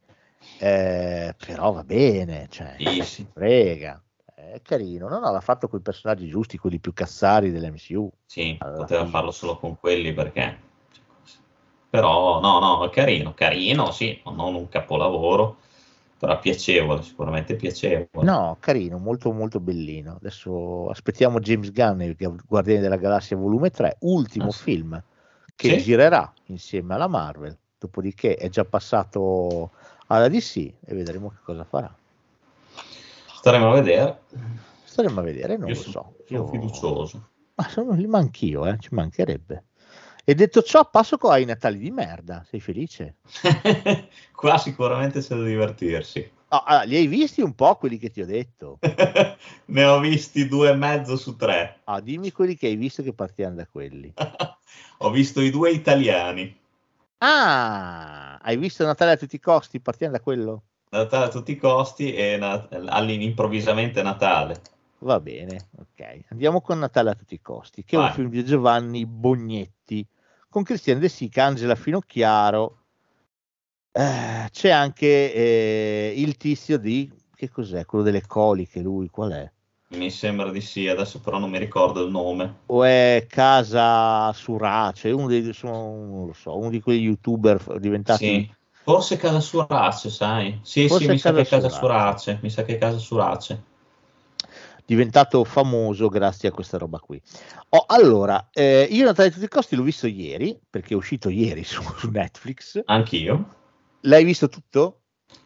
Eh, 0.59 1.35
però 1.45 1.73
va 1.73 1.83
bene, 1.83 2.47
cioè, 2.49 2.77
Sì, 2.79 3.03
si 3.03 3.27
frega. 3.33 4.01
È 4.35 4.61
carino, 4.63 5.09
no, 5.09 5.19
no, 5.19 5.33
l'ha 5.33 5.41
fatto 5.41 5.67
con 5.69 5.81
i 5.81 5.83
personaggi 5.83 6.29
giusti, 6.29 6.59
quelli 6.59 6.79
più 6.79 6.93
cazzari 6.93 7.51
dell'MCU. 7.51 8.11
Sì, 8.27 8.57
Alla 8.61 8.77
poteva 8.77 9.07
farlo 9.07 9.31
solo 9.31 9.59
con 9.59 9.79
quelli 9.79 10.13
perché... 10.13 10.65
Però 11.89 12.41
no, 12.41 12.59
no, 12.59 12.85
è 12.85 12.91
carino, 12.91 13.33
carino, 13.33 13.91
sì, 13.91 14.21
non 14.25 14.55
un 14.55 14.69
capolavoro, 14.69 15.57
però 16.19 16.39
piacevole, 16.39 17.03
sicuramente 17.03 17.57
piacevole. 17.57 18.27
No, 18.27 18.57
carino, 18.61 18.99
molto 18.99 19.33
molto 19.33 19.61
bellino. 19.61 20.17
Adesso 20.17 20.91
aspettiamo 20.91 21.39
James 21.41 21.71
Gunn, 21.73 22.11
Guardiani 22.47 22.81
della 22.81 22.97
Galassia 22.97 23.37
volume 23.37 23.71
3, 23.71 23.97
ultimo 24.01 24.49
Ah, 24.49 24.53
sì. 24.53 24.63
film 24.63 25.03
che 25.57 25.79
Sì. 25.79 25.85
girerà 25.85 26.33
insieme 26.47 26.95
alla 26.95 27.09
Marvel. 27.09 27.57
Dopodiché 27.79 28.37
è 28.37 28.49
già 28.49 28.65
passato 28.65 29.71
alla 30.07 30.29
DC 30.29 30.57
e 30.57 30.95
vedremo 30.95 31.31
che 31.31 31.39
cosa 31.43 31.65
farà. 31.65 31.93
Staremo 33.37 33.71
a 33.71 33.75
vedere. 33.75 34.21
Staremo 34.85 35.21
a 35.21 35.23
vedere, 35.23 35.57
non 35.57 35.69
Io 35.69 35.75
lo 35.75 35.81
so. 35.81 35.91
sono 35.91 36.15
Io- 36.29 36.47
fiducioso. 36.49 37.29
Ma 37.55 37.69
sono 37.69 37.93
lì 37.93 38.07
anch'io, 38.13 38.67
eh, 38.67 38.77
ci 38.79 38.89
mancherebbe. 38.95 39.65
E 40.25 40.35
detto 40.35 40.61
ciò, 40.63 40.89
passo 40.91 41.17
qua 41.17 41.35
ai 41.35 41.45
Natali 41.45 41.79
di 41.79 41.91
merda. 41.91 42.45
Sei 42.49 42.61
felice? 42.61 43.17
Qua 44.35 44.59
sicuramente 44.59 45.21
c'è 45.21 45.37
da 45.37 45.43
divertirsi. 45.45 46.31
Ah, 46.49 46.63
ah, 46.65 46.83
li 46.85 46.95
hai 46.97 47.07
visti 47.09 47.41
un 47.43 47.55
po' 47.55 47.75
quelli 47.77 47.99
che 47.99 48.11
ti 48.11 48.21
ho 48.21 48.27
detto? 48.27 48.79
ne 49.67 49.85
ho 49.85 49.99
visti 49.99 50.47
due 50.47 50.71
e 50.71 50.75
mezzo 50.75 51.17
su 51.17 51.35
tre. 51.37 51.81
Ah, 51.85 52.01
dimmi 52.01 52.31
quelli 52.31 52.57
che 52.57 52.69
hai 52.69 52.77
visto 52.77 53.03
che 53.03 53.13
partiamo 53.13 53.57
da 53.57 53.67
quelli. 53.67 54.13
Ho 54.99 55.11
visto 55.11 55.41
i 55.41 55.51
due 55.51 55.71
italiani. 55.73 56.57
Ah, 57.19 58.39
hai 58.43 58.57
visto 58.57 58.85
Natale 58.85 59.13
a 59.13 59.17
tutti 59.17 59.37
i 59.37 59.41
costi? 59.41 59.81
Partiamo 59.81 60.13
da 60.13 60.21
quello? 60.21 60.63
Natale 60.91 61.27
a 61.27 61.29
tutti 61.29 61.53
i 61.53 61.57
costi 61.57 62.15
e 62.15 62.37
na- 62.37 62.69
all'improvvisamente 62.71 64.03
Natale. 64.03 64.61
Va 65.01 65.21
bene, 65.21 65.69
ok. 65.79 66.27
Andiamo 66.31 66.61
con 66.61 66.79
Natale 66.79 67.11
a 67.11 67.15
tutti 67.15 67.35
i 67.35 67.41
costi, 67.41 67.85
che 67.85 67.97
è 67.97 67.99
un 67.99 68.07
Vai. 68.07 68.15
film 68.15 68.31
di 68.31 68.45
Giovanni 68.45 69.05
Bognetti, 69.05 70.07
con 70.49 70.63
Cristian 70.63 70.99
De 70.99 71.09
Sica, 71.09 71.45
Angela 71.45 71.75
Finocchiaro. 71.75 72.86
Eh, 73.99 74.49
c'è 74.51 74.69
anche 74.69 75.33
eh, 75.33 76.13
il 76.17 76.37
tizio 76.37 76.77
di... 76.77 77.11
Che 77.35 77.49
cos'è? 77.49 77.87
Quello 77.87 78.05
delle 78.05 78.27
coliche, 78.27 78.81
lui, 78.81 79.09
qual 79.09 79.33
è? 79.33 79.51
Mi 79.97 80.11
sembra 80.11 80.51
di 80.51 80.61
sì, 80.61 80.87
adesso 80.87 81.21
però 81.21 81.39
non 81.39 81.49
mi 81.49 81.59
ricordo 81.59 82.05
il 82.05 82.11
nome. 82.11 82.57
O 82.67 82.85
è 82.85 83.25
Casa 83.27 84.31
Surace, 84.35 85.11
uno 85.11 85.29
dei, 85.29 85.51
sono- 85.55 86.07
non 86.07 86.27
lo 86.27 86.33
so, 86.35 86.59
uno 86.59 86.69
di 86.69 86.81
quegli 86.81 87.05
youtuber 87.05 87.79
diventati... 87.79 88.27
Sì. 88.27 88.55
Forse 88.83 89.17
Casa 89.17 89.41
Surace, 89.41 90.11
sai? 90.11 90.61
Sì, 90.63 90.89
Forse 90.89 91.07
sì, 91.07 91.11
mi 91.13 91.19
sa 91.19 91.33
che 91.33 91.41
è 91.41 91.47
Casa 91.47 91.63
Casa 91.63 91.79
Surace. 91.79 92.39
Mi 92.43 92.51
sa 92.51 92.65
che 92.65 92.75
è 92.75 92.79
Casa 92.79 92.99
Surace. 92.99 93.63
diventato 94.85 95.43
famoso 95.43 96.09
grazie 96.09 96.51
a 96.51 96.53
questa 96.53 96.77
roba 96.79 96.99
qui. 96.99 97.21
Oh, 97.71 97.85
allora, 97.89 98.49
eh, 98.53 98.87
io 98.91 99.05
Natale 99.05 99.29
a 99.29 99.33
tutti 99.33 99.45
i 99.45 99.49
costi 99.49 99.75
l'ho 99.75 99.83
visto 99.83 100.07
ieri, 100.07 100.57
perché 100.69 100.93
è 100.93 100.97
uscito 100.97 101.31
ieri 101.31 101.65
su, 101.65 101.83
su 101.97 102.11
Netflix. 102.11 102.83
Anch'io. 102.85 103.65
L'hai 104.03 104.25
visto 104.25 104.49
tutto? 104.49 105.01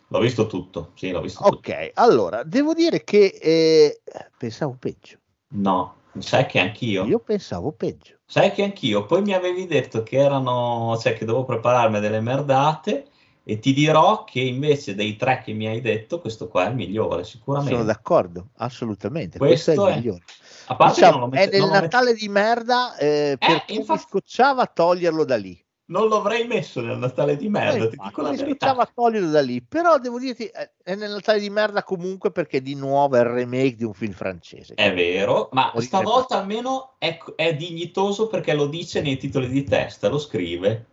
L'ho 0.09 0.18
visto 0.20 0.47
tutto. 0.47 0.90
Sì, 0.94 1.10
l'ho 1.10 1.20
visto 1.20 1.43
tutto. 1.43 1.56
Ok, 1.56 1.93
allora, 1.94 2.43
devo 2.43 2.74
dire 2.74 3.05
che 3.05 3.27
eh, 3.40 4.01
pensavo 4.36 4.77
peggio. 4.78 5.18
No, 5.52 5.94
sai 6.18 6.47
che 6.47 6.59
anch'io. 6.59 7.05
Io 7.05 7.20
pensavo 7.20 7.72
peggio. 7.72 8.18
Sai 8.27 8.52
che 8.52 8.62
anch'io. 8.64 9.06
Poi 9.06 9.22
mi 9.22 9.32
avevi 9.35 9.66
detto 9.66 10.02
che 10.02 10.16
erano, 10.18 10.97
cioè 11.01 11.14
che 11.14 11.24
dovevo 11.24 11.44
prepararmi 11.44 12.01
delle 12.01 12.20
merdate. 12.20 13.06
E 13.43 13.59
ti 13.59 13.72
dirò 13.72 14.22
che 14.24 14.40
invece 14.40 14.94
dei 14.94 15.16
tre 15.16 15.40
che 15.43 15.52
mi 15.52 15.66
hai 15.66 15.81
detto, 15.81 16.20
questo 16.20 16.47
qua 16.47 16.66
è 16.66 16.68
il 16.68 16.74
migliore, 16.77 17.24
sicuramente. 17.24 17.74
Sono 17.74 17.85
d'accordo, 17.86 18.51
assolutamente. 18.59 19.39
Questo 19.39 19.72
Questo, 19.72 19.86
è 19.89 19.90
è- 19.93 19.97
il 19.97 20.02
migliore. 20.02 20.24
A 20.66 20.77
parte 20.77 20.94
Diciamo, 20.94 21.12
che 21.12 21.18
non 21.18 21.31
lo 21.31 21.36
è 21.36 21.47
nel 21.51 21.60
lo 21.60 21.70
met- 21.70 21.82
Natale 21.82 22.14
di 22.14 22.28
merda 22.28 22.97
eh, 22.97 23.36
perché 23.39 23.72
infatti- 23.72 24.02
mi 24.02 24.09
scocciava 24.09 24.66
toglierlo 24.66 25.24
da 25.24 25.36
lì. 25.36 25.59
Non 25.90 26.08
l'avrei 26.08 26.46
messo 26.46 26.80
nel 26.80 26.98
Natale 26.98 27.36
di 27.36 27.48
merda, 27.48 27.84
Eh, 27.84 27.88
ti 27.90 27.96
dico 28.02 28.22
la 28.22 28.30
verità. 28.30 28.46
scocciava 28.48 28.90
toglierlo 28.94 29.30
da 29.30 29.40
lì, 29.40 29.60
però 29.60 29.98
devo 29.98 30.18
dirti 30.18 30.46
eh, 30.46 30.70
è 30.82 30.94
nel 30.94 31.10
Natale 31.10 31.40
di 31.40 31.50
merda 31.50 31.82
comunque 31.82 32.30
perché 32.30 32.62
di 32.62 32.74
nuovo 32.74 33.16
è 33.16 33.20
il 33.20 33.26
remake 33.26 33.74
di 33.74 33.84
un 33.84 33.92
film 33.92 34.12
francese. 34.12 34.74
È 34.74 34.94
vero, 34.94 35.48
ma 35.52 35.72
stavolta 35.78 36.38
almeno 36.38 36.94
è, 36.98 37.18
è 37.36 37.54
dignitoso 37.54 38.28
perché 38.28 38.54
lo 38.54 38.66
dice 38.66 39.00
nei 39.02 39.16
titoli 39.18 39.48
di 39.48 39.64
testa, 39.64 40.08
lo 40.08 40.18
scrive. 40.18 40.86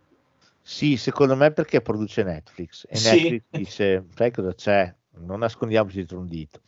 Sì, 0.62 0.96
secondo 0.96 1.34
me 1.34 1.50
perché 1.52 1.80
produce 1.80 2.22
Netflix 2.22 2.84
e 2.88 2.96
Sì. 2.96 3.08
Netflix 3.10 3.42
dice, 3.50 4.04
sai 4.14 4.30
cosa 4.30 4.54
c'è? 4.54 4.94
Non 5.20 5.38
nascondiamoci 5.38 5.96
dietro 5.96 6.18
un 6.18 6.26
dito. 6.26 6.60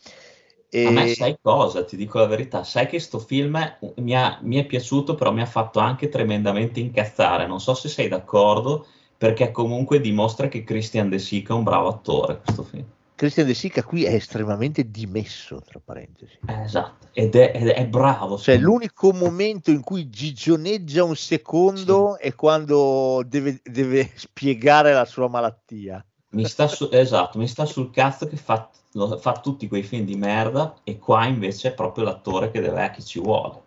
E... 0.72 0.86
A 0.86 0.90
me 0.92 1.08
sai 1.08 1.36
cosa, 1.42 1.84
ti 1.84 1.96
dico 1.96 2.18
la 2.18 2.26
verità, 2.26 2.62
sai 2.62 2.86
che 2.86 3.00
sto 3.00 3.18
film 3.18 3.58
mi, 3.96 4.16
ha- 4.16 4.38
mi 4.42 4.56
è 4.56 4.64
piaciuto, 4.66 5.14
però 5.14 5.32
mi 5.32 5.42
ha 5.42 5.46
fatto 5.46 5.80
anche 5.80 6.08
tremendamente 6.08 6.80
incazzare. 6.80 7.46
Non 7.46 7.60
so 7.60 7.74
se 7.74 7.88
sei 7.88 8.08
d'accordo, 8.08 8.86
perché 9.18 9.50
comunque 9.50 10.00
dimostra 10.00 10.48
che 10.48 10.62
Christian 10.64 11.08
De 11.08 11.18
Sica 11.18 11.52
è 11.52 11.56
un 11.56 11.64
bravo 11.64 11.88
attore, 11.88 12.40
questo 12.42 12.62
film. 12.62 12.84
Christian 13.16 13.46
De 13.46 13.52
Sica 13.54 13.82
qui 13.82 14.04
è 14.04 14.14
estremamente 14.14 14.90
dimesso, 14.90 15.60
tra 15.60 15.78
parentesi. 15.84 16.38
Eh, 16.46 16.62
esatto, 16.62 17.08
ed 17.12 17.34
è, 17.34 17.52
ed 17.54 17.68
è 17.68 17.86
bravo. 17.86 18.38
Cioè, 18.38 18.56
l'unico 18.56 19.12
momento 19.12 19.70
in 19.70 19.82
cui 19.82 20.08
gigioneggia 20.08 21.04
un 21.04 21.16
secondo 21.16 22.16
è 22.16 22.34
quando 22.34 23.22
deve, 23.26 23.60
deve 23.62 24.10
spiegare 24.16 24.94
la 24.94 25.04
sua 25.04 25.28
malattia. 25.28 26.02
Mi 26.30 26.46
sta 26.46 26.66
su- 26.66 26.88
esatto, 26.90 27.38
mi 27.38 27.46
sta 27.46 27.66
sul 27.66 27.90
cazzo 27.90 28.26
che 28.26 28.36
fa, 28.36 28.70
lo- 28.92 29.18
fa 29.18 29.40
tutti 29.40 29.68
quei 29.68 29.82
film 29.82 30.04
di 30.04 30.16
merda 30.16 30.76
e 30.84 30.98
qua 30.98 31.26
invece 31.26 31.68
è 31.68 31.74
proprio 31.74 32.04
l'attore 32.04 32.50
che 32.50 32.60
deve 32.60 32.90
che 32.90 33.02
ci 33.02 33.20
vuole. 33.20 33.62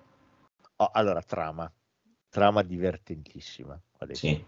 Oh, 0.78 0.90
allora, 0.92 1.22
trama. 1.22 1.72
Trama 2.30 2.64
divertentissima. 2.64 3.80
Sì. 4.12 4.44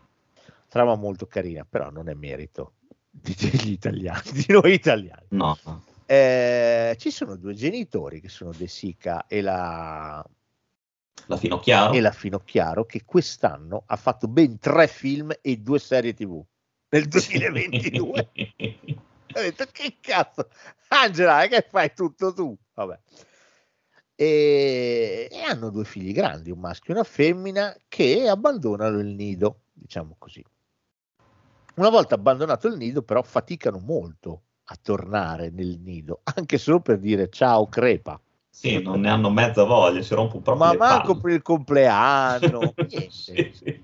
Trama 0.68 0.96
molto 0.96 1.28
carina, 1.28 1.66
però 1.70 1.90
non 1.92 2.10
è 2.10 2.14
merito 2.14 2.74
degli 3.10 3.72
italiani, 3.72 4.32
di 4.32 4.46
noi 4.50 4.74
italiani. 4.74 5.28
No, 5.30 5.58
no. 5.64 5.84
Eh, 6.08 6.96
ci 7.00 7.10
sono 7.12 7.36
due 7.36 7.54
genitori 7.54 8.20
che 8.20 8.30
sono 8.30 8.52
De 8.52 8.68
Sica 8.68 9.26
e 9.28 9.42
la, 9.42 10.24
la 11.28 11.38
Finocchiaro. 11.38 11.94
e 11.94 12.02
la 12.02 12.12
Finocchiaro 12.12 12.86
che 12.86 13.04
quest'anno 13.06 13.84
ha 13.86 13.96
fatto 13.96 14.28
ben 14.28 14.60
tre 14.60 14.88
film 14.88 15.32
e 15.42 15.58
due 15.58 15.80
serie 15.80 16.14
tv 16.14 16.44
nel 16.90 17.08
2022 17.10 18.30
ho 19.36 19.42
detto 19.42 19.66
che 19.72 19.98
cazzo 20.00 20.50
Angela 20.88 21.46
che 21.48 21.66
fai 21.68 21.94
tutto 21.94 22.34
tu? 22.34 22.56
Vabbè. 22.74 23.00
E, 24.16 25.28
e 25.30 25.42
hanno 25.42 25.70
due 25.70 25.84
figli 25.84 26.14
grandi 26.14 26.52
un 26.52 26.60
maschio 26.60 26.94
e 26.94 26.98
una 26.98 27.06
femmina 27.06 27.76
che 27.90 28.30
abbandonano 28.30 29.00
il 29.00 29.08
nido 29.08 29.60
diciamo 29.74 30.16
così. 30.18 30.44
Una 31.76 31.90
volta 31.90 32.16
abbandonato 32.16 32.68
il 32.68 32.78
nido 32.78 33.02
però 33.02 33.22
faticano 33.22 33.80
molto 33.80 34.44
a 34.68 34.78
tornare 34.82 35.50
nel 35.50 35.80
nido 35.80 36.22
anche 36.24 36.58
solo 36.58 36.80
per 36.80 37.00
dire 37.00 37.30
ciao 37.30 37.68
crepa. 37.68 38.20
Sì, 38.50 38.82
non 38.82 39.02
ne 39.02 39.10
hanno 39.10 39.30
mezza 39.30 39.66
voglia, 39.66 40.02
si 40.02 40.14
rompono 40.14 40.42
proprio 40.42 40.66
ma 40.66 40.74
manco 40.78 41.08
palle. 41.08 41.22
per 41.22 41.32
il 41.32 41.42
compleanno. 41.42 42.74
Niente 42.88 43.10
Sì, 43.10 43.52
sì. 43.54 43.84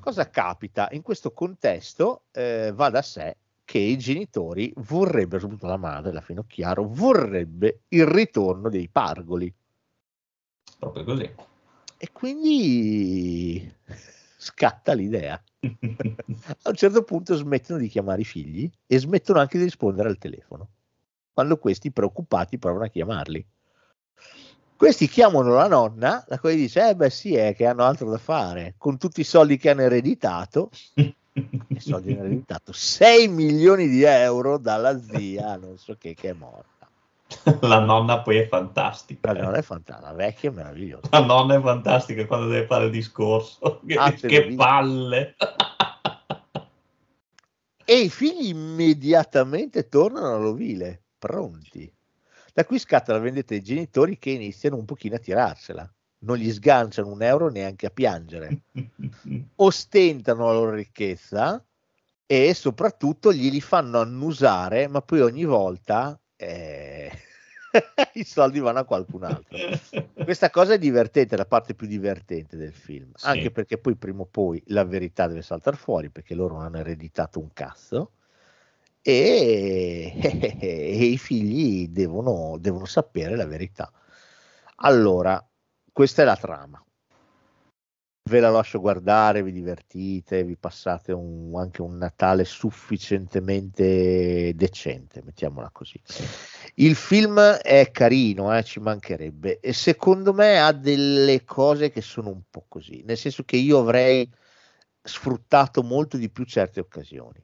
Cosa 0.00 0.28
capita? 0.28 0.88
In 0.90 1.02
questo 1.02 1.32
contesto 1.32 2.24
eh, 2.32 2.72
va 2.74 2.90
da 2.90 3.00
sé 3.00 3.36
che 3.64 3.78
i 3.78 3.96
genitori 3.96 4.72
vorrebbero, 4.76 5.40
soprattutto 5.40 5.66
la 5.66 5.76
madre, 5.76 6.12
la 6.12 6.20
Finocchiaro, 6.20 6.86
vorrebbe 6.86 7.82
il 7.88 8.06
ritorno 8.06 8.68
dei 8.68 8.88
pargoli. 8.88 9.52
Proprio 10.78 11.04
così. 11.04 11.34
E 11.96 12.12
quindi 12.12 13.72
scatta 14.36 14.92
l'idea. 14.92 15.42
A 15.60 16.68
un 16.68 16.74
certo 16.74 17.02
punto 17.02 17.34
smettono 17.34 17.78
di 17.78 17.88
chiamare 17.88 18.20
i 18.20 18.26
figli 18.26 18.70
e 18.86 18.98
smettono 18.98 19.38
anche 19.38 19.56
di 19.56 19.64
rispondere 19.64 20.08
al 20.08 20.18
telefono. 20.18 20.68
Quando 21.32 21.56
questi 21.58 21.90
preoccupati 21.90 22.58
provano 22.58 22.84
a 22.84 22.88
chiamarli. 22.88 23.46
Questi 24.76 25.08
chiamano 25.08 25.54
la 25.54 25.68
nonna, 25.68 26.22
la 26.28 26.38
quale 26.38 26.56
dice: 26.56 26.90
Eh, 26.90 26.94
beh, 26.94 27.08
sì, 27.08 27.34
è 27.34 27.54
che 27.54 27.64
hanno 27.64 27.84
altro 27.84 28.10
da 28.10 28.18
fare. 28.18 28.74
Con 28.76 28.98
tutti 28.98 29.20
i 29.20 29.24
soldi 29.24 29.56
che 29.56 29.70
hanno 29.70 29.82
ereditato, 29.82 30.70
i 31.34 31.80
soldi 31.80 32.14
che 32.14 32.20
ereditato 32.20 32.72
6 32.72 33.28
milioni 33.28 33.88
di 33.88 34.02
euro 34.02 34.58
dalla 34.58 35.00
zia, 35.00 35.56
non 35.56 35.76
so 35.78 35.96
che, 35.98 36.14
che 36.14 36.30
è 36.30 36.32
morta. 36.32 36.72
La 37.62 37.80
nonna 37.80 38.20
poi 38.20 38.36
è 38.36 38.46
fantastica. 38.46 39.32
La 39.32 39.42
nonna 39.42 39.56
è 39.56 39.62
fantastica, 39.62 40.08
la 40.10 40.14
vecchia 40.16 40.50
è 40.50 40.52
meravigliosa. 40.52 41.08
La 41.10 41.24
nonna 41.24 41.56
è 41.56 41.60
fantastica 41.60 42.26
quando 42.26 42.46
deve 42.48 42.66
fare 42.66 42.84
il 42.84 42.90
discorso. 42.92 43.80
Che, 43.86 43.94
Ah, 43.94 44.12
che 44.12 44.42
visto. 44.42 44.56
palle. 44.56 45.34
E 47.86 47.94
i 48.00 48.08
figli 48.08 48.48
immediatamente 48.48 49.88
tornano 49.88 50.34
all'ovile, 50.36 51.02
pronti. 51.18 51.92
Da 52.54 52.64
qui 52.64 52.78
scatta 52.78 53.12
la 53.12 53.18
vendetta 53.18 53.52
dei 53.54 53.62
genitori 53.62 54.16
che 54.18 54.30
iniziano 54.30 54.76
un 54.76 54.84
pochino 54.84 55.16
a 55.16 55.18
tirarsela. 55.18 55.92
Non 56.24 56.36
gli 56.36 56.50
sganciano 56.50 57.10
un 57.10 57.22
euro 57.22 57.48
neanche 57.50 57.86
a 57.86 57.90
piangere. 57.90 58.62
Ostentano 59.56 60.46
la 60.46 60.52
loro 60.52 60.70
ricchezza 60.72 61.64
e 62.26 62.54
soprattutto 62.54 63.32
glieli 63.32 63.60
fanno 63.60 64.00
annusare, 64.00 64.88
ma 64.88 65.02
poi 65.02 65.20
ogni 65.20 65.44
volta 65.44 66.18
eh, 66.36 67.10
i 68.14 68.24
soldi 68.24 68.58
vanno 68.58 68.80
a 68.80 68.84
qualcun 68.84 69.24
altro. 69.24 69.58
Questa 70.24 70.48
cosa 70.50 70.72
è 70.74 70.78
divertente, 70.78 71.34
è 71.34 71.38
la 71.38 71.44
parte 71.44 71.74
più 71.74 71.86
divertente 71.86 72.56
del 72.56 72.72
film, 72.72 73.12
Sì. 73.14 73.26
anche 73.26 73.50
perché 73.50 73.76
poi 73.76 73.94
prima 73.94 74.22
o 74.22 74.26
poi 74.26 74.62
la 74.68 74.84
verità 74.84 75.26
deve 75.26 75.42
saltare 75.42 75.76
fuori 75.76 76.08
perché 76.10 76.34
loro 76.34 76.54
non 76.54 76.64
hanno 76.64 76.78
ereditato 76.78 77.38
un 77.38 77.52
cazzo 77.52 78.12
e, 79.02 80.14
e 80.58 81.04
i 81.04 81.18
figli 81.18 81.88
devono, 81.88 82.56
devono 82.58 82.86
sapere 82.86 83.36
la 83.36 83.46
verità. 83.46 83.92
Allora, 84.76 85.46
questa 85.94 86.22
è 86.22 86.24
la 86.24 86.36
trama. 86.36 86.84
ve 88.26 88.40
la 88.40 88.48
lascio 88.48 88.80
guardare, 88.80 89.42
vi 89.42 89.52
divertite, 89.52 90.44
vi 90.44 90.56
passate 90.56 91.12
un- 91.12 91.52
anche 91.56 91.82
un 91.82 91.98
Natale 91.98 92.44
sufficientemente 92.44 94.52
decente, 94.54 95.20
mettiamola 95.22 95.68
così. 95.70 96.00
Il 96.76 96.94
film 96.94 97.38
è 97.38 97.90
carino, 97.90 98.56
eh, 98.56 98.64
ci 98.64 98.80
mancherebbe, 98.80 99.60
e 99.60 99.74
secondo 99.74 100.32
me 100.32 100.58
ha 100.58 100.72
delle 100.72 101.44
cose 101.44 101.90
che 101.90 102.00
sono 102.00 102.30
un 102.30 102.40
po' 102.48 102.64
così, 102.66 103.02
nel 103.04 103.18
senso 103.18 103.44
che 103.44 103.56
io 103.56 103.78
avrei 103.78 104.26
sfruttato 105.02 105.82
molto 105.82 106.16
di 106.16 106.30
più 106.30 106.44
certe 106.44 106.80
occasioni. 106.80 107.42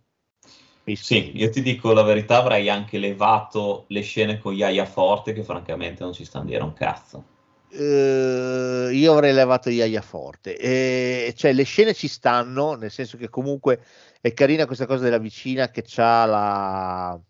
Sì, 0.95 1.37
io 1.37 1.51
ti 1.51 1.61
dico 1.61 1.93
la 1.93 2.03
verità, 2.03 2.39
avrei 2.39 2.71
anche 2.71 2.99
levato 2.99 3.85
le 3.89 4.01
scene 4.01 4.39
con 4.39 4.55
Yaya 4.55 4.87
Forte 4.87 5.35
che 5.35 5.45
francamente 5.45 6.03
non 6.03 6.15
ci 6.15 6.25
stanno 6.25 6.47
a 6.47 6.49
dire 6.49 6.63
un 6.63 6.73
cazzo. 6.73 7.30
Eh, 7.73 8.91
io 8.93 9.13
avrei 9.13 9.33
levato 9.33 9.71
Yaya 9.71 10.03
Forte. 10.03 10.57
Eh, 10.57 11.33
cioè, 11.37 11.53
le 11.53 11.63
scene 11.63 11.95
ci 11.95 12.09
stanno, 12.09 12.75
nel 12.75 12.91
senso 12.91 13.17
che 13.17 13.29
comunque 13.29 13.81
è 14.21 14.33
carina 14.33 14.67
questa 14.67 14.87
cosa 14.87 15.05
della 15.05 15.19
vicina 15.19 15.71
che 15.71 15.85
ha 15.97 16.25
la, 16.27 17.21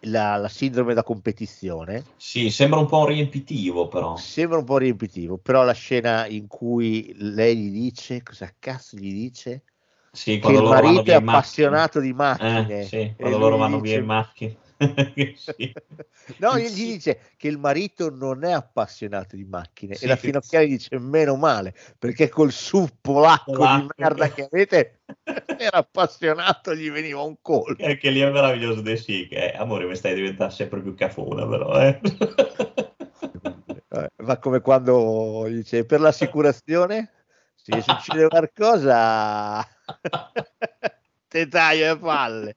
la, 0.00 0.36
la 0.36 0.48
sindrome 0.48 0.94
da 0.94 1.02
competizione. 1.02 2.04
Sì, 2.16 2.50
sembra 2.50 2.80
un 2.80 2.86
po' 2.86 2.98
un 2.98 3.06
riempitivo 3.06 3.88
però. 3.88 4.16
Sembra 4.16 4.58
un 4.58 4.64
po' 4.64 4.78
riempitivo, 4.78 5.38
però 5.38 5.64
la 5.64 5.72
scena 5.72 6.26
in 6.26 6.46
cui 6.46 7.12
lei 7.16 7.56
gli 7.56 7.70
dice, 7.70 8.22
cosa 8.22 8.52
cazzo 8.58 8.96
gli 8.96 9.12
dice? 9.12 9.62
Sì, 10.10 10.38
Che 10.38 10.52
il 10.52 10.62
marito 10.62 11.00
è 11.00 11.04
via 11.04 11.16
appassionato 11.18 12.00
di 12.00 12.12
macchine. 12.12 12.80
Eh, 12.80 12.84
sì, 12.84 12.96
e 12.96 13.14
quando 13.16 13.38
loro 13.38 13.56
vanno 13.56 13.76
via 13.80 13.92
dice- 13.92 14.00
in 14.00 14.06
macchina. 14.06 14.54
Sì. 15.36 15.72
No, 16.38 16.58
gli 16.58 16.66
Sì. 16.68 16.84
dice 16.92 17.20
che 17.36 17.48
il 17.48 17.58
marito 17.58 18.10
non 18.10 18.44
è 18.44 18.52
appassionato 18.52 19.34
di 19.34 19.44
macchine 19.44 19.94
Sì, 19.94 20.04
e 20.04 20.08
la 20.08 20.14
che- 20.14 20.20
Finocchiari 20.20 20.66
dice 20.68 20.98
meno 20.98 21.36
male 21.36 21.74
perché 21.98 22.28
col 22.28 22.52
suo 22.52 22.86
polacco 23.00 23.56
di 23.56 23.88
merda 23.96 24.28
che 24.30 24.48
avete 24.50 25.00
era 25.58 25.78
appassionato 25.78 26.74
gli 26.74 26.90
veniva 26.90 27.22
un 27.22 27.36
colpo. 27.40 27.82
E 27.82 27.86
Anche 27.90 28.10
lì 28.10 28.20
è 28.20 28.30
meraviglioso 28.30 28.80
De 28.80 28.96
sì, 28.96 29.26
che 29.26 29.52
amore 29.52 29.86
mi 29.86 29.96
stai 29.96 30.14
diventando 30.14 30.52
sempre 30.52 30.80
più 30.80 30.94
cafona 30.94 31.46
però, 31.46 31.80
eh. 31.80 32.00
Eh, 33.90 34.08
Ma 34.16 34.38
come 34.38 34.60
quando 34.60 35.48
gli 35.48 35.56
dice 35.56 35.84
per 35.84 36.00
l'assicurazione 36.00 37.10
se 37.54 37.80
succede 37.80 38.28
qualcosa 38.28 39.66
te 41.28 41.48
taglio 41.48 41.94
le 41.94 41.98
palle. 41.98 42.56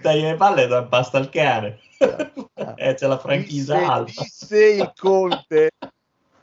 Taglia 0.00 0.30
le 0.30 0.36
palle 0.36 0.64
e 0.64 0.66
dà 0.66 0.84
pasta 0.84 1.18
al 1.18 1.28
cane. 1.28 1.80
Eh, 1.98 2.94
c'è 2.94 3.06
la 3.06 3.18
franchigia 3.18 3.76
disse, 3.76 3.90
alta. 3.90 4.12
disse 4.22 4.66
il 4.68 4.92
conte 4.96 5.70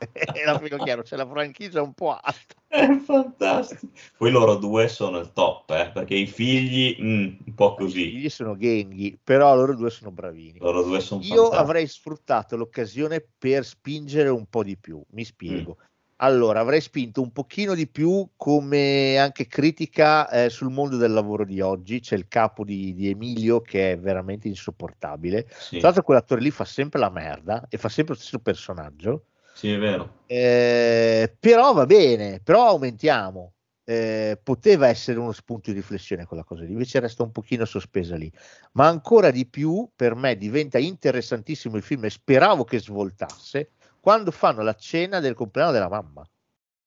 era 0.34 0.58
più 0.58 0.68
chiaro 0.78 1.02
c'è 1.02 1.16
la 1.16 1.26
franchigia 1.26 1.82
un 1.82 1.92
po' 1.92 2.10
alta. 2.10 2.54
È 2.72 2.96
fantastico. 3.04 3.88
Poi 4.16 4.30
loro 4.30 4.56
due 4.56 4.88
sono 4.88 5.18
il 5.18 5.32
top, 5.32 5.70
eh, 5.70 5.90
perché 5.92 6.14
i 6.14 6.26
figli, 6.26 6.96
mm, 7.00 7.34
un 7.46 7.54
po' 7.54 7.74
I 7.74 7.76
così. 7.76 8.02
figli 8.04 8.28
sono 8.28 8.56
genghi, 8.56 9.18
però 9.22 9.54
loro 9.54 9.74
due 9.76 9.90
sono 9.90 10.10
bravini. 10.10 10.58
Loro 10.58 10.82
due 10.82 11.00
sono 11.00 11.20
Io 11.20 11.34
fantastici. 11.34 11.60
avrei 11.60 11.86
sfruttato 11.86 12.56
l'occasione 12.56 13.26
per 13.38 13.64
spingere 13.64 14.30
un 14.30 14.46
po' 14.46 14.62
di 14.62 14.78
più, 14.78 15.02
mi 15.10 15.24
spiego. 15.24 15.76
Allora, 16.22 16.60
avrei 16.60 16.80
spinto 16.80 17.20
un 17.20 17.32
pochino 17.32 17.74
di 17.74 17.88
più 17.88 18.30
come 18.36 19.18
anche 19.18 19.48
critica 19.48 20.28
eh, 20.30 20.50
sul 20.50 20.70
mondo 20.70 20.96
del 20.96 21.10
lavoro 21.12 21.44
di 21.44 21.60
oggi. 21.60 21.98
C'è 21.98 22.14
il 22.14 22.28
capo 22.28 22.64
di, 22.64 22.94
di 22.94 23.08
Emilio 23.08 23.60
che 23.60 23.92
è 23.92 23.98
veramente 23.98 24.46
insopportabile. 24.46 25.48
Sì, 25.58 25.78
Tra 25.78 25.88
l'altro, 25.88 26.04
quell'attore 26.04 26.40
lì 26.40 26.52
fa 26.52 26.64
sempre 26.64 27.00
la 27.00 27.10
merda 27.10 27.66
e 27.68 27.76
fa 27.76 27.88
sempre 27.88 28.14
lo 28.14 28.20
stesso 28.20 28.38
personaggio. 28.38 29.24
sì, 29.52 29.72
è 29.72 29.78
vero. 29.78 30.20
Eh, 30.26 31.36
però 31.40 31.72
va 31.72 31.86
bene, 31.86 32.40
però 32.40 32.68
aumentiamo. 32.68 33.54
Eh, 33.84 34.38
poteva 34.40 34.86
essere 34.86 35.18
uno 35.18 35.32
spunto 35.32 35.70
di 35.72 35.76
riflessione 35.76 36.24
quella 36.24 36.44
cosa 36.44 36.62
lì, 36.62 36.70
invece 36.70 37.00
resta 37.00 37.24
un 37.24 37.32
pochino 37.32 37.64
sospesa 37.64 38.14
lì. 38.16 38.32
Ma 38.74 38.86
ancora 38.86 39.32
di 39.32 39.44
più, 39.46 39.90
per 39.96 40.14
me 40.14 40.36
diventa 40.36 40.78
interessantissimo 40.78 41.76
il 41.76 41.82
film 41.82 42.04
e 42.04 42.10
speravo 42.10 42.62
che 42.62 42.78
svoltasse 42.78 43.72
quando 44.02 44.32
fanno 44.32 44.62
la 44.62 44.74
cena 44.74 45.20
del 45.20 45.34
compleanno 45.34 45.70
della 45.70 45.88
mamma. 45.88 46.28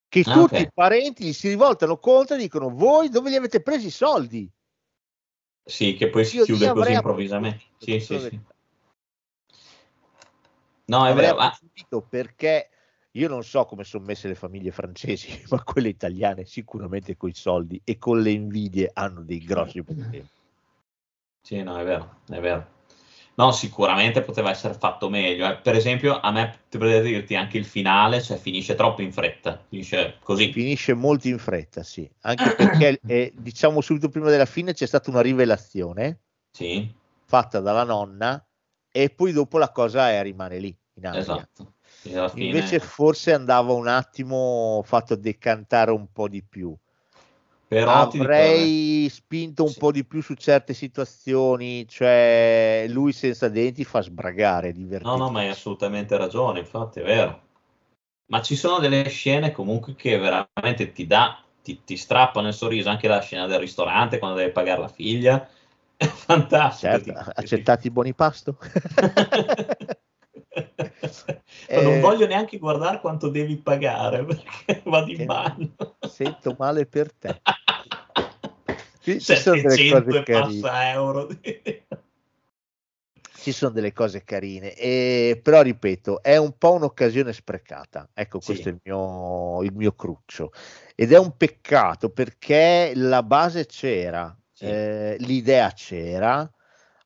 Che 0.10 0.24
Ah, 0.28 0.34
tutti 0.34 0.56
ok. 0.56 0.60
i 0.60 0.72
parenti 0.74 1.24
gli 1.24 1.34
si 1.34 1.48
rivoltano 1.48 1.98
contro 1.98 2.36
e 2.36 2.40
dicono: 2.40 2.70
Voi 2.70 3.08
dove 3.08 3.30
li 3.30 3.38
avete 3.38 3.62
presi 3.62 3.88
i 3.88 3.92
soldi? 3.92 4.52
Sì, 5.64 5.96
che 5.96 6.10
poi 6.10 6.26
si 6.26 6.36
Io 6.36 6.44
chiude 6.44 6.72
così 6.74 6.92
improvvisamente. 6.92 7.64
Sì, 7.78 8.00
sì, 8.02 8.20
sì. 8.20 8.40
No, 10.88 11.08
è 11.08 11.14
vero. 11.14 11.38
ah, 11.38 11.58
perché 12.08 12.70
io 13.12 13.28
non 13.30 13.44
so 13.44 13.66
come 13.66 13.86
sono 13.86 14.04
messe 14.04 14.28
le 14.28 14.36
famiglie 14.36 14.72
francesi, 14.72 15.42
ma 15.50 15.64
quelle 15.64 15.88
italiane 15.88 16.44
sicuramente 16.46 17.16
con 17.16 17.30
i 17.30 17.34
soldi 17.34 17.82
e 17.86 17.98
con 17.98 18.22
le 18.22 18.32
invidie 18.32 18.92
hanno 18.94 19.22
dei 19.24 19.40
grossi 19.40 19.82
problemi. 19.82 20.28
Sì, 21.42 21.64
no, 21.64 21.78
è 21.78 21.84
vero, 21.86 22.20
è 22.28 22.40
vero. 22.42 22.75
No, 23.36 23.52
sicuramente 23.52 24.22
poteva 24.22 24.50
essere 24.50 24.74
fatto 24.74 25.10
meglio. 25.10 25.48
eh. 25.48 25.58
Per 25.58 25.76
esempio, 25.76 26.20
a 26.20 26.32
me, 26.32 26.58
potrei 26.70 27.02
dirti, 27.02 27.36
anche 27.36 27.58
il 27.58 27.66
finale, 27.66 28.22
cioè, 28.22 28.38
finisce 28.38 28.76
troppo 28.76 29.02
in 29.02 29.12
fretta. 29.12 29.62
Finisce 29.68 30.18
così. 30.24 30.52
Finisce 30.52 30.94
molto 30.94 31.28
in 31.28 31.38
fretta, 31.38 31.84
sì, 31.84 32.10
anche 32.22 32.52
perché 32.56 33.02
eh, 33.06 33.34
diciamo 33.36 33.82
subito 33.82 34.10
prima 34.10 34.30
della 34.30 34.46
fine 34.46 34.74
c'è 34.74 34.86
stata 34.86 35.10
una 35.10 35.22
rivelazione 35.22 36.20
Sì, 36.52 36.90
fatta 37.26 37.60
dalla 37.60 37.84
nonna 37.84 38.44
e 38.92 39.10
poi 39.10 39.34
dopo 39.34 39.58
la 39.58 39.72
cosa 39.72 40.10
è, 40.12 40.22
rimane 40.24 40.58
lì 40.60 40.78
in 40.94 41.06
aria. 41.06 41.22
esatto. 41.22 41.74
Fine... 42.02 42.46
Invece 42.46 42.80
forse 42.80 43.34
andava 43.34 43.74
un 43.74 43.88
attimo 43.88 44.82
fatto 44.86 45.16
decantare 45.16 45.92
un 45.92 46.10
po' 46.12 46.30
di 46.30 46.42
più. 46.44 46.74
Però 47.68 48.08
dico, 48.10 48.24
eh, 48.24 48.28
Avrei 48.28 49.10
spinto 49.10 49.64
un 49.64 49.70
Sì. 49.70 49.80
po' 49.80 49.92
di 49.92 50.06
più 50.06 50.22
su 50.22 50.34
certe 50.36 50.74
situazioni, 50.74 51.88
cioè 51.88 52.86
lui 52.90 53.12
senza 53.12 53.50
denti 53.50 53.84
fa 53.84 54.02
sbragare, 54.02 54.70
è 54.70 54.74
No, 55.02 55.18
no, 55.18 55.30
ma 55.30 55.40
hai 55.40 55.50
assolutamente 55.50 56.16
ragione, 56.18 56.60
infatti, 56.60 57.00
è 57.00 57.04
vero. 57.04 57.42
Ma 58.28 58.42
ci 58.42 58.56
sono 58.56 58.80
delle 58.80 59.08
scene 59.10 59.52
comunque 59.52 59.96
che 59.96 60.18
veramente 60.18 60.92
ti 60.92 61.06
dà, 61.06 61.40
ti, 61.62 61.82
ti 61.84 61.98
strappano 61.98 62.48
il 62.48 62.54
sorriso, 62.54 62.90
anche 62.90 63.08
la 63.08 63.22
scena 63.22 63.46
del 63.48 63.60
ristorante 63.60 64.20
quando 64.20 64.38
deve 64.38 64.52
pagare 64.52 64.82
la 64.82 64.88
figlia. 64.88 65.48
È 65.98 66.06
fantastico. 66.06 66.92
Certo, 66.92 67.14
Ti- 67.14 67.32
accettati 67.36 67.88
i 67.88 67.92
buoni 67.92 68.14
pasto? 68.14 68.58
Ma 71.76 71.82
non 71.82 71.94
Eh, 71.94 72.00
voglio 72.00 72.28
neanche 72.28 72.58
guardare 72.58 73.00
quanto 73.00 73.30
devi 73.30 73.58
pagare 73.58 74.24
perché 74.26 74.82
vado 74.86 75.12
in 75.12 75.26
bagno. 75.26 75.76
Sento 76.02 76.56
male 76.58 76.86
per 76.86 77.14
te. 77.14 77.42
Qui 79.02 79.20
ci 79.22 79.36
sono 79.36 79.62
delle 79.62 79.76
700 79.76 80.06
cose 80.06 80.24
carine. 80.24 80.92
euro. 80.92 81.28
Ci 83.46 83.52
sono 83.52 83.72
delle 83.72 83.94
cose 83.94 84.24
carine, 84.24 84.74
e, 84.74 85.40
però 85.44 85.62
ripeto, 85.62 86.24
è 86.24 86.36
un 86.38 86.58
po' 86.58 86.74
un'occasione 86.74 87.32
sprecata. 87.32 88.10
Ecco, 88.12 88.40
Sì. 88.40 88.46
questo 88.48 88.70
è 88.70 88.72
il 88.72 88.80
mio, 88.84 89.62
il 89.62 89.72
mio 89.72 89.92
cruccio. 89.94 90.52
Ed 90.96 91.12
è 91.14 91.20
un 91.20 91.38
peccato 91.38 92.10
perché 92.10 92.94
la 92.96 93.22
base 93.22 93.68
c'era, 93.68 94.36
Sì. 94.52 94.66
eh, 94.66 95.16
l'idea 95.20 95.72
c'era, 95.74 96.52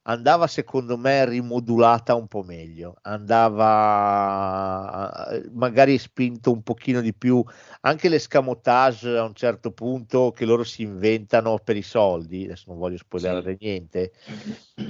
andava 0.03 0.47
secondo 0.47 0.97
me 0.97 1.25
rimodulata 1.25 2.15
un 2.15 2.27
po' 2.27 2.43
meglio, 2.43 2.95
andava 3.03 5.27
magari 5.51 5.97
spinto 5.97 6.51
un 6.51 6.63
pochino 6.63 7.01
di 7.01 7.13
più, 7.13 7.43
anche 7.81 8.09
l'escamotage 8.09 9.17
a 9.17 9.23
un 9.23 9.35
certo 9.35 9.71
punto 9.71 10.31
che 10.31 10.45
loro 10.45 10.63
si 10.63 10.83
inventano 10.83 11.59
per 11.59 11.75
i 11.75 11.81
soldi, 11.81 12.45
adesso 12.45 12.65
non 12.67 12.79
voglio 12.79 12.97
spoilerare 12.97 13.57
niente, 13.59 14.13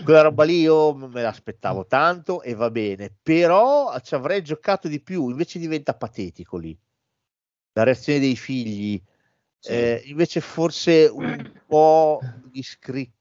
quella 0.03 0.21
roba 0.21 0.43
lì 0.43 0.61
io 0.61 0.93
me 0.93 1.21
l'aspettavo 1.21 1.85
tanto 1.85 2.41
e 2.41 2.53
va 2.53 2.69
bene, 2.69 3.13
però 3.21 3.97
ci 4.01 4.15
avrei 4.15 4.43
giocato 4.43 4.87
di 4.87 5.01
più, 5.01 5.29
invece 5.29 5.59
diventa 5.59 5.95
patetico 5.95 6.57
lì. 6.57 6.77
La 7.73 7.83
reazione 7.83 8.19
dei 8.19 8.35
figli, 8.35 9.01
Sì. 9.57 9.71
eh, 9.71 10.01
invece 10.05 10.39
forse 10.39 11.09
un 11.11 11.51
po' 11.67 12.21
di 12.49 12.63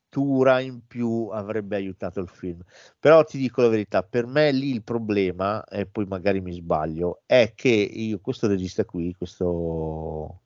scrittura 0.09 0.61
in 0.61 0.87
più 0.87 1.29
avrebbe 1.31 1.77
aiutato 1.77 2.21
il 2.21 2.29
film. 2.29 2.63
Però 2.99 3.23
ti 3.25 3.39
dico 3.39 3.63
la 3.63 3.69
verità, 3.69 4.03
per 4.03 4.27
me 4.27 4.51
lì 4.51 4.71
il 4.71 4.83
problema, 4.83 5.63
e 5.65 5.87
poi 5.87 6.07
magari 6.07 6.41
mi 6.41 6.53
sbaglio, 6.53 7.21
è 7.27 7.53
che 7.55 7.69
io 7.69 8.19
questo 8.21 8.47
regista 8.49 8.85
qui, 8.85 9.15
questo 9.17 10.41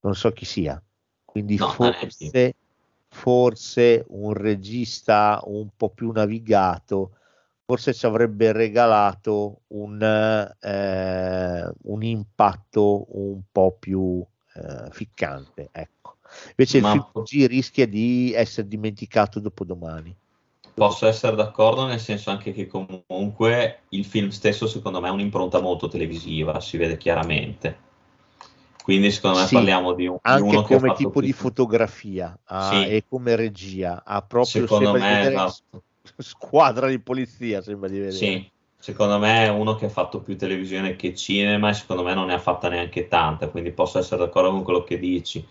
non 0.00 0.14
so 0.14 0.32
chi 0.32 0.44
sia, 0.44 0.82
quindi 1.24 1.56
No, 1.56 1.68
forse, 1.68 2.54
forse 3.08 4.04
un 4.08 4.32
regista 4.32 5.40
un 5.44 5.68
po' 5.76 5.90
più 5.90 6.10
navigato 6.12 7.12
forse 7.66 7.92
ci 7.92 8.06
avrebbe 8.06 8.52
regalato 8.52 9.62
un, 9.68 10.00
eh, 10.00 11.72
un 11.82 12.02
impatto 12.04 13.06
un 13.18 13.40
po' 13.50 13.76
più 13.76 14.24
eh, 14.54 14.88
ficcante. 14.92 15.70
Ecco. 15.72 16.15
Invece 16.48 16.78
Ma- 16.78 16.88
il 16.88 16.92
film 16.92 17.04
così 17.12 17.46
rischia 17.46 17.86
di 17.86 18.32
essere 18.34 18.68
dimenticato 18.68 19.40
dopodomani. 19.40 20.14
Posso 20.74 21.06
essere 21.06 21.34
d'accordo, 21.36 21.86
nel 21.86 22.00
senso 22.00 22.30
anche 22.30 22.52
che 22.52 22.66
comunque 22.66 23.80
il 23.90 24.04
film 24.04 24.28
stesso, 24.28 24.66
secondo 24.66 25.00
me, 25.00 25.08
ha 25.08 25.12
un'impronta 25.12 25.60
molto 25.60 25.88
televisiva, 25.88 26.60
si 26.60 26.76
vede 26.76 26.98
chiaramente. 26.98 27.84
Quindi 28.82 29.10
secondo 29.10 29.38
me 29.38 29.46
Sì, 29.46 29.54
parliamo 29.54 29.94
di, 29.94 30.06
un, 30.06 30.16
di 30.22 30.28
anche 30.28 30.42
uno 30.42 30.62
che 30.62 30.74
ha 30.74 30.78
come 30.78 30.92
tipo 30.92 31.10
più- 31.10 31.22
di 31.22 31.32
fotografia 31.32 32.38
ah, 32.44 32.68
Sì. 32.70 32.88
e 32.88 33.04
come 33.08 33.34
regia 33.34 34.04
ha 34.04 34.22
proprio 34.22 34.62
Secondo 34.62 34.92
di 34.92 34.98
me, 35.00 35.20
esatto. 35.26 35.82
squadra 36.18 36.88
di 36.88 37.00
polizia 37.00 37.62
sembra 37.62 37.88
di 37.88 37.98
vedere 37.98 38.12
Sì, 38.16 38.50
secondo 38.78 39.18
me 39.18 39.46
è 39.46 39.48
uno 39.48 39.74
che 39.74 39.86
ha 39.86 39.88
fatto 39.88 40.20
più 40.20 40.36
televisione 40.36 40.94
che 40.94 41.14
cinema 41.14 41.70
e 41.70 41.74
secondo 41.74 42.04
me 42.04 42.14
non 42.14 42.26
ne 42.26 42.34
ha 42.34 42.38
fatta 42.38 42.68
neanche 42.68 43.08
tanta, 43.08 43.48
quindi 43.48 43.72
posso 43.72 43.98
essere 43.98 44.24
d'accordo 44.24 44.50
con 44.50 44.62
quello 44.62 44.84
che 44.84 44.98
dici. 44.98 45.44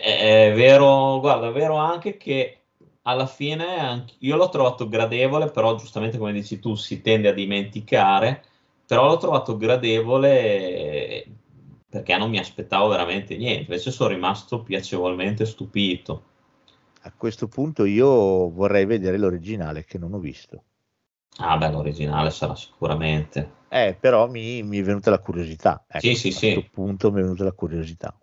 È, 0.00 0.50
è 0.50 0.54
vero, 0.54 1.20
guarda, 1.20 1.48
è 1.48 1.52
vero 1.52 1.76
anche 1.76 2.16
che 2.16 2.58
alla 3.02 3.26
fine 3.26 4.04
io 4.20 4.36
l'ho 4.36 4.48
trovato 4.48 4.88
gradevole, 4.88 5.50
però 5.50 5.74
giustamente 5.76 6.18
come 6.18 6.32
dici 6.32 6.58
tu 6.58 6.74
si 6.74 7.00
tende 7.02 7.28
a 7.28 7.32
dimenticare, 7.32 8.42
però 8.86 9.06
l'ho 9.06 9.18
trovato 9.18 9.56
gradevole 9.56 11.24
perché 11.88 12.16
non 12.16 12.30
mi 12.30 12.38
aspettavo 12.38 12.88
veramente 12.88 13.36
niente, 13.36 13.62
invece 13.70 13.90
sono 13.92 14.08
rimasto 14.10 14.62
piacevolmente 14.62 15.44
stupito. 15.46 16.24
a 17.02 17.12
questo 17.12 17.46
punto 17.46 17.84
io 17.84 18.50
vorrei 18.50 18.84
vedere 18.84 19.16
l'originale 19.16 19.84
che 19.84 19.96
non 19.96 20.12
ho 20.12 20.18
visto 20.18 20.64
Ah, 21.38 21.56
beh, 21.56 21.70
l'originale 21.70 22.30
sarà 22.30 22.56
sicuramente. 22.56 23.48
eh, 23.68 23.96
però 23.98 24.28
mi, 24.28 24.62
mi 24.62 24.78
è 24.78 24.82
venuta 24.82 25.10
la 25.10 25.18
curiosità 25.18 25.84
ecco, 25.88 26.00
Sì, 26.00 26.14
sì, 26.14 26.30
a 26.30 26.32
sì. 26.32 26.52
questo 26.52 26.62
punto 26.70 27.10
mi 27.12 27.18
è 27.20 27.22
venuta 27.22 27.44
la 27.44 27.52
curiosità 27.52 28.16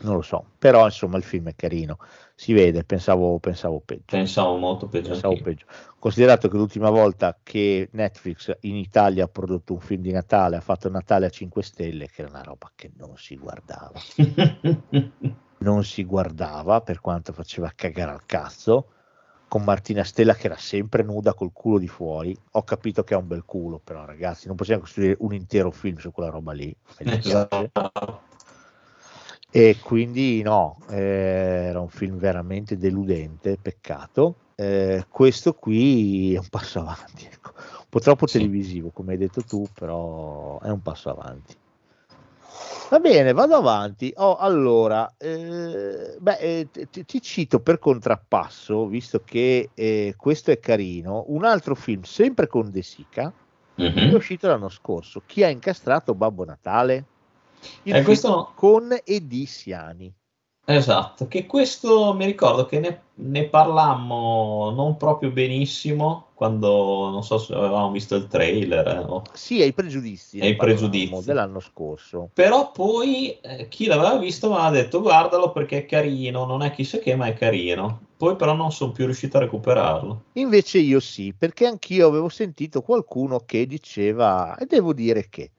non 0.00 0.14
lo 0.14 0.22
so 0.22 0.44
però 0.58 0.84
insomma 0.84 1.16
il 1.16 1.24
film 1.24 1.48
è 1.48 1.54
carino 1.54 1.98
si 2.40 2.52
vede 2.52 2.84
pensavo, 2.84 3.40
pensavo 3.40 3.80
peggio 3.84 4.04
Pensavo 4.06 4.56
molto 4.58 4.86
peggio 4.86 5.08
pensavo 5.10 5.40
peggio. 5.42 5.66
Considerato 5.98 6.48
che 6.48 6.56
l'ultima 6.56 6.88
volta 6.88 7.36
che 7.42 7.88
Netflix 7.90 8.56
in 8.60 8.76
Italia 8.76 9.24
ha 9.24 9.28
prodotto 9.28 9.72
un 9.72 9.80
film 9.80 10.02
di 10.02 10.12
Natale, 10.12 10.54
ha 10.54 10.60
fatto 10.60 10.88
Natale 10.88 11.26
a 11.26 11.30
5 11.30 11.60
stelle, 11.64 12.08
che 12.08 12.22
era 12.22 12.30
una 12.30 12.42
roba 12.42 12.70
che 12.76 12.92
non 12.96 13.16
si 13.16 13.36
guardava. 13.36 13.98
Non 15.60 15.82
si 15.82 16.04
guardava 16.04 16.80
per 16.82 17.00
quanto 17.00 17.32
faceva 17.32 17.72
cagare 17.74 18.12
al 18.12 18.24
cazzo. 18.24 18.92
Con 19.48 19.64
Martina 19.64 20.04
Stella 20.04 20.34
che 20.34 20.46
era 20.46 20.56
sempre 20.56 21.02
nuda 21.02 21.34
col 21.34 21.50
culo 21.52 21.78
di 21.78 21.88
fuori. 21.88 22.38
Ho 22.52 22.62
capito 22.62 23.02
che 23.02 23.14
ha 23.14 23.18
un 23.18 23.26
bel 23.26 23.44
culo, 23.44 23.80
però 23.82 24.04
ragazzi, 24.04 24.46
non 24.46 24.54
possiamo 24.54 24.82
costruire 24.82 25.16
un 25.18 25.34
intero 25.34 25.72
film 25.72 25.96
su 25.96 26.12
quella 26.12 26.30
roba 26.30 26.52
lì. 26.52 26.72
Esatto. 26.98 28.27
E 29.60 29.76
quindi 29.82 30.40
no, 30.40 30.76
eh, 30.88 31.66
era 31.66 31.80
un 31.80 31.88
film 31.88 32.16
veramente 32.16 32.76
deludente, 32.76 33.58
peccato. 33.60 34.36
Eh, 34.54 35.04
questo 35.08 35.52
qui 35.54 36.32
è 36.32 36.38
un 36.38 36.46
passo 36.48 36.78
avanti, 36.86 37.24
ecco. 37.24 37.50
un 37.56 37.86
po' 37.88 37.98
troppo 37.98 38.28
Sì. 38.28 38.38
televisivo, 38.38 38.90
come 38.90 39.14
hai 39.14 39.18
detto 39.18 39.42
tu, 39.42 39.66
però 39.74 40.60
è 40.60 40.70
un 40.70 40.80
passo 40.80 41.10
avanti. 41.10 41.56
Va 42.90 43.00
bene, 43.00 43.32
vado 43.32 43.56
avanti. 43.56 44.12
Oh, 44.18 44.36
allora, 44.36 45.12
eh, 45.18 46.16
beh, 46.20 46.38
eh, 46.38 46.68
ti, 46.70 47.04
ti 47.04 47.20
cito 47.20 47.58
per 47.58 47.80
contrappasso, 47.80 48.86
visto 48.86 49.24
che 49.24 49.70
eh, 49.74 50.14
questo 50.16 50.52
è 50.52 50.60
carino, 50.60 51.24
un 51.30 51.44
altro 51.44 51.74
film 51.74 52.02
sempre 52.02 52.46
con 52.46 52.70
De 52.70 52.82
Sica, 52.82 53.32
che 53.74 54.08
è 54.08 54.14
uscito 54.14 54.46
l'anno 54.46 54.68
scorso. 54.68 55.24
Chi 55.26 55.42
ha 55.42 55.48
incastrato 55.48 56.14
Babbo 56.14 56.44
Natale? 56.44 57.06
Il 57.84 57.96
Eh, 57.96 58.02
questo 58.02 58.28
no. 58.28 58.52
con 58.54 58.96
Siani. 59.46 60.12
Esatto, 60.70 61.28
che 61.28 61.46
questo 61.46 62.12
mi 62.12 62.26
ricordo 62.26 62.66
che 62.66 62.78
ne, 62.78 63.00
ne 63.14 63.44
parlammo 63.48 64.70
non 64.76 64.98
proprio 64.98 65.30
benissimo 65.30 66.26
quando, 66.34 67.08
non 67.10 67.24
so 67.24 67.38
se 67.38 67.54
avevamo 67.54 67.90
visto 67.90 68.14
il 68.16 68.26
trailer, 68.26 68.86
eh, 68.86 68.98
o- 68.98 69.22
Sì, 69.32 69.62
ai 69.62 69.72
pregiudizi. 69.72 70.40
Ai 70.40 70.56
pregiudizi. 70.56 71.24
dell'anno 71.24 71.60
scorso. 71.60 72.28
però 72.34 72.70
poi 72.70 73.38
eh, 73.40 73.68
chi 73.68 73.86
l'aveva 73.86 74.18
visto 74.18 74.50
mi 74.50 74.56
ha 74.58 74.68
detto 74.70 75.00
guardalo 75.00 75.52
perché 75.52 75.78
è 75.78 75.86
carino, 75.86 76.44
non 76.44 76.62
è 76.62 76.70
chissà 76.70 76.98
che 76.98 77.16
ma 77.16 77.26
è 77.28 77.32
carino, 77.32 78.00
poi 78.16 78.36
però 78.36 78.52
non 78.54 78.70
sono 78.70 78.92
più 78.92 79.06
riuscito 79.06 79.38
a 79.38 79.40
recuperarlo. 79.40 80.22
Invece 80.34 80.78
io 80.78 81.00
sì, 81.00 81.34
perché 81.36 81.66
anch'io 81.66 82.06
avevo 82.06 82.28
sentito 82.28 82.82
qualcuno 82.82 83.40
che 83.40 83.66
diceva, 83.66 84.56
e 84.56 84.66
devo 84.66 84.92
dire 84.92 85.28
che, 85.28 85.50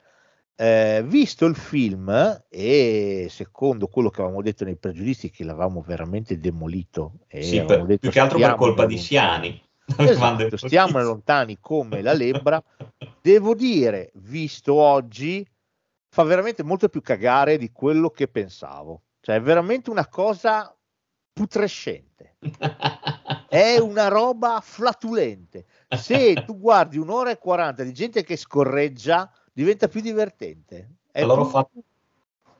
eh, 0.62 1.02
visto 1.06 1.46
il 1.46 1.56
film 1.56 2.44
e 2.50 3.28
secondo 3.30 3.88
quello 3.88 4.10
che 4.10 4.20
avevamo 4.20 4.42
detto 4.42 4.66
nei 4.66 4.76
pregiudizi, 4.76 5.30
che 5.30 5.46
l'avevamo 5.46 5.82
veramente 5.82 6.38
demolito, 6.38 7.20
e 7.28 7.44
Sì, 7.44 7.64
per- 7.64 7.86
detto, 7.86 8.00
più 8.00 8.10
che 8.10 8.20
altro 8.20 8.38
per 8.40 8.56
colpa 8.56 8.86
di. 8.86 8.98
Siani. 8.98 9.64
Esatto, 9.98 10.50
così. 10.50 10.76
lontani 10.76 11.60
come 11.62 12.02
la 12.02 12.12
lebbra. 12.12 12.62
Devo 13.22 13.56
dire, 13.56 14.12
visto 14.16 14.74
oggi, 14.74 15.48
fa 16.10 16.24
veramente 16.24 16.62
molto 16.62 16.90
più 16.90 17.02
cagare 17.02 17.58
di 17.58 17.72
quello 17.72 18.10
che 18.10 18.28
pensavo. 18.28 19.04
Cioè, 19.22 19.38
è 19.38 19.42
veramente 19.42 19.90
una 19.90 20.08
cosa 20.08 20.76
putrescente. 21.32 22.36
È 23.50 23.80
una 23.80 24.10
roba 24.10 24.60
flatulente. 24.62 25.66
Se 25.90 26.44
tu 26.46 26.60
guardi 26.60 27.00
un'ora 27.00 27.32
e 27.32 27.40
40 27.40 27.82
di 27.84 27.94
gente 27.94 28.24
che 28.24 28.36
scorreggia, 28.36 29.28
diventa 29.54 29.88
più 29.88 30.02
divertente. 30.02 30.90
È 31.12 31.22
Allora 31.22 31.42
ho 31.42 31.46
fatto, 31.46 31.84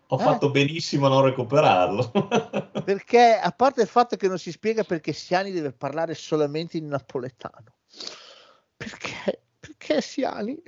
ho 0.08 0.20
Eh. 0.20 0.24
fatto 0.24 0.50
benissimo 0.52 1.06
a 1.06 1.10
non 1.10 1.24
recuperarlo. 1.24 2.12
Perché, 2.84 3.40
a 3.42 3.52
parte 3.52 3.82
il 3.82 3.88
fatto 3.88 4.16
che 4.16 4.28
non 4.28 4.40
si 4.40 4.52
spiega 4.52 4.84
perché 4.84 5.14
Siani 5.14 5.52
deve 5.52 5.72
parlare 5.72 6.14
solamente 6.16 6.78
in 6.78 6.88
napoletano. 6.88 7.76
Perché? 8.76 9.44
Perché 9.60 10.02
Siani? 10.02 10.62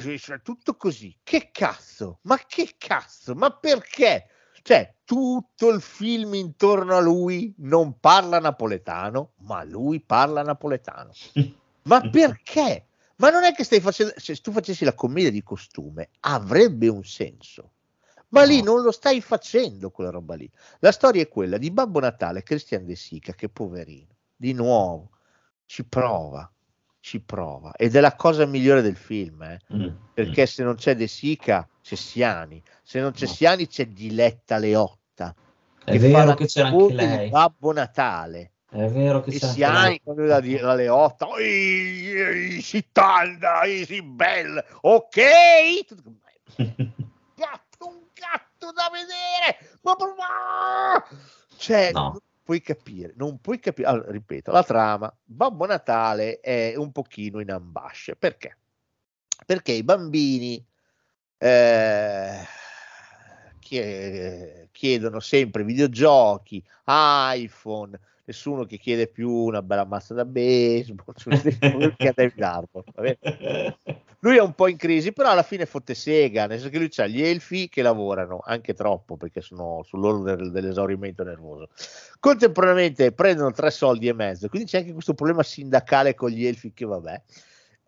Si- 0.00 0.18
si- 0.18 0.40
tutto 0.42 0.76
così. 0.76 1.16
Che 1.22 1.50
cazzo? 1.52 2.18
Ma 2.22 2.38
che 2.46 2.74
cazzo? 2.78 3.34
Ma 3.34 3.50
perché? 3.50 4.28
Cioè, 4.62 4.94
tutto 5.04 5.68
il 5.68 5.80
film 5.80 6.34
intorno 6.34 6.96
a 6.96 7.00
lui 7.00 7.54
non 7.58 8.00
parla 8.00 8.40
napoletano, 8.40 9.32
ma 9.42 9.62
lui 9.62 10.00
parla 10.00 10.42
napoletano. 10.42 11.12
Ma 11.86 12.00
perché? 12.00 12.85
Ma 13.16 13.30
non 13.30 13.44
è 13.44 13.52
che 13.52 13.64
stai 13.64 13.80
facendo, 13.80 14.12
se 14.16 14.36
tu 14.36 14.52
facessi 14.52 14.84
la 14.84 14.94
commedia 14.94 15.30
di 15.30 15.42
costume, 15.42 16.10
avrebbe 16.20 16.88
un 16.88 17.04
senso. 17.04 17.72
Ma 18.28 18.44
lì 18.44 18.58
No. 18.58 18.72
non 18.74 18.82
lo 18.82 18.90
stai 18.90 19.20
facendo 19.20 19.90
quella 19.90 20.10
roba 20.10 20.34
lì. 20.34 20.50
La 20.80 20.92
storia 20.92 21.22
è 21.22 21.28
quella 21.28 21.58
di 21.58 21.70
Babbo 21.70 22.00
Natale, 22.00 22.42
Christian 22.42 22.84
De 22.84 22.96
Sica, 22.96 23.32
che 23.32 23.48
poverino, 23.48 24.14
di 24.34 24.52
nuovo, 24.52 25.10
ci 25.64 25.84
prova, 25.84 26.50
ci 27.00 27.20
prova. 27.20 27.72
Ed 27.76 27.94
è 27.94 28.00
la 28.00 28.14
cosa 28.16 28.44
migliore 28.44 28.82
del 28.82 28.96
film, 28.96 29.42
eh, 29.42 29.60
Mm, 29.72 29.88
perché 30.12 30.46
se 30.46 30.62
non 30.62 30.74
c'è 30.74 30.94
De 30.96 31.06
Sica 31.06 31.66
c'è 31.80 31.94
Siani, 31.94 32.62
se 32.82 33.00
non 33.00 33.12
c'è 33.12 33.26
No. 33.26 33.32
Siani 33.32 33.66
c'è 33.68 33.86
Diletta 33.86 34.58
Leotta. 34.58 35.34
È 35.84 35.92
che 35.92 35.98
vero 35.98 36.34
che 36.34 36.46
c'era 36.46 36.68
anche 36.68 36.92
lei. 36.94 37.30
Babbo 37.30 37.72
Natale. 37.72 38.50
È 38.68 38.88
vero 38.88 39.20
che 39.20 39.30
E 39.30 39.38
c'era 39.38 39.78
anche 39.78 40.00
quando 40.02 40.22
la, 40.24 40.40
la 40.40 40.74
Leotta, 40.74 41.28
"Oi, 41.28 42.20
oi, 42.20 42.60
si 42.60 42.88
tanda, 42.90 43.60
si 43.84 44.02
bella, 44.02 44.64
ok? 44.80 45.16
gatto, 47.36 47.86
un 47.86 48.00
gatto 48.12 48.72
da 48.72 48.90
vedere. 48.90 49.78
Ma, 49.82 49.94
ma- 49.98 51.04
Cioè, 51.56 51.92
No. 51.92 52.00
non 52.10 52.18
puoi 52.42 52.60
capire, 52.60 53.12
non 53.16 53.40
puoi 53.40 53.58
capire. 53.60 53.88
Allora, 53.88 54.10
ripeto, 54.10 54.50
la 54.50 54.64
trama, 54.64 55.14
Babbo 55.24 55.64
Natale 55.66 56.40
è 56.40 56.74
un 56.76 56.90
pochino 56.92 57.40
in 57.40 57.50
ambasce. 57.50 58.16
Perché? 58.16 58.56
Perché 59.46 59.72
i 59.72 59.84
bambini 59.84 60.64
eh, 61.38 62.46
chie- 63.60 64.68
chiedono 64.72 65.20
sempre 65.20 65.62
videogiochi, 65.64 66.62
iPhone, 66.86 67.98
nessuno 68.26 68.64
che 68.64 68.76
chiede 68.76 69.06
più 69.06 69.30
una 69.30 69.62
bella 69.62 69.84
mazza 69.84 70.12
da 70.12 70.24
baseball, 70.24 71.14
che 71.96 72.08
a 72.08 72.12
David 72.14 72.68
bene? 72.94 73.78
lui 74.20 74.36
è 74.36 74.42
un 74.42 74.54
po' 74.54 74.66
in 74.66 74.76
crisi, 74.76 75.12
però 75.12 75.30
alla 75.30 75.44
fine 75.44 75.64
fotte 75.66 75.94
sega, 75.94 76.46
nel 76.46 76.58
senso 76.58 76.72
che 76.72 76.78
lui 76.78 76.90
ha 76.96 77.06
gli 77.06 77.22
elfi 77.22 77.68
che 77.68 77.82
lavorano, 77.82 78.40
anche 78.44 78.74
troppo 78.74 79.16
perché 79.16 79.40
sono 79.40 79.82
sull'orlo 79.84 80.22
del- 80.24 80.50
dell'esaurimento 80.50 81.22
nervoso. 81.22 81.68
Contemporaneamente 82.18 83.12
prendono 83.12 83.52
tre 83.52 83.70
soldi 83.70 84.08
e 84.08 84.12
mezzo, 84.12 84.48
quindi 84.48 84.68
c'è 84.68 84.78
anche 84.78 84.92
questo 84.92 85.14
problema 85.14 85.42
sindacale 85.44 86.14
con 86.14 86.30
gli 86.30 86.44
elfi 86.44 86.72
che 86.72 86.84
vabbè. 86.84 87.22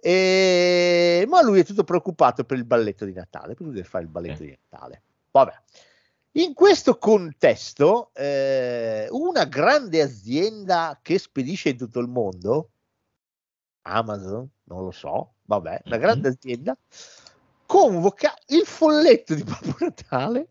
E... 0.00 1.24
Ma 1.28 1.42
lui 1.42 1.60
è 1.60 1.64
tutto 1.64 1.82
preoccupato 1.82 2.44
per 2.44 2.56
il 2.56 2.64
balletto 2.64 3.04
di 3.04 3.12
Natale, 3.12 3.56
lui 3.58 3.72
deve 3.72 3.84
fare 3.86 4.04
il 4.04 4.10
balletto 4.10 4.42
Eh. 4.44 4.46
di 4.46 4.58
Natale. 4.70 5.02
Vabbè. 5.32 5.52
In 6.38 6.54
questo 6.54 6.98
contesto, 6.98 8.12
eh, 8.14 9.08
una 9.10 9.44
grande 9.46 10.00
azienda 10.00 10.96
che 11.02 11.18
spedisce 11.18 11.70
in 11.70 11.76
tutto 11.76 11.98
il 11.98 12.06
mondo, 12.06 12.70
Amazon, 13.82 14.48
non 14.64 14.84
lo 14.84 14.92
so, 14.92 15.34
vabbè, 15.46 15.82
una 15.86 15.96
Mhm. 15.96 16.00
grande 16.00 16.28
azienda, 16.28 16.78
convoca 17.66 18.32
il 18.48 18.64
folletto 18.64 19.34
di 19.34 19.42
Babbo 19.42 19.76
Natale, 19.80 20.50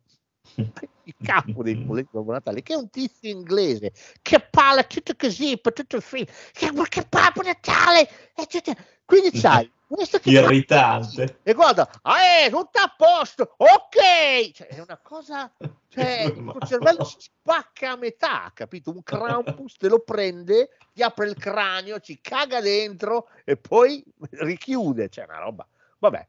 il 1.04 1.16
capo 1.22 1.64
dei 1.64 1.76
folletti 1.76 2.10
di 2.12 2.18
Babbo 2.18 2.32
Natale, 2.34 2.62
che 2.64 2.74
è 2.74 2.78
un 2.78 2.90
tizio 2.90 3.30
inglese 3.30 3.94
che 4.22 4.42
parla 4.42 4.84
tutto 4.84 5.14
così 5.18 5.58
per 5.58 5.72
tutto 5.72 5.96
il 5.96 6.02
film, 6.02 6.26
che, 6.52 6.70
Babbo 7.08 7.44
Natale, 7.44 8.10
tutto- 8.50 8.76
quindi 9.06 9.40
c'hai 9.40 9.72
questo 9.88 10.20
che 10.20 10.30
Irritante. 10.30 11.40
E 11.44 11.54
guarda, 11.54 11.90
ah, 12.02 12.44
è 12.44 12.50
tutto 12.50 12.80
a 12.80 12.94
posto, 12.96 13.56
ok! 13.58 14.52
Cioè, 14.52 14.68
è 14.68 14.80
una 14.80 15.00
cosa, 15.02 15.52
cioè, 15.88 16.26
il 16.36 16.52
tuo 16.52 16.60
cervello 16.66 17.04
si 17.04 17.18
spacca 17.20 17.92
a 17.92 17.96
metà, 17.96 18.52
capito? 18.54 18.92
Un 18.92 19.02
Krampus 19.02 19.78
te 19.78 19.88
lo 19.88 20.00
prende, 20.00 20.70
ti 20.94 21.02
apre 21.02 21.28
il 21.28 21.36
cranio, 21.36 22.00
ci 22.00 22.20
caga 22.22 22.60
dentro 22.60 23.30
e 23.46 23.56
poi 23.58 24.04
richiude, 24.32 25.10
cioè 25.10 25.24
una 25.24 25.40
roba. 25.40 25.68
Vabbè, 26.00 26.28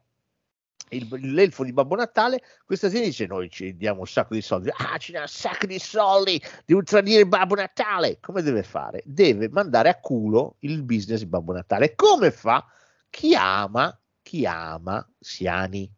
il- 0.89 1.33
l'elfo 1.33 1.63
di 1.63 1.73
Babbo 1.73 1.95
Natale 1.95 2.41
questa 2.65 2.89
sera 2.89 3.05
dice 3.05 3.27
noi 3.27 3.49
ci 3.49 3.75
diamo 3.75 3.99
un 3.99 4.07
sacco 4.07 4.33
di 4.33 4.41
soldi 4.41 4.71
ah 4.75 4.97
ci 4.97 5.11
dà 5.11 5.21
un 5.21 5.27
sacco 5.27 5.67
di 5.67 5.77
soldi 5.77 6.41
devo 6.65 6.81
tradire 6.81 7.27
Babbo 7.27 7.55
Natale 7.55 8.17
come 8.19 8.41
deve 8.41 8.63
fare? 8.63 9.03
deve 9.05 9.49
mandare 9.49 9.89
a 9.89 9.99
culo 9.99 10.55
il 10.61 10.81
business 10.81 11.19
di 11.19 11.27
Babbo 11.27 11.53
Natale 11.53 11.93
come 11.95 12.31
fa? 12.31 12.65
Chi 13.09 13.35
ama 13.35 13.97
chi 14.21 14.45
ama 14.45 15.07
Siani 15.19 15.91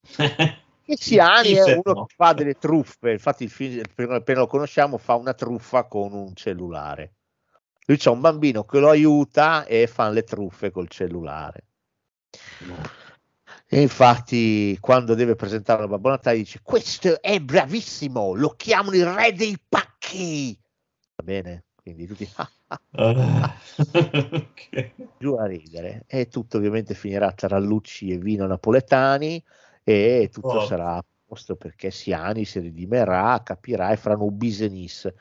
che 0.00 0.96
Siani 0.98 1.52
è 1.52 1.64
uno 1.64 1.82
no? 1.84 2.04
che 2.06 2.14
fa 2.14 2.32
delle 2.32 2.54
truffe 2.54 3.10
infatti 3.10 3.44
il 3.44 3.50
film 3.50 4.12
appena 4.12 4.40
lo 4.40 4.46
conosciamo 4.46 4.98
fa 4.98 5.14
una 5.14 5.34
truffa 5.34 5.84
con 5.84 6.12
un 6.12 6.34
cellulare 6.34 7.14
lui 7.86 7.96
c'ha 7.96 8.10
un 8.10 8.20
bambino 8.20 8.64
che 8.64 8.78
lo 8.78 8.90
aiuta 8.90 9.64
e 9.64 9.86
fa 9.86 10.08
le 10.10 10.22
truffe 10.22 10.70
col 10.70 10.88
cellulare 10.88 11.64
e 13.66 13.80
infatti, 13.80 14.76
quando 14.80 15.14
deve 15.14 15.34
presentare 15.34 15.80
la 15.80 15.88
Babbo 15.88 16.10
Natale, 16.10 16.36
dice: 16.36 16.60
Questo 16.62 17.22
è 17.22 17.40
bravissimo, 17.40 18.34
lo 18.34 18.50
chiamano 18.50 18.96
il 18.96 19.06
re 19.06 19.32
dei 19.32 19.58
pacchi. 19.66 20.58
Va 21.16 21.24
bene? 21.24 21.64
Quindi 21.74 22.06
tutti 22.06 22.28
Ah, 22.36 22.50
ok. 22.92 24.92
giù 25.18 25.34
a 25.34 25.46
ridere. 25.46 26.04
E 26.06 26.28
tutto 26.28 26.56
ovviamente 26.58 26.94
finirà 26.94 27.32
tra 27.32 27.58
Lucci 27.58 28.10
e 28.10 28.18
vino 28.18 28.46
napoletani. 28.46 29.42
E 29.84 30.28
tutto 30.32 30.58
Oh. 30.58 30.60
sarà 30.60 30.94
a 30.96 31.04
posto 31.26 31.56
perché 31.56 31.90
Siani 31.90 32.44
si 32.44 32.60
ridimerà, 32.60 33.40
capirà 33.42 33.90
e 33.90 33.96
faranno 33.96 34.24
un 34.24 34.36
business. 34.36 35.12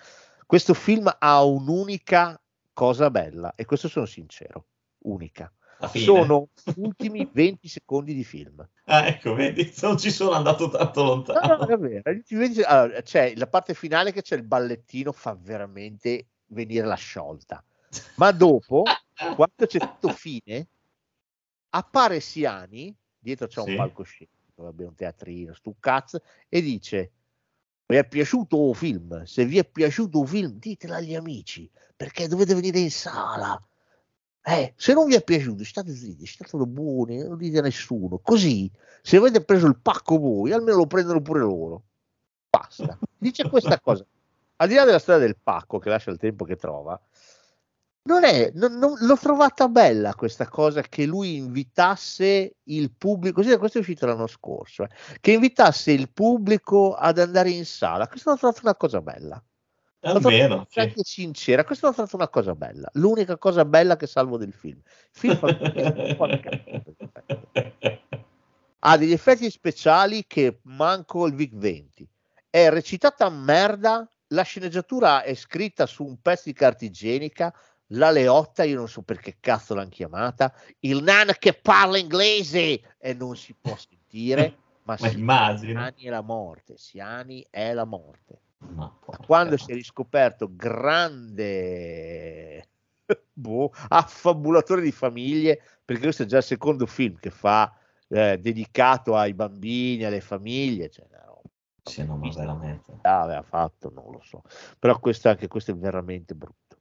Questo 0.45 0.73
film 0.73 1.09
ha 1.19 1.43
un'unica 1.43 2.39
cosa 2.73 3.09
bella, 3.09 3.53
e 3.55 3.65
questo 3.65 3.87
sono 3.87 4.05
sincero: 4.05 4.65
unica. 5.05 5.51
Sono 5.93 6.49
gli 6.63 6.73
ultimi 6.81 7.25
20 7.31 7.67
secondi 7.67 8.13
di 8.13 8.23
film. 8.23 8.63
Ah, 8.85 9.07
ecco, 9.07 9.33
vedi, 9.33 9.73
non 9.81 9.97
ci 9.97 10.11
sono 10.11 10.31
andato 10.31 10.69
tanto 10.69 11.01
No, 11.01 11.07
no, 11.07 11.13
lontano. 11.15 11.67
è 11.67 11.77
vero. 11.77 12.11
Gli 12.11 12.17
ultimi 12.17 12.39
20 12.41 12.61
allora, 12.63 13.01
c'è 13.01 13.33
la 13.35 13.47
parte 13.47 13.73
finale 13.73 14.11
che 14.11 14.21
c'è 14.21 14.35
il 14.35 14.43
ballettino, 14.43 15.11
fa 15.11 15.35
veramente 15.39 16.27
venire 16.51 16.85
la 16.85 16.95
sciolta. 16.95 17.63
Ma 18.15 18.31
dopo, 18.31 18.83
quando 19.35 19.65
c'è 19.65 19.79
tutto 19.79 20.09
fine, 20.09 20.67
appare 21.69 22.19
Siani, 22.19 22.95
dietro 23.19 23.47
c'è 23.47 23.59
un 23.61 23.67
Sì. 23.67 23.75
palcoscenico, 23.75 24.63
vabbè, 24.63 24.85
un 24.85 24.95
teatrino, 24.95 25.53
stu 25.53 25.75
cazzo, 25.79 26.21
e 26.47 26.61
dice: 26.61 27.11
Vi 27.87 27.95
è 27.97 28.07
piaciuto 28.07 28.69
il 28.69 28.75
film? 28.75 29.23
Se 29.23 29.45
vi 29.45 29.57
è 29.57 29.65
piaciuto 29.65 30.21
il 30.21 30.27
film, 30.27 30.51
ditelo 30.53 30.93
agli 30.93 31.15
amici 31.15 31.69
perché 32.01 32.27
dovete 32.27 32.55
venire 32.55 32.79
in 32.79 32.89
sala. 32.89 33.61
Eh, 34.43 34.73
se 34.75 34.93
non 34.93 35.05
vi 35.05 35.13
è 35.13 35.23
piaciuto, 35.23 35.63
state 35.63 35.93
zitti, 35.93 36.25
state 36.25 36.57
buoni, 36.57 37.19
non 37.19 37.37
dite 37.37 37.59
a 37.59 37.61
nessuno. 37.61 38.17
Così, 38.17 38.71
se 39.03 39.17
avete 39.17 39.43
preso 39.43 39.67
il 39.67 39.77
pacco 39.77 40.17
voi, 40.17 40.51
almeno 40.51 40.77
lo 40.77 40.87
prendono 40.87 41.21
pure 41.21 41.41
loro. 41.41 41.83
Basta. 42.49 42.97
Dice 43.19 43.47
questa 43.47 43.79
cosa. 43.79 44.03
Al 44.61 44.67
di 44.67 44.75
là 44.75 44.85
della 44.85 44.99
storia 44.99 45.19
del 45.25 45.37
pacco 45.41 45.79
che 45.79 45.89
lascia 45.89 46.11
il 46.11 46.19
tempo 46.19 46.45
che 46.45 46.55
trova, 46.55 46.99
non 48.03 48.23
è, 48.23 48.51
non- 48.53 48.77
non- 48.77 48.95
l'ho 48.99 49.17
trovata 49.17 49.67
bella 49.67 50.13
questa 50.13 50.47
cosa 50.47 50.81
che 50.81 51.05
lui 51.05 51.35
invitasse 51.35 52.57
il 52.63 52.91
pubblico, 52.95 53.41
così 53.41 53.57
questo 53.57 53.79
è 53.79 53.81
uscito 53.81 54.05
l'anno 54.05 54.27
scorso, 54.27 54.83
eh, 54.83 54.89
che 55.19 55.31
invitasse 55.31 55.91
il 55.91 56.11
pubblico 56.11 56.93
ad 56.93 57.17
andare 57.17 57.49
in 57.49 57.65
sala. 57.65 58.07
Questa 58.07 58.29
l'ho 58.31 58.37
trovata 58.37 58.59
una 58.63 58.75
cosa 58.75 59.01
bella. 59.01 59.43
Trovata 59.99 60.27
Almeno. 60.27 60.67
sì. 60.69 60.93
sincera, 60.95 61.63
questa 61.63 61.87
l'ho 61.87 61.93
trovata 61.93 62.15
una 62.15 62.29
cosa 62.29 62.53
bella. 62.55 62.87
L'unica 62.93 63.37
cosa 63.37 63.65
bella 63.65 63.95
che 63.97 64.05
salvo 64.05 64.37
del 64.37 64.53
film. 64.53 64.79
Il 64.83 65.19
film 65.19 65.39
ha 68.83 68.97
degli 68.97 69.11
effetti 69.11 69.49
speciali 69.49 70.25
che 70.27 70.59
manco 70.63 71.25
il 71.25 71.33
Vic 71.33 71.53
20 71.55 72.07
è 72.49 72.69
recitata 72.69 73.25
a 73.25 73.29
merda 73.29 74.07
la 74.31 74.43
sceneggiatura 74.43 75.23
è 75.23 75.33
scritta 75.33 75.85
su 75.85 76.03
un 76.03 76.21
pezzo 76.21 76.43
di 76.45 76.53
carta 76.53 76.85
igienica 76.85 77.53
la 77.93 78.11
Leotta 78.11 78.63
io 78.63 78.77
non 78.77 78.87
so 78.87 79.01
perché 79.01 79.37
cazzo 79.39 79.73
l'hanno 79.73 79.89
chiamata 79.89 80.53
il 80.79 81.03
nano 81.03 81.33
che 81.37 81.53
parla 81.53 81.97
inglese 81.97 82.95
e 82.97 83.13
non 83.13 83.35
si 83.35 83.53
può 83.59 83.75
sentire 83.75 84.57
ma, 84.83 84.95
Ma 84.99 85.09
immagino. 85.09 85.79
Siani 85.79 86.03
è 86.03 86.09
la 86.09 86.21
morte 86.21 86.77
Siani 86.77 87.45
è 87.49 87.73
la 87.73 87.85
morte 87.85 88.39
porca. 88.99 89.25
quando 89.25 89.57
si 89.57 89.71
è 89.71 89.73
riscoperto 89.73 90.49
grande 90.55 92.67
boh, 93.33 93.71
affabulatore 93.89 94.81
di 94.81 94.91
famiglie, 94.91 95.61
perché 95.83 96.03
questo 96.03 96.23
è 96.23 96.25
già 96.25 96.37
il 96.37 96.43
secondo 96.43 96.85
film 96.85 97.17
che 97.19 97.29
fa 97.29 97.73
eh, 98.07 98.37
dedicato 98.37 99.15
ai 99.15 99.33
bambini, 99.33 100.03
alle 100.03 100.21
famiglie, 100.21 100.89
cioè, 100.89 101.07
Sì, 101.83 102.05
no, 102.05 102.15
ma 102.15 102.29
veramente. 102.29 102.99
che 103.01 103.07
aveva 103.07 103.41
fatto, 103.41 103.91
non 103.93 104.11
lo 104.11 104.21
so, 104.23 104.43
però 104.77 104.99
questo, 104.99 105.29
anche 105.29 105.47
questo 105.47 105.71
è 105.71 105.75
veramente 105.75 106.35
brutto. 106.35 106.77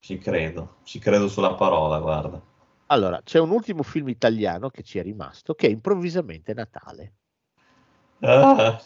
Ci 0.00 0.18
credo, 0.18 0.78
ci 0.82 0.98
credo 0.98 1.28
sulla 1.28 1.54
parola, 1.54 2.00
guarda. 2.00 2.42
Allora, 2.86 3.22
c'è 3.22 3.38
un 3.38 3.50
ultimo 3.50 3.84
film 3.84 4.08
italiano 4.08 4.68
che 4.68 4.82
ci 4.82 4.98
è 4.98 5.02
rimasto, 5.02 5.54
che 5.54 5.68
è 5.68 5.70
improvvisamente 5.70 6.52
Natale. 6.52 7.14
Ah. 8.20 8.80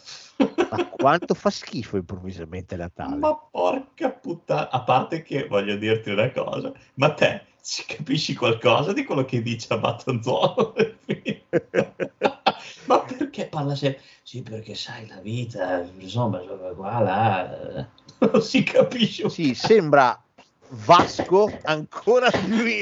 Ma 0.69 0.87
quanto 0.89 1.33
fa 1.33 1.49
schifo 1.49 1.97
improvvisamente 1.97 2.75
Natale? 2.75 3.17
Ma 3.17 3.35
porca 3.35 4.11
puttana, 4.11 4.69
a 4.69 4.83
parte 4.83 5.23
che 5.23 5.47
voglio 5.47 5.75
dirti 5.75 6.11
una 6.11 6.31
cosa, 6.31 6.71
ma 6.95 7.13
te 7.13 7.45
ci 7.61 7.83
capisci 7.85 8.35
qualcosa 8.35 8.93
di 8.93 9.03
quello 9.03 9.25
che 9.25 9.41
dice 9.41 9.73
a 9.73 9.77
Battanzuolo 9.77 10.73
nel 10.77 10.97
film? 11.03 11.41
ma 12.87 12.99
perché 12.99 13.45
parla 13.45 13.75
sempre? 13.75 14.01
Sì, 14.23 14.41
perché 14.41 14.75
sai, 14.75 15.07
la 15.07 15.19
vita, 15.21 15.87
insomma, 15.97 16.39
qua, 16.75 16.99
là, 16.99 17.77
eh, 17.77 17.85
non 18.31 18.41
si 18.41 18.63
capisce 18.63 19.29
Sì, 19.29 19.53
sembra 19.53 20.19
Vasco 20.69 21.49
ancora 21.63 22.29
più 22.29 22.65
in, 22.65 22.81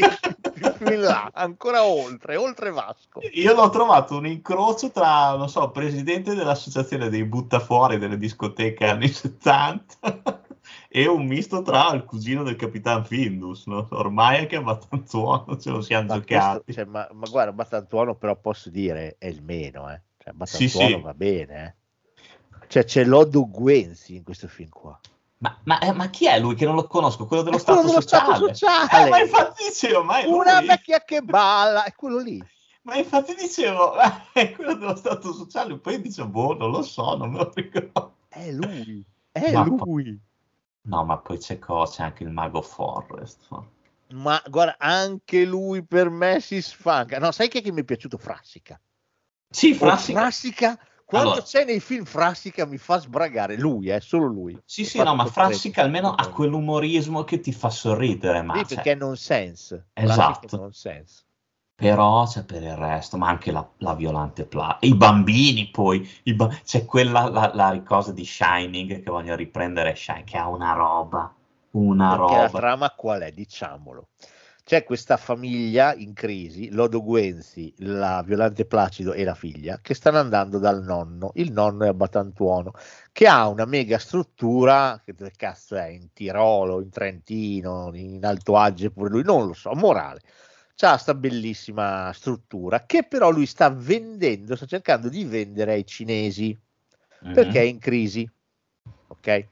più 0.53 0.73
più 0.73 0.91
in 0.91 1.01
là, 1.01 1.29
ancora 1.33 1.83
oltre, 1.83 2.35
oltre 2.35 2.71
Vasco. 2.71 3.21
Io 3.33 3.53
l'ho 3.53 3.69
trovato 3.69 4.17
un 4.17 4.25
incrocio 4.25 4.89
tra, 4.89 5.35
non 5.35 5.49
so, 5.49 5.69
presidente 5.69 6.33
dell'associazione 6.33 7.09
dei 7.09 7.25
buttafuori 7.25 7.99
delle 7.99 8.17
discoteche 8.17 8.85
anni 8.85 9.07
70 9.07 10.44
e 10.97 11.07
un 11.07 11.25
misto 11.25 11.61
tra 11.61 11.91
il 11.93 12.05
cugino 12.05 12.41
del 12.43 12.55
Capitan 12.55 13.03
Findus, 13.03 13.65
no? 13.65 13.85
Ormai 13.91 14.43
è 14.43 14.47
che 14.47 14.55
abbastanza 14.55 15.17
buono 15.17 15.57
ce 15.59 15.69
lo 15.69 15.81
siamo 15.81 16.07
Ma, 16.07 16.13
giocati. 16.19 16.63
questo- 16.63 16.81
cioè, 16.81 16.85
ma, 16.89 17.05
ma 17.11 17.27
guarda, 17.29 17.51
Battantuono 17.51 18.15
però 18.15 18.37
posso 18.37 18.69
dire 18.69 19.17
è 19.19 19.27
il 19.27 19.43
meno, 19.43 19.91
eh. 19.91 20.01
Cioè, 20.17 20.31
Sì, 20.31 20.37
Battantuono 20.37 20.95
sì. 20.97 21.01
va 21.01 21.13
bene, 21.13 21.65
eh. 21.65 22.67
Cioè, 22.67 22.85
c'è 22.85 23.03
Lodo 23.03 23.49
Guenzi 23.49 24.15
in 24.15 24.23
questo 24.23 24.47
film 24.47 24.69
qua. 24.69 24.97
Ma, 25.39 25.59
ma- 25.65 25.79
eh, 25.79 25.91
ma 25.91 26.09
chi 26.09 26.27
è 26.27 26.39
lui 26.39 26.55
che 26.55 26.63
non 26.65 26.75
lo 26.75 26.87
conosco? 26.87 27.25
Quello 27.25 27.43
dello 27.43 27.57
È 27.57 27.61
quello 27.61 27.81
Stato 27.81 27.89
dello 27.89 28.01
Sociale? 28.01 28.53
Stato 28.53 28.53
Sociale. 28.87 29.05
Eh, 29.05 29.09
ma 29.09 29.19
infatti 29.19 29.63
dicevo, 29.67 30.03
ma 30.03 30.19
è 30.19 30.25
Una 30.27 30.59
lui? 30.59 30.67
vecchia 30.67 31.03
che 31.03 31.21
balla, 31.21 31.83
è 31.83 31.93
quello 31.93 32.19
lì. 32.19 32.41
Ma 32.83 32.95
infatti 32.95 33.35
dicevo, 33.35 33.95
ma 33.95 34.27
è 34.31 34.51
quello 34.53 34.75
dello 34.75 34.95
Stato 34.95 35.33
Sociale. 35.33 35.77
Poi 35.77 35.99
dicevo, 36.01 36.29
boh, 36.29 36.55
non 36.55 36.71
lo 36.71 36.81
so, 36.83 37.17
non 37.17 37.31
me 37.31 37.39
lo 37.39 37.51
ricordo. 37.53 38.15
È 38.29 38.49
lui, 38.49 39.05
è 39.33 39.51
Ma- 39.51 39.63
lui. 39.63 40.19
No, 40.85 41.03
ma 41.03 41.17
poi 41.17 41.37
c'è 41.37 41.57
cosa, 41.59 41.91
c'è 41.95 42.03
anche 42.03 42.23
il 42.23 42.29
mago 42.29 42.61
Forrest. 42.61 43.47
Ma 44.13 44.41
guarda, 44.47 44.75
anche 44.77 45.45
lui 45.45 45.83
per 45.83 46.09
me 46.09 46.39
si 46.39 46.61
sfanca. 46.61 47.17
No, 47.19 47.31
sai 47.31 47.47
che, 47.47 47.61
che 47.61 47.71
mi 47.71 47.81
è 47.81 47.83
piaciuto 47.83 48.17
Frassica? 48.17 48.79
Sì, 49.49 49.71
Oh, 49.71 49.77
Frassica. 49.77 50.19
Frassica, 50.19 50.79
quando 51.05 51.29
Allora. 51.29 51.41
c'è 51.41 51.65
nei 51.65 51.79
film 51.79 52.03
Frassica 52.05 52.65
mi 52.65 52.77
fa 52.77 52.99
sbragare 52.99 53.57
lui, 53.57 53.89
eh, 53.89 53.99
solo 53.99 54.27
lui. 54.27 54.59
Sì, 54.65 54.83
Mi 54.83 54.87
sì, 54.87 55.01
no, 55.01 55.15
ma. 55.15 55.25
Frassica 55.25 55.81
almeno 55.81 56.13
ha 56.13 56.29
quell'umorismo 56.29 57.23
che 57.23 57.39
ti 57.39 57.51
fa 57.51 57.69
sorridere, 57.69 58.41
ma 58.43 58.57
Sì, 58.57 58.65
cioè, 58.65 58.75
perché 58.75 58.91
è 58.91 58.95
nonsense. 58.95 59.87
Esatto. 59.93 60.55
È 60.55 60.59
nonsense. 60.59 61.23
Però 61.75 62.25
c'è 62.25 62.43
per 62.45 62.63
il 62.63 62.75
resto, 62.75 63.17
ma 63.17 63.29
anche 63.29 63.51
la, 63.51 63.67
la 63.79 63.93
violante 63.95 64.45
pla- 64.45 64.77
i 64.81 64.95
bambini 64.95 65.69
poi, 65.69 66.07
i 66.23 66.33
ba- 66.33 66.47
c'è 66.63 66.85
quella, 66.85 67.29
la, 67.29 67.51
la 67.53 67.81
cosa 67.83 68.11
di 68.11 68.25
Shining 68.25 69.01
che 69.03 69.11
voglio 69.11 69.35
riprendere 69.35 69.95
Shining, 69.95 70.25
che 70.25 70.37
ha 70.37 70.47
una 70.49 70.73
roba, 70.73 71.33
una 71.71 72.15
Perché 72.15 72.37
la 72.37 72.49
roba. 72.49 72.49
trama 72.49 72.89
qual 72.91 73.21
è? 73.21 73.31
Diciamolo. 73.31 74.09
C'è 74.63 74.83
questa 74.83 75.17
famiglia 75.17 75.93
in 75.93 76.13
crisi, 76.13 76.71
Lodo 76.71 77.03
Guenzi, 77.03 77.71
la 77.79 78.23
Violante 78.25 78.65
Placido 78.65 79.13
e 79.13 79.23
la 79.23 79.35
figlia, 79.35 79.79
che 79.81 79.93
stanno 79.93 80.17
andando 80.17 80.57
dal 80.57 80.81
nonno. 80.83 81.31
Il 81.35 81.51
nonno 81.51 81.83
è 81.85 81.87
a 81.89 81.93
Batantuono, 81.93 82.71
che 83.11 83.27
ha 83.27 83.47
una 83.47 83.65
mega 83.65 83.99
struttura, 83.99 84.99
che 85.05 85.13
cazzo 85.35 85.75
è, 85.75 85.87
in 85.89 86.11
Tirolo, 86.13 86.81
in 86.81 86.89
Trentino, 86.89 87.91
in 87.93 88.25
Alto 88.25 88.57
Adige, 88.57 88.89
pure 88.91 89.09
lui, 89.09 89.23
non 89.23 89.45
lo 89.47 89.53
so, 89.53 89.71
morale. 89.75 90.21
C'ha 90.75 90.97
sta 90.97 91.13
bellissima 91.13 92.11
struttura 92.13 92.85
che 92.85 93.03
però 93.03 93.31
lui 93.31 93.45
sta 93.45 93.69
vendendo, 93.69 94.55
sta 94.55 94.65
cercando 94.65 95.09
di 95.09 95.23
vendere 95.23 95.73
ai 95.73 95.85
cinesi 95.85 96.57
perché 97.33 97.61
è 97.61 97.63
in 97.63 97.79
crisi. 97.79 98.29
Ok? 99.07 99.47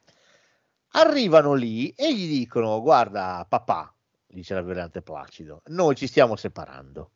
Arrivano 0.96 1.54
lì 1.54 1.90
e 1.90 2.14
gli 2.16 2.28
dicono: 2.28 2.82
Guarda, 2.82 3.46
papà, 3.48 3.94
dice 4.28 4.54
la 4.54 4.62
Violante 4.62 5.02
Placido, 5.02 5.62
noi 5.68 5.96
ci 5.96 6.08
stiamo 6.08 6.36
separando. 6.36 7.12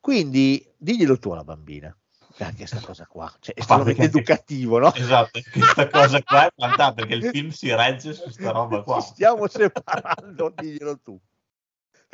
Quindi 0.00 0.66
diglielo 0.76 1.18
tu 1.18 1.30
alla 1.30 1.44
bambina. 1.44 1.96
Anche 2.38 2.56
questa 2.56 2.80
cosa 2.80 3.06
qua, 3.06 3.32
cioè, 3.40 3.54
è 3.54 3.60
estremamente 3.60 4.02
educativo, 4.04 4.78
no? 4.78 4.92
Esatto, 4.94 5.38
questa 5.52 5.88
cosa 5.88 6.22
qua 6.22 6.46
è 6.46 6.52
fantastica 6.56 6.94
perché 6.94 7.14
il 7.14 7.24
film 7.26 7.50
si 7.50 7.72
regge 7.72 8.14
su 8.14 8.28
sta 8.30 8.50
roba 8.50 8.82
qua. 8.82 9.00
Ci 9.00 9.08
stiamo 9.08 9.46
separando, 9.46 10.52
diglielo 10.56 10.98
tu. 10.98 11.20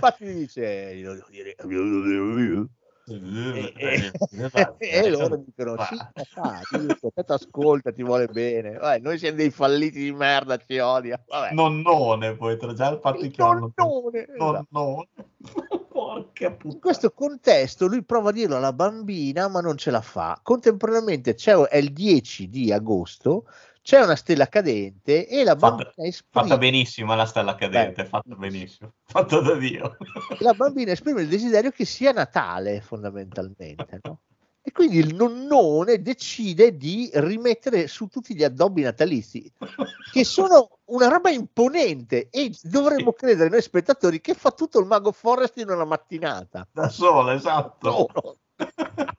Infatti 0.00 0.32
dice, 0.32 0.94
dire, 1.28 1.56
glielo 1.64 2.02
devo 2.02 2.34
dire. 2.36 2.66
E, 3.08 3.72
e- 3.74 4.12
e 4.78 5.10
loro 5.10 5.36
dicono 5.38 5.74
sì, 5.82 5.96
papà, 5.96 6.60
giusto, 6.70 7.10
te 7.12 7.24
ascolta, 7.26 7.90
ti 7.90 8.04
vuole 8.04 8.28
bene. 8.28 8.74
Vabbè, 8.74 9.00
noi 9.00 9.18
siamo 9.18 9.38
dei 9.38 9.50
falliti 9.50 9.98
di 9.98 10.12
merda, 10.12 10.56
ci 10.56 10.78
odia. 10.78 11.20
Vabbè. 11.26 11.52
Nonnone, 11.52 12.36
poi 12.36 12.56
tra 12.56 12.72
già 12.74 12.90
il 12.90 13.00
fatto 13.00 13.24
Il 13.24 13.32
che 13.32 13.42
hanno 13.42 13.72
nonnone, 13.74 14.26
esatto. 14.28 14.66
nonnone. 14.70 15.08
Porca 15.90 16.56
In 16.62 16.78
questo 16.78 17.10
contesto 17.10 17.88
lui 17.88 18.04
prova 18.04 18.28
a 18.28 18.32
dirlo 18.32 18.54
alla 18.54 18.72
bambina, 18.72 19.48
ma 19.48 19.58
non 19.58 19.76
ce 19.76 19.90
la 19.90 20.00
fa. 20.00 20.38
Contemporaneamente 20.40 21.34
c'è, 21.34 21.56
è 21.56 21.78
il 21.78 21.92
10 21.92 22.48
di 22.48 22.70
agosto, 22.72 23.46
c'è 23.88 24.02
una 24.02 24.16
stella 24.16 24.48
cadente 24.48 25.26
e 25.26 25.44
la 25.44 25.56
Fatta- 25.56 25.68
bambina 25.76 25.92
esprime, 26.06 26.46
Fatta 26.46 26.58
benissimo 26.58 27.14
la 27.14 27.24
stella 27.24 27.54
cadente, 27.54 28.02
Beh. 28.02 28.08
fatta 28.10 28.34
benissimo. 28.34 28.92
Fatta 29.02 29.40
da 29.40 29.54
Dio. 29.54 29.96
la 30.40 30.52
bambina 30.52 30.92
esprime 30.92 31.22
il 31.22 31.28
desiderio 31.28 31.70
che 31.70 31.86
sia 31.86 32.12
Natale, 32.12 32.82
fondamentalmente. 32.82 34.00
no? 34.02 34.20
E 34.60 34.72
quindi 34.72 34.98
il 34.98 35.14
nonnone 35.14 36.02
decide 36.02 36.76
di 36.76 37.08
rimettere 37.14 37.86
su 37.88 38.08
tutti 38.08 38.34
gli 38.34 38.44
addobbi 38.44 38.82
natalizi, 38.82 39.50
che 40.12 40.22
sono 40.22 40.80
una 40.90 41.08
roba 41.08 41.30
imponente 41.30 42.28
e 42.30 42.54
dovremmo 42.64 43.14
credere 43.14 43.48
noi 43.48 43.62
spettatori 43.62 44.20
che 44.20 44.34
fa 44.34 44.50
tutto 44.50 44.80
il 44.80 44.84
mago 44.86 45.12
Forest 45.12 45.56
in 45.56 45.70
una 45.70 45.86
mattinata. 45.86 46.68
Da 46.70 46.90
solo, 46.90 47.30
esatto. 47.30 47.90
Solo. 48.12 48.36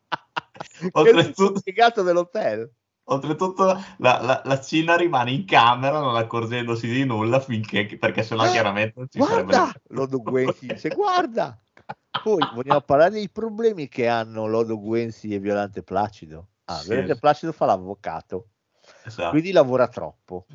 Oltretutto- 0.91 1.53
il 1.53 1.57
spiegato 1.57 2.03
dell'hotel. 2.03 2.71
Oltretutto 3.11 3.65
la, 3.65 4.21
la, 4.21 4.41
la 4.43 4.61
Cina 4.61 4.95
rimane 4.95 5.31
in 5.31 5.45
camera 5.45 5.99
non 5.99 6.15
accorgendosi 6.15 6.87
di 6.87 7.05
nulla 7.05 7.39
finché, 7.39 7.97
perché 7.97 8.21
sennò 8.23 8.45
Eh, 8.45 8.51
chiaramente 8.51 8.93
non 8.97 9.07
ci 9.09 9.17
Guarda, 9.17 9.53
sarebbe... 9.53 9.81
Lodo 9.87 10.21
Guenzi 10.21 10.67
dice 10.67 10.89
guarda. 10.95 11.59
Poi 12.23 12.37
vogliamo 12.53 12.81
parlare 12.81 13.11
dei 13.11 13.29
problemi 13.29 13.87
che 13.87 14.07
hanno 14.07 14.45
Lodo 14.47 14.79
Guenzi 14.79 15.33
e 15.33 15.39
Violante 15.39 15.81
Placido. 15.83 16.47
Ah, 16.65 16.75
Sì. 16.75 16.89
Violante 16.89 17.15
Placido 17.17 17.51
fa 17.51 17.65
l'avvocato, 17.65 18.49
Esatto. 19.03 19.29
quindi 19.29 19.51
lavora 19.51 19.87
troppo. 19.87 20.45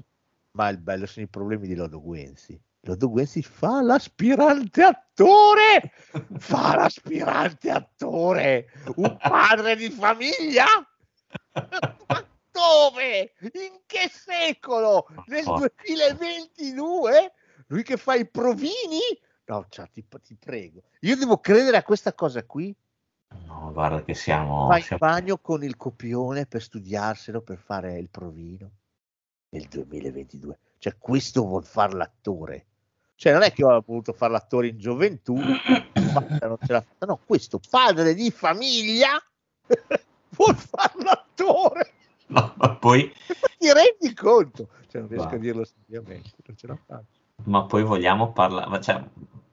Ma 0.52 0.68
il 0.68 0.78
bello 0.78 1.06
sono 1.06 1.26
i 1.26 1.28
problemi 1.28 1.66
di 1.66 1.74
Lodo 1.74 2.01
Guenzi. 2.01 2.60
Lodo 2.82 3.10
Guenzi 3.10 3.43
fa 3.43 3.82
l'aspirante 3.82 4.82
attore, 4.85 5.90
fa 6.39 6.76
l'aspirante 6.76 7.70
attore, 7.70 8.66
un 8.97 9.16
padre 9.20 9.74
di 9.74 9.90
famiglia. 9.90 10.66
Dove? 12.55 13.32
In 13.40 13.81
che 13.85 14.09
secolo? 14.09 15.06
Nel 15.26 15.43
Porca. 15.43 15.82
2022? 15.85 17.32
Lui 17.66 17.82
che 17.82 17.97
fa 17.97 18.14
i 18.14 18.28
provini? 18.28 19.01
No, 19.47 19.66
cioè, 19.68 19.90
ti, 19.90 20.06
ti 20.22 20.36
prego. 20.36 20.82
Io 21.01 21.16
devo 21.16 21.39
credere 21.39 21.78
a 21.78 21.82
questa 21.82 22.14
cosa 22.14 22.44
qui. 22.44 22.72
No, 23.47 23.72
guarda 23.72 24.05
che 24.05 24.14
siamo... 24.14 24.68
Va 24.68 24.76
in 24.76 24.85
siamo- 24.85 25.05
bagno 25.05 25.39
con 25.39 25.64
il 25.64 25.76
copione 25.76 26.47
per 26.47 26.62
studiarselo, 26.62 27.43
per 27.43 27.59
fare 27.59 27.98
il 27.98 28.09
provino 28.09 28.70
nel 29.48 29.66
2022. 29.66 30.59
Cioè, 30.78 30.97
questo 30.97 31.44
vuol 31.44 31.64
fare 31.64 31.94
l'attore. 31.94 32.66
Cioè, 33.16 33.32
non 33.32 33.43
è 33.43 33.52
che 33.52 33.64
ho 33.64 33.82
voluto 33.85 34.12
fare 34.12 34.32
l'attore 34.32 34.68
in 34.68 34.78
gioventù, 34.78 35.35
non 35.35 36.59
ce 36.64 36.72
l'ha 36.72 36.81
fatta. 36.81 37.06
No, 37.06 37.20
questo 37.24 37.60
padre 37.68 38.14
di 38.14 38.31
famiglia 38.31 39.20
vuol 40.31 40.55
fare 40.55 41.02
l'attore. 41.02 41.93
No, 42.40 42.52
ma 42.56 42.74
poi... 42.74 43.12
Ti 43.59 43.73
rendi 43.73 44.12
conto? 44.15 44.69
Cioè, 44.89 45.02
non 45.02 45.11
riesco 45.11 45.28
Va. 45.28 45.35
a 45.35 45.39
dirlo 45.39 45.65
seriamente, 45.65 46.31
non 46.44 46.56
ce 46.56 46.66
la 46.66 46.77
faccio. 46.85 47.23
Ma 47.44 47.65
poi 47.65 47.85
vogliamo 47.85 48.32
parlare, 48.32 48.81
cioè, 48.81 49.02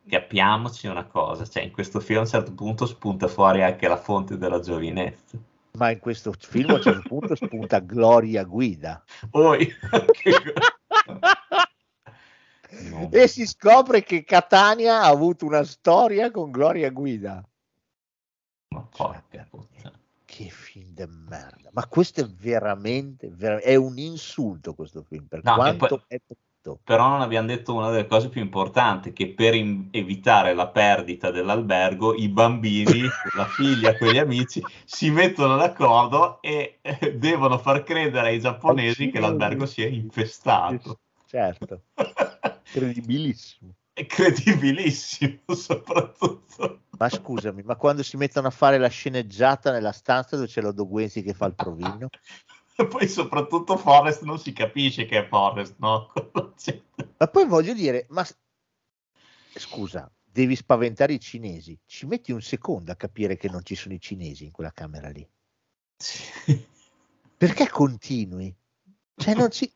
capiamoci 0.07 0.87
una 0.87 1.05
cosa, 1.05 1.45
cioè 1.45 1.63
in 1.63 1.71
questo 1.71 1.99
film 1.99 2.19
a 2.19 2.21
un 2.23 2.27
certo 2.27 2.53
punto 2.53 2.85
spunta 2.85 3.27
fuori 3.27 3.61
anche 3.61 3.87
la 3.87 3.97
fonte 3.97 4.37
della 4.37 4.59
giovinezza. 4.59 5.37
Ma 5.73 5.91
in 5.91 5.99
questo 5.99 6.33
film 6.37 6.71
a 6.71 6.75
un 6.75 6.81
certo 6.81 7.01
punto 7.07 7.35
spunta 7.35 7.79
Gloria 7.79 8.43
Guida. 8.43 9.03
Poi, 9.29 9.65
che 10.21 10.53
co- 11.05 11.19
No. 12.89 13.09
E 13.11 13.27
si 13.27 13.45
scopre 13.45 14.03
che 14.03 14.23
Catania 14.23 15.01
ha 15.01 15.07
avuto 15.07 15.45
una 15.45 15.63
storia 15.63 16.31
con 16.31 16.51
Gloria 16.51 16.89
Guida. 16.89 17.45
ma 18.69 18.87
porca 18.89 19.45
puttana. 19.49 20.00
Che 20.31 20.47
film 20.47 20.93
de 20.93 21.07
merda. 21.07 21.69
Ma 21.73 21.85
questo 21.87 22.21
è 22.21 22.25
veramente, 22.25 23.29
vera- 23.29 23.59
è 23.59 23.75
un 23.75 23.97
insulto 23.97 24.73
questo 24.73 25.03
film, 25.03 25.25
per 25.25 25.41
No, 25.43 25.55
quanto 25.55 26.05
è. 26.07 26.17
Però 26.85 27.09
non 27.09 27.19
abbiamo 27.19 27.47
detto 27.47 27.73
una 27.73 27.89
delle 27.89 28.05
cose 28.05 28.29
più 28.29 28.39
importanti, 28.39 29.11
che 29.11 29.33
per 29.33 29.55
in- 29.55 29.89
evitare 29.91 30.53
la 30.53 30.69
perdita 30.69 31.31
dell'albergo, 31.31 32.13
i 32.15 32.29
bambini, 32.29 33.09
la 33.35 33.45
figlia 33.45 33.97
con 33.97 34.07
gli 34.07 34.17
amici, 34.17 34.63
si 34.85 35.09
mettono 35.09 35.57
d'accordo 35.57 36.41
e 36.41 36.79
eh, 36.81 37.17
devono 37.17 37.57
far 37.57 37.83
credere 37.83 38.29
ai 38.29 38.39
giapponesi 38.39 39.09
che 39.09 39.19
l'albergo 39.19 39.65
sia 39.65 39.87
infestato. 39.87 41.01
Certo, 41.25 41.81
credibilissimo. 42.71 43.73
È 44.01 44.05
credibilissimo, 44.07 45.41
soprattutto. 45.53 46.85
Ma 46.97 47.07
scusami, 47.07 47.61
ma 47.61 47.75
quando 47.75 48.01
si 48.01 48.17
mettono 48.17 48.47
a 48.47 48.51
fare 48.51 48.79
la 48.79 48.87
sceneggiata 48.87 49.71
nella 49.71 49.91
stanza 49.91 50.35
dove 50.35 50.47
c'è 50.47 50.59
Lodo 50.59 50.87
Guenzi 50.87 51.21
che 51.21 51.35
fa 51.35 51.45
il 51.45 51.53
provino? 51.53 52.09
E 52.77 52.85
poi 52.87 53.07
soprattutto 53.07 53.77
Forrest 53.77 54.23
non 54.23 54.39
si 54.39 54.53
capisce 54.53 55.05
che 55.05 55.19
è 55.19 55.27
Forrest, 55.27 55.75
no? 55.77 56.11
Ma 57.17 57.27
poi 57.27 57.45
voglio 57.45 57.73
dire, 57.73 58.07
ma 58.09 58.25
scusa, 59.53 60.11
devi 60.23 60.55
spaventare 60.55 61.13
i 61.13 61.19
cinesi. 61.19 61.77
Ci 61.85 62.07
metti 62.07 62.31
un 62.31 62.41
secondo 62.41 62.91
a 62.91 62.95
capire 62.95 63.37
che 63.37 63.49
non 63.49 63.63
ci 63.63 63.75
sono 63.75 63.93
i 63.93 64.01
cinesi 64.01 64.45
in 64.45 64.51
quella 64.51 64.71
camera 64.71 65.09
lì. 65.09 65.29
Perché 67.37 67.69
continui? 67.69 68.51
Cioè, 69.15 69.35
non 69.35 69.51
ci... 69.51 69.71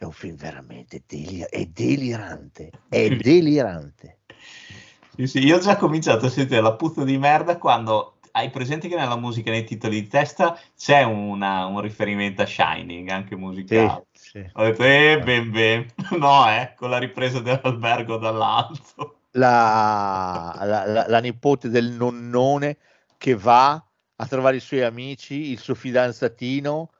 È 0.00 0.04
un 0.04 0.12
film 0.12 0.34
veramente 0.34 1.02
deli- 1.06 1.42
è 1.46 1.66
delirante. 1.66 2.70
È 2.88 3.10
delirante. 3.16 4.20
Sì, 5.14 5.26
sì, 5.26 5.38
io 5.44 5.56
ho 5.56 5.58
già 5.58 5.76
cominciato 5.76 6.24
a 6.24 6.30
sentire 6.30 6.62
la 6.62 6.72
puzza 6.74 7.04
di 7.04 7.18
merda 7.18 7.58
quando 7.58 8.20
hai 8.30 8.48
presente 8.48 8.88
che 8.88 8.96
nella 8.96 9.18
musica, 9.18 9.50
nei 9.50 9.64
titoli 9.64 10.00
di 10.00 10.08
testa, 10.08 10.58
c'è 10.74 11.02
una- 11.02 11.66
un 11.66 11.82
riferimento 11.82 12.40
a 12.40 12.46
Shining, 12.46 13.10
anche 13.10 13.36
musicale. 13.36 14.06
Sì, 14.12 14.30
sì. 14.30 14.50
Ho 14.54 14.62
detto, 14.64 14.82
eh, 14.84 15.20
ben 15.22 15.50
ben. 15.50 15.86
No, 16.18 16.48
eh, 16.48 16.72
con 16.76 16.88
la 16.88 16.96
ripresa 16.96 17.40
dell'albergo 17.40 18.16
dall'alto. 18.16 19.18
La, 19.32 20.56
la- 20.62 20.86
la- 20.86 21.04
la 21.06 21.20
nipote 21.20 21.68
del 21.68 21.90
nonnone 21.90 22.78
che 23.18 23.34
va 23.34 23.72
a 23.72 24.26
trovare 24.26 24.56
i 24.56 24.60
suoi 24.60 24.82
amici, 24.82 25.50
il 25.50 25.58
suo 25.58 25.74
fidanzatino. 25.74 26.90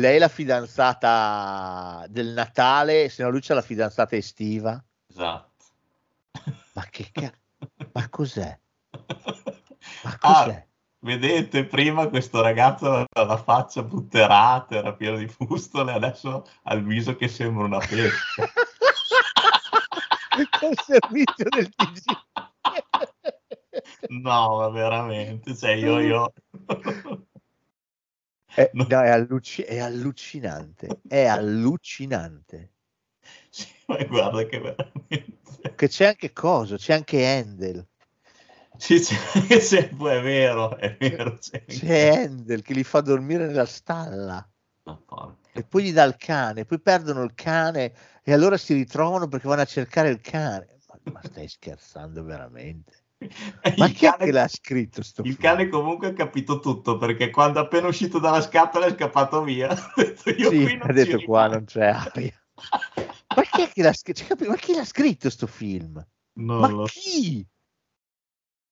Lei 0.00 0.16
è 0.16 0.18
la 0.18 0.28
fidanzata 0.28 2.06
del 2.08 2.28
Natale, 2.28 3.10
se 3.10 3.22
no 3.22 3.28
lui 3.28 3.40
c'è 3.40 3.52
la 3.52 3.60
fidanzata 3.60 4.16
estiva. 4.16 4.82
Esatto. 5.08 5.64
Ma 6.72 6.84
che 6.90 7.10
cazzo? 7.12 7.36
Ma 7.92 8.08
cos'è? 8.08 8.58
Ma 10.02 10.16
Ah, 10.20 10.44
cos'è? 10.44 10.66
vedete, 11.00 11.66
prima 11.66 12.08
questo 12.08 12.40
ragazzo 12.40 12.86
aveva 12.86 13.34
la 13.34 13.36
faccia 13.36 13.82
butterata, 13.82 14.76
era 14.76 14.94
pieno 14.94 15.18
di 15.18 15.28
fustole, 15.28 15.92
adesso 15.92 16.46
ha 16.62 16.74
il 16.74 16.82
viso 16.84 17.14
che 17.16 17.28
sembra 17.28 17.64
una 17.64 17.78
pesca. 17.78 18.48
Col 20.58 20.78
servizio 20.82 21.44
del 21.50 21.68
TG. 21.68 22.02
No, 24.08 24.56
ma 24.58 24.68
veramente, 24.70 25.54
cioè 25.54 25.72
io, 25.72 25.98
io... 26.00 26.32
È, 28.54 28.70
No. 28.74 28.86
no, 28.88 29.00
è 29.02 29.08
alluci- 29.08 29.62
è 29.62 29.78
allucinante, 29.78 31.00
è 31.08 31.24
allucinante. 31.26 32.72
Sì, 33.50 33.66
ma 33.86 34.02
guarda 34.04 34.44
che 34.44 34.58
veramente... 34.58 35.38
Che 35.74 35.88
c'è 35.88 36.06
anche 36.06 36.32
Coso, 36.32 36.76
c'è 36.76 36.94
anche 36.94 37.26
Handel. 37.26 37.86
Sì, 38.76 38.98
c'è, 39.00 39.16
c'è- 39.58 39.88
è 39.88 39.94
vero, 40.22 40.76
è 40.76 40.96
vero. 40.98 41.36
C'è, 41.38 41.64
C'è 41.64 42.08
Handel 42.24 42.62
che 42.62 42.74
li 42.74 42.84
fa 42.84 43.00
dormire 43.00 43.46
nella 43.46 43.66
stalla 43.66 44.46
e 45.52 45.64
poi 45.64 45.84
gli 45.84 45.92
dà 45.92 46.04
il 46.04 46.16
cane, 46.16 46.64
poi 46.64 46.80
perdono 46.80 47.22
il 47.22 47.34
cane 47.34 47.92
e 48.22 48.32
allora 48.32 48.56
si 48.56 48.72
ritrovano 48.74 49.28
perché 49.28 49.48
vanno 49.48 49.62
a 49.62 49.66
cercare 49.66 50.08
il 50.10 50.20
cane. 50.20 50.78
Ma, 50.88 50.98
ma 51.12 51.22
stai 51.22 51.48
scherzando 51.48 52.22
veramente? 52.22 52.99
Ma 53.74 53.86
il 53.86 53.92
chi 53.92 54.06
è 54.06 54.16
cane, 54.16 54.16
che 54.16 54.30
l'ha 54.32 54.48
scritto 54.48 55.02
sto 55.02 55.22
il 55.22 55.36
film? 55.36 55.38
cane 55.38 55.68
comunque 55.68 56.08
ha 56.08 56.12
capito 56.12 56.60
tutto 56.60 56.96
perché 56.98 57.30
quando 57.30 57.60
appena 57.60 57.88
uscito 57.88 58.18
dalla 58.18 58.40
scatola 58.42 58.86
è 58.86 58.92
scappato 58.92 59.42
via. 59.42 59.68
Ha 59.74 59.92
detto, 59.96 60.30
io 60.30 60.50
Sì, 60.50 60.64
ha 60.78 60.92
detto 60.92 61.20
qua 61.22 61.46
rimango." 61.46 61.54
non 61.54 61.64
c'è 61.64 61.86
aria. 61.86 62.34
Ma 63.32 63.42
chi 63.44 63.62
è 63.62 63.68
che 63.70 63.82
l'ha 63.82 63.92
scritto? 63.92 64.36
Ma 64.48 64.56
chi 64.56 64.74
l'ha 64.74 64.84
scritto 64.84 65.30
sto 65.30 65.46
film? 65.46 66.04
Non 66.34 66.58
Ma 66.60 66.68
lo 66.72 66.84
chi? 66.84 67.46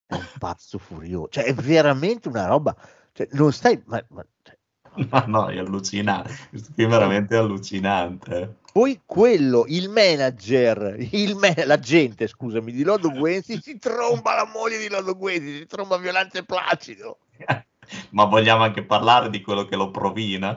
È 0.07 0.15
un 0.15 0.29
pazzo 0.39 0.79
furioso, 0.79 1.29
cioè 1.29 1.45
è 1.45 1.55
veramente 1.55 2.29
una 2.29 2.47
roba, 2.47 2.75
cioè, 3.13 3.29
non 3.33 3.53
stai, 3.53 3.81
ma, 3.87 4.05
ma- 4.09 4.27
cioè, 4.43 4.59
No, 5.13 5.25
no, 5.27 5.47
è 5.49 5.59
allucinante. 5.59 6.35
Questo 6.51 6.73
film 6.73 6.89
è 6.89 6.91
veramente 6.91 7.37
allucinante. 7.37 8.57
Poi 8.79 9.01
quello, 9.05 9.65
il 9.67 9.89
manager, 9.89 10.95
il 11.11 11.35
ma- 11.35 11.53
l'agente, 11.65 12.29
scusami, 12.29 12.71
di 12.71 12.85
Lodo 12.85 13.11
Guenzi 13.11 13.61
si 13.61 13.77
tromba 13.77 14.37
la 14.37 14.47
moglie 14.47 14.79
di 14.79 14.89
Lodo 14.89 15.17
Guenzi, 15.17 15.57
si 15.57 15.67
tromba 15.67 15.97
Violante 15.97 16.45
Placido. 16.45 17.19
Ma 18.11 18.27
vogliamo 18.27 18.63
anche 18.63 18.85
parlare 18.85 19.31
di 19.31 19.41
quello 19.41 19.65
che 19.65 19.75
lo 19.75 19.91
provina? 19.91 20.57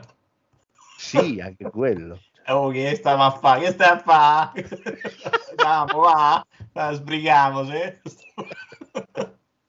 Sì, 0.99 1.41
anche 1.43 1.67
quello. 1.71 2.19
Oh, 2.45 2.69
che 2.69 2.93
stiamo 2.93 3.23
a 3.23 3.31
fare? 3.31 3.61
Che 3.61 3.71
stai 3.71 3.89
a 3.89 3.97
fare? 3.97 4.69
Andiamo, 5.57 6.01
va, 6.01 6.45
Eh, 6.73 6.93
sbrighiamoci. 6.93 8.01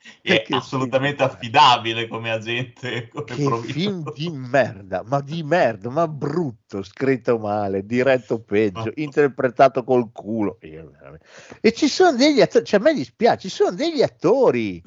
È 0.23 0.45
assolutamente 0.51 1.23
affidabile 1.23 2.09
come 2.09 2.31
agente. 2.31 3.09
Come 3.09 3.25
Che 3.25 3.45
provino. 3.45 3.73
film 3.73 4.13
di 4.13 4.31
merda, 4.31 5.03
ma 5.05 5.21
di 5.21 5.43
merda, 5.43 5.91
ma 5.91 6.09
brutto, 6.09 6.83
scritto 6.83 7.39
male, 7.39 7.85
diretto 7.87 8.41
peggio, 8.41 8.85
Ma- 8.85 8.93
interpretato 8.97 9.85
col 9.85 10.11
culo. 10.13 10.59
E 10.61 11.73
ci 11.73 11.89
sono 11.89 12.17
degli 12.17 12.41
attori, 12.41 12.65
cioè 12.65 12.81
a 12.81 12.83
me 12.83 12.95
dispiace, 12.95 13.49
ci 13.49 13.55
sono 13.55 13.73
degli 13.73 14.03
attori. 14.03 14.83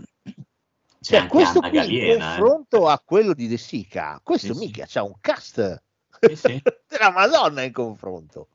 C'è 1.05 1.19
Cioè, 1.19 1.27
questo 1.27 1.59
Anna 1.59 1.69
qui 1.69 1.77
in 1.77 1.83
Galiena, 1.85 2.13
eh. 2.35 2.37
confronto 2.39 2.87
a 2.87 2.99
quello 3.03 3.33
di 3.33 3.47
De 3.47 3.57
Sica, 3.57 4.19
questo 4.23 4.53
Sì, 4.53 4.59
sì. 4.59 4.65
mica 4.65 4.85
c'ha 4.87 5.03
un 5.03 5.13
cast 5.21 5.83
Sì, 6.19 6.35
sì. 6.35 6.61
della 6.87 7.11
Madonna 7.11 7.61
in 7.61 7.71
confronto. 7.71 8.47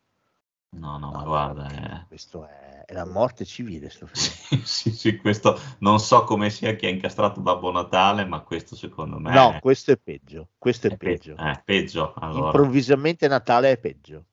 No, 0.72 0.98
no, 0.98 1.10
ma 1.10 1.24
guarda, 1.24 1.68
eh. 1.70 2.06
Questo 2.06 2.46
è, 2.46 2.84
è 2.86 2.92
la 2.92 3.04
morte 3.04 3.44
civile, 3.44 3.90
sto 3.90 4.06
film. 4.06 4.24
Sì, 4.64 4.90
sì, 4.90 5.16
questo 5.16 5.58
non 5.78 5.98
so 5.98 6.24
come 6.24 6.50
sia 6.50 6.74
chi 6.76 6.86
ha 6.86 6.88
incastrato 6.88 7.40
Babbo 7.40 7.70
Natale, 7.72 8.24
ma 8.24 8.40
questo 8.40 8.76
secondo 8.76 9.18
me 9.18 9.32
No, 9.32 9.58
questo 9.60 9.92
è 9.92 9.96
peggio, 9.96 10.50
questo 10.58 10.86
è 10.86 10.90
è 10.90 10.96
pe- 10.96 11.18
peggio. 11.18 11.36
eh, 11.36 11.62
peggio. 11.64 12.14
Allora. 12.14 12.46
Improvvisamente 12.46 13.28
Natale 13.28 13.72
è 13.72 13.78
peggio. 13.78 14.24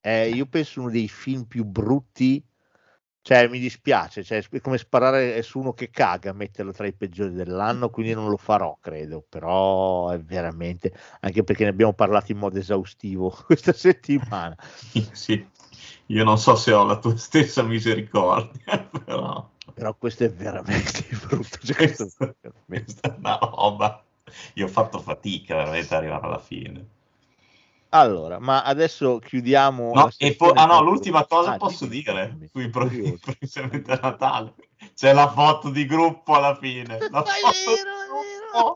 È, 0.00 0.10
io 0.10 0.46
penso 0.46 0.80
uno 0.80 0.90
dei 0.90 1.08
film 1.08 1.44
più 1.44 1.64
brutti. 1.64 2.44
Cioè, 3.22 3.48
mi 3.48 3.58
dispiace, 3.58 4.24
cioè, 4.24 4.42
è 4.48 4.60
come 4.60 4.78
sparare 4.78 5.42
su 5.42 5.58
uno 5.60 5.74
che 5.74 5.90
caga, 5.90 6.32
metterlo 6.32 6.72
tra 6.72 6.86
i 6.86 6.94
peggiori 6.94 7.32
dell'anno, 7.34 7.90
quindi 7.90 8.14
non 8.14 8.30
lo 8.30 8.38
farò, 8.38 8.78
credo. 8.80 9.24
Però 9.28 10.08
è 10.08 10.18
veramente, 10.20 10.92
anche 11.20 11.44
perché 11.44 11.64
ne 11.64 11.70
abbiamo 11.70 11.92
parlato 11.92 12.32
in 12.32 12.38
modo 12.38 12.58
esaustivo 12.58 13.30
questa 13.46 13.72
settimana. 13.74 14.56
Sì, 15.12 15.46
io 16.10 16.24
non 16.24 16.38
so 16.38 16.56
se 16.56 16.72
ho 16.72 16.84
la 16.84 16.98
tua 16.98 17.16
stessa 17.18 17.62
misericordia, 17.62 18.88
però 19.04 19.48
Però 19.72 19.94
questo 19.94 20.24
è 20.24 20.30
veramente 20.32 21.06
brutto. 21.26 21.58
Cioè, 21.62 21.76
questa, 21.76 22.34
questa 22.66 23.14
è 23.14 23.14
una 23.18 23.38
roba. 23.40 24.04
Io 24.54 24.66
ho 24.66 24.68
fatto 24.68 24.98
fatica 25.00 25.56
veramente 25.56 25.94
ad 25.94 26.00
arrivare 26.00 26.26
alla 26.26 26.38
fine. 26.38 26.86
Allora, 27.90 28.38
ma 28.38 28.62
adesso 28.62 29.18
chiudiamo. 29.18 29.92
No, 29.92 30.08
e 30.16 30.34
poi, 30.36 30.48
sessione 30.48 30.60
ah 30.60 30.66
no, 30.66 30.82
l'ultima 30.82 31.26
cosa 31.26 31.54
Ah, 31.54 31.56
posso 31.56 31.86
dimmi, 31.86 32.02
dire 32.02 32.28
dimmi, 32.30 32.48
sui 32.48 32.70
sono 32.70 32.70
pro- 32.70 32.86
curioso. 32.86 33.18
precisamente 33.24 33.92
a 33.92 33.98
Natale. 34.00 34.54
C'è 34.94 35.12
la 35.12 35.28
foto 35.30 35.70
di 35.70 35.86
gruppo 35.86 36.34
alla 36.34 36.54
fine. 36.56 36.98
La 37.10 37.24
foto 37.24 37.70
vero. 37.72 38.74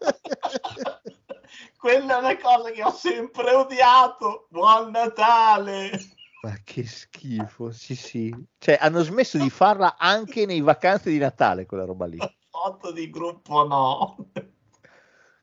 Quella 1.79 2.17
è 2.17 2.19
una 2.19 2.37
cosa 2.39 2.71
che 2.71 2.83
ho 2.83 2.91
sempre 2.93 3.53
odiato. 3.53 4.47
Buon 4.51 4.91
Natale! 4.91 6.14
Ma 6.45 6.59
che 6.63 6.85
schifo, 6.85 7.73
sì, 7.73 7.97
sì. 7.97 8.47
Cioè, 8.59 8.77
hanno 8.79 9.03
smesso 9.03 9.39
di 9.39 9.49
farla 9.49 9.97
anche 9.97 10.45
nei 10.45 10.61
vacanze 10.61 11.09
di 11.09 11.17
Natale, 11.17 11.65
quella 11.65 11.87
roba 11.87 12.05
lì. 12.05 12.19
Foto 12.55 12.93
di 12.93 13.09
gruppo 13.09 13.67
no. 13.67 14.31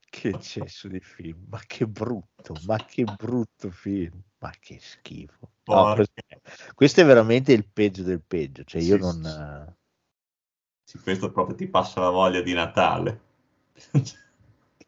Che 0.07 0.27
eccesso 0.27 0.87
di 0.87 0.99
film, 0.99 1.47
ma 1.49 1.59
che 1.65 1.87
brutto, 1.87 2.55
ma 2.67 2.77
che 2.85 3.03
brutto 3.03 3.71
film, 3.71 4.21
ma 4.37 4.51
che 4.59 4.77
schifo. 4.79 5.53
No, 5.65 5.95
questo, 6.75 7.01
è 7.01 7.05
veramente 7.05 7.51
il 7.51 7.67
peggio 7.67 8.03
del 8.03 8.21
peggio, 8.21 8.63
cioè 8.63 8.81
io 8.81 8.97
Sì, 8.97 9.01
non... 9.01 9.75
Sì, 10.83 10.99
questo 10.99 11.31
proprio 11.31 11.55
ti 11.55 11.67
passa 11.67 12.01
la 12.01 12.09
voglia 12.11 12.41
di 12.41 12.53
Natale. 12.53 13.21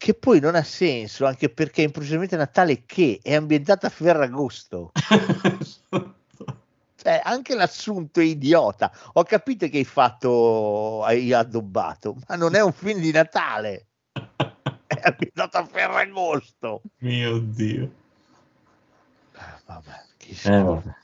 Che 0.03 0.13
poi 0.15 0.41
non 0.41 0.55
ha 0.55 0.63
senso, 0.63 1.25
anche 1.25 1.49
perché 1.49 1.81
improvvisamente 1.81 2.35
Natale 2.35 2.83
che 2.85 3.19
è 3.23 3.35
ambientata 3.35 3.87
a 3.87 3.89
Ferragosto. 3.89 4.91
Cioè, 7.03 7.19
anche 7.21 7.53
l'assunto 7.53 8.21
è 8.21 8.23
idiota. 8.23 8.89
Ho 9.13 9.23
capito 9.23 9.67
che 9.67 9.79
hai 9.79 9.83
fatto, 9.83 11.03
hai 11.03 11.33
addobbato, 11.33 12.15
ma 12.29 12.35
non 12.37 12.55
è 12.55 12.61
un 12.61 12.71
film 12.71 13.01
di 13.01 13.11
Natale. 13.11 13.87
È 14.87 14.95
ambientato 15.03 15.57
a 15.57 15.65
Ferragosto. 15.65 16.81
Mio 16.99 17.39
Dio. 17.39 17.91
Ah, 19.33 19.59
Vabbè, 19.65 20.05
che 20.15 20.33
Eh, 20.49 20.61
vabbè. 20.63 20.95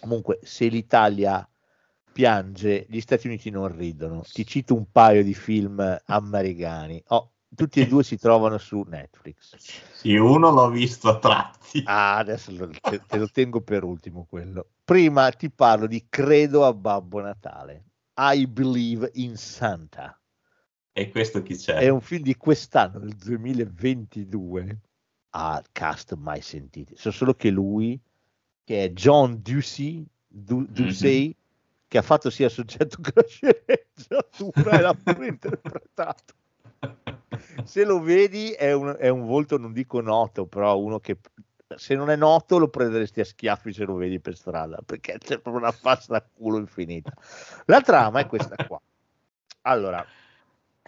Comunque, 0.00 0.38
se 0.42 0.66
l'Italia 0.66 1.48
piange, 2.12 2.84
gli 2.90 3.00
Stati 3.00 3.26
Uniti 3.26 3.48
non 3.48 3.74
ridono. 3.74 4.22
Ti 4.30 4.44
cito 4.46 4.74
un 4.74 4.90
paio 4.90 5.24
di 5.24 5.32
film 5.32 5.98
americani. 6.06 7.02
Oh, 7.08 7.32
tutti 7.54 7.80
e 7.80 7.86
due 7.86 8.02
si 8.02 8.18
trovano 8.18 8.58
su 8.58 8.84
Netflix. 8.86 9.56
Sì, 9.56 10.14
uno 10.16 10.50
l'ho 10.50 10.68
visto 10.68 11.08
a 11.08 11.18
tratti. 11.18 11.82
Ah, 11.86 12.16
adesso 12.18 12.50
lo- 12.52 12.68
te, 12.68 13.00
te 13.06 13.16
lo 13.16 13.28
tengo 13.28 13.60
per 13.62 13.84
ultimo 13.84 14.26
quello. 14.28 14.66
Prima 14.90 15.30
ti 15.30 15.48
parlo 15.52 15.86
di 15.86 16.06
Credo 16.08 16.66
a 16.66 16.74
Babbo 16.74 17.20
Natale. 17.20 17.84
I 18.16 18.44
Believe 18.48 19.12
in 19.14 19.36
Santa. 19.36 20.20
E 20.90 21.10
questo 21.10 21.42
chi 21.42 21.54
c'è? 21.54 21.76
È 21.76 21.88
un 21.88 22.00
film 22.00 22.24
di 22.24 22.34
quest'anno, 22.34 22.98
del 22.98 23.14
2022. 23.14 24.80
Ah, 25.30 25.62
cast 25.70 26.16
mai 26.16 26.40
sentiti. 26.40 26.96
So 26.96 27.12
solo 27.12 27.34
che 27.34 27.50
lui, 27.50 28.00
che 28.64 28.86
è 28.86 28.90
John 28.90 29.40
Ducey, 29.40 30.04
Du- 30.26 30.66
Ducey, 30.68 31.36
che 31.86 31.98
ha 31.98 32.02
fatto 32.02 32.28
sia 32.28 32.48
soggetto 32.48 33.00
che 33.00 33.12
la 33.14 33.22
sceneggiatura 33.28 34.76
e 34.76 34.80
l'ha 34.80 34.94
pure 34.94 35.26
interpretato. 35.28 36.34
Se 37.62 37.84
lo 37.84 38.00
vedi 38.00 38.50
è 38.50 38.72
un, 38.72 38.96
è 38.98 39.08
un 39.08 39.24
volto, 39.24 39.56
non 39.56 39.72
dico 39.72 40.00
noto, 40.00 40.46
però 40.46 40.76
uno 40.76 40.98
che 40.98 41.16
se 41.76 41.94
non 41.94 42.10
è 42.10 42.16
noto 42.16 42.58
lo 42.58 42.68
prenderesti 42.68 43.20
a 43.20 43.24
schiaffi 43.24 43.72
se 43.72 43.84
lo 43.84 43.94
vedi 43.94 44.20
per 44.20 44.36
strada, 44.36 44.78
perché 44.84 45.18
c'è 45.18 45.38
proprio 45.38 45.62
una 45.62 45.72
faccia 45.72 46.12
da 46.12 46.22
culo 46.22 46.58
infinita. 46.58 47.12
La 47.66 47.80
trama 47.80 48.20
è 48.20 48.26
questa 48.26 48.56
qua. 48.66 48.80
Allora, 49.62 50.04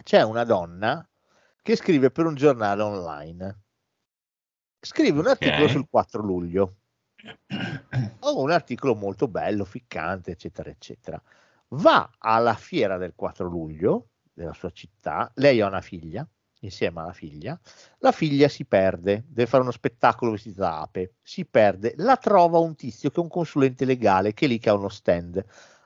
c'è 0.03 0.21
una 0.23 0.43
donna 0.43 1.07
che 1.61 1.75
scrive 1.75 2.11
per 2.11 2.25
un 2.25 2.35
giornale 2.35 2.81
online. 2.81 3.61
Scrive 4.79 5.19
un 5.19 5.27
articolo 5.27 5.63
Ok. 5.63 5.69
sul 5.69 5.87
4 5.89 6.21
luglio. 6.21 6.75
Oh, 8.19 8.41
un 8.41 8.51
articolo 8.51 8.95
molto 8.95 9.29
bello, 9.29 9.63
ficcante, 9.63 10.31
eccetera, 10.31 10.69
eccetera. 10.69 11.21
Va 11.69 12.09
alla 12.17 12.55
fiera 12.55 12.97
del 12.97 13.13
4 13.15 13.47
luglio 13.47 14.09
della 14.33 14.53
sua 14.53 14.71
città. 14.71 15.31
Lei 15.35 15.61
ha 15.61 15.67
una 15.67 15.79
figlia, 15.79 16.27
insieme 16.65 17.01
alla 17.01 17.13
figlia. 17.13 17.59
La 17.99 18.11
figlia 18.11 18.47
si 18.47 18.65
perde, 18.65 19.23
deve 19.27 19.47
fare 19.49 19.63
uno 19.63 19.71
spettacolo 19.71 20.31
vestita 20.31 20.61
da 20.61 20.81
ape. 20.81 21.13
Si 21.21 21.45
perde, 21.45 21.93
la 21.97 22.17
trova 22.17 22.59
un 22.59 22.75
tizio 22.75 23.09
che 23.09 23.17
è 23.19 23.23
un 23.23 23.29
consulente 23.29 23.85
legale 23.85 24.33
che 24.33 24.45
è 24.45 24.47
lì 24.47 24.59
che 24.59 24.69
ha 24.69 24.73
uno 24.73 24.89
stand 24.89 25.43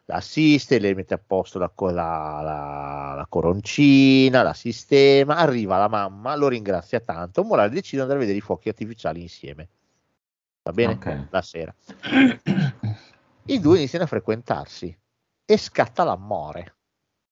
la 0.10 0.16
assiste, 0.16 0.80
le 0.80 0.96
mette 0.96 1.16
a 1.16 1.18
posto 1.18 1.60
la, 1.60 1.70
la- 1.76 1.92
la- 1.92 3.14
la 3.18 3.26
coroncina, 3.28 4.42
la 4.42 4.54
sistema, 4.54 5.36
arriva 5.36 5.78
la 5.78 5.90
mamma, 5.90 6.34
lo 6.38 6.48
ringrazia 6.48 7.02
tanto, 7.02 7.44
morale 7.44 7.70
decide 7.72 7.98
di 7.98 8.02
andare 8.04 8.20
a 8.20 8.22
vedere 8.22 8.38
i 8.38 8.42
fuochi 8.42 8.70
artificiali 8.70 9.22
insieme. 9.22 9.68
Va 10.64 10.72
bene? 10.72 10.94
Ok. 10.94 11.28
La 11.30 11.42
sera. 11.42 11.76
I 13.50 13.60
due 13.60 13.78
iniziano 13.78 14.06
a 14.06 14.08
frequentarsi 14.08 14.98
e 15.46 15.58
scatta 15.58 16.04
l'amore. 16.06 16.76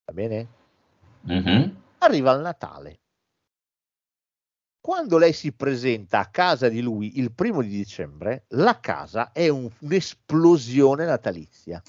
Va 0.06 0.14
bene? 0.14 0.48
Mhm. 1.22 1.82
Arriva 2.00 2.34
il 2.34 2.42
Natale. 2.42 3.00
Quando 4.86 5.18
lei 5.18 5.34
si 5.34 5.52
presenta 5.52 6.20
a 6.20 6.28
casa 6.28 6.70
di 6.70 6.80
lui 6.80 7.18
il 7.18 7.32
primo 7.32 7.64
di 7.64 7.70
dicembre, 7.70 8.44
la 8.50 8.80
casa 8.80 9.32
è 9.32 9.48
un- 9.48 9.68
un'esplosione 9.80 11.06
natalizia. 11.06 11.82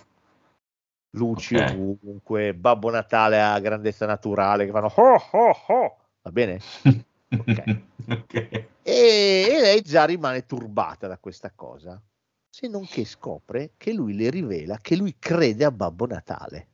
Luci 1.11 1.57
Ok. 1.57 1.73
ovunque, 1.73 2.55
Babbo 2.55 2.89
Natale 2.89 3.39
a 3.43 3.61
grandezza 3.61 4.07
naturale 4.07 4.65
che 4.65 4.71
fanno 4.73 4.91
ho 4.95 5.15
ho 5.31 5.57
ho. 5.67 5.97
Va 6.23 6.31
bene? 6.31 6.59
Ok. 7.37 7.81
Ok. 8.09 8.35
E, 8.35 8.67
e 8.83 9.61
lei 9.61 9.83
già 9.83 10.07
rimane 10.07 10.47
turbata 10.47 11.07
da 11.07 11.19
questa 11.19 11.53
cosa, 11.55 12.03
se 12.49 12.67
non 12.67 12.87
che 12.87 13.05
scopre 13.05 13.73
che 13.77 13.93
lui 13.93 14.15
le 14.15 14.31
rivela 14.31 14.79
che 14.79 14.97
lui 14.97 15.17
crede 15.19 15.67
a 15.67 15.71
Babbo 15.71 16.07
Natale. 16.07 16.69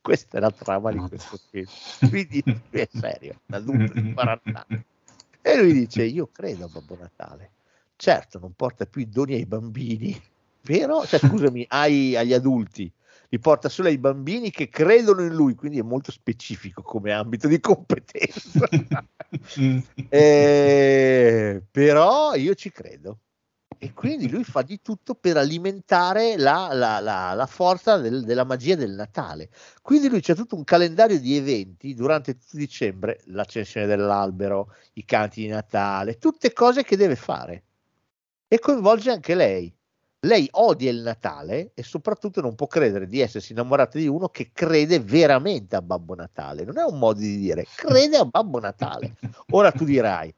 Questa 0.00 0.38
è 0.38 0.40
la 0.40 0.50
trama 0.50 0.92
di 0.92 0.98
questo 0.98 1.38
film. 1.50 1.66
Quindi 2.08 2.42
è 2.70 2.88
serio, 2.90 3.40
adulto 3.50 3.92
di 3.92 4.12
40 4.12 4.66
anni. 4.66 4.84
E 5.42 5.56
lui 5.56 5.72
dice: 5.72 6.02
Io 6.04 6.28
credo 6.32 6.64
a 6.64 6.68
Babbo 6.68 6.96
Natale. 6.98 7.50
Certo, 7.96 8.38
non 8.38 8.54
porta 8.54 8.86
più 8.86 9.02
i 9.02 9.08
doni 9.08 9.34
ai 9.34 9.44
bambini, 9.44 10.18
vero? 10.62 11.04
Cioè, 11.04 11.20
scusami, 11.20 11.66
ai- 11.68 12.16
agli 12.16 12.32
adulti, 12.32 12.90
li 13.28 13.38
porta 13.38 13.68
solo 13.68 13.88
ai 13.88 13.98
bambini 13.98 14.50
che 14.50 14.68
credono 14.68 15.22
in 15.22 15.34
lui, 15.34 15.54
quindi 15.54 15.78
è 15.78 15.82
molto 15.82 16.10
specifico 16.10 16.82
come 16.82 17.12
ambito 17.12 17.46
di 17.48 17.60
competenza. 17.60 18.68
Eh, 20.12 21.62
però 21.70 22.34
io 22.34 22.54
ci 22.54 22.72
credo. 22.72 23.18
E 23.82 23.94
quindi 23.94 24.28
lui 24.28 24.44
fa 24.44 24.60
di 24.60 24.82
tutto 24.82 25.14
per 25.14 25.38
alimentare 25.38 26.36
la, 26.36 26.68
la- 26.74 27.00
la- 27.00 27.32
la 27.32 27.46
forza 27.46 27.96
del- 27.96 28.24
della 28.24 28.44
magia 28.44 28.74
del 28.74 28.90
Natale. 28.90 29.48
Quindi 29.80 30.10
lui 30.10 30.20
c'è 30.20 30.34
tutto 30.34 30.54
un 30.54 30.64
calendario 30.64 31.18
di 31.18 31.34
eventi 31.34 31.94
durante 31.94 32.36
tutto 32.36 32.58
dicembre, 32.58 33.20
l'accensione 33.28 33.86
dell'albero, 33.86 34.74
i 34.94 35.04
canti 35.06 35.40
di 35.40 35.46
Natale, 35.48 36.18
tutte 36.18 36.52
cose 36.52 36.82
che 36.82 36.98
deve 36.98 37.16
fare. 37.16 37.64
E 38.48 38.58
coinvolge 38.58 39.10
anche 39.10 39.34
lei. 39.34 39.74
Lei 40.26 40.46
odia 40.52 40.90
il 40.90 41.00
Natale 41.00 41.70
e 41.72 41.82
soprattutto 41.82 42.42
non 42.42 42.54
può 42.54 42.66
credere 42.66 43.06
di 43.06 43.20
essersi 43.20 43.52
innamorata 43.52 43.96
di 43.96 44.06
uno 44.06 44.28
che 44.28 44.50
crede 44.52 45.00
veramente 45.00 45.76
a 45.76 45.80
Babbo 45.80 46.14
Natale. 46.14 46.64
Non 46.64 46.76
è 46.76 46.82
un 46.82 46.98
modo 46.98 47.18
di 47.20 47.38
dire, 47.38 47.64
crede 47.74 48.18
a 48.18 48.26
Babbo 48.26 48.60
Natale. 48.60 49.14
Ora 49.52 49.72
tu 49.72 49.84
dirai, 49.84 50.34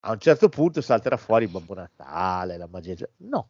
a 0.00 0.12
un 0.12 0.18
certo 0.18 0.48
punto 0.48 0.80
salterà 0.80 1.16
fuori 1.16 1.46
Babbo 1.46 1.74
Natale, 1.74 2.56
la 2.56 2.66
magia. 2.68 3.08
No, 3.18 3.48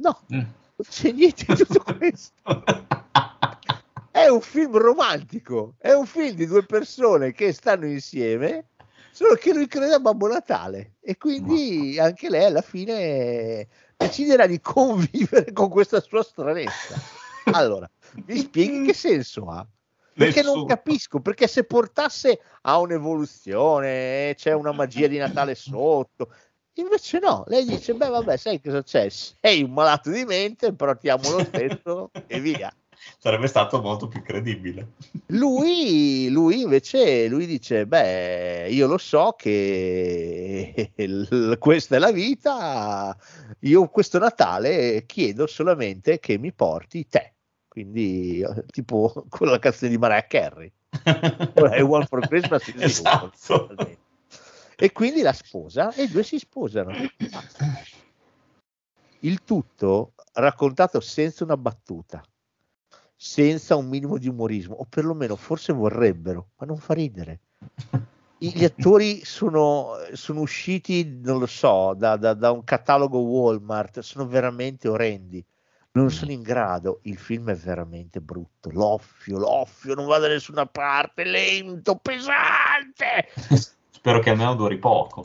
no, 0.00 0.20
Mm. 0.32 0.38
non 0.38 0.86
c'è 0.88 1.12
niente 1.12 1.44
di 1.46 1.64
tutto 1.64 1.94
questo. 1.96 2.32
È 4.10 4.26
un 4.28 4.40
film 4.40 4.76
romantico, 4.76 5.74
è 5.78 5.92
un 5.92 6.06
film 6.06 6.34
di 6.34 6.46
due 6.46 6.64
persone 6.64 7.32
che 7.32 7.52
stanno 7.52 7.86
insieme, 7.86 8.70
solo 9.12 9.34
che 9.34 9.52
lui 9.54 9.66
crede 9.68 9.94
a 9.94 10.00
Babbo 10.00 10.26
Natale 10.28 10.94
e 11.00 11.16
quindi 11.16 11.98
anche 12.00 12.28
lei 12.28 12.44
alla 12.46 12.62
fine 12.62 13.68
deciderà 13.96 14.46
di 14.46 14.60
convivere 14.60 15.52
con 15.52 15.68
questa 15.68 16.00
sua 16.00 16.22
stranezza. 16.22 16.96
Allora, 17.50 17.88
mi 18.26 18.36
spieghi 18.36 18.84
che 18.84 18.92
senso 18.92 19.48
ha? 19.48 19.66
Perché 20.18 20.42
non 20.42 20.54
Nessuno. 20.54 20.64
capisco, 20.64 21.20
perché 21.20 21.46
se 21.46 21.62
portasse 21.62 22.40
a 22.62 22.78
un'evoluzione, 22.80 24.30
eh, 24.30 24.34
c'è 24.36 24.52
una 24.52 24.72
magia 24.72 25.06
di 25.06 25.16
Natale 25.16 25.54
sotto. 25.54 26.32
Invece 26.74 27.20
no, 27.20 27.44
lei 27.46 27.64
dice, 27.64 27.94
beh 27.94 28.08
vabbè, 28.08 28.36
sai 28.36 28.60
cosa 28.60 28.82
c'è? 28.82 29.08
Sei 29.08 29.62
un 29.62 29.70
malato 29.70 30.10
di 30.10 30.24
mente, 30.24 30.72
però 30.74 30.96
ti 30.96 31.08
amo 31.08 31.30
lo 31.30 31.44
stesso 31.44 32.10
e 32.26 32.40
via. 32.40 32.72
Sarebbe 33.18 33.46
stato 33.46 33.80
molto 33.80 34.08
più 34.08 34.22
credibile. 34.22 34.94
Lui, 35.26 36.28
lui 36.30 36.62
invece 36.62 37.28
lui 37.28 37.46
dice: 37.46 37.86
Beh, 37.86 38.68
io 38.70 38.88
lo 38.88 38.98
so 38.98 39.36
che 39.38 40.92
questa 41.60 41.94
è 41.94 41.98
la 42.00 42.10
vita. 42.10 43.16
Io 43.60 43.88
questo 43.88 44.18
Natale 44.18 45.04
chiedo 45.06 45.46
solamente 45.46 46.18
che 46.18 46.38
mi 46.38 46.52
porti 46.52 47.06
te. 47.06 47.34
Quindi, 47.78 48.44
tipo 48.72 49.24
quella 49.30 49.58
canzone 49.60 49.90
di 49.90 49.98
Mariah 49.98 50.26
Carey. 50.26 50.72
I 51.76 51.82
want 51.82 52.08
for 52.08 52.26
Christmas 52.26 52.66
is. 52.68 52.74
Esatto. 52.82 53.76
E 54.80 54.92
quindi 54.92 55.22
la 55.22 55.32
sposa 55.32 55.92
e 55.94 56.04
i 56.04 56.08
due 56.08 56.22
si 56.22 56.38
sposano. 56.38 56.92
Il 59.20 59.42
tutto 59.42 60.12
raccontato 60.34 61.00
senza 61.00 61.42
una 61.42 61.56
battuta, 61.56 62.22
senza 63.16 63.74
un 63.74 63.88
minimo 63.88 64.18
di 64.18 64.28
umorismo, 64.28 64.76
o 64.76 64.86
perlomeno 64.88 65.34
forse 65.34 65.72
vorrebbero, 65.72 66.50
ma 66.58 66.66
non 66.66 66.76
fa 66.76 66.94
ridere. 66.94 67.40
Gli 68.38 68.64
attori 68.64 69.24
sono, 69.24 69.96
sono 70.12 70.40
usciti, 70.42 71.18
non 71.20 71.40
lo 71.40 71.46
so, 71.46 71.94
da, 71.96 72.16
da- 72.16 72.34
da 72.34 72.52
un 72.52 72.62
catalogo 72.62 73.18
Walmart, 73.18 73.98
sono 73.98 74.28
veramente 74.28 74.86
orrendi. 74.86 75.44
Non 75.98 76.10
sono 76.12 76.30
in 76.30 76.42
grado, 76.42 77.00
il 77.02 77.18
film 77.18 77.50
è 77.50 77.56
veramente 77.56 78.20
brutto, 78.20 78.70
l'offio, 78.70 79.36
l'offio, 79.36 79.94
non 79.94 80.06
va 80.06 80.18
da 80.18 80.28
nessuna 80.28 80.64
parte, 80.64 81.24
lento, 81.24 81.96
pesante. 81.96 83.26
Spero 83.90 84.20
che 84.20 84.30
almeno 84.30 84.54
duri 84.54 84.78
poco. 84.78 85.24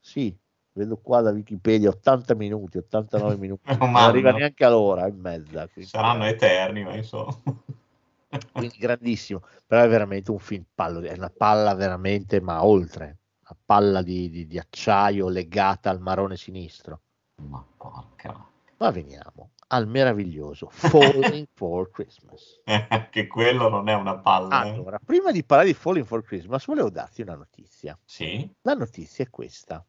Sì, 0.00 0.36
vedo 0.72 0.96
qua 0.96 1.20
da 1.20 1.30
Wikipedia 1.30 1.90
80 1.90 2.34
minuti, 2.34 2.78
89 2.78 3.36
minuti, 3.38 3.70
Oh, 3.70 3.86
non 3.86 3.94
arriva 3.94 4.32
neanche 4.32 4.64
all'ora 4.64 5.06
e 5.06 5.12
mezza. 5.12 5.68
Quindi, 5.68 5.88
Saranno 5.88 6.24
eterni, 6.24 6.82
ma 6.82 6.96
insomma. 6.96 7.40
quindi 8.50 8.78
grandissimo, 8.78 9.44
però 9.64 9.84
è 9.84 9.88
veramente 9.88 10.32
un 10.32 10.40
film 10.40 10.64
pallo, 10.74 11.02
è 11.02 11.12
una 11.12 11.30
palla 11.30 11.72
veramente, 11.74 12.40
ma 12.40 12.64
oltre, 12.64 13.18
una 13.48 13.58
palla 13.64 14.02
di, 14.02 14.28
di- 14.28 14.48
di 14.48 14.58
acciaio 14.58 15.28
legata 15.28 15.88
al 15.88 16.00
marone 16.00 16.36
sinistro. 16.36 17.02
Ma 17.42 17.64
porca. 17.76 18.56
Ma 18.78 18.90
veniamo 18.90 19.52
al 19.68 19.86
meraviglioso 19.86 20.68
Falling 20.70 21.46
for 21.54 21.90
Christmas. 21.90 22.60
che 23.10 23.26
quello 23.26 23.68
non 23.68 23.88
è 23.88 23.94
una 23.94 24.18
palla. 24.18 24.64
eh. 24.64 24.70
Allora, 24.70 24.98
prima 24.98 25.30
di 25.32 25.44
parlare 25.44 25.70
di 25.70 25.74
Falling 25.74 26.06
for 26.06 26.22
Christmas, 26.22 26.64
volevo 26.66 26.90
darti 26.90 27.22
una 27.22 27.34
notizia. 27.34 27.98
Sì? 28.04 28.50
La 28.62 28.74
notizia 28.74 29.24
è 29.24 29.30
questa. 29.30 29.84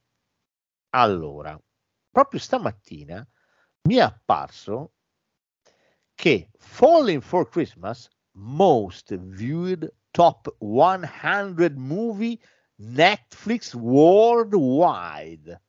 Allora, 0.92 1.60
proprio 2.10 2.40
stamattina 2.40 3.26
mi 3.84 3.96
è 3.96 4.02
apparso 4.02 4.94
che 6.16 6.50
Falling 6.58 7.22
for 7.22 7.48
Christmas, 7.48 8.10
most 8.32 9.16
viewed 9.16 9.92
top 10.12 10.56
100 10.60 11.74
movie 11.78 12.38
Netflix 12.76 13.74
worldwide. 13.74 15.62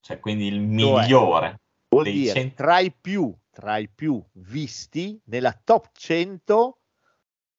Cioè, 0.00 0.20
quindi 0.20 0.46
il 0.46 0.60
migliore. 0.60 1.60
Vuol 1.90 2.04
dire 2.04 2.32
cent- 2.32 2.54
tra 2.54 2.78
i 2.78 2.92
più, 2.92 3.34
tra 3.50 3.78
i 3.78 3.88
più 3.88 4.22
visti 4.34 5.20
nella 5.24 5.52
top 5.52 5.90
100 5.92 6.78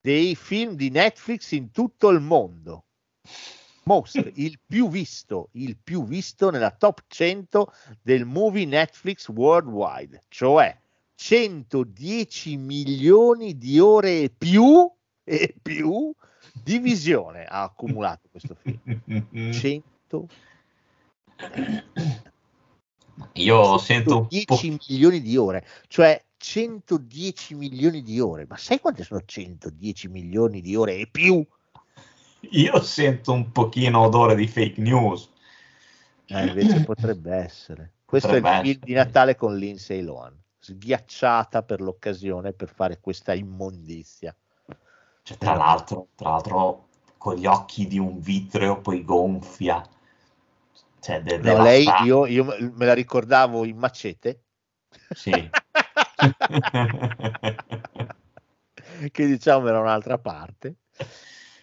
dei 0.00 0.34
film 0.34 0.74
di 0.74 0.88
Netflix 0.88 1.50
in 1.50 1.70
tutto 1.70 2.08
il 2.08 2.20
mondo. 2.20 2.86
Most, 3.84 4.16
il 4.36 4.58
più 4.66 4.88
visto, 4.88 5.50
il 5.52 5.76
più 5.76 6.04
visto 6.04 6.50
nella 6.50 6.70
top 6.70 7.02
100 7.06 7.72
del 8.00 8.24
movie 8.24 8.64
Netflix 8.64 9.28
worldwide, 9.28 10.22
cioè 10.28 10.74
110 11.14 12.56
milioni 12.56 13.58
di 13.58 13.78
ore 13.78 14.22
e 14.22 14.30
più 14.30 14.90
e 15.24 15.54
più 15.60 16.10
di 16.54 16.78
visione 16.78 17.44
ha 17.44 17.64
accumulato 17.64 18.28
questo 18.30 18.54
film. 18.54 19.52
100 19.52 20.28
Io 23.34 23.78
sento 23.78 24.18
un 24.18 24.44
po'. 24.44 24.56
110 24.56 24.78
milioni 24.88 25.20
di 25.20 25.36
ore, 25.36 25.66
cioè 25.88 26.22
110 26.36 27.54
milioni 27.54 28.02
di 28.02 28.20
ore. 28.20 28.46
Ma 28.48 28.56
sai 28.56 28.80
quante 28.80 29.04
sono 29.04 29.22
110 29.24 30.08
milioni 30.08 30.60
di 30.60 30.74
ore 30.74 30.96
e 30.96 31.08
più? 31.10 31.44
Io 32.50 32.82
sento 32.82 33.32
un 33.32 33.52
pochino 33.52 34.00
odore 34.00 34.34
di 34.34 34.48
fake 34.48 34.80
news. 34.80 35.30
Eh, 36.26 36.46
invece 36.46 36.82
potrebbe 36.84 37.34
essere. 37.34 37.92
Questo 38.04 38.28
è 38.28 38.36
il 38.36 38.42
Potrebbe 38.42 38.68
film 38.68 38.80
di 38.82 38.92
Natale 38.92 39.36
con 39.36 39.56
Lindsay 39.56 40.02
Lohan, 40.02 40.36
sghiacciata 40.58 41.62
per 41.62 41.80
l'occasione 41.80 42.52
per 42.52 42.68
fare 42.68 43.00
questa 43.00 43.32
immondizia. 43.32 44.36
Cioè, 45.22 45.36
tra 45.38 45.54
l'altro, 45.54 46.08
tra 46.14 46.30
l'altro, 46.30 46.88
con 47.16 47.36
gli 47.36 47.46
occhi 47.46 47.86
di 47.86 47.98
un 47.98 48.18
vitreo 48.18 48.80
poi 48.80 49.04
gonfia. 49.04 49.82
Cioè, 51.02 51.20
de- 51.20 51.38
No, 51.38 51.60
lei, 51.60 51.84
io, 52.04 52.26
io 52.26 52.44
me 52.44 52.86
la 52.86 52.92
ricordavo 52.92 53.64
in 53.64 53.76
macete. 53.76 54.44
Sì. 55.10 55.32
che 59.10 59.26
diciamo 59.26 59.66
era 59.66 59.80
un'altra 59.80 60.18
parte. 60.18 60.76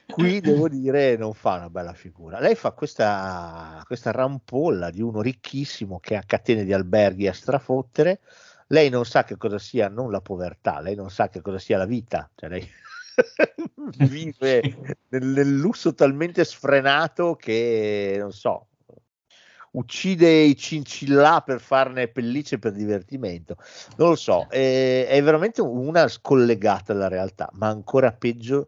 Qui 0.06 0.42
devo 0.42 0.68
dire 0.68 1.16
non 1.16 1.34
fa 1.34 1.54
una 1.54 1.70
bella 1.70 1.94
figura. 1.94 2.42
Lei 2.42 2.56
fa 2.56 2.72
questa, 2.72 3.82
questa 3.86 4.12
rampolla 4.12 4.90
di 4.90 5.02
uno 5.02 5.22
ricchissimo 5.22 6.02
che 6.02 6.18
ha 6.18 6.24
catene 6.26 6.66
di 6.66 6.74
alberghi 6.74 7.30
a 7.30 7.34
strafottere. 7.34 8.20
Lei 8.68 8.90
non 8.90 9.06
sa 9.06 9.24
che 9.24 9.38
cosa 9.38 9.58
sia 9.58 9.88
non 9.88 10.12
la 10.12 10.20
povertà, 10.20 10.82
lei 10.82 10.96
non 10.96 11.10
sa 11.10 11.30
che 11.30 11.40
cosa 11.40 11.60
sia 11.60 11.78
la 11.78 11.86
vita. 11.86 12.30
Cioè 12.36 12.50
lei 12.50 12.68
vive 14.10 14.62
nel, 15.08 15.26
nel 15.26 15.56
lusso 15.56 15.94
talmente 15.94 16.44
sfrenato 16.44 17.36
che 17.36 18.18
non 18.20 18.34
so, 18.34 18.69
uccide 19.72 20.30
i 20.30 20.56
cincillà 20.56 21.42
per 21.42 21.60
farne 21.60 22.08
pellicce 22.08 22.60
per 22.60 22.72
divertimento. 22.74 23.56
Non 23.98 24.10
lo 24.10 24.16
so, 24.16 24.48
è, 24.50 25.06
è 25.08 25.22
veramente 25.22 25.62
una 25.62 26.08
scollegata 26.08 26.94
dalla 26.94 27.08
realtà, 27.08 27.50
ma 27.54 27.68
ancora 27.68 28.12
peggio 28.12 28.68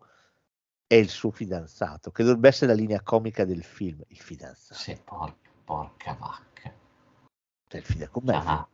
è 0.86 0.95
il 0.95 1.10
suo 1.10 1.32
fidanzato, 1.32 2.11
che 2.11 2.23
dovrebbe 2.23 2.49
essere 2.49 2.73
la 2.73 2.80
linea 2.80 3.02
comica 3.02 3.45
del 3.45 3.64
film. 3.64 4.02
Il 4.07 4.18
fidanzato, 4.19 4.80
Sì, 4.80 4.99
por- 5.03 5.36
porca 5.64 6.15
vacca. 6.19 6.73
cioè 7.68 7.80
il 7.80 7.86
fidanzato 7.86 8.19
com'è? 8.19 8.36
Ah. 8.36 8.68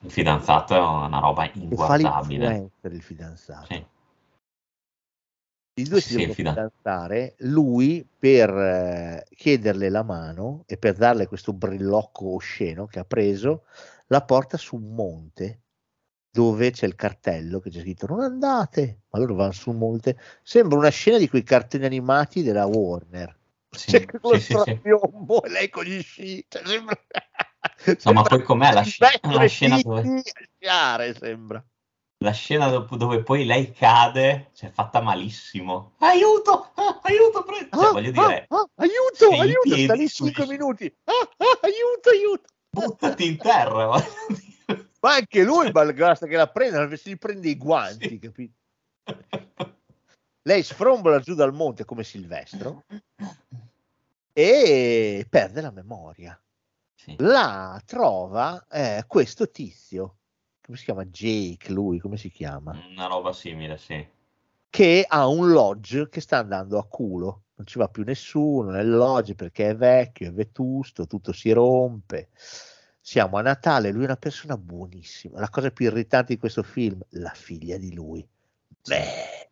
Il 0.00 0.10
fidanzato 0.10 0.74
è 0.74 0.78
una 0.78 1.18
roba 1.18 1.44
fa 1.46 1.58
inguardabile. 1.58 2.48
l'influencer 2.48 2.92
il 2.92 3.02
fidanzato. 3.02 3.66
Sì. 3.66 3.86
I 5.78 5.84
due 5.84 6.00
si 6.00 6.08
sì, 6.08 6.16
devono 6.16 6.32
fidanzare, 6.32 7.34
lui 7.40 8.06
per 8.18 8.48
eh, 8.50 9.26
chiederle 9.34 9.90
la 9.90 10.02
mano 10.02 10.64
e 10.66 10.78
per 10.78 10.94
darle 10.94 11.26
questo 11.26 11.52
brillocco 11.52 12.34
osceno 12.34 12.86
che 12.86 12.98
ha 12.98 13.04
preso, 13.04 13.64
la 14.06 14.22
porta 14.22 14.56
su 14.56 14.76
un 14.76 14.94
monte 14.94 15.60
dove 16.30 16.70
c'è 16.70 16.86
il 16.86 16.94
cartello 16.94 17.60
che 17.60 17.68
c'è 17.70 17.80
scritto 17.80 18.06
non 18.06 18.20
andate, 18.20 19.00
ma 19.10 19.18
loro 19.18 19.34
vanno 19.34 19.52
su 19.52 19.70
un 19.70 19.76
monte. 19.78 20.18
Sembra 20.42 20.78
una 20.78 20.88
scena 20.88 21.18
di 21.18 21.28
quei 21.28 21.42
cartoni 21.42 21.84
animati 21.84 22.42
della 22.42 22.64
Warner. 22.66 23.38
Sì, 23.70 23.90
C'è 23.90 24.04
quello 24.06 24.38
sì, 24.38 24.40
sì, 24.40 24.52
sì. 24.62 24.70
strapiombo 24.70 25.42
e 25.42 25.48
lei 25.50 25.68
con 25.68 25.84
gli 25.84 26.00
sci. 26.02 26.44
Cioè, 26.48 26.62
sembra... 26.64 26.98
No, 28.04 28.12
ma 28.12 28.22
sembra 28.22 28.22
poi 28.22 28.42
com'è 28.42 28.72
la, 28.72 28.82
sc- 28.84 29.26
la 29.26 29.46
scena 29.46 29.78
dove, 29.82 30.22
sciare, 30.58 31.14
sembra. 31.14 31.62
La 32.18 32.30
scena 32.32 32.68
dopo- 32.68 32.96
dove 32.96 33.22
poi 33.22 33.44
lei 33.44 33.72
cade, 33.72 34.50
cioè 34.54 34.70
fatta 34.70 35.00
malissimo. 35.00 35.92
Aiuto! 35.98 36.70
Ah, 36.74 37.00
aiuto! 37.02 37.42
pre- 37.44 37.68
Cioè, 37.70 37.84
Ah, 37.86 37.92
voglio 37.92 38.08
ah, 38.08 38.26
dire, 38.26 38.46
ah, 38.48 38.68
aiuto, 38.76 39.30
in 39.34 39.40
aiuto, 39.40 39.60
piedi 39.62 39.84
sta 39.84 39.94
lì 39.94 40.08
sui- 40.08 40.26
5 40.32 40.46
minuti. 40.46 40.96
Ah, 41.04 41.12
ah, 41.12 41.58
aiuto, 41.62 42.10
aiuto. 42.10 42.48
buttati 42.70 43.26
in 43.26 43.36
terra. 43.36 43.88
Ma 45.00 45.14
anche 45.14 45.42
lui 45.44 45.70
basta 45.70 46.26
che 46.26 46.36
la 46.36 46.48
prenda, 46.48 46.94
si 46.96 47.16
prende 47.16 47.48
i 47.48 47.56
guanti, 47.56 48.18
capito? 48.18 48.54
Lei 50.42 50.62
sfrombola 50.62 51.20
giù 51.20 51.34
dal 51.34 51.52
monte 51.52 51.84
come 51.84 52.02
Silvestro 52.04 52.84
e 54.32 55.26
perde 55.28 55.60
la 55.60 55.70
memoria. 55.70 56.38
Sì. 56.94 57.14
La 57.18 57.80
trova 57.84 58.66
eh, 58.70 59.04
questo 59.06 59.50
tizio, 59.50 60.16
come 60.66 60.76
si 60.76 60.84
chiama? 60.84 61.04
Jake, 61.04 61.70
lui, 61.70 62.00
come 62.00 62.16
si 62.16 62.28
chiama? 62.28 62.76
Una 62.90 63.06
roba 63.06 63.32
simile, 63.32 63.78
sì. 63.78 64.04
Che 64.68 65.06
ha 65.08 65.28
un 65.28 65.50
lodge 65.50 66.08
che 66.08 66.20
sta 66.20 66.38
andando 66.38 66.78
a 66.78 66.86
culo. 66.86 67.42
Non 67.54 67.66
ci 67.66 67.78
va 67.78 67.88
più 67.88 68.02
nessuno 68.02 68.70
nel 68.70 68.90
lodge 68.90 69.34
perché 69.34 69.70
è 69.70 69.76
vecchio, 69.76 70.28
è 70.28 70.32
vetusto, 70.32 71.06
tutto 71.06 71.32
si 71.32 71.52
rompe. 71.52 72.28
Siamo 73.00 73.38
a 73.38 73.42
Natale, 73.42 73.92
lui 73.92 74.02
è 74.02 74.06
una 74.06 74.16
persona 74.16 74.58
buonissima. 74.58 75.38
La 75.38 75.48
cosa 75.48 75.70
più 75.70 75.86
irritante 75.86 76.34
di 76.34 76.40
questo 76.40 76.64
film, 76.64 77.00
la 77.10 77.32
figlia 77.32 77.78
di 77.78 77.94
lui. 77.94 78.26
Beh, 78.86 79.50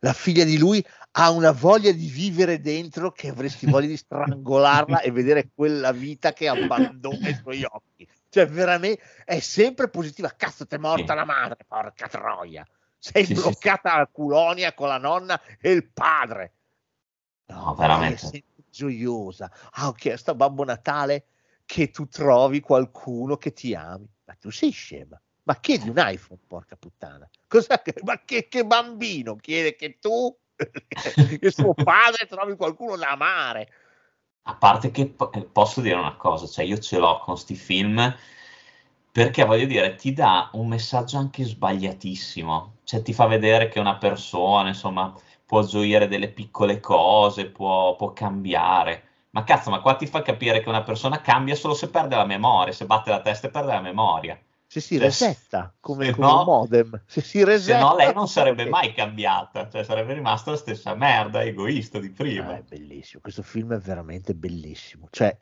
la 0.00 0.12
figlia 0.14 0.44
di 0.44 0.58
lui 0.58 0.84
ha 1.12 1.30
una 1.30 1.52
voglia 1.52 1.92
di 1.92 2.08
vivere 2.08 2.60
dentro 2.60 3.12
che 3.12 3.28
avresti 3.28 3.66
voglia 3.66 3.88
di 3.88 3.96
strangolarla 3.98 5.00
e 5.00 5.10
vedere 5.10 5.50
quella 5.54 5.92
vita 5.92 6.32
che 6.32 6.48
abbandona 6.48 7.28
i 7.28 7.34
suoi 7.34 7.62
occhi. 7.64 8.08
Cioè, 8.36 8.46
veramente 8.48 9.02
è 9.24 9.40
sempre 9.40 9.88
positiva. 9.88 10.28
Cazzo, 10.28 10.66
ti 10.66 10.74
è 10.74 10.78
morta 10.78 11.14
Sì. 11.14 11.18
la 11.18 11.24
madre, 11.24 11.64
porca 11.66 12.06
troia. 12.06 12.66
Sei 12.98 13.24
Sì, 13.24 13.34
sì, 13.34 13.40
bloccata 13.40 13.94
a 13.94 14.06
Culonia 14.06 14.74
con 14.74 14.88
la 14.88 14.98
nonna 14.98 15.40
e 15.58 15.70
il 15.70 15.90
padre. 15.90 16.52
No, 17.46 17.74
veramente. 17.74 18.18
Sempre 18.18 18.64
gioiosa. 18.70 19.50
Ah, 19.70 19.88
ok, 19.88 20.18
sta 20.18 20.34
Babbo 20.34 20.64
Natale 20.64 21.28
che 21.64 21.90
tu 21.90 22.08
trovi 22.08 22.60
qualcuno 22.60 23.38
che 23.38 23.54
ti 23.54 23.74
ami. 23.74 24.06
Ma 24.26 24.34
tu 24.34 24.50
sei 24.50 24.70
scema. 24.70 25.18
Ma 25.44 25.58
chiedi 25.58 25.88
un 25.88 25.96
iPhone, 25.96 26.40
porca 26.46 26.76
puttana. 26.76 27.26
Cosa, 27.48 27.82
ma 28.02 28.20
che, 28.22 28.48
che 28.48 28.66
bambino 28.66 29.36
chiede 29.36 29.76
che 29.76 29.98
tu, 29.98 30.36
che 31.40 31.50
suo 31.50 31.72
padre 31.72 32.26
trovi 32.26 32.54
qualcuno 32.54 32.96
da 32.96 33.12
amare? 33.12 33.72
A 34.46 34.54
parte 34.54 34.90
che 34.90 35.14
eh, 35.32 35.42
posso 35.44 35.80
dire 35.80 35.96
una 35.96 36.16
cosa, 36.16 36.46
cioè 36.46 36.64
io 36.64 36.78
ce 36.78 36.98
l'ho 36.98 37.18
con 37.18 37.36
sti 37.36 37.54
film 37.54 38.16
perché 39.10 39.44
voglio 39.44 39.66
dire, 39.66 39.94
ti 39.94 40.12
dà 40.12 40.50
un 40.52 40.68
messaggio 40.68 41.16
anche 41.16 41.42
sbagliatissimo, 41.44 42.80
cioè 42.84 43.02
ti 43.02 43.14
fa 43.14 43.26
vedere 43.26 43.68
che 43.68 43.80
una 43.80 43.96
persona, 43.96 44.68
insomma, 44.68 45.14
può 45.46 45.62
gioire 45.62 46.06
delle 46.06 46.28
piccole 46.28 46.80
cose, 46.80 47.46
può, 47.46 47.96
può 47.96 48.12
cambiare. 48.12 49.04
Ma 49.30 49.42
cazzo, 49.44 49.70
ma 49.70 49.80
qua 49.80 49.96
ti 49.96 50.06
fa 50.06 50.20
capire 50.22 50.60
che 50.60 50.68
una 50.68 50.82
persona 50.82 51.20
cambia 51.22 51.54
solo 51.54 51.72
se 51.74 51.88
perde 51.88 52.14
la 52.16 52.26
memoria, 52.26 52.72
se 52.74 52.84
batte 52.86 53.10
la 53.10 53.20
testa 53.22 53.46
e 53.46 53.50
perde 53.50 53.72
la 53.72 53.80
memoria. 53.80 54.38
Se 54.68 54.80
si 54.80 54.98
resetta 54.98 55.74
come, 55.78 56.06
se 56.06 56.12
come 56.12 56.26
no- 56.26 56.38
un 56.40 56.44
modem, 56.44 57.02
se 57.06 57.20
si 57.20 57.38
Se 57.38 57.44
resetta, 57.44 57.78
no 57.78 57.96
lei 57.96 58.12
non 58.12 58.26
sarebbe 58.26 58.68
mai 58.68 58.92
cambiata, 58.92 59.68
cioè 59.68 59.84
sarebbe 59.84 60.14
rimasta 60.14 60.50
la 60.50 60.56
stessa 60.56 60.94
merda, 60.94 61.42
egoista 61.42 62.00
di 62.00 62.10
prima. 62.10 62.48
Ah, 62.48 62.56
è 62.56 62.62
bellissimo, 62.62 63.20
questo 63.22 63.42
film 63.42 63.74
è 63.74 63.78
veramente 63.78 64.34
bellissimo. 64.34 65.06
Cioè, 65.10 65.36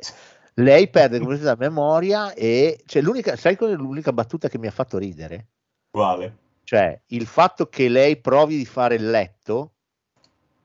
lei 0.55 0.88
perde 0.90 1.18
completamente 1.18 1.64
la 1.64 1.68
memoria 1.68 2.34
e 2.34 2.82
cioè, 2.84 3.01
l'unica, 3.01 3.34
sai 3.36 3.56
qual 3.56 3.70
è 3.70 3.74
l'unica 3.74 4.12
battuta 4.12 4.48
che 4.48 4.59
mi 4.59 4.66
ha 4.66 4.70
fatto 4.70 4.98
ridere? 4.98 5.48
Uguale. 5.90 6.36
Cioè, 6.64 7.01
il 7.06 7.26
fatto 7.26 7.68
che 7.68 7.88
lei 7.88 8.20
provi 8.20 8.56
di 8.59 8.66
fare 8.66 8.94
il 8.94 9.10
letto, 9.10 9.72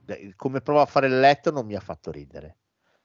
eh, 0.06 0.34
come 0.36 0.62
prova 0.62 0.82
a 0.82 0.86
fare 0.86 1.08
il 1.08 1.20
letto 1.20 1.52
non 1.52 1.66
mi 1.66 1.76
ha 1.76 1.82
fatto 1.82 2.12
ridere. 2.12 2.58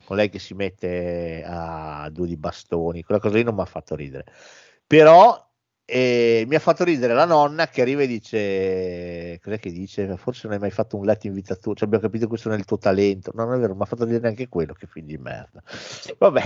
Con 0.05 0.17
lei 0.17 0.29
che 0.29 0.39
si 0.39 0.53
mette 0.53 1.43
a 1.47 2.11
due 2.11 2.27
di 2.27 2.37
bastoni, 2.37 3.03
quella 3.03 3.21
cosa 3.21 3.37
lì 3.37 3.43
non 3.43 3.55
mi 3.55 3.63
ha 3.63 3.67
fatto 3.67 3.95
ridere. 3.95 4.25
Però 4.87 5.45
eh, 5.87 6.45
mi 6.49 6.55
ha 6.55 6.61
fatto 6.61 6.83
ridere 6.83 7.13
la 7.13 7.27
nonna 7.27 7.69
che 7.69 7.83
arriva 7.83 8.03
e 8.03 8.07
dice, 8.07 9.39
cos'è 9.43 9.59
che 9.59 9.71
dice? 9.71 10.17
Forse 10.17 10.43
non 10.45 10.55
hai 10.55 10.59
mai 10.59 10.71
fatto 10.71 10.97
un 10.97 11.05
letto 11.05 11.27
in 11.27 11.35
vita 11.35 11.57
tua, 11.57 11.75
cioè, 11.75 11.85
abbiamo 11.87 12.05
capito 12.05 12.23
che 12.25 12.31
questo 12.31 12.49
non 12.49 12.57
è 12.57 12.61
il 12.61 12.67
tuo 12.67 12.79
talento. 12.79 13.33
No, 13.35 13.45
non 13.45 13.57
è 13.57 13.59
vero, 13.59 13.75
mi 13.75 13.83
ha 13.83 13.85
fatto 13.85 14.05
ridere 14.05 14.23
neanche 14.23 14.49
quello, 14.49 14.73
che 14.73 14.87
film 14.87 15.07
di 15.07 15.19
merda. 15.19 15.63
Vabbè. 16.19 16.43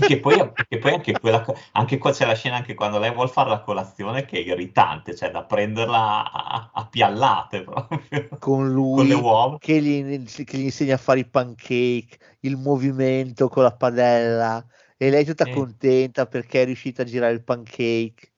Che 0.00 0.18
poi, 0.18 0.52
che 0.66 0.78
poi 0.78 0.92
anche, 0.94 1.12
quella, 1.18 1.44
anche 1.72 1.98
qua 1.98 2.10
c'è 2.12 2.24
la 2.24 2.34
scena 2.34 2.56
anche 2.56 2.72
quando 2.72 2.98
lei 2.98 3.12
vuole 3.12 3.28
fare 3.28 3.50
la 3.50 3.60
colazione 3.60 4.24
che 4.24 4.38
è 4.38 4.40
irritante, 4.40 5.14
cioè 5.14 5.30
da 5.30 5.44
prenderla 5.44 6.32
a, 6.32 6.70
a 6.72 6.86
piallate 6.86 7.64
proprio. 7.64 8.28
con 8.38 8.72
lui 8.72 8.96
Con 8.96 9.06
le 9.06 9.14
uova. 9.14 9.58
che 9.58 9.80
gli, 9.80 10.24
che 10.44 10.56
gli 10.56 10.64
insegna 10.64 10.94
a 10.94 10.98
fare 10.98 11.20
i 11.20 11.28
pancake, 11.28 12.16
il 12.40 12.56
movimento 12.56 13.48
con 13.48 13.62
la 13.62 13.74
padella 13.74 14.64
e 15.06 15.10
lei 15.10 15.24
tutta 15.24 15.44
Sì. 15.44 15.50
contenta 15.52 16.26
perché 16.26 16.62
è 16.62 16.64
riuscita 16.64 17.02
a 17.02 17.04
girare 17.04 17.32
il 17.34 17.42
pancake. 17.42 18.32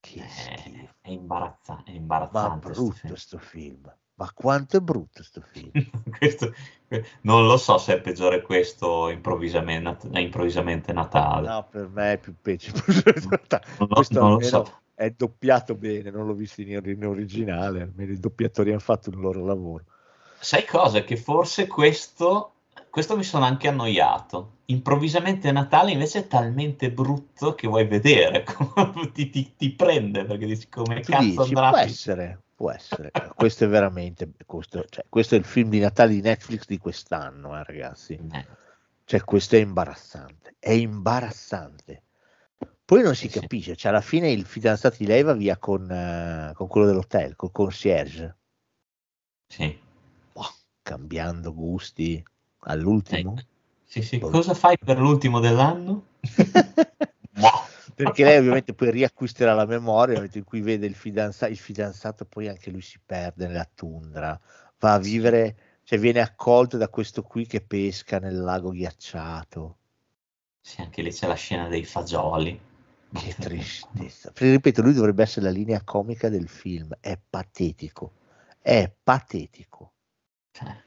Che 0.00 0.20
Eh, 0.20 0.28
schifo, 0.28 0.94
È, 1.00 1.10
imbarazza- 1.10 1.82
è 1.84 1.90
ma 1.90 1.96
imbarazzante. 1.96 2.72
sto 2.72 2.82
brutto 2.82 2.94
film. 2.96 3.14
sto 3.14 3.38
film. 3.38 3.94
Ma 4.18 4.30
quanto 4.32 4.76
è 4.76 4.80
brutto 4.80 5.22
sto 5.22 5.40
film. 5.42 5.70
Questo- 6.18 6.54
non 7.22 7.46
lo 7.46 7.56
so 7.56 7.76
se 7.78 7.94
è 7.94 8.00
peggiore 8.00 8.40
questo 8.40 9.10
improvvisamente, 9.10 10.08
improvvisamente 10.18 10.92
Natale. 10.92 11.48
No, 11.48 11.66
per 11.68 11.88
me 11.88 12.12
è 12.12 12.18
più 12.18 12.34
peggio. 12.40 12.72
Non 13.78 13.88
Questo 13.88 14.18
non 14.20 14.32
lo 14.34 14.40
so. 14.40 14.80
è 14.94 15.10
doppiato 15.10 15.74
bene, 15.74 16.10
non 16.10 16.26
l'ho 16.26 16.34
visto 16.34 16.62
in, 16.62 16.80
in 16.84 17.04
originale, 17.04 17.82
almeno 17.82 18.12
i 18.12 18.18
doppiatori 18.18 18.70
hanno 18.70 18.78
fatto 18.78 19.10
il 19.10 19.18
loro 19.18 19.44
lavoro. 19.44 19.84
Sai 20.38 20.64
cosa? 20.64 21.02
Che 21.02 21.16
forse 21.16 21.66
questo, 21.66 22.54
questo 22.96 23.14
mi 23.14 23.24
sono 23.24 23.44
anche 23.44 23.68
annoiato. 23.68 24.60
Improvvisamente 24.68 25.52
Natale 25.52 25.90
invece 25.90 26.20
è 26.20 26.26
talmente 26.28 26.90
brutto 26.90 27.54
che 27.54 27.68
vuoi 27.68 27.86
vedere, 27.86 28.42
ti, 29.12 29.28
ti- 29.28 29.54
ti 29.54 29.70
prende 29.72 30.24
perché 30.24 30.46
dici 30.46 30.66
come 30.70 31.00
Tu 31.02 31.12
cazzo 31.12 31.22
dici, 31.22 31.38
andrà 31.40 31.68
può 31.68 31.76
essere, 31.76 32.42
può 32.54 32.70
essere. 32.70 33.10
questo 33.34 33.64
è 33.64 33.68
veramente, 33.68 34.30
questo, 34.46 34.82
cioè, 34.88 35.04
questo 35.10 35.34
è 35.34 35.38
il 35.38 35.44
film 35.44 35.68
di 35.68 35.78
Natale 35.78 36.14
di 36.14 36.22
Netflix 36.22 36.64
di 36.64 36.78
quest'anno, 36.78 37.54
eh, 37.54 37.64
ragazzi. 37.64 38.16
finire? 38.16 38.46
Cioè, 39.04 39.20
questo 39.24 39.56
è 39.56 39.58
imbarazzante, 39.58 40.54
è 40.58 40.70
imbarazzante. 40.70 42.02
Poi 42.82 43.02
non 43.02 43.14
si 43.14 43.26
Sì, 43.26 43.32
sì. 43.34 43.40
capisce, 43.40 43.76
cioè 43.76 43.90
alla 43.92 44.00
fine 44.00 44.30
il 44.30 44.46
fidanzato 44.46 44.96
di 44.98 45.04
lei 45.06 45.22
va 45.22 45.34
via 45.34 45.58
con, 45.58 45.90
eh, 45.90 46.52
con 46.54 46.66
quello 46.66 46.86
dell'hotel, 46.86 47.36
col 47.36 47.52
concierge, 47.52 48.36
Sì. 49.48 49.78
Boh, 50.32 50.54
cambiando 50.80 51.52
gusti 51.52 52.24
all'ultimo. 52.66 53.36
Eh, 53.38 53.46
Sì, 53.84 54.02
sì. 54.02 54.18
Boh. 54.18 54.30
Cosa 54.30 54.54
fai 54.54 54.76
per 54.78 54.98
l'ultimo 54.98 55.40
dell'anno? 55.40 56.06
Boh. 57.30 57.74
Perché 57.94 58.24
lei 58.24 58.36
ovviamente 58.36 58.74
poi 58.74 58.90
riacquisterà 58.90 59.54
la 59.54 59.64
memoria 59.64 60.08
nel 60.08 60.16
momento 60.16 60.36
in 60.38 60.44
cui 60.44 60.60
vede 60.60 60.86
il 60.86 60.94
fidanzato, 60.94 61.50
il 61.50 61.56
fidanzato 61.56 62.26
poi 62.26 62.48
anche 62.48 62.70
lui 62.70 62.82
si 62.82 63.00
perde 63.04 63.46
nella 63.46 63.68
tundra, 63.74 64.38
va 64.78 64.92
a 64.92 64.98
vivere, 64.98 65.80
cioè 65.82 65.98
viene 65.98 66.20
accolto 66.20 66.76
da 66.76 66.88
questo 66.90 67.22
qui 67.22 67.46
che 67.46 67.62
pesca 67.62 68.18
nel 68.18 68.38
lago 68.38 68.70
ghiacciato. 68.70 69.78
Sì, 70.60 70.82
anche 70.82 71.00
lì 71.00 71.10
c'è 71.10 71.26
la 71.26 71.34
scena 71.34 71.68
dei 71.68 71.84
fagioli. 71.84 72.60
Che 73.14 73.34
tristezza. 73.38 74.30
Perché, 74.30 74.50
ripeto, 74.50 74.82
lui 74.82 74.92
dovrebbe 74.92 75.22
essere 75.22 75.46
la 75.46 75.52
linea 75.52 75.82
comica 75.82 76.28
del 76.28 76.48
film, 76.48 76.94
è 77.00 77.18
patetico, 77.18 78.12
è 78.60 78.92
patetico. 79.02 79.92
No, 80.60 80.82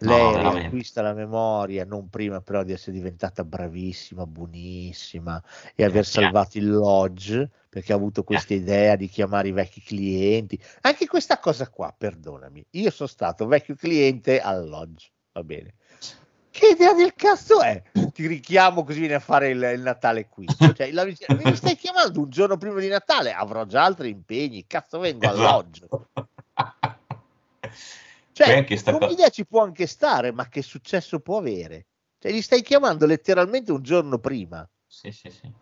Lei 0.00 0.32
veramente. 0.32 0.58
riacquista 0.60 1.02
la 1.02 1.12
memoria, 1.12 1.84
non 1.84 2.08
prima 2.08 2.40
però 2.40 2.62
di 2.62 2.72
essere 2.72 2.92
diventata 2.92 3.42
bravissima, 3.44 4.26
buonissima 4.26 5.42
e 5.74 5.84
aver 5.84 6.06
salvato 6.06 6.58
il 6.58 6.70
lodge 6.70 7.50
perché 7.68 7.92
ha 7.92 7.96
avuto 7.96 8.22
questa 8.22 8.54
idea 8.54 8.94
di 8.94 9.08
chiamare 9.08 9.48
i 9.48 9.52
vecchi 9.52 9.82
clienti. 9.82 10.58
Anche 10.82 11.06
questa 11.06 11.38
cosa 11.38 11.68
qua, 11.68 11.92
perdonami, 11.96 12.64
io 12.70 12.90
sono 12.90 13.08
stato 13.08 13.46
vecchio 13.46 13.74
cliente 13.74 14.40
al 14.40 14.68
lodge, 14.68 15.10
va 15.32 15.42
bene. 15.42 15.74
che 16.50 16.68
idea 16.68 16.94
del 16.94 17.14
cazzo 17.14 17.60
è? 17.60 17.82
Ti 18.12 18.26
richiamo 18.26 18.84
così 18.84 19.00
vieni 19.00 19.14
a 19.14 19.20
fare 19.20 19.50
il, 19.50 19.62
il 19.74 19.80
Natale 19.80 20.28
qui. 20.28 20.46
Cioè, 20.76 20.92
la, 20.92 21.04
mi 21.04 21.56
stai 21.56 21.76
chiamando 21.76 22.20
un 22.20 22.30
giorno 22.30 22.56
prima 22.56 22.78
di 22.78 22.88
Natale, 22.88 23.32
avrò 23.32 23.64
già 23.64 23.82
altri 23.84 24.10
impegni, 24.10 24.66
cazzo 24.66 25.00
vengo 25.00 25.28
alloggio. 25.28 25.88
Poi 27.60 28.07
Cioè, 28.44 28.56
anche 28.56 28.76
sta 28.76 28.92
come 28.92 29.06
co- 29.06 29.12
idea 29.12 29.28
ci 29.30 29.46
può 29.46 29.62
anche 29.62 29.86
stare, 29.86 30.32
ma 30.32 30.48
che 30.48 30.62
successo 30.62 31.18
può 31.20 31.38
avere? 31.38 31.86
Cioè, 32.18 32.30
li 32.30 32.40
stai 32.40 32.62
chiamando 32.62 33.04
letteralmente 33.04 33.72
un 33.72 33.82
giorno 33.82 34.18
prima, 34.18 34.68
Sì, 34.86 35.10
sì, 35.10 35.30
sì. 35.30 35.52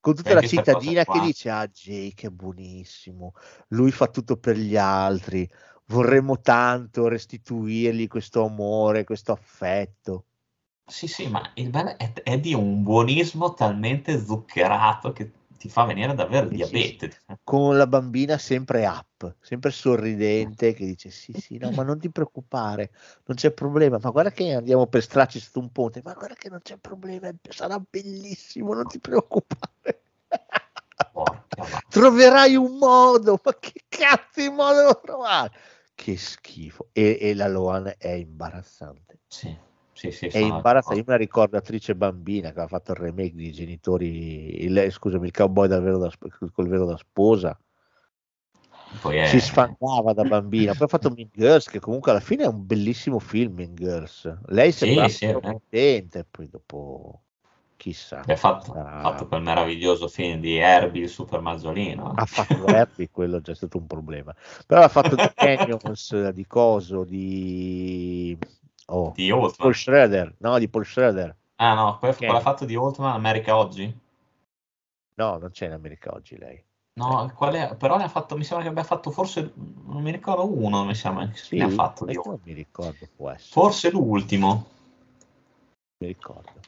con 0.00 0.14
tutta 0.14 0.30
E 0.30 0.34
la 0.34 0.40
cittadina 0.40 1.04
che 1.04 1.20
dice, 1.20 1.50
ah 1.50 1.66
Jake 1.66 2.26
è 2.26 2.30
buonissimo, 2.30 3.32
lui 3.68 3.90
fa 3.92 4.08
tutto 4.08 4.36
per 4.36 4.56
gli 4.56 4.76
altri, 4.76 5.48
vorremmo 5.86 6.40
tanto 6.40 7.08
restituirgli 7.08 8.08
questo 8.08 8.44
amore, 8.44 9.04
questo 9.04 9.32
affetto. 9.32 10.24
Sì, 10.84 11.06
sì, 11.06 11.28
ma 11.28 11.52
il 11.54 11.70
bello 11.70 11.96
è, 11.96 12.12
è 12.22 12.40
di 12.40 12.54
un 12.54 12.82
buonismo 12.82 13.54
talmente 13.54 14.18
zuccherato 14.18 15.12
che 15.12 15.30
ti 15.62 15.68
fa 15.68 15.84
venire 15.84 16.12
davvero 16.12 16.46
il 16.46 16.58
Sì, 16.58 16.64
sì, 16.64 16.72
diabete. 16.72 17.16
con 17.44 17.76
la 17.76 17.86
bambina 17.86 18.36
sempre 18.36 18.84
up, 18.84 19.36
sempre 19.40 19.70
sorridente, 19.70 20.72
che 20.72 20.84
dice 20.84 21.08
sì, 21.10 21.32
sì, 21.34 21.56
no, 21.56 21.70
ma 21.70 21.84
non 21.84 22.00
ti 22.00 22.10
preoccupare, 22.10 22.90
non 23.26 23.36
c'è 23.36 23.52
problema, 23.52 23.96
ma 24.02 24.10
guarda 24.10 24.32
che 24.32 24.54
andiamo 24.54 24.88
per 24.88 25.04
stracci 25.04 25.38
sotto 25.38 25.60
un 25.60 25.70
ponte, 25.70 26.00
ma 26.02 26.14
guarda 26.14 26.34
che 26.34 26.48
non 26.48 26.58
c'è 26.60 26.78
problema, 26.78 27.32
sarà 27.48 27.78
bellissimo, 27.78 28.74
non 28.74 28.88
ti 28.88 28.98
preoccupare. 28.98 30.02
Troverai 31.88 32.56
un 32.56 32.78
modo, 32.78 33.38
ma 33.44 33.54
che 33.60 33.84
cazzo 33.88 34.40
di 34.40 34.48
modo 34.48 34.78
devo 34.80 35.00
trovare? 35.00 35.52
Che 35.94 36.16
schifo. 36.16 36.88
E, 36.90 37.18
e 37.20 37.34
la 37.34 37.46
Loan 37.46 37.94
è 37.98 38.08
imbarazzante. 38.08 39.20
Sì, 39.28 39.56
sì, 40.10 40.28
sì, 40.30 40.36
È 40.36 40.38
imbarazzante. 40.38 40.98
Io 40.98 41.04
me 41.06 41.12
la 41.12 41.18
ricordo 41.18 41.56
attrice 41.56 41.94
bambina 41.94 42.48
che 42.48 42.60
aveva 42.60 42.66
fatto 42.68 42.92
il 42.92 42.98
remake 42.98 43.34
di 43.34 43.52
Genitori, 43.52 44.64
il, 44.64 44.90
scusami, 44.90 45.26
il 45.26 45.32
cowboy 45.32 45.68
dal 45.68 45.82
da, 45.98 46.10
col 46.52 46.68
vero 46.68 46.86
da 46.86 46.96
sposa. 46.96 47.58
Poi 49.00 49.16
è... 49.16 49.26
si 49.26 49.40
sfangava 49.40 50.12
da 50.12 50.24
bambina. 50.24 50.72
Poi 50.74 50.84
ha 50.84 50.88
fatto 50.88 51.10
Mean 51.10 51.28
Girls, 51.32 51.68
che 51.68 51.80
comunque 51.80 52.10
alla 52.10 52.20
fine 52.20 52.44
è 52.44 52.46
un 52.46 52.66
bellissimo 52.66 53.18
film. 53.18 53.54
Mean 53.54 53.74
Girls, 53.74 54.32
lei 54.46 54.70
Sì, 54.72 54.78
sembrava 54.86 55.08
sì, 55.08 55.24
è 55.24 55.28
vero. 55.28 55.40
promettente, 55.40 56.26
poi 56.30 56.48
dopo 56.48 57.22
chissà. 57.76 58.20
ha 58.20 58.36
fatto, 58.36 58.72
Ah. 58.74 59.00
fatto 59.02 59.26
quel 59.26 59.42
meraviglioso 59.42 60.08
film 60.08 60.40
di 60.40 60.56
Herbie 60.56 61.02
il 61.02 61.08
super 61.08 61.40
mazzolino. 61.40 62.12
Ha 62.14 62.26
fatto 62.26 62.66
Herbie, 62.66 63.10
quello 63.10 63.38
è 63.38 63.40
già 63.40 63.54
stato 63.54 63.78
un 63.78 63.86
problema. 63.86 64.34
Però 64.66 64.82
ha 64.82 64.88
fatto 64.88 65.16
di 65.16 65.22
Canyons, 65.34 66.28
di 66.30 66.46
Coso, 66.46 67.04
di, 67.04 68.36
oh, 68.86 69.12
Di 69.14 69.30
Paul 69.30 69.44
Oldman. 69.44 69.72
Schroeder, 69.74 70.34
no, 70.38 70.58
di 70.58 70.68
Paul 70.68 70.84
Schroeder. 70.84 71.36
Ah 71.56 71.74
no, 71.74 71.98
poi 71.98 72.10
Ok. 72.10 72.16
quella 72.16 72.40
fatto 72.40 72.64
di 72.64 72.76
Oldman, 72.76 73.12
America 73.12 73.56
Oggi? 73.56 74.00
No, 75.14 75.36
non 75.38 75.50
c'è 75.50 75.66
in 75.66 75.72
America 75.72 76.12
oggi 76.12 76.36
lei. 76.38 76.62
No, 76.94 77.30
qual 77.34 77.54
è? 77.54 77.74
Però 77.76 77.96
ne 77.96 78.04
ha 78.04 78.08
fatto, 78.08 78.36
mi 78.36 78.44
sembra 78.44 78.64
che 78.64 78.70
abbia 78.70 78.84
fatto 78.84 79.10
forse, 79.10 79.52
non 79.54 80.02
mi 80.02 80.10
ricordo 80.10 80.46
uno, 80.46 80.84
mi 80.84 80.94
sembra 80.94 81.30
Sì, 81.34 81.56
ne 81.56 81.64
ha 81.64 81.68
fatto 81.68 82.04
Oldman. 82.04 82.24
non 82.26 82.40
mi 82.44 82.52
ricordo, 82.52 83.08
può 83.16 83.30
essere. 83.30 83.50
Forse 83.50 83.90
l'ultimo. 83.90 84.66
mi 85.98 86.06
ricordo. 86.08 86.60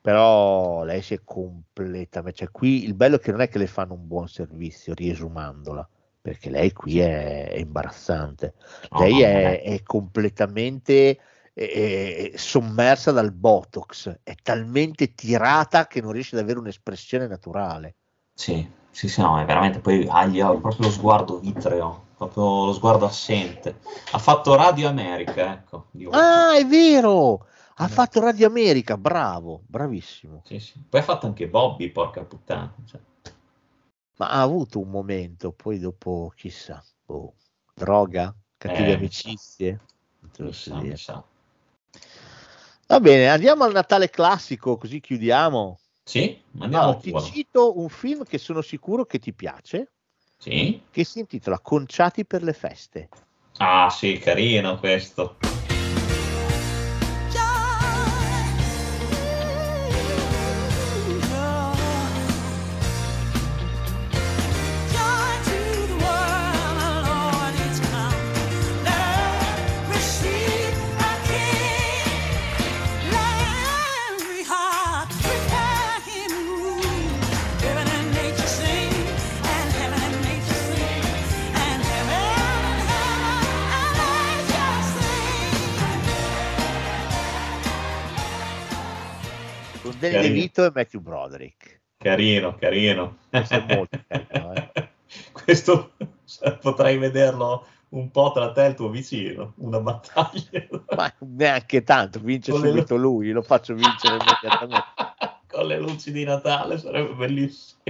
Però 0.00 0.82
lei 0.84 1.02
si 1.02 1.12
è 1.12 1.20
completamente, 1.22 2.38
cioè 2.38 2.50
qui 2.50 2.84
il 2.84 2.94
bello 2.94 3.16
è 3.16 3.18
che 3.20 3.32
non 3.32 3.42
è 3.42 3.48
che 3.48 3.58
le 3.58 3.66
fanno 3.66 3.92
un 3.92 4.06
buon 4.06 4.28
servizio 4.28 4.94
riesumandola, 4.94 5.86
perché 6.22 6.48
lei 6.48 6.72
qui 6.72 7.00
è, 7.00 7.50
è 7.50 7.58
imbarazzante. 7.58 8.54
No, 8.90 9.00
lei 9.00 9.12
no, 9.12 9.18
è, 9.18 9.62
è 9.62 9.82
completamente 9.82 11.20
eh, 11.68 12.32
sommersa 12.36 13.12
dal 13.12 13.32
botox, 13.32 14.20
è 14.22 14.34
talmente 14.42 15.14
tirata 15.14 15.86
che 15.86 16.00
non 16.00 16.12
riesce 16.12 16.36
ad 16.36 16.42
avere 16.42 16.58
un'espressione 16.58 17.26
naturale. 17.26 17.96
Sì, 18.34 18.66
sì, 18.90 19.08
sì, 19.08 19.20
no, 19.20 19.38
è 19.38 19.44
veramente, 19.44 19.80
poi 19.80 20.06
ha 20.08 20.24
gli- 20.26 20.40
proprio 20.40 20.86
lo 20.86 20.90
sguardo 20.90 21.38
vitreo, 21.38 22.06
proprio 22.16 22.66
lo 22.66 22.72
sguardo 22.72 23.04
assente. 23.04 23.80
Ha 24.12 24.18
fatto 24.18 24.54
Radio 24.54 24.88
America, 24.88 25.52
ecco. 25.52 25.86
Ah, 26.10 26.56
è 26.56 26.64
vero! 26.66 27.46
Ha 27.76 27.84
Eh. 27.84 27.88
fatto 27.88 28.20
Radio 28.20 28.46
America, 28.46 28.96
bravo, 28.96 29.62
bravissimo. 29.66 30.42
Sì, 30.44 30.58
sì. 30.58 30.82
Poi 30.88 31.00
ha 31.00 31.02
fatto 31.04 31.26
anche 31.26 31.48
Bobby, 31.48 31.90
porca 31.90 32.22
puttana. 32.22 32.74
cioè. 32.86 33.00
Ma 34.16 34.28
ha 34.28 34.40
avuto 34.42 34.80
un 34.80 34.90
momento, 34.90 35.52
poi 35.52 35.78
dopo 35.78 36.30
chissà, 36.34 36.82
boh, 37.06 37.32
droga, 37.74 38.34
cattive 38.58 38.92
Eh, 38.92 38.94
amicizie. 38.96 39.80
non 40.20 40.30
te 40.30 40.42
lo 40.42 40.48
Mi 40.48 40.54
so 40.54 40.70
sa, 40.70 40.76
mi 40.76 40.82
dire. 40.82 40.96
sa. 40.96 41.24
Va 42.90 42.98
bene, 42.98 43.28
andiamo 43.28 43.62
al 43.62 43.70
Natale 43.72 44.10
classico, 44.10 44.76
così 44.76 44.98
chiudiamo. 44.98 45.78
Sì, 46.02 46.36
andiamo 46.58 46.86
Allora, 46.86 46.98
ti 46.98 47.14
cito 47.20 47.78
un 47.78 47.88
film 47.88 48.24
che 48.24 48.36
sono 48.36 48.62
sicuro 48.62 49.04
che 49.04 49.20
ti 49.20 49.32
piace, 49.32 49.92
Sì. 50.36 50.82
che 50.90 51.04
si 51.04 51.20
intitola 51.20 51.60
Conciati 51.60 52.26
per 52.26 52.42
le 52.42 52.52
feste. 52.52 53.08
Ah, 53.58 53.88
sì, 53.90 54.18
carino 54.18 54.76
questo. 54.80 55.36
Con 90.00 90.10
Danny 90.10 90.14
Carino. 90.14 90.34
DeVito 90.34 90.64
e 90.64 90.70
Matthew 90.74 91.00
Broderick. 91.00 91.80
Carino, 91.98 92.56
carino. 92.56 93.16
Questo 93.28 93.54
è 93.54 93.64
molto 93.74 93.98
carino, 94.06 94.52
eh. 94.54 94.88
Questo 95.32 95.92
potrai 96.60 96.96
vederlo 96.98 97.66
un 97.90 98.10
po' 98.10 98.30
tra 98.32 98.52
te 98.52 98.64
e 98.64 98.68
il 98.68 98.74
tuo 98.74 98.88
vicino, 98.88 99.54
una 99.56 99.80
battaglia. 99.80 100.66
Ma 100.96 101.12
neanche 101.18 101.82
tanto, 101.82 102.20
vince 102.20 102.52
Con 102.52 102.60
le- 102.62 102.68
subito 102.68 102.96
lui, 102.96 103.30
lo 103.32 103.42
faccio 103.42 103.74
vincere 103.74 104.16
immediatamente. 104.16 104.84
Con 105.50 105.66
le 105.66 105.78
luci 105.80 106.12
di 106.12 106.22
Natale 106.24 106.78
sarebbe 106.78 107.12
bellissimo. 107.14 107.80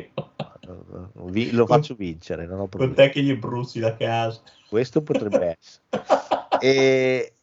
No, 0.63 1.11
no, 1.15 1.25
vi- 1.27 1.51
lo 1.51 1.67
faccio 1.67 1.95
vincere, 1.95 2.47
non 2.47 2.55
ho 2.55 2.69
Con 2.69 2.69
problemi. 2.69 2.95
te 2.95 3.11
che 3.11 3.23
gli 3.23 3.37
bruci 3.37 3.79
la 3.81 3.95
casa. 3.97 4.41
Questo 4.69 5.03
potrebbe 5.03 5.59
essere. 5.61 6.59
E 6.61 7.35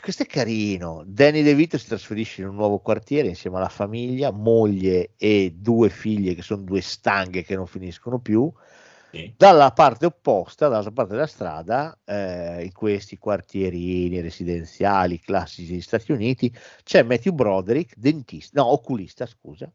questo 0.00 0.22
è 0.22 0.26
carino. 0.26 1.02
Danny 1.06 1.42
DeVito 1.42 1.78
si 1.78 1.86
trasferisce 1.86 2.42
in 2.42 2.48
un 2.48 2.56
nuovo 2.56 2.78
quartiere 2.78 3.28
insieme 3.28 3.56
alla 3.56 3.68
famiglia, 3.68 4.30
moglie 4.30 5.10
e 5.16 5.54
due 5.56 5.88
figlie 5.88 6.34
che 6.34 6.42
sono 6.42 6.62
due 6.62 6.80
stanghe 6.80 7.42
che 7.42 7.54
non 7.54 7.66
finiscono 7.66 8.18
più. 8.18 8.52
Sì. 9.10 9.32
Dalla 9.36 9.70
parte 9.72 10.04
opposta, 10.04 10.68
dall'altra 10.68 10.92
parte 10.92 11.14
della 11.14 11.26
strada, 11.26 11.98
eh, 12.04 12.64
in 12.64 12.72
questi 12.72 13.16
quartierini 13.16 14.20
residenziali 14.20 15.18
classici 15.18 15.70
degli 15.70 15.80
Stati 15.80 16.12
Uniti, 16.12 16.54
c'è 16.84 17.02
Matthew 17.02 17.32
Broderick, 17.32 17.94
dentista, 17.96 18.60
no, 18.60 18.70
oculista, 18.70 19.24
scusa, 19.24 19.70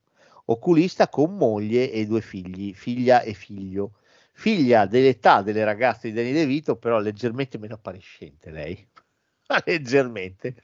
oculista 0.46 1.08
con 1.08 1.36
moglie 1.36 1.92
e 1.92 2.06
due 2.06 2.22
figli, 2.22 2.74
figlia 2.74 3.22
e 3.22 3.34
figlio. 3.34 3.94
Figlia 4.36 4.88
dell'età 4.88 5.44
delle 5.44 5.64
ragazze 5.64 6.10
di 6.10 6.16
Danny 6.16 6.32
DeVito, 6.32 6.76
però 6.76 7.00
leggermente 7.00 7.60
meno 7.60 7.76
appariscente 7.76 8.50
lei, 8.50 8.88
leggermente. 9.66 10.56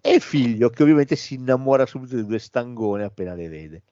E 0.00 0.14
il 0.14 0.20
figlio 0.20 0.70
che 0.70 0.82
ovviamente 0.82 1.16
si 1.16 1.34
innamora 1.34 1.86
subito 1.86 2.16
di 2.16 2.26
due 2.26 2.38
stangone 2.38 3.04
appena 3.04 3.34
le 3.34 3.48
vede. 3.48 3.82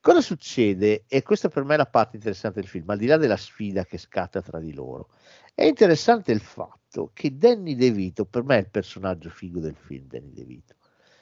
Cosa 0.00 0.20
succede? 0.20 1.04
E 1.08 1.22
questa 1.22 1.48
per 1.48 1.64
me 1.64 1.74
è 1.74 1.78
la 1.78 1.86
parte 1.86 2.16
interessante 2.16 2.60
del 2.60 2.68
film, 2.68 2.88
al 2.90 2.98
di 2.98 3.06
là 3.06 3.16
della 3.16 3.36
sfida 3.36 3.84
che 3.84 3.98
scatta 3.98 4.40
tra 4.40 4.60
di 4.60 4.72
loro. 4.72 5.08
È 5.52 5.64
interessante 5.64 6.30
il 6.30 6.40
fatto 6.40 7.10
che 7.12 7.36
Danny 7.36 7.74
DeVito, 7.74 8.24
per 8.24 8.44
me 8.44 8.56
è 8.56 8.60
il 8.60 8.70
personaggio 8.70 9.30
figo 9.30 9.58
del 9.58 9.74
film, 9.74 10.06
Danny 10.06 10.32
DeVito, 10.32 10.74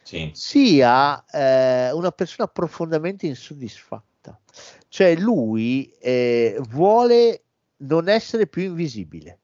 Sì. 0.02 0.30
sia 0.34 1.24
eh, 1.24 1.92
una 1.92 2.10
persona 2.10 2.46
profondamente 2.46 3.26
insoddisfatta. 3.26 4.38
Cioè 4.88 5.16
lui 5.16 5.90
eh, 5.98 6.58
vuole 6.68 7.44
non 7.78 8.08
essere 8.08 8.46
più 8.46 8.64
invisibile. 8.64 9.38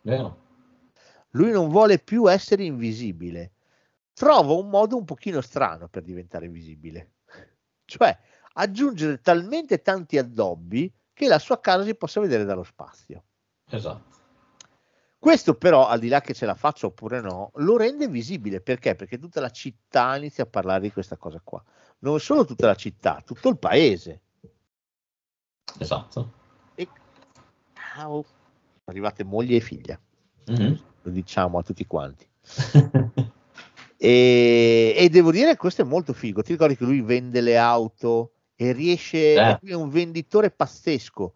Vero? 0.00 0.44
Lui 1.36 1.50
non 1.50 1.68
vuole 1.68 1.98
più 1.98 2.30
essere 2.30 2.64
invisibile. 2.64 3.52
Trova 4.14 4.54
un 4.54 4.70
modo 4.70 4.96
un 4.96 5.04
pochino 5.04 5.42
strano 5.42 5.88
per 5.88 6.02
diventare 6.02 6.48
visibile. 6.48 7.12
Cioè 7.84 8.18
aggiungere 8.54 9.20
talmente 9.20 9.82
tanti 9.82 10.16
addobbi 10.18 10.92
che 11.12 11.28
la 11.28 11.38
sua 11.38 11.60
casa 11.60 11.84
si 11.84 11.94
possa 11.94 12.20
vedere 12.20 12.44
dallo 12.44 12.64
spazio. 12.64 13.24
Esatto. 13.68 14.14
Questo 15.18 15.54
però, 15.54 15.86
al 15.86 15.98
di 15.98 16.08
là 16.08 16.20
che 16.20 16.34
ce 16.34 16.46
la 16.46 16.54
faccia 16.54 16.86
oppure 16.86 17.20
no, 17.20 17.50
lo 17.56 17.76
rende 17.76 18.08
visibile 18.08 18.60
perché? 18.60 18.94
Perché 18.94 19.18
tutta 19.18 19.40
la 19.40 19.50
città 19.50 20.16
inizia 20.16 20.44
a 20.44 20.46
parlare 20.46 20.80
di 20.80 20.92
questa 20.92 21.16
cosa 21.16 21.40
qua. 21.42 21.62
Non 21.98 22.18
solo 22.18 22.44
tutta 22.44 22.66
la 22.66 22.74
città, 22.74 23.22
tutto 23.24 23.48
il 23.48 23.58
paese. 23.58 24.22
Esatto. 25.78 26.32
E 26.74 26.88
ciao, 27.74 28.24
arrivate 28.84 29.24
moglie 29.24 29.56
e 29.56 29.60
figlia, 29.60 30.00
Mhm. 30.46 30.80
Lo 31.06 31.12
diciamo 31.12 31.58
a 31.58 31.62
tutti 31.62 31.86
quanti. 31.86 32.26
E, 33.98 34.92
e 34.94 35.08
devo 35.08 35.30
dire 35.30 35.52
che 35.52 35.56
questo 35.56 35.80
è 35.80 35.84
molto 35.84 36.12
figo. 36.12 36.42
Ti 36.42 36.52
ricordi 36.52 36.76
che 36.76 36.84
lui 36.84 37.00
vende 37.00 37.40
le 37.40 37.56
auto 37.56 38.32
e 38.54 38.72
riesce, 38.72 39.34
Eh. 39.34 39.58
è 39.58 39.72
un 39.72 39.88
venditore 39.88 40.50
pazzesco, 40.50 41.32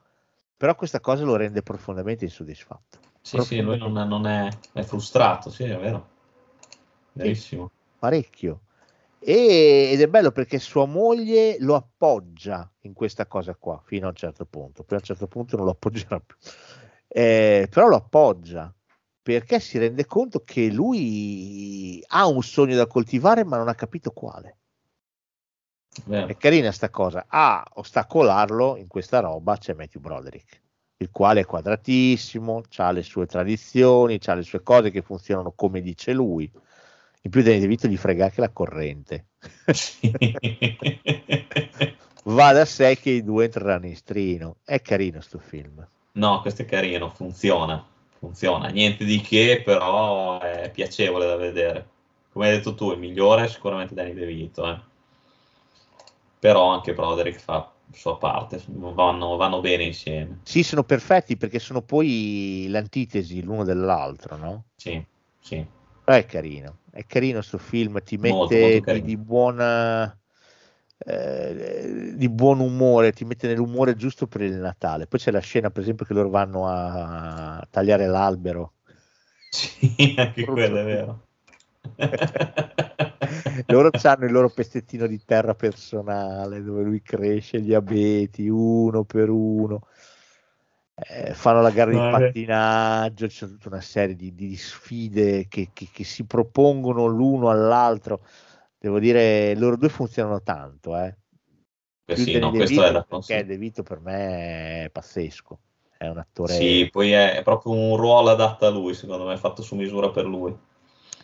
però 0.58 0.74
questa 0.74 1.00
cosa 1.00 1.24
lo 1.24 1.36
rende 1.36 1.62
profondamente 1.62 2.24
insoddisfatto. 2.24 2.98
Sì, 3.22 3.40
sì, 3.40 3.60
lui 3.60 3.78
non, 3.78 3.92
non 3.92 4.26
è, 4.26 4.48
è 4.72 4.82
frustrato, 4.82 5.50
sì, 5.50 5.64
è 5.64 5.78
vero. 5.78 6.08
Verissimo. 7.12 7.70
parecchio. 7.98 8.60
E- 9.18 9.90
ed 9.92 10.00
è 10.00 10.06
bello 10.06 10.30
perché 10.30 10.58
sua 10.58 10.86
moglie 10.86 11.56
lo 11.60 11.74
appoggia 11.74 12.70
in 12.82 12.92
questa 12.92 13.26
cosa 13.26 13.54
qua 13.54 13.80
fino 13.84 14.06
a 14.06 14.10
un 14.10 14.16
certo 14.16 14.44
punto. 14.44 14.82
Poi 14.82 14.96
a 14.98 15.00
un 15.00 15.06
certo 15.06 15.26
punto 15.26 15.56
non 15.56 15.64
lo 15.64 15.72
appoggerà 15.72 16.20
più, 16.20 16.36
Eh, 17.08 17.68
però 17.70 17.88
lo 17.88 17.96
appoggia 17.96 18.72
perché 19.22 19.60
si 19.60 19.78
rende 19.78 20.06
conto 20.06 20.42
che 20.44 20.70
lui 20.70 22.02
ha 22.08 22.26
un 22.26 22.42
sogno 22.42 22.76
da 22.76 22.86
coltivare, 22.86 23.44
ma 23.44 23.56
non 23.56 23.68
ha 23.68 23.74
capito 23.74 24.10
quale. 24.10 24.56
Vero. 26.04 26.26
È 26.28 26.36
carina 26.36 26.72
sta 26.72 26.88
cosa. 26.88 27.26
A 27.28 27.64
ostacolarlo 27.74 28.76
in 28.76 28.86
questa 28.86 29.20
roba 29.20 29.56
c'è 29.56 29.74
Matthew 29.74 30.00
Broderick, 30.00 30.60
il 30.98 31.10
quale 31.10 31.40
è 31.40 31.44
quadratissimo, 31.44 32.62
ha 32.76 32.90
le 32.92 33.02
sue 33.02 33.26
tradizioni, 33.26 34.18
ha 34.24 34.34
le 34.34 34.42
sue 34.42 34.62
cose 34.62 34.90
che 34.90 35.02
funzionano 35.02 35.52
come 35.52 35.80
dice 35.80 36.12
lui. 36.12 36.50
In 37.22 37.30
più 37.30 37.42
Danny 37.42 37.60
DeVito 37.60 37.86
gli 37.86 37.98
frega 37.98 38.24
anche 38.24 38.40
la 38.40 38.50
corrente. 38.50 39.26
Sì. 39.72 40.10
Va 42.24 42.52
da 42.52 42.64
sé 42.64 42.96
che 42.96 43.10
i 43.10 43.24
due 43.24 43.44
entreranno 43.44 43.86
in 43.86 43.96
strino. 43.96 44.56
È 44.64 44.80
carino 44.80 45.20
sto 45.20 45.38
film. 45.38 45.86
No, 46.12 46.40
questo 46.40 46.62
è 46.62 46.64
carino, 46.64 47.08
funziona, 47.10 47.84
funziona. 48.20 48.68
Niente 48.68 49.04
di 49.04 49.20
che, 49.20 49.62
però 49.64 50.38
è 50.38 50.70
piacevole 50.70 51.26
da 51.26 51.36
vedere. 51.36 51.88
Come 52.32 52.48
hai 52.48 52.56
detto 52.56 52.74
tu, 52.74 52.92
il 52.92 52.98
migliore 52.98 53.44
è 53.44 53.48
sicuramente 53.48 53.94
Danny 53.94 54.14
DeVito, 54.14 54.70
eh. 54.70 54.78
Però 56.38 56.68
anche 56.68 56.94
Broderick 56.94 57.40
fa 57.40 57.72
sua 57.92 58.16
parte, 58.16 58.62
vanno, 58.66 59.36
vanno 59.36 59.60
bene 59.60 59.84
insieme. 59.84 60.40
Sì, 60.44 60.62
sono 60.62 60.84
perfetti 60.84 61.36
perché 61.36 61.58
sono 61.58 61.82
poi 61.82 62.66
l'antitesi 62.68 63.42
l'uno 63.42 63.64
dell'altro, 63.64 64.36
no? 64.36 64.64
Sì, 64.76 65.04
sì. 65.40 65.66
Però 66.04 66.16
è 66.16 66.24
carino, 66.24 66.78
è 66.90 67.04
carino 67.04 67.42
sto 67.42 67.58
film, 67.58 68.02
ti 68.02 68.16
mette 68.16 68.34
Molto, 68.34 68.56
molto 68.56 68.92
di, 68.92 69.02
di 69.02 69.16
buona 69.16 70.19
eh, 71.06 72.12
di 72.16 72.28
buon 72.28 72.60
umore, 72.60 73.12
ti 73.12 73.24
mette 73.24 73.46
nell'umore 73.48 73.94
giusto 73.96 74.26
per 74.26 74.42
il 74.42 74.54
Natale. 74.54 75.06
Poi 75.06 75.18
c'è 75.18 75.30
la 75.30 75.40
scena, 75.40 75.70
per 75.70 75.82
esempio, 75.82 76.04
che 76.04 76.14
loro 76.14 76.28
vanno 76.28 76.66
a 76.68 77.66
tagliare 77.70 78.06
l'albero. 78.06 78.74
Sì, 79.48 80.14
anche 80.16 80.44
quello 80.44 80.76
è 80.78 80.84
vero. 80.84 81.28
loro 83.68 83.90
hanno 84.02 84.24
il 84.26 84.32
loro 84.32 84.50
pezzettino 84.50 85.06
di 85.06 85.22
terra 85.24 85.54
personale 85.54 86.62
dove 86.62 86.82
lui 86.82 87.02
cresce 87.02 87.60
gli 87.60 87.72
abeti 87.74 88.48
uno 88.48 89.04
per 89.04 89.28
uno. 89.28 89.86
Eh, 90.94 91.32
fanno 91.32 91.62
la 91.62 91.70
gara 91.70 91.90
di 91.90 91.96
No, 91.96 92.10
pattinaggio, 92.10 93.26
c'è 93.26 93.46
tutta 93.46 93.68
una 93.68 93.80
serie 93.80 94.14
di, 94.14 94.34
di 94.34 94.54
sfide 94.56 95.48
che, 95.48 95.70
che- 95.72 95.88
che 95.90 96.04
si 96.04 96.24
propongono 96.24 97.06
l'uno 97.06 97.48
all'altro. 97.48 98.20
Devo 98.80 98.98
dire, 98.98 99.54
loro 99.56 99.76
due 99.76 99.90
funzionano 99.90 100.42
tanto, 100.42 100.96
eh. 100.96 101.14
Eh 102.06 102.14
Più 102.14 102.24
sì, 102.24 102.38
no, 102.38 102.50
questo 102.50 102.82
DeVito, 102.82 102.84
è 102.86 102.92
da 102.92 103.02
perché. 103.02 103.44
De 103.44 103.56
Vito 103.58 103.82
per 103.82 104.00
me 104.00 104.84
è 104.84 104.90
pazzesco, 104.90 105.58
è 105.98 106.08
un 106.08 106.16
attore 106.16 106.54
Sì, 106.54 106.88
poi 106.90 107.12
è, 107.12 107.36
è 107.36 107.42
proprio 107.42 107.72
un 107.72 107.96
ruolo 107.96 108.30
adatto 108.30 108.64
a 108.66 108.70
lui, 108.70 108.94
secondo 108.94 109.26
me, 109.26 109.36
fatto 109.36 109.60
su 109.62 109.76
misura 109.76 110.08
per 110.08 110.24
lui. 110.24 110.56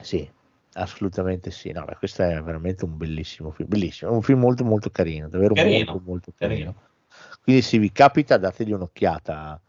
Sì, 0.02 0.30
assolutamente 0.74 1.50
sì. 1.50 1.72
No, 1.72 1.84
beh, 1.86 1.96
questo 1.96 2.22
è 2.22 2.42
veramente 2.42 2.84
un 2.84 2.98
bellissimo 2.98 3.50
film, 3.50 3.68
bellissimo, 3.70 4.10
è 4.10 4.14
un 4.14 4.22
film 4.22 4.40
molto 4.40 4.62
molto 4.62 4.90
carino, 4.90 5.28
davvero 5.30 5.54
Carino, 5.54 5.92
molto 5.92 6.02
molto 6.04 6.32
carino. 6.36 6.74
carino. 6.74 6.94
Quindi 7.42 7.62
se 7.62 7.78
vi 7.78 7.90
capita 7.90 8.36
dategli 8.36 8.72
un'occhiata 8.72 9.60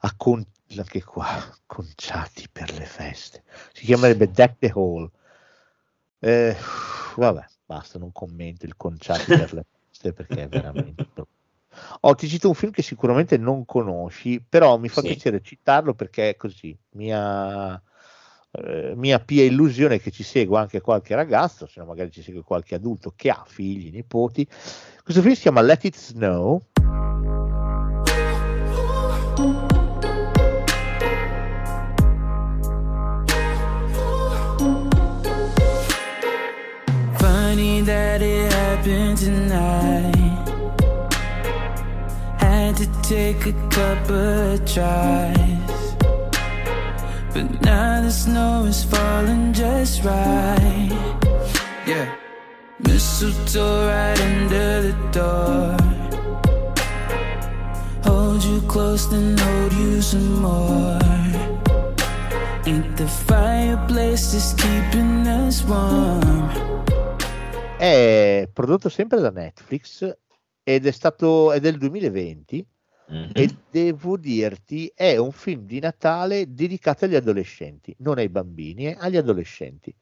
a 0.00 0.14
con- 0.16 0.44
anche 0.76 1.04
qua, 1.04 1.26
conciati 1.64 2.48
per 2.50 2.72
le 2.76 2.86
feste. 2.86 3.44
Si 3.72 3.84
chiamerebbe 3.84 4.28
Deck 4.30 4.58
the 4.58 4.72
Hall. 4.74 5.08
Eh, 6.20 6.54
vabbè, 7.16 7.44
basta, 7.64 7.98
non 7.98 8.12
commento 8.12 8.66
il 8.66 8.76
conciati 8.76 9.32
per 9.34 9.52
le 9.54 9.64
feste 9.88 10.12
perché 10.12 10.42
è 10.42 10.48
veramente... 10.48 11.06
Oh, 12.00 12.14
ti 12.14 12.28
cito 12.28 12.48
un 12.48 12.54
film 12.54 12.72
che 12.72 12.82
sicuramente 12.82 13.36
non 13.38 13.64
conosci, 13.64 14.44
però 14.46 14.76
mi 14.76 14.88
fa 14.88 15.00
Sì. 15.00 15.08
piacere 15.08 15.40
citarlo 15.40 15.94
perché 15.94 16.30
è 16.30 16.36
così. 16.36 16.76
Mia, 16.90 17.80
eh, 18.50 18.92
mia 18.96 19.18
pia 19.20 19.44
illusione 19.44 20.00
che 20.00 20.10
ci 20.10 20.22
segua 20.22 20.60
anche 20.60 20.80
qualche 20.80 21.14
ragazzo, 21.14 21.66
se 21.66 21.80
no 21.80 21.86
magari 21.86 22.10
ci 22.10 22.22
segue 22.22 22.42
qualche 22.42 22.74
adulto 22.74 23.12
che 23.14 23.30
ha 23.30 23.44
figli, 23.46 23.90
nipoti. 23.90 24.46
Questo 25.02 25.22
film 25.22 25.34
si 25.34 25.42
chiama 25.42 25.62
Let 25.62 25.84
It 25.84 25.96
Snow. 25.96 26.66
Take 43.10 43.44
a 43.46 43.52
couple 43.70 44.52
of 44.54 44.64
tries. 44.64 45.96
But 47.34 47.60
now 47.60 48.02
the 48.02 48.10
snow 48.12 48.66
is 48.66 48.84
falling 48.84 49.52
just 49.52 50.04
right. 50.04 50.92
Yeah. 51.88 52.06
Mistletoe 52.78 53.88
right 53.88 54.20
under 54.20 54.82
the 54.86 54.96
door. 55.10 55.76
Hold 58.04 58.44
you 58.44 58.60
close, 58.68 59.10
then 59.10 59.36
hold 59.36 59.72
you 59.72 60.00
some 60.00 60.40
more. 60.40 61.00
Ain't 62.64 62.96
the 62.96 63.08
fireplace 63.26 64.30
just 64.30 64.56
keeping 64.56 65.26
us 65.26 65.64
warm? 65.64 66.48
È 67.76 68.48
prodotto 68.52 68.88
sempre 68.88 69.20
da 69.20 69.30
Netflix 69.30 70.16
ed 70.62 70.86
è 70.86 70.92
stato 70.92 71.50
è 71.50 71.58
del 71.58 71.76
2020 71.76 72.64
Mhm. 73.10 73.30
e 73.32 73.58
devo 73.68 74.16
dirti 74.16 74.90
è 74.94 75.16
un 75.16 75.32
film 75.32 75.64
di 75.64 75.80
Natale 75.80 76.52
dedicato 76.52 77.04
agli 77.04 77.14
adolescenti, 77.16 77.94
non 77.98 78.18
ai 78.18 78.28
bambini, 78.28 78.86
eh, 78.86 78.96
agli 78.98 79.16
adolescenti. 79.16 79.94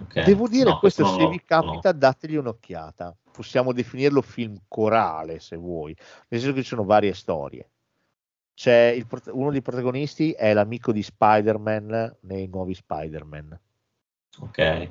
Ok. 0.00 0.16
Devo 0.16 0.48
dire 0.48 0.70
No, 0.70 0.78
questo, 0.78 1.02
non 1.02 1.12
se 1.12 1.26
vi 1.26 1.42
capita 1.44 1.92
dategli 1.92 2.36
un'occhiata. 2.36 3.16
Possiamo 3.30 3.72
definirlo 3.72 4.22
film 4.22 4.56
corale 4.68 5.38
se 5.40 5.56
vuoi, 5.56 5.94
nel 6.28 6.40
senso 6.40 6.54
che 6.54 6.62
ci 6.62 6.68
sono 6.68 6.84
varie 6.84 7.14
storie. 7.14 7.68
C'è 8.54 8.86
il 8.96 9.06
uno 9.32 9.50
dei 9.50 9.62
protagonisti 9.62 10.32
è 10.32 10.52
l'amico 10.54 10.92
di 10.92 11.02
Spider-Man 11.02 12.16
nei 12.22 12.46
nuovi 12.48 12.74
Spider-Man. 12.74 13.60
no. 14.38 14.46
Ok. 14.46 14.88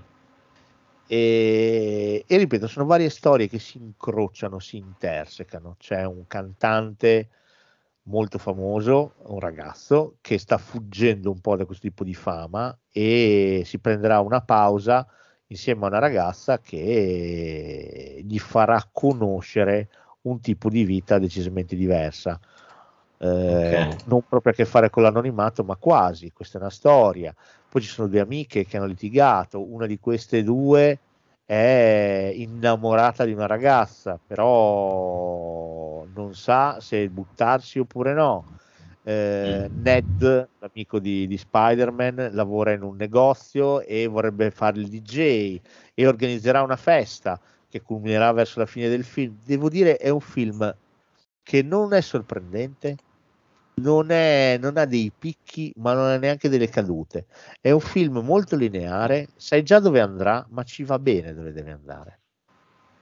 E, 1.07 2.23
e 2.27 2.37
ripeto, 2.37 2.67
sono 2.67 2.85
varie 2.85 3.09
storie 3.09 3.47
che 3.47 3.59
si 3.59 3.77
incrociano, 3.77 4.59
si 4.59 4.77
intersecano. 4.77 5.75
C'è 5.79 6.03
un 6.05 6.25
cantante 6.27 7.29
molto 8.05 8.37
famoso, 8.37 9.15
un 9.27 9.39
ragazzo 9.39 10.17
che 10.21 10.37
sta 10.37 10.57
fuggendo 10.57 11.31
un 11.31 11.39
po' 11.41 11.55
da 11.55 11.65
questo 11.65 11.87
tipo 11.87 12.03
di 12.03 12.13
fama 12.13 12.77
e 12.91 13.63
si 13.65 13.79
prenderà 13.79 14.19
una 14.19 14.41
pausa 14.41 15.07
insieme 15.47 15.85
a 15.85 15.87
una 15.87 15.99
ragazza 15.99 16.59
che 16.59 18.21
gli 18.23 18.39
farà 18.39 18.87
conoscere 18.91 19.89
un 20.21 20.39
tipo 20.39 20.69
di 20.69 20.83
vita 20.83 21.17
decisamente 21.19 21.75
diversa. 21.75 22.39
Eh, 23.17 23.53
Ok. 23.53 24.03
Non 24.05 24.23
proprio 24.27 24.51
a 24.51 24.55
che 24.55 24.65
fare 24.65 24.89
con 24.89 25.03
l'anonimato, 25.03 25.63
ma 25.63 25.75
quasi. 25.77 26.31
Questa 26.31 26.57
è 26.57 26.61
una 26.61 26.69
storia. 26.71 27.33
Poi 27.67 27.81
ci 27.81 27.87
sono 27.87 28.07
due 28.07 28.19
amiche 28.19 28.65
che 28.65 28.77
hanno 28.77 28.87
litigato, 28.87 29.71
una 29.71 29.85
di 29.85 29.99
queste 29.99 30.43
due 30.43 31.04
è 31.45 32.31
innamorata 32.35 33.23
di 33.25 33.31
una 33.33 33.45
ragazza, 33.47 34.19
però 34.25 36.05
non 36.07 36.33
sa 36.35 36.79
se 36.81 37.09
buttarsi 37.09 37.79
oppure 37.79 38.13
no. 38.13 38.47
Eh, 39.03 39.69
Mm. 39.71 39.81
Ned, 39.81 40.49
l'amico 40.59 40.99
di, 40.99 41.27
di 41.27 41.37
Spider-Man, 41.37 42.29
lavora 42.33 42.71
in 42.73 42.81
un 42.83 42.95
negozio 42.95 43.81
e 43.81 44.07
vorrebbe 44.07 44.49
fare 44.51 44.79
il 44.79 44.87
DJ 44.89 45.59
e 45.93 46.07
organizzerà 46.07 46.63
una 46.63 46.75
festa 46.77 47.39
che 47.67 47.81
culminerà 47.81 48.31
verso 48.31 48.59
la 48.59 48.65
fine 48.65 48.89
del 48.89 49.03
film. 49.03 49.37
Devo 49.43 49.69
dire, 49.69 49.97
è 49.97 50.09
un 50.09 50.21
film 50.21 50.75
che 51.43 51.61
non 51.63 51.93
è 51.93 52.01
sorprendente, 52.01 52.97
non, 53.81 54.09
è, 54.11 54.57
non 54.59 54.77
ha 54.77 54.85
dei 54.85 55.11
picchi, 55.17 55.71
ma 55.77 55.93
non 55.93 56.05
ha 56.05 56.17
neanche 56.17 56.49
delle 56.49 56.69
cadute. 56.69 57.27
È 57.59 57.71
un 57.71 57.79
film 57.79 58.19
molto 58.19 58.55
lineare, 58.55 59.27
sai 59.35 59.63
già 59.63 59.79
dove 59.79 59.99
andrà, 59.99 60.45
ma 60.49 60.63
ci 60.63 60.83
va 60.83 60.97
bene 60.99 61.33
dove 61.33 61.51
deve 61.51 61.71
andare. 61.71 62.19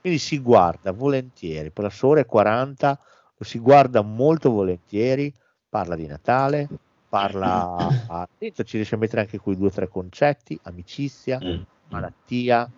Quindi 0.00 0.18
si 0.18 0.38
guarda 0.40 0.92
volentieri, 0.92 1.70
per 1.70 1.84
la 1.84 1.90
sua 1.90 2.08
ora 2.08 2.20
e 2.20 2.26
40 2.26 2.98
lo 3.36 3.44
si 3.44 3.58
guarda 3.58 4.02
molto 4.02 4.50
volentieri, 4.50 5.32
parla 5.68 5.96
di 5.96 6.06
Natale, 6.06 6.68
parla, 7.08 7.88
a- 8.06 8.28
dentro 8.36 8.64
ci 8.64 8.76
riesce 8.76 8.96
a 8.96 8.98
mettere 8.98 9.22
anche 9.22 9.38
quei 9.38 9.56
due 9.56 9.68
o 9.68 9.70
tre 9.70 9.88
concetti, 9.88 10.58
amicizia, 10.64 11.40
Mm. 11.42 11.62
malattia, 11.88 12.70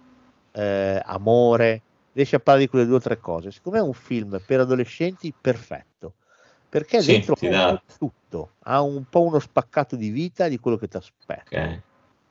eh, 0.52 1.00
amore, 1.04 1.82
riesce 2.12 2.36
a 2.36 2.40
parlare 2.40 2.64
di 2.66 2.70
quelle 2.70 2.86
due 2.86 2.96
o 2.96 3.00
tre 3.00 3.18
cose. 3.18 3.50
Secondo 3.50 3.78
me 3.78 3.84
è 3.84 3.86
un 3.88 3.94
film 3.94 4.40
per 4.44 4.60
adolescenti 4.60 5.34
perfetto, 5.38 6.14
perché 6.68 7.02
Sì, 7.02 7.04
dentro 7.04 7.36
ha 7.50 7.82
tutto, 7.96 8.56
ha 8.60 8.80
un 8.82 9.06
po' 9.08 9.22
uno 9.24 9.38
spaccato 9.38 9.96
di 9.96 10.10
vita 10.10 10.48
di 10.48 10.58
quello 10.58 10.76
che 10.76 10.88
ti 10.88 10.96
aspetta. 10.96 11.70
Ok. 11.72 11.82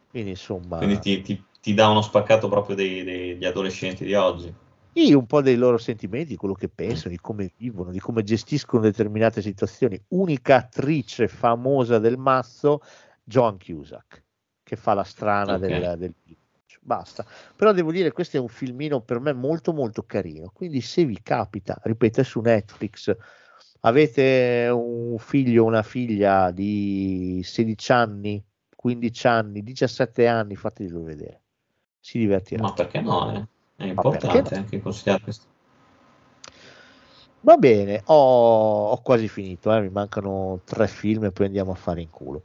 Quindi 0.08 0.32
insomma, 0.32 0.80
Quindi 0.80 1.00
ti, 1.00 1.22
ti- 1.22 1.46
ti 1.60 1.74
dà 1.74 1.90
uno 1.90 2.02
spaccato 2.02 2.48
proprio 2.48 2.76
dei- 2.76 3.04
dei- 3.04 3.34
degli 3.34 3.46
adolescenti 3.46 4.06
di 4.06 4.14
oggi. 4.14 4.54
sì, 4.92 5.14
un 5.14 5.26
po' 5.26 5.42
dei 5.42 5.56
loro 5.58 5.78
sentimenti, 5.78 6.30
di 6.30 6.36
quello 6.38 6.54
che 6.54 6.70
pensano, 6.70 7.14
di 7.14 7.20
come 7.20 7.52
vivono, 7.58 7.92
di 7.92 8.00
come 8.00 8.24
gestiscono 8.24 8.82
determinate 8.82 9.42
situazioni. 9.42 10.02
Unica 10.10 10.56
attrice 10.58 11.28
famosa 11.28 12.00
del 12.00 12.18
mazzo, 12.18 12.80
Joan 13.24 13.58
Cusack, 13.58 14.24
che 14.64 14.76
fa 14.78 14.94
la 14.94 15.04
strana 15.04 15.58
Ok. 15.58 15.58
del, 15.58 15.96
del 15.98 16.16
basta. 16.80 17.26
Però 17.56 17.74
devo 17.74 17.92
dire, 17.92 18.12
questo 18.14 18.38
è 18.38 18.40
un 18.40 18.48
filmino 18.48 19.02
per 19.02 19.20
me 19.20 19.34
molto 19.34 19.74
molto 19.74 20.04
carino. 20.04 20.50
Quindi 20.54 20.80
se 20.82 21.04
vi 21.04 21.22
capita, 21.22 21.78
ripeto, 21.84 22.22
è 22.22 22.24
su 22.24 22.40
Netflix, 22.40 23.14
avete 23.86 24.70
un 24.72 25.18
figlio 25.18 25.64
o 25.64 25.68
una 25.68 25.84
figlia 25.84 26.52
di 26.52 27.42
16 27.44 27.92
anni, 27.92 28.44
15 28.76 29.28
anni, 29.28 29.64
17 29.64 30.28
anni, 30.28 30.56
fatelo 30.56 31.04
vedere. 31.04 31.42
Si 32.00 32.18
divertirà. 32.18 32.64
Ma 32.64 32.74
perché 32.74 33.02
no? 33.02 33.34
eh? 33.34 33.48
È 33.76 33.86
importante 33.86 34.56
no? 34.56 34.62
anche 34.62 34.82
consigliare 34.82 35.22
questo. 35.22 35.46
Va 37.42 37.58
bene, 37.58 38.02
ho, 38.06 38.90
ho 38.90 39.02
quasi 39.02 39.28
finito, 39.28 39.72
eh, 39.72 39.82
mi 39.82 39.90
mancano 39.90 40.62
tre 40.64 40.88
film 40.88 41.26
e 41.26 41.32
poi 41.32 41.46
andiamo 41.46 41.72
a 41.72 41.76
fare 41.76 42.02
in 42.02 42.10
culo. 42.10 42.42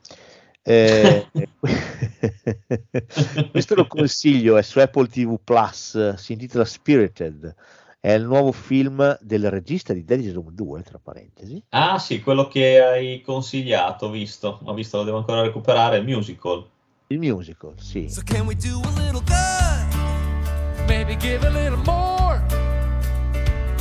Eh, 0.62 1.26
questo 3.50 3.74
lo 3.74 3.86
consiglio, 3.86 4.58
è 4.58 4.62
su 4.62 4.78
Apple 4.78 5.06
TV 5.06 5.38
Plus, 5.42 6.14
si 6.14 6.32
intitola 6.32 6.66
Spirited, 6.66 7.54
è 8.00 8.12
il 8.12 8.24
nuovo 8.24 8.50
film 8.50 9.18
del 9.20 9.50
regista 9.50 9.92
di 9.92 10.04
Dead 10.04 10.22
Zone 10.32 10.52
2, 10.52 10.82
tra 10.82 10.98
parentesi. 11.02 11.62
Ah 11.68 11.98
sì, 11.98 12.22
quello 12.22 12.48
che 12.48 12.80
hai 12.80 13.20
consigliato, 13.20 14.06
ho 14.06 14.10
visto, 14.10 14.58
ho 14.64 14.72
visto, 14.72 14.96
lo 14.96 15.04
devo 15.04 15.18
ancora 15.18 15.42
recuperare, 15.42 15.98
il 15.98 16.04
musical. 16.04 16.66
Il 17.08 17.18
musical, 17.18 17.74
sì. 17.76 18.08
So 18.08 18.22
can 18.24 18.46
we 18.46 18.54
do 18.54 18.80
a 18.80 18.90
little 19.02 19.20
good? 19.20 20.88
Maybe 20.88 21.14
give 21.16 21.46
a 21.46 21.50
little 21.50 21.76
more. 21.84 22.42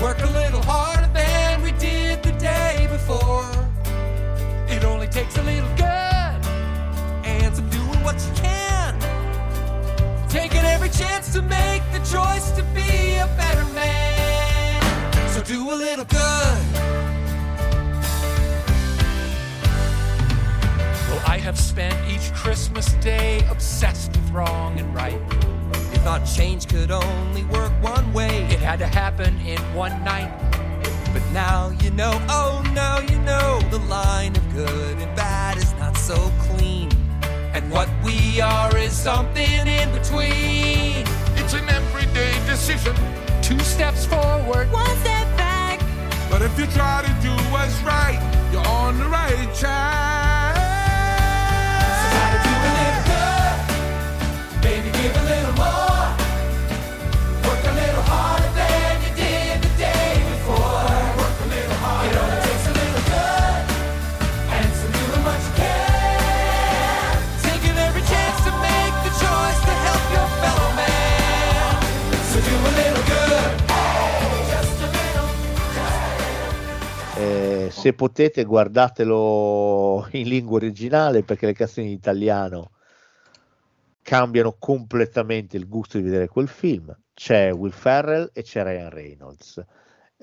Work 0.02 0.22
a 0.22 0.30
little 0.32 0.62
harder 0.64 1.10
than 1.14 1.62
we 1.62 1.72
did 1.78 2.22
the 2.22 2.34
day 2.38 2.88
before. 2.88 3.48
It 4.68 4.84
only 4.84 5.08
takes 5.08 5.38
a 5.38 5.42
little 5.44 5.70
good 5.76 6.46
and 7.24 7.56
some 7.56 7.70
doing 7.70 8.04
what 8.04 8.16
you 8.16 8.34
can. 8.42 9.00
Taking 10.28 10.66
every 10.66 10.90
chance 10.90 11.32
to 11.34 11.42
make 11.42 11.84
the 11.94 12.00
choice 12.00 12.52
to 12.52 12.64
be 12.74 12.89
do 15.50 15.72
a 15.72 15.74
little 15.74 16.06
good. 16.06 16.60
Well, 21.08 21.24
I 21.26 21.40
have 21.42 21.58
spent 21.58 21.98
each 22.08 22.32
Christmas 22.36 22.94
day 23.02 23.44
obsessed 23.50 24.12
with 24.12 24.30
wrong 24.30 24.80
and 24.80 24.94
right. 24.94 25.20
You 25.92 26.00
thought 26.06 26.24
change 26.24 26.68
could 26.68 26.92
only 26.92 27.46
work 27.46 27.72
one 27.82 28.14
way. 28.14 28.44
It 28.52 28.60
had 28.60 28.78
to 28.78 28.86
happen 28.86 29.40
in 29.40 29.58
one 29.74 30.04
night. 30.04 30.32
But 31.14 31.24
now 31.34 31.72
you 31.82 31.90
know, 31.90 32.14
oh, 32.30 32.62
now 32.76 33.00
you 33.00 33.18
know 33.24 33.60
the 33.72 33.80
line 33.90 34.36
of 34.36 34.54
good 34.54 34.98
and 35.00 35.16
bad 35.16 35.58
is 35.58 35.74
not 35.80 35.98
so 35.98 36.32
clean. 36.42 36.92
And 37.56 37.72
what 37.72 37.90
we 38.04 38.40
are 38.40 38.78
is 38.78 38.94
something 38.94 39.66
in 39.66 39.92
between. 39.98 41.08
It's 41.42 41.56
an 41.56 41.68
everyday 41.70 42.34
decision. 42.46 42.96
Two 43.42 43.58
steps 43.62 44.06
forward, 44.06 44.72
One 44.72 44.86
step 44.98 45.04
back, 45.04 45.19
But 46.30 46.42
if 46.44 46.58
you 46.60 46.68
try 46.68 47.02
to 47.02 47.12
do 47.22 47.32
what's 47.52 47.82
right, 47.82 48.20
you're 48.52 48.66
on 48.66 49.00
the 49.00 49.06
right 49.06 49.50
track. 49.56 50.56
So 52.00 52.06
gotta 52.18 52.40
do 52.46 52.54
a 52.70 52.72
little 52.80 53.04
good. 53.10 54.62
Baby, 54.62 54.90
give 55.02 55.16
a 55.16 55.24
little 55.24 55.39
se 77.80 77.94
potete 77.94 78.44
guardatelo 78.44 80.10
in 80.12 80.28
lingua 80.28 80.58
originale 80.58 81.24
perché 81.24 81.46
le 81.46 81.54
canzoni 81.54 81.88
in 81.88 81.94
italiano 81.94 82.72
cambiano 84.02 84.58
completamente 84.60 85.56
il 85.56 85.66
gusto 85.66 85.98
di 85.98 86.04
vedere 86.04 86.28
quel 86.28 86.50
film. 86.50 86.94
C'è 87.14 87.54
Will 87.54 87.72
Ferrell 87.72 88.32
e 88.34 88.44
c'è 88.44 88.64
Ryan 88.64 88.90
Reynolds, 88.90 89.64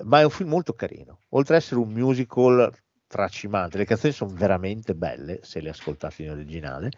ma 0.03 0.19
è 0.19 0.23
un 0.23 0.29
film 0.29 0.49
molto 0.49 0.73
carino. 0.73 1.21
Oltre 1.29 1.55
ad 1.55 1.61
essere 1.61 1.79
un 1.79 1.91
musical 1.91 2.71
tracimante, 3.07 3.79
le 3.79 3.85
canzoni 3.85 4.13
sono 4.13 4.33
veramente 4.35 4.93
belle 4.93 5.39
se 5.41 5.59
le 5.59 5.69
ascoltate 5.69 6.21
in 6.21 6.29
originale. 6.29 6.91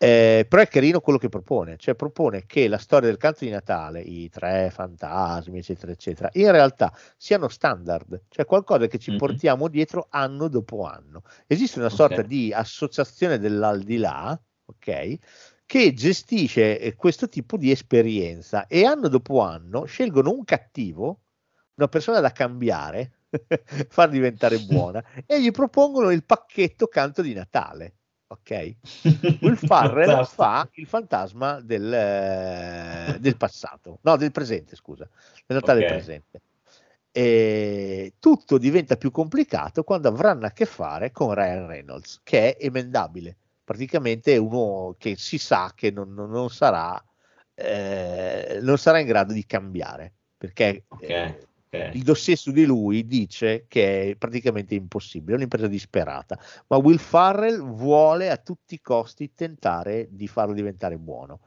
Eh, 0.00 0.46
però 0.48 0.62
è 0.62 0.68
carino 0.68 1.00
quello 1.00 1.18
che 1.18 1.28
propone, 1.28 1.76
cioè 1.76 1.96
propone 1.96 2.46
che 2.46 2.68
la 2.68 2.78
storia 2.78 3.08
del 3.08 3.16
canto 3.18 3.44
di 3.44 3.50
Natale, 3.50 4.00
i 4.00 4.28
tre 4.28 4.70
fantasmi, 4.70 5.58
eccetera, 5.58 5.90
eccetera, 5.90 6.28
in 6.34 6.52
realtà 6.52 6.92
siano 7.16 7.48
standard, 7.48 8.22
cioè 8.28 8.44
qualcosa 8.44 8.86
che 8.86 8.98
ci 8.98 9.10
Mhm. 9.10 9.16
portiamo 9.16 9.66
dietro 9.66 10.06
anno 10.10 10.46
dopo 10.48 10.84
anno. 10.84 11.22
Esiste 11.48 11.80
una 11.80 11.88
sorta 11.90 12.22
di 12.22 12.52
associazione 12.52 13.38
dell'aldilà, 13.38 14.40
ok? 14.66 15.18
Che 15.66 15.92
gestisce 15.94 16.78
eh, 16.78 16.94
questo 16.94 17.28
tipo 17.28 17.56
di 17.56 17.72
esperienza 17.72 18.66
e 18.68 18.84
anno 18.84 19.08
dopo 19.08 19.40
anno 19.40 19.84
scelgono 19.84 20.30
un 20.30 20.44
cattivo, 20.44 21.22
una 21.74 21.88
persona 21.88 22.20
da 22.20 22.30
cambiare, 22.30 23.24
far 23.88 24.08
diventare 24.10 24.60
buona 24.60 25.02
e 25.26 25.42
gli 25.42 25.50
propongono 25.50 26.10
il 26.10 26.24
pacchetto 26.24 26.86
canto 26.86 27.20
di 27.20 27.34
Natale. 27.34 27.97
Ok, 28.30 28.74
Will 29.38 29.56
Farrell 29.56 30.22
fa 30.26 30.68
il 30.74 30.86
fantasma 30.86 31.60
del, 31.60 31.90
eh, 31.92 33.16
del 33.20 33.36
passato, 33.36 34.00
no, 34.02 34.16
del 34.16 34.32
presente, 34.32 34.76
scusa, 34.76 35.08
del 35.46 35.56
Natale 35.56 35.80
Ok. 35.80 35.86
presente. 35.86 36.42
E 37.10 38.14
tutto 38.18 38.58
diventa 38.58 38.96
più 38.96 39.10
complicato 39.10 39.82
quando 39.82 40.08
avranno 40.08 40.44
a 40.46 40.50
che 40.50 40.66
fare 40.66 41.10
con 41.10 41.32
Ryan 41.34 41.66
Reynolds, 41.66 42.20
che 42.22 42.54
è 42.56 42.64
emendabile. 42.66 43.36
Praticamente 43.64 44.34
è 44.34 44.36
uno 44.36 44.94
che 44.98 45.16
si 45.16 45.38
sa 45.38 45.72
che 45.74 45.90
non, 45.90 46.12
non- 46.12 46.50
sarà, 46.50 47.02
eh, 47.54 48.58
non 48.62 48.76
sarà 48.78 48.98
in 49.00 49.06
grado 49.06 49.32
di 49.32 49.44
cambiare, 49.46 50.12
perché 50.36 50.84
Ok, 50.88 51.08
eh, 51.08 51.47
ok. 51.70 51.90
il 51.94 52.02
dossier 52.02 52.36
su 52.36 52.50
di 52.50 52.64
lui 52.64 53.06
dice 53.06 53.64
che 53.68 54.10
è 54.10 54.16
praticamente 54.16 54.74
impossibile, 54.74 55.32
è 55.32 55.36
un'impresa 55.36 55.66
disperata, 55.66 56.38
ma 56.68 56.76
Will 56.76 56.98
Farrell 56.98 57.62
vuole 57.62 58.30
a 58.30 58.36
tutti 58.36 58.74
i 58.74 58.80
costi 58.80 59.32
tentare 59.34 60.08
di 60.10 60.26
farlo 60.26 60.54
diventare 60.54 60.96
buono. 60.96 61.40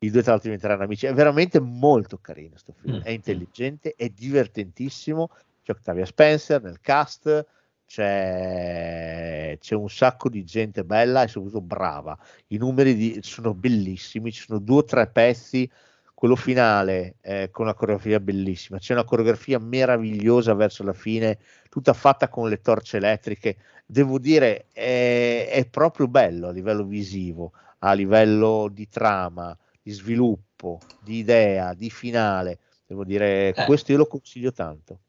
I 0.00 0.10
due 0.10 0.22
tra 0.22 0.32
l'altro 0.32 0.50
diventeranno 0.50 0.84
amici, 0.84 1.06
è 1.06 1.14
veramente 1.14 1.58
molto 1.58 2.18
carino 2.18 2.50
questo 2.50 2.72
film, 2.72 2.96
Mm. 2.96 3.00
è 3.00 3.10
intelligente, 3.10 3.94
è 3.96 4.08
divertentissimo, 4.08 5.30
c'è 5.62 5.72
Octavia 5.72 6.04
Spencer 6.04 6.62
nel 6.62 6.80
cast, 6.80 7.46
c'è, 7.86 9.56
c'è 9.60 9.74
un 9.74 9.88
sacco 9.88 10.28
di 10.28 10.44
gente 10.44 10.84
bella 10.84 11.22
e 11.22 11.28
soprattutto 11.28 11.62
brava, 11.62 12.18
i 12.48 12.56
numeri 12.56 12.94
di- 12.94 13.18
sono 13.22 13.54
bellissimi, 13.54 14.32
ci 14.32 14.42
sono 14.42 14.58
due 14.58 14.78
o 14.78 14.84
tre 14.84 15.06
pezzi 15.08 15.70
quello 16.16 16.34
finale 16.34 17.16
eh, 17.20 17.50
con 17.50 17.66
una 17.66 17.74
coreografia 17.74 18.18
bellissima, 18.20 18.78
c'è 18.78 18.94
una 18.94 19.04
coreografia 19.04 19.58
meravigliosa 19.58 20.54
verso 20.54 20.82
la 20.82 20.94
fine, 20.94 21.38
tutta 21.68 21.92
fatta 21.92 22.30
con 22.30 22.48
le 22.48 22.62
torce 22.62 22.96
elettriche, 22.96 23.58
devo 23.84 24.18
dire 24.18 24.68
è, 24.72 25.46
è 25.50 25.66
proprio 25.66 26.08
bello 26.08 26.48
a 26.48 26.52
livello 26.52 26.84
visivo, 26.84 27.52
a 27.80 27.92
livello 27.92 28.70
di 28.72 28.88
trama, 28.88 29.54
di 29.82 29.90
sviluppo, 29.90 30.80
di 30.98 31.18
idea, 31.18 31.74
di 31.74 31.90
finale, 31.90 32.60
devo 32.86 33.04
dire 33.04 33.52
Eh. 33.54 33.64
questo 33.66 33.92
io 33.92 33.98
lo 33.98 34.06
consiglio 34.06 34.52
tanto. 34.52 35.00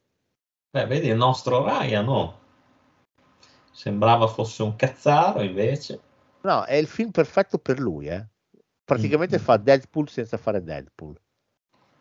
Beh, 0.70 0.84
vedi 0.84 1.08
il 1.08 1.16
nostro 1.16 1.64
Ryan, 1.64 2.04
no? 2.04 2.38
Sembrava 3.72 4.26
fosse 4.26 4.62
un 4.62 4.76
cazzaro, 4.76 5.40
invece. 5.40 6.00
No, 6.42 6.64
è 6.64 6.74
il 6.74 6.86
film 6.86 7.12
perfetto 7.12 7.56
per 7.56 7.78
lui, 7.78 8.08
eh. 8.08 8.26
Praticamente 8.90 9.38
Mm. 9.38 9.38
fa 9.38 9.56
Deadpool 9.58 10.08
senza 10.08 10.36
fare 10.38 10.62
Deadpool. 10.62 11.20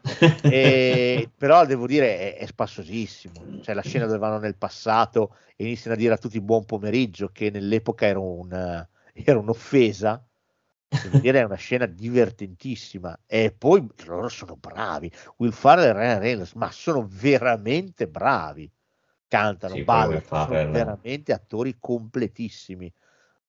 E- 0.49 1.31
però 1.35 1.65
devo 1.65 1.85
dire 1.87 2.35
è, 2.35 2.37
è 2.37 2.45
spassosissimo. 2.45 3.51
Cioè, 3.59 3.75
la 3.75 3.81
scena 3.81 4.05
dove 4.05 4.17
vanno 4.17 4.39
nel 4.39 4.55
passato 4.57 5.35
e 5.55 5.65
iniziano 5.65 5.95
a 5.95 5.99
dire 5.99 6.13
a 6.13 6.17
tutti 6.17 6.39
buon 6.41 6.65
pomeriggio, 6.65 7.29
che 7.29 7.49
nell'epoca 7.49 8.05
era, 8.05 8.19
un, 8.19 8.49
era 9.13 9.39
un'offesa. 9.39 10.23
Devo 10.99 11.19
dire, 11.19 11.39
è 11.41 11.43
una 11.43 11.55
scena 11.55 11.85
divertentissima. 11.85 13.19
E 13.25 13.53
poi 13.57 13.85
loro 14.05 14.29
sono 14.29 14.55
bravi. 14.55 15.11
Will 15.37 15.51
Farrell 15.51 15.89
e 15.89 15.93
Ryan 15.93 16.19
Reynolds, 16.19 16.53
ma 16.53 16.71
sono 16.71 17.05
veramente 17.09 18.07
bravi. 18.07 18.71
Cantano, 19.27 19.77
Sì, 19.77 19.79
ballano, 19.79 20.33
sono 20.33 20.63
veramente 20.69 21.33
attori 21.33 21.77
completissimi. 21.79 22.91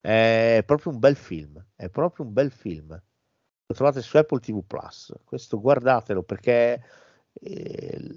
È 0.00 0.62
proprio 0.66 0.92
un 0.92 0.98
bel 0.98 1.16
film. 1.16 1.64
È 1.76 1.88
proprio 1.88 2.26
un 2.26 2.32
bel 2.32 2.50
film. 2.50 3.00
Lo 3.70 3.74
trovate 3.74 4.00
su 4.00 4.16
Apple 4.16 4.40
TV 4.40 4.62
Plus. 4.66 5.12
Questo 5.24 5.60
guardatelo 5.60 6.22
perché 6.22 6.82
eh, 7.34 8.14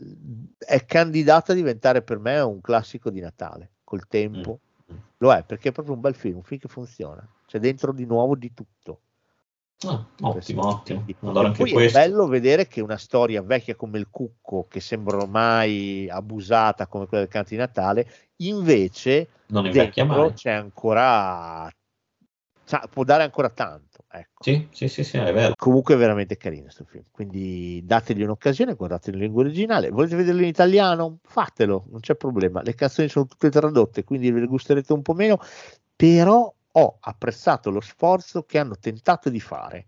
è 0.58 0.86
candidato 0.86 1.52
a 1.52 1.56
diventare 1.56 2.02
per 2.04 2.20
me 2.20 2.40
un 2.40 2.62
classico 2.62 3.10
di 3.10 3.20
Natale 3.20 3.72
col 3.84 4.08
tempo. 4.08 4.62
Mm. 4.92 4.96
Lo 5.18 5.34
è 5.34 5.44
perché 5.44 5.70
è 5.70 5.72
proprio 5.74 5.96
un 5.96 6.00
bel 6.00 6.16
film, 6.16 6.38
un 6.38 6.44
film 6.44 6.62
che 6.62 6.70
funziona. 6.70 7.28
C'è 7.46 7.60
dentro 7.60 7.92
di 7.92 8.06
nuovo 8.06 8.38
di 8.38 8.54
tutto. 8.54 9.02
Ah, 9.86 10.06
ottimo, 10.22 10.68
ottimo. 10.68 11.04
Allora 11.20 11.48
anche 11.48 11.64
poi 11.64 11.72
questo. 11.74 11.98
è 11.98 12.02
bello 12.02 12.28
vedere 12.28 12.68
che 12.68 12.80
una 12.80 12.98
storia 12.98 13.42
vecchia 13.42 13.76
come 13.76 13.98
il 14.00 14.08
cucco, 14.10 14.68
che 14.70 14.80
sembra 14.80 15.18
ormai 15.18 16.08
abusata 16.10 16.88
come 16.88 17.08
quella 17.08 17.24
del 17.24 17.32
canto 17.32 17.50
di 17.50 17.58
Natale, 17.58 18.10
invece 18.38 19.28
Non 19.48 19.66
invecchia 19.66 20.06
mai. 20.06 20.32
c'è 20.32 20.52
ancora 20.52 21.70
può 22.90 23.04
dare 23.04 23.24
ancora 23.24 23.50
tanto. 23.50 23.91
Ecco. 24.14 24.44
Sì, 24.44 24.68
sì, 24.72 24.90
sì, 24.90 25.04
sì, 25.04 25.18
è 25.18 25.32
vero. 25.32 25.54
Comunque 25.56 25.96
è 25.96 25.98
veramente 25.98 26.36
carino 26.36 26.64
questo 26.64 26.84
film, 26.84 27.04
quindi 27.12 27.82
dategli 27.86 28.24
un'occasione, 28.24 28.74
guardatelo 28.74 29.16
in 29.16 29.24
lingua 29.24 29.44
originale. 29.44 29.90
Volete 29.90 30.18
vederlo 30.18 30.42
in 30.42 30.48
italiano? 30.48 31.20
Fatelo, 31.24 31.86
non 31.90 32.02
c'è 32.02 32.16
problema. 32.16 32.62
Le 32.62 32.76
canzoni 32.76 33.08
sono 33.08 33.26
tutte 33.26 33.50
tradotte, 33.50 34.04
quindi 34.04 34.30
ve 34.32 34.42
le 34.42 34.48
gusterete 34.48 34.92
un 34.92 35.02
po' 35.02 35.14
meno, 35.14 35.40
però 35.96 36.54
ho 36.74 36.98
apprezzato 37.00 37.70
lo 37.70 37.80
sforzo 37.82 38.44
che 38.44 38.60
hanno 38.60 38.76
tentato 38.78 39.30
di 39.30 39.40
fare. 39.40 39.88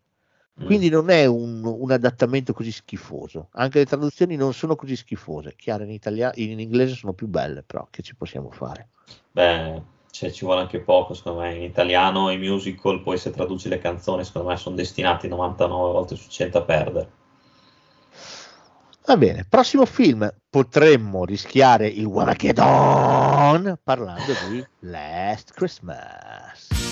Mm. 0.62 0.66
Quindi 0.66 0.88
non 0.88 1.10
è 1.10 1.26
un, 1.26 1.66
un 1.66 1.92
adattamento 1.92 2.54
così 2.54 2.72
schifoso. 2.72 3.50
Anche 3.54 3.80
le 3.80 3.86
traduzioni 3.86 4.36
non 4.36 4.54
sono 4.54 4.76
così 4.76 4.96
schifose. 4.96 5.56
Chiaro, 5.58 5.84
in, 5.84 5.90
italia- 5.90 6.32
in 6.36 6.60
inglese 6.60 6.96
sono 6.96 7.14
più 7.14 7.28
belle, 7.28 7.64
però 7.64 7.88
che 7.90 8.04
ci 8.04 8.16
possiamo 8.16 8.52
fare? 8.52 8.90
Beh, 9.32 9.82
cioè, 10.14 10.32
ci 10.32 10.46
vuole 10.46 10.62
anche 10.62 10.80
poco, 10.80 11.16
secondo 11.16 11.40
me. 11.40 11.56
In 11.56 11.64
italiano 11.64 12.30
i 12.30 12.38
musical, 12.38 13.02
poi 13.02 13.18
se 13.18 13.32
traduci 13.32 13.68
le 13.68 13.80
canzoni, 13.80 14.24
secondo 14.24 14.50
me 14.50 14.58
sono 14.58 14.76
destinati 14.76 15.28
99 15.28 15.92
volte 15.92 16.16
su 16.16 16.30
100 16.30 16.58
a 16.60 16.62
perdere. 16.62 17.12
Va 19.06 19.18
bene, 19.18 19.44
prossimo 19.50 19.88
film. 19.88 20.32
Potremmo 20.48 21.26
rischiare 21.26 21.88
il 21.88 22.06
Wanakedon 22.06 23.80
parlando 23.84 24.34
di 24.50 24.64
Last 24.82 25.52
Christmas. 25.56 26.83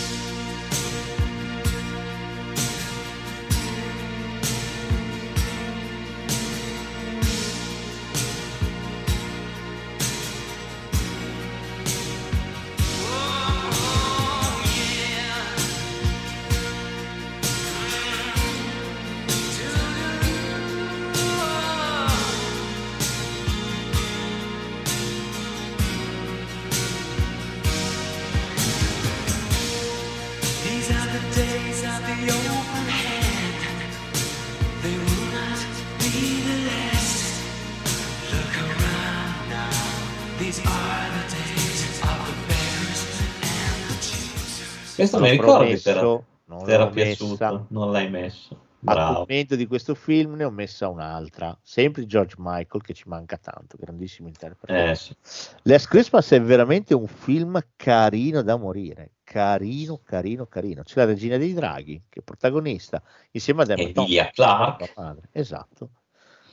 Questo 45.01 45.19
mi 45.19 45.29
era, 45.29 45.37
promesso, 45.37 46.25
non 46.45 46.63
ti 46.63 46.71
era 46.71 46.87
piaciuto, 46.87 47.65
non 47.69 47.91
l'hai 47.91 48.07
messo. 48.07 48.69
A 48.83 48.93
Bravo. 48.93 49.19
commento 49.19 49.55
di 49.55 49.65
questo 49.65 49.95
film 49.95 50.33
ne 50.33 50.43
ho 50.43 50.51
messa 50.51 50.87
un'altra, 50.87 51.57
sempre 51.61 52.05
George 52.05 52.35
Michael 52.37 52.83
che 52.83 52.93
ci 52.93 53.03
manca 53.07 53.37
tanto, 53.37 53.77
grandissimo 53.79 54.27
interprete. 54.27 54.91
Eh, 54.91 54.95
sì. 54.95 55.15
Last 55.63 55.87
Christmas 55.87 56.31
è 56.31 56.41
veramente 56.41 56.93
un 56.93 57.07
film 57.07 57.59
carino 57.75 58.43
da 58.43 58.57
morire, 58.57 59.13
carino, 59.23 60.01
carino, 60.03 60.45
carino. 60.45 60.83
C'è 60.83 60.97
la 60.97 61.05
regina 61.05 61.37
dei 61.37 61.53
draghi 61.53 62.03
che 62.09 62.19
è 62.19 62.23
protagonista 62.23 63.01
insieme 63.31 63.63
ad 63.63 63.71
Emma 63.71 63.91
Thompson, 63.91 64.29
Clarke. 64.33 64.93
la 64.95 65.03
madre. 65.03 65.29
Esatto. 65.31 65.89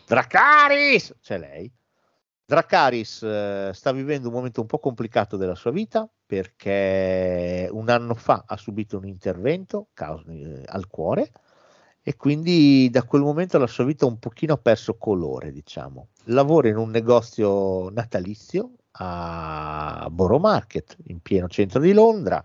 Dracaris, 0.07 1.17
c'è 1.21 1.39
lei. 1.39 1.71
Dracaris 2.47 3.23
eh, 3.23 3.71
sta 3.75 3.93
vivendo 3.93 4.29
un 4.29 4.35
momento 4.35 4.63
un 4.63 4.67
po' 4.67 4.79
complicato 4.79 5.37
della 5.37 5.55
sua 5.55 5.71
vita 5.71 6.09
perché 6.29 7.71
un 7.73 7.89
anno 7.89 8.13
fa 8.13 8.45
ha 8.47 8.59
subito 8.59 8.99
un 8.99 9.07
intervento 9.07 9.89
eh, 9.97 10.63
al 10.67 10.87
cuore 10.87 11.33
e 12.03 12.17
quindi 12.17 12.91
da 12.91 13.03
quel 13.05 13.23
momento 13.23 13.57
la 13.57 13.67
sua 13.67 13.85
vita 13.85 14.05
un 14.05 14.19
pochino 14.19 14.53
ha 14.53 14.59
perso 14.59 14.99
colore, 14.99 15.51
diciamo. 15.53 16.09
Lavora 16.25 16.69
in 16.69 16.77
un 16.77 16.91
negozio 16.91 17.89
natalizio 17.89 18.73
a 18.93 20.07
Borough 20.11 20.41
Market, 20.41 20.99
in 21.07 21.21
pieno 21.21 21.49
centro 21.49 21.81
di 21.81 21.95
Londra. 21.95 22.45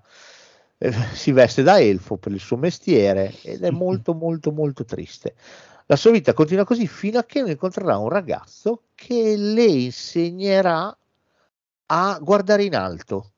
Eh, 0.78 0.92
si 1.14 1.34
veste 1.34 1.62
da 1.62 1.78
elfo 1.80 2.16
per 2.16 2.32
il 2.32 2.40
suo 2.40 2.56
mestiere 2.56 3.34
ed 3.42 3.64
è 3.64 3.70
molto 3.70 4.14
molto 4.16 4.54
molto 4.54 4.86
triste. 4.86 5.36
La 5.88 5.98
sua 5.98 6.12
vita 6.12 6.32
continua 6.32 6.64
così 6.64 6.88
fino 6.88 7.20
a 7.20 7.26
che 7.26 7.42
non 7.42 7.50
incontrerà 7.50 7.98
un 7.98 8.08
ragazzo 8.08 8.84
che 8.96 9.36
le 9.36 9.66
insegnerà 9.66 10.98
a 11.88 12.20
guardare 12.22 12.64
in 12.64 12.76
alto. 12.76 13.33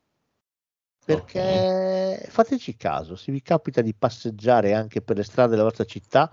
Perché 1.05 2.25
fateci 2.29 2.75
caso, 2.75 3.15
se 3.15 3.31
vi 3.31 3.41
capita 3.41 3.81
di 3.81 3.93
passeggiare 3.93 4.73
anche 4.73 5.01
per 5.01 5.17
le 5.17 5.23
strade 5.23 5.51
della 5.51 5.63
vostra 5.63 5.85
città, 5.85 6.31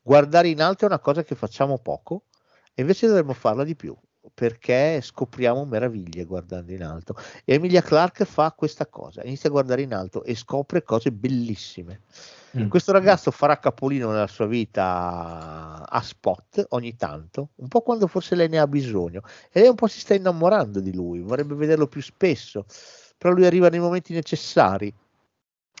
guardare 0.00 0.48
in 0.48 0.62
alto 0.62 0.84
è 0.84 0.88
una 0.88 1.00
cosa 1.00 1.24
che 1.24 1.34
facciamo 1.34 1.78
poco 1.78 2.26
e 2.72 2.82
invece 2.82 3.08
dovremmo 3.08 3.32
farla 3.32 3.64
di 3.64 3.74
più 3.74 3.96
perché 4.32 5.00
scopriamo 5.00 5.64
meraviglie 5.64 6.24
guardando 6.24 6.72
in 6.72 6.82
alto. 6.82 7.16
E 7.44 7.54
Emilia 7.54 7.82
Clarke 7.82 8.24
fa 8.24 8.52
questa 8.52 8.86
cosa, 8.86 9.22
inizia 9.24 9.48
a 9.48 9.52
guardare 9.52 9.82
in 9.82 9.92
alto 9.92 10.22
e 10.24 10.34
scopre 10.34 10.82
cose 10.82 11.10
bellissime. 11.10 12.02
Mm. 12.56 12.68
Questo 12.68 12.92
ragazzo 12.92 13.30
farà 13.30 13.58
capolino 13.58 14.10
nella 14.10 14.26
sua 14.26 14.46
vita 14.46 15.88
a 15.88 16.02
spot 16.02 16.66
ogni 16.70 16.96
tanto, 16.96 17.50
un 17.56 17.68
po' 17.68 17.80
quando 17.80 18.06
forse 18.06 18.34
lei 18.34 18.48
ne 18.48 18.58
ha 18.58 18.66
bisogno, 18.66 19.22
e 19.50 19.60
lei 19.60 19.68
un 19.68 19.74
po' 19.74 19.86
si 19.86 20.00
sta 20.00 20.14
innamorando 20.14 20.80
di 20.80 20.94
lui, 20.94 21.20
vorrebbe 21.20 21.54
vederlo 21.54 21.86
più 21.86 22.02
spesso, 22.02 22.66
però 23.22 23.34
lui 23.34 23.46
arriva 23.46 23.68
nei 23.68 23.78
momenti 23.78 24.12
necessari. 24.12 24.92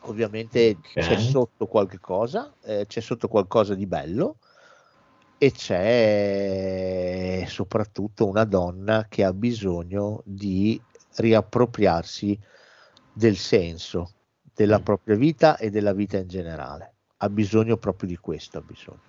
Ovviamente 0.02 0.76
Ok. 0.78 0.92
c'è 0.92 1.16
sotto 1.16 1.66
qualche 1.66 1.98
cosa, 1.98 2.54
eh, 2.62 2.84
c'è 2.86 3.00
sotto 3.00 3.26
qualcosa 3.26 3.74
di 3.74 3.84
bello 3.84 4.36
e 5.38 5.50
c'è 5.50 7.44
soprattutto 7.48 8.28
una 8.28 8.44
donna 8.44 9.06
che 9.08 9.24
ha 9.24 9.32
bisogno 9.32 10.22
di 10.24 10.80
riappropriarsi 11.16 12.38
del 13.12 13.36
senso 13.36 14.12
della 14.54 14.78
Mm. 14.78 14.82
propria 14.84 15.16
vita 15.16 15.56
e 15.56 15.68
della 15.70 15.92
vita 15.92 16.18
in 16.18 16.28
generale. 16.28 16.94
Ha 17.16 17.28
bisogno 17.28 17.76
proprio 17.76 18.08
di 18.08 18.16
questo, 18.18 18.58
ha 18.58 18.62
bisogno. 18.62 19.00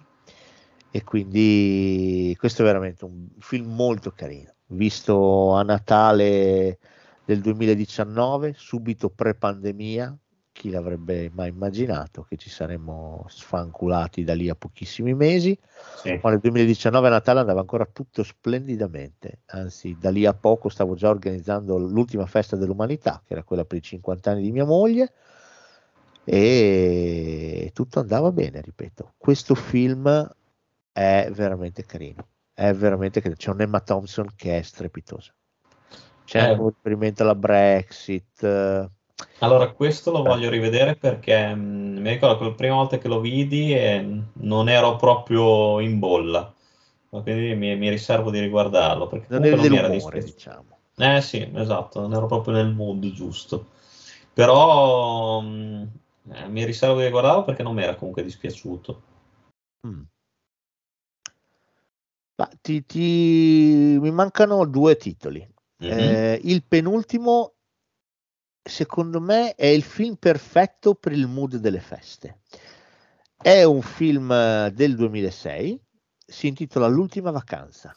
E 0.89 1.03
quindi 1.03 2.35
questo 2.39 2.63
è 2.63 2.65
veramente 2.65 3.05
un 3.05 3.27
film 3.37 3.75
molto 3.75 4.11
carino, 4.11 4.55
visto 4.69 5.53
a 5.53 5.61
Natale 5.61 6.79
del 7.25 7.41
2019, 7.41 8.53
subito 8.57 9.09
pre-pandemia, 9.09 10.17
chi 10.51 10.69
l'avrebbe 10.69 11.31
mai 11.33 11.49
immaginato 11.49 12.23
che 12.23 12.37
ci 12.37 12.49
saremmo 12.49 13.25
sfanculati 13.27 14.23
da 14.23 14.35
lì 14.35 14.49
a 14.49 14.55
pochissimi 14.55 15.15
mesi, 15.15 15.57
Sì. 15.95 16.19
ma 16.21 16.29
nel 16.29 16.39
2019 16.39 17.07
a 17.07 17.09
Natale 17.09 17.39
andava 17.39 17.61
ancora 17.61 17.85
tutto 17.91 18.23
splendidamente, 18.23 19.39
anzi 19.47 19.97
da 19.99 20.11
lì 20.11 20.25
a 20.25 20.33
poco 20.33 20.69
stavo 20.69 20.93
già 20.93 21.09
organizzando 21.09 21.77
l'ultima 21.77 22.27
festa 22.27 22.55
dell'umanità, 22.55 23.21
che 23.25 23.33
era 23.33 23.43
quella 23.43 23.65
per 23.65 23.79
i 23.79 23.81
50 23.81 24.31
anni 24.31 24.43
di 24.43 24.51
mia 24.51 24.65
moglie, 24.65 25.11
e 26.23 27.71
tutto 27.73 27.99
andava 27.99 28.31
bene, 28.31 28.61
ripeto. 28.61 29.13
Questo 29.17 29.55
film 29.55 30.29
è 30.91 31.29
veramente 31.33 31.83
carino, 31.83 32.27
è 32.53 32.71
veramente 32.73 33.19
carino. 33.19 33.37
C'è 33.39 33.49
un 33.49 33.61
Emma 33.61 33.79
Thompson 33.81 34.27
che 34.35 34.59
è 34.59 34.61
strepitosa. 34.61 35.33
C'è 36.33 36.49
Eh. 36.49 36.57
un 36.57 36.69
riferimento 36.69 37.21
alla 37.21 37.35
Brexit. 37.35 38.43
Allora, 39.41 39.69
questo 39.71 40.09
lo 40.09 40.23
voglio 40.23 40.49
rivedere 40.49 40.95
perché 40.95 41.53
mh, 41.53 41.99
mi 41.99 42.09
ricordo 42.09 42.39
che 42.39 42.43
la 42.45 42.51
prima 42.53 42.73
volta 42.73 42.97
che 42.97 43.07
lo 43.07 43.19
vidi 43.19 43.71
eh, 43.71 44.03
non 44.33 44.67
ero 44.67 44.95
proprio 44.95 45.79
in 45.79 45.99
bolla, 45.99 46.51
quindi 47.09 47.53
mi, 47.53 47.75
mi 47.75 47.87
riservo 47.87 48.31
di 48.31 48.39
riguardarlo 48.39 49.05
perché 49.05 49.27
Non 49.29 49.47
non 49.47 49.67
mi 49.67 49.77
era 49.77 49.89
dispiaciuto. 49.89 50.33
diciamo. 50.33 50.77
Eh 50.97 51.21
sì, 51.21 51.47
esatto, 51.53 52.01
non 52.01 52.13
ero 52.13 52.25
proprio 52.25 52.55
nel 52.55 52.73
mood 52.73 53.11
giusto. 53.11 53.67
Però 54.33 55.39
mh, 55.39 55.87
eh, 56.31 56.47
mi 56.47 56.65
riservo 56.65 56.97
di 56.97 57.03
riguardarlo 57.05 57.43
perché 57.43 57.61
non 57.61 57.75
mi 57.75 57.83
era 57.83 57.93
comunque 57.93 58.23
dispiaciuto. 58.23 59.01
Mm. 59.85 60.01
Ti, 62.59 62.85
ti- 62.87 63.97
Mi 64.01 64.09
mancano 64.09 64.65
due 64.65 64.97
titoli. 64.97 65.52
Mhm. 65.83 65.91
Eh, 65.91 66.39
il 66.43 66.63
penultimo, 66.63 67.55
secondo 68.61 69.19
me, 69.19 69.55
è 69.55 69.65
il 69.65 69.83
film 69.83 70.15
perfetto 70.15 70.95
per 70.95 71.11
il 71.11 71.27
mood 71.27 71.57
delle 71.57 71.79
feste. 71.79 72.39
È 73.35 73.63
un 73.63 73.81
film 73.81 74.31
eh, 74.31 74.71
del 74.73 74.95
2006, 74.95 75.81
si 76.25 76.47
intitola 76.47 76.87
L'ultima 76.87 77.31
vacanza. 77.31 77.93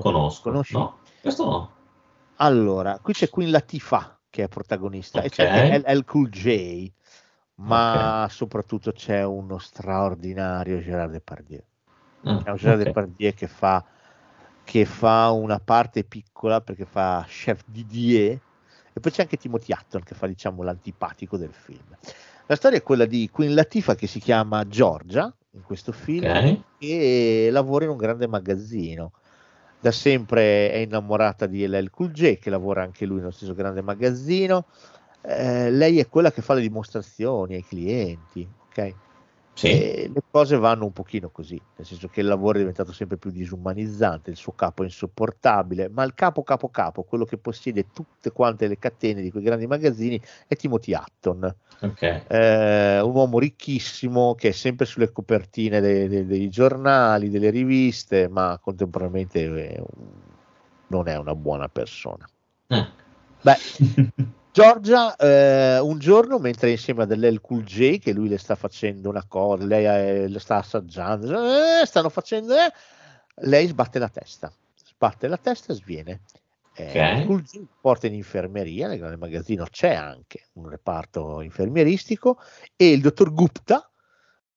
Conosco. 0.00 0.50
Conosci? 0.50 0.74
No, 0.74 0.98
questo 1.20 1.44
no. 1.44 1.70
Allora, 2.36 2.98
qui 3.00 3.12
c'è 3.12 3.28
Queen 3.28 3.50
Latifah 3.50 4.18
che 4.30 4.44
è 4.44 4.48
protagonista 4.48 5.20
e 5.22 5.26
Ok. 5.26 5.30
c'è 5.32 5.78
LL 5.78 6.04
Cool 6.04 6.28
J, 6.30 6.90
ma 7.56 8.26
soprattutto 8.30 8.92
c'è 8.92 9.22
uno 9.24 9.58
straordinario 9.58 10.80
Gerard 10.80 11.12
Depardieu. 11.12 11.62
Ah, 12.24 12.42
È 12.44 12.50
un 12.50 12.56
Gerard 12.56 12.80
ok. 12.80 12.86
Depardieu 12.86 13.34
che 13.34 13.48
fa, 13.48 13.84
che 14.64 14.84
fa 14.86 15.30
una 15.30 15.58
parte 15.58 16.04
piccola 16.04 16.60
perché 16.60 16.84
fa 16.86 17.24
Chef 17.26 17.62
Didier 17.66 18.40
e 18.92 19.00
poi 19.00 19.12
c'è 19.12 19.22
anche 19.22 19.36
Timothy 19.36 19.72
Hutton 19.72 20.02
che 20.02 20.14
fa 20.14 20.26
diciamo 20.26 20.62
l'antipatico 20.62 21.36
del 21.36 21.52
film. 21.52 21.96
La 22.46 22.56
storia 22.56 22.78
è 22.78 22.82
quella 22.82 23.04
di 23.04 23.28
Queen 23.30 23.54
Latifah 23.54 23.94
che 23.94 24.06
si 24.06 24.18
chiama 24.18 24.66
Georgia 24.66 25.32
in 25.50 25.62
questo 25.62 25.92
film 25.92 26.24
Ok. 26.28 26.60
e 26.78 27.48
lavora 27.50 27.84
in 27.84 27.90
un 27.90 27.96
grande 27.96 28.26
magazzino. 28.26 29.12
Da 29.80 29.92
sempre 29.92 30.70
è 30.70 30.76
innamorata 30.76 31.46
di 31.46 31.66
LL 31.66 31.88
Cool 31.90 32.10
J 32.12 32.38
che 32.38 32.50
lavora 32.50 32.82
anche 32.82 33.06
lui 33.06 33.18
nello 33.18 33.30
stesso 33.30 33.54
grande 33.54 33.80
magazzino. 33.80 34.66
Eh, 35.22 35.70
lei 35.70 35.98
è 35.98 36.08
quella 36.08 36.30
che 36.30 36.42
fa 36.42 36.54
le 36.54 36.60
dimostrazioni 36.60 37.54
ai 37.54 37.64
clienti, 37.64 38.46
ok? 38.68 38.94
Sì. 39.60 40.10
Le 40.10 40.22
cose 40.30 40.56
vanno 40.56 40.86
un 40.86 40.92
pochino 40.92 41.28
così, 41.28 41.60
nel 41.76 41.86
senso 41.86 42.08
che 42.08 42.20
il 42.20 42.26
lavoro 42.26 42.54
è 42.54 42.60
diventato 42.60 42.92
sempre 42.92 43.18
più 43.18 43.30
disumanizzante, 43.30 44.30
il 44.30 44.36
suo 44.36 44.52
capo 44.52 44.82
è 44.82 44.86
insopportabile, 44.86 45.90
ma 45.90 46.02
il 46.04 46.14
capo 46.14 46.42
capo 46.42 46.70
capo, 46.70 47.02
quello 47.02 47.26
che 47.26 47.36
possiede 47.36 47.88
tutte 47.92 48.30
quante 48.32 48.66
le 48.68 48.78
catene 48.78 49.20
di 49.20 49.30
quei 49.30 49.42
grandi 49.42 49.66
magazzini 49.66 50.18
è 50.46 50.56
Timothy 50.56 50.94
Hutton, 50.94 51.54
Ok. 51.82 52.22
eh, 52.28 53.00
un 53.00 53.14
uomo 53.14 53.38
ricchissimo 53.38 54.34
che 54.34 54.48
è 54.48 54.52
sempre 54.52 54.86
sulle 54.86 55.12
copertine 55.12 55.80
dei, 55.80 56.08
dei- 56.08 56.24
dei 56.24 56.48
giornali, 56.48 57.28
delle 57.28 57.50
riviste, 57.50 58.28
ma 58.28 58.58
contemporaneamente 58.62 59.44
è 59.44 59.78
un- 59.78 60.28
non 60.86 61.06
è 61.06 61.16
una 61.16 61.34
buona 61.34 61.68
persona. 61.68 62.26
Eh. 62.68 62.86
Beh, 63.42 63.56
Giorgia, 64.52 65.14
eh, 65.16 65.78
un 65.78 65.98
giorno, 65.98 66.38
mentre 66.38 66.70
insieme 66.70 67.04
a 67.04 67.06
dell'El 67.06 67.40
Cool 67.40 67.62
J, 67.62 67.98
che 67.98 68.12
lui 68.12 68.28
le 68.28 68.38
sta 68.38 68.56
facendo 68.56 69.08
una 69.08 69.24
cosa, 69.26 69.64
lei 69.64 69.84
eh, 69.86 70.28
le 70.28 70.38
sta 70.40 70.56
assaggiando, 70.56 71.80
eh, 71.82 71.86
stanno 71.86 72.08
facendo, 72.08 72.54
eh, 72.54 72.72
lei 73.42 73.66
sbatte 73.68 73.98
la 73.98 74.08
testa, 74.08 74.52
sbatte 74.74 75.28
la 75.28 75.36
testa 75.36 75.72
e 75.72 75.76
sviene. 75.76 76.20
Eh, 76.74 77.18
Ok. 77.20 77.26
Cool 77.26 77.42
J 77.42 77.60
porta 77.80 78.06
in 78.06 78.14
infermeria, 78.14 78.88
nel 78.88 78.98
grande 78.98 79.16
magazzino 79.16 79.64
c'è 79.70 79.94
anche 79.94 80.48
un 80.54 80.68
reparto 80.68 81.40
infermieristico 81.42 82.38
e 82.76 82.90
il 82.92 83.00
dottor 83.00 83.32
Gupta 83.32 83.88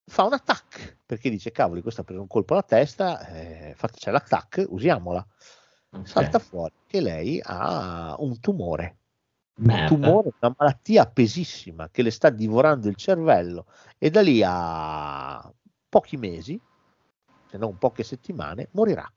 fa 0.06 0.24
un 0.24 0.34
attack 0.34 0.98
perché 1.06 1.30
dice 1.30 1.52
cavoli 1.52 1.82
questo 1.82 2.02
ha 2.02 2.04
preso 2.04 2.20
un 2.20 2.28
colpo 2.28 2.54
alla 2.54 2.64
testa 2.64 3.26
eh, 3.28 3.74
c'è 3.94 4.12
l'attack 4.12 4.66
usiamola 4.68 5.26
Ok. 5.92 6.08
salta 6.08 6.40
fuori 6.40 6.74
che 6.86 7.00
lei 7.00 7.40
ha 7.42 8.14
un 8.20 8.38
tumore 8.42 8.98
un 9.56 9.66
Merda. 9.66 9.86
tumore, 9.88 10.32
una 10.40 10.56
malattia 10.58 11.06
pesissima 11.06 11.90
che 11.90 12.02
le 12.02 12.12
sta 12.12 12.30
divorando 12.30 12.88
il 12.88 12.96
cervello 12.96 13.68
e 13.98 14.10
da 14.10 14.22
lì 14.22 14.42
a 14.44 15.52
pochi 15.90 16.18
mesi, 16.18 16.60
se 17.50 17.58
non 17.58 17.78
poche 17.78 18.04
settimane, 18.04 18.70
morirà. 18.72 19.12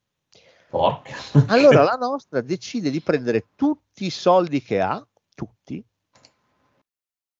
Porca. 0.68 1.14
Allora 1.46 1.82
la 1.84 1.96
nostra 1.96 2.40
decide 2.40 2.90
di 2.90 3.00
prendere 3.00 3.48
tutti 3.54 4.04
i 4.04 4.10
soldi 4.10 4.60
che 4.60 4.80
ha, 4.80 5.04
tutti, 5.34 5.82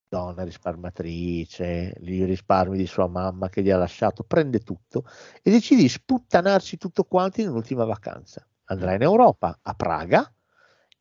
donna 0.09 0.45
risparmatrice, 0.45 1.95
i 2.01 2.25
risparmi 2.25 2.79
di 2.79 2.87
sua 2.87 3.09
mamma 3.09 3.49
che 3.49 3.63
gli 3.63 3.71
ha 3.71 3.77
lasciato, 3.77 4.23
prende 4.23 4.61
tutto 4.61 5.05
e 5.43 5.51
decide 5.51 5.83
di 5.83 5.89
sputtanarci 5.89 6.79
tutto 6.79 7.05
quanto 7.05 7.41
in 7.41 7.49
un'ultima 7.49 7.85
vacanza. 7.85 8.47
Andrà 8.69 8.95
in 8.95 9.03
Europa, 9.03 9.59
a 9.61 9.75
Praga, 9.75 10.33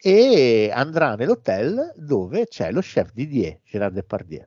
e 0.07 0.69
andrà 0.71 1.15
nell'hotel 1.15 1.91
dove 1.95 2.45
c'è 2.45 2.71
lo 2.71 2.79
chef 2.79 3.11
Didier, 3.11 3.61
Gerard 3.63 3.95
Depardieu, 3.95 4.45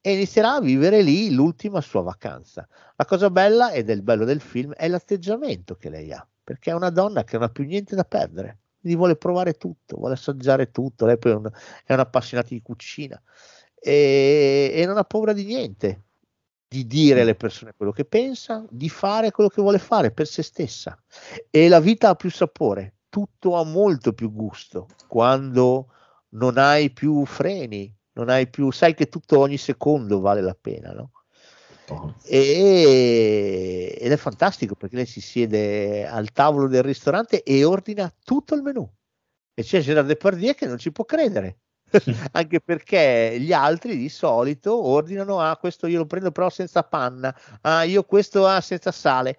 e 0.00 0.12
inizierà 0.12 0.54
a 0.54 0.60
vivere 0.60 1.02
lì 1.02 1.32
l'ultima 1.32 1.80
sua 1.80 2.02
vacanza. 2.02 2.66
La 2.96 3.04
cosa 3.04 3.30
bella 3.30 3.70
ed 3.70 3.90
è 3.90 3.92
il 3.92 4.02
bello 4.02 4.24
del 4.24 4.40
film 4.40 4.72
è 4.72 4.88
l'atteggiamento 4.88 5.76
che 5.76 5.88
lei 5.88 6.12
ha, 6.12 6.26
perché 6.42 6.72
è 6.72 6.74
una 6.74 6.90
donna 6.90 7.22
che 7.22 7.36
non 7.38 7.46
ha 7.46 7.48
più 7.52 7.62
niente 7.62 7.94
da 7.94 8.02
perdere, 8.02 8.58
quindi 8.80 8.98
vuole 8.98 9.14
provare 9.14 9.52
tutto, 9.52 9.98
vuole 9.98 10.14
assaggiare 10.14 10.72
tutto, 10.72 11.06
lei 11.06 11.16
poi 11.16 11.30
è, 11.30 11.34
un- 11.36 11.50
è 11.84 11.92
un'appassionata 11.92 12.48
di 12.48 12.60
cucina 12.60 13.22
e, 13.78 14.72
e 14.74 14.84
non 14.84 14.96
ha 14.96 15.04
paura 15.04 15.32
di 15.32 15.44
niente, 15.44 16.06
di 16.66 16.88
dire 16.88 17.20
alle 17.20 17.36
persone 17.36 17.72
quello 17.76 17.92
che 17.92 18.04
pensa, 18.04 18.66
di 18.68 18.88
fare 18.88 19.30
quello 19.30 19.48
che 19.48 19.62
vuole 19.62 19.78
fare 19.78 20.10
per 20.10 20.26
se 20.26 20.42
stessa 20.42 21.00
e 21.50 21.68
la 21.68 21.78
vita 21.78 22.08
ha 22.08 22.14
più 22.16 22.32
sapore, 22.32 22.94
tutto 23.12 23.56
ha 23.56 23.64
molto 23.64 24.14
più 24.14 24.32
gusto 24.32 24.86
quando 25.06 25.88
non 26.30 26.56
hai 26.56 26.90
più 26.90 27.26
freni, 27.26 27.94
non 28.12 28.30
hai 28.30 28.48
più, 28.48 28.70
sai 28.70 28.94
che 28.94 29.10
tutto 29.10 29.38
ogni 29.38 29.58
secondo 29.58 30.18
vale 30.20 30.40
la 30.40 30.56
pena, 30.58 30.92
no? 30.92 31.10
E- 32.24 33.98
ed 34.00 34.10
è 34.10 34.16
fantastico 34.16 34.76
perché 34.76 34.96
lei 34.96 35.04
si 35.04 35.20
siede 35.20 36.06
al 36.06 36.32
tavolo 36.32 36.68
del 36.68 36.82
ristorante 36.82 37.42
e 37.42 37.64
ordina 37.64 38.10
tutto 38.24 38.54
il 38.54 38.62
menù. 38.62 38.90
E 39.52 39.62
c'è 39.62 39.80
Gerard 39.80 40.06
Depardieu 40.06 40.54
che 40.54 40.66
non 40.66 40.78
ci 40.78 40.90
può 40.90 41.04
credere, 41.04 41.58
anche 42.32 42.60
perché 42.60 43.36
gli 43.38 43.52
altri 43.52 43.98
di 43.98 44.08
solito 44.08 44.82
ordinano: 44.86 45.38
Ah, 45.38 45.58
questo 45.58 45.86
io 45.86 45.98
lo 45.98 46.06
prendo 46.06 46.32
però 46.32 46.48
senza 46.48 46.82
panna, 46.82 47.36
ah, 47.60 47.82
io 47.82 48.04
questo 48.04 48.46
ah, 48.46 48.62
senza 48.62 48.90
sale. 48.90 49.36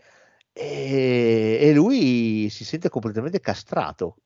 E, 0.53 1.57
e 1.59 1.73
lui 1.73 2.49
si 2.49 2.64
sente 2.64 2.90
completamente 2.90 3.40
castrato. 3.40 4.17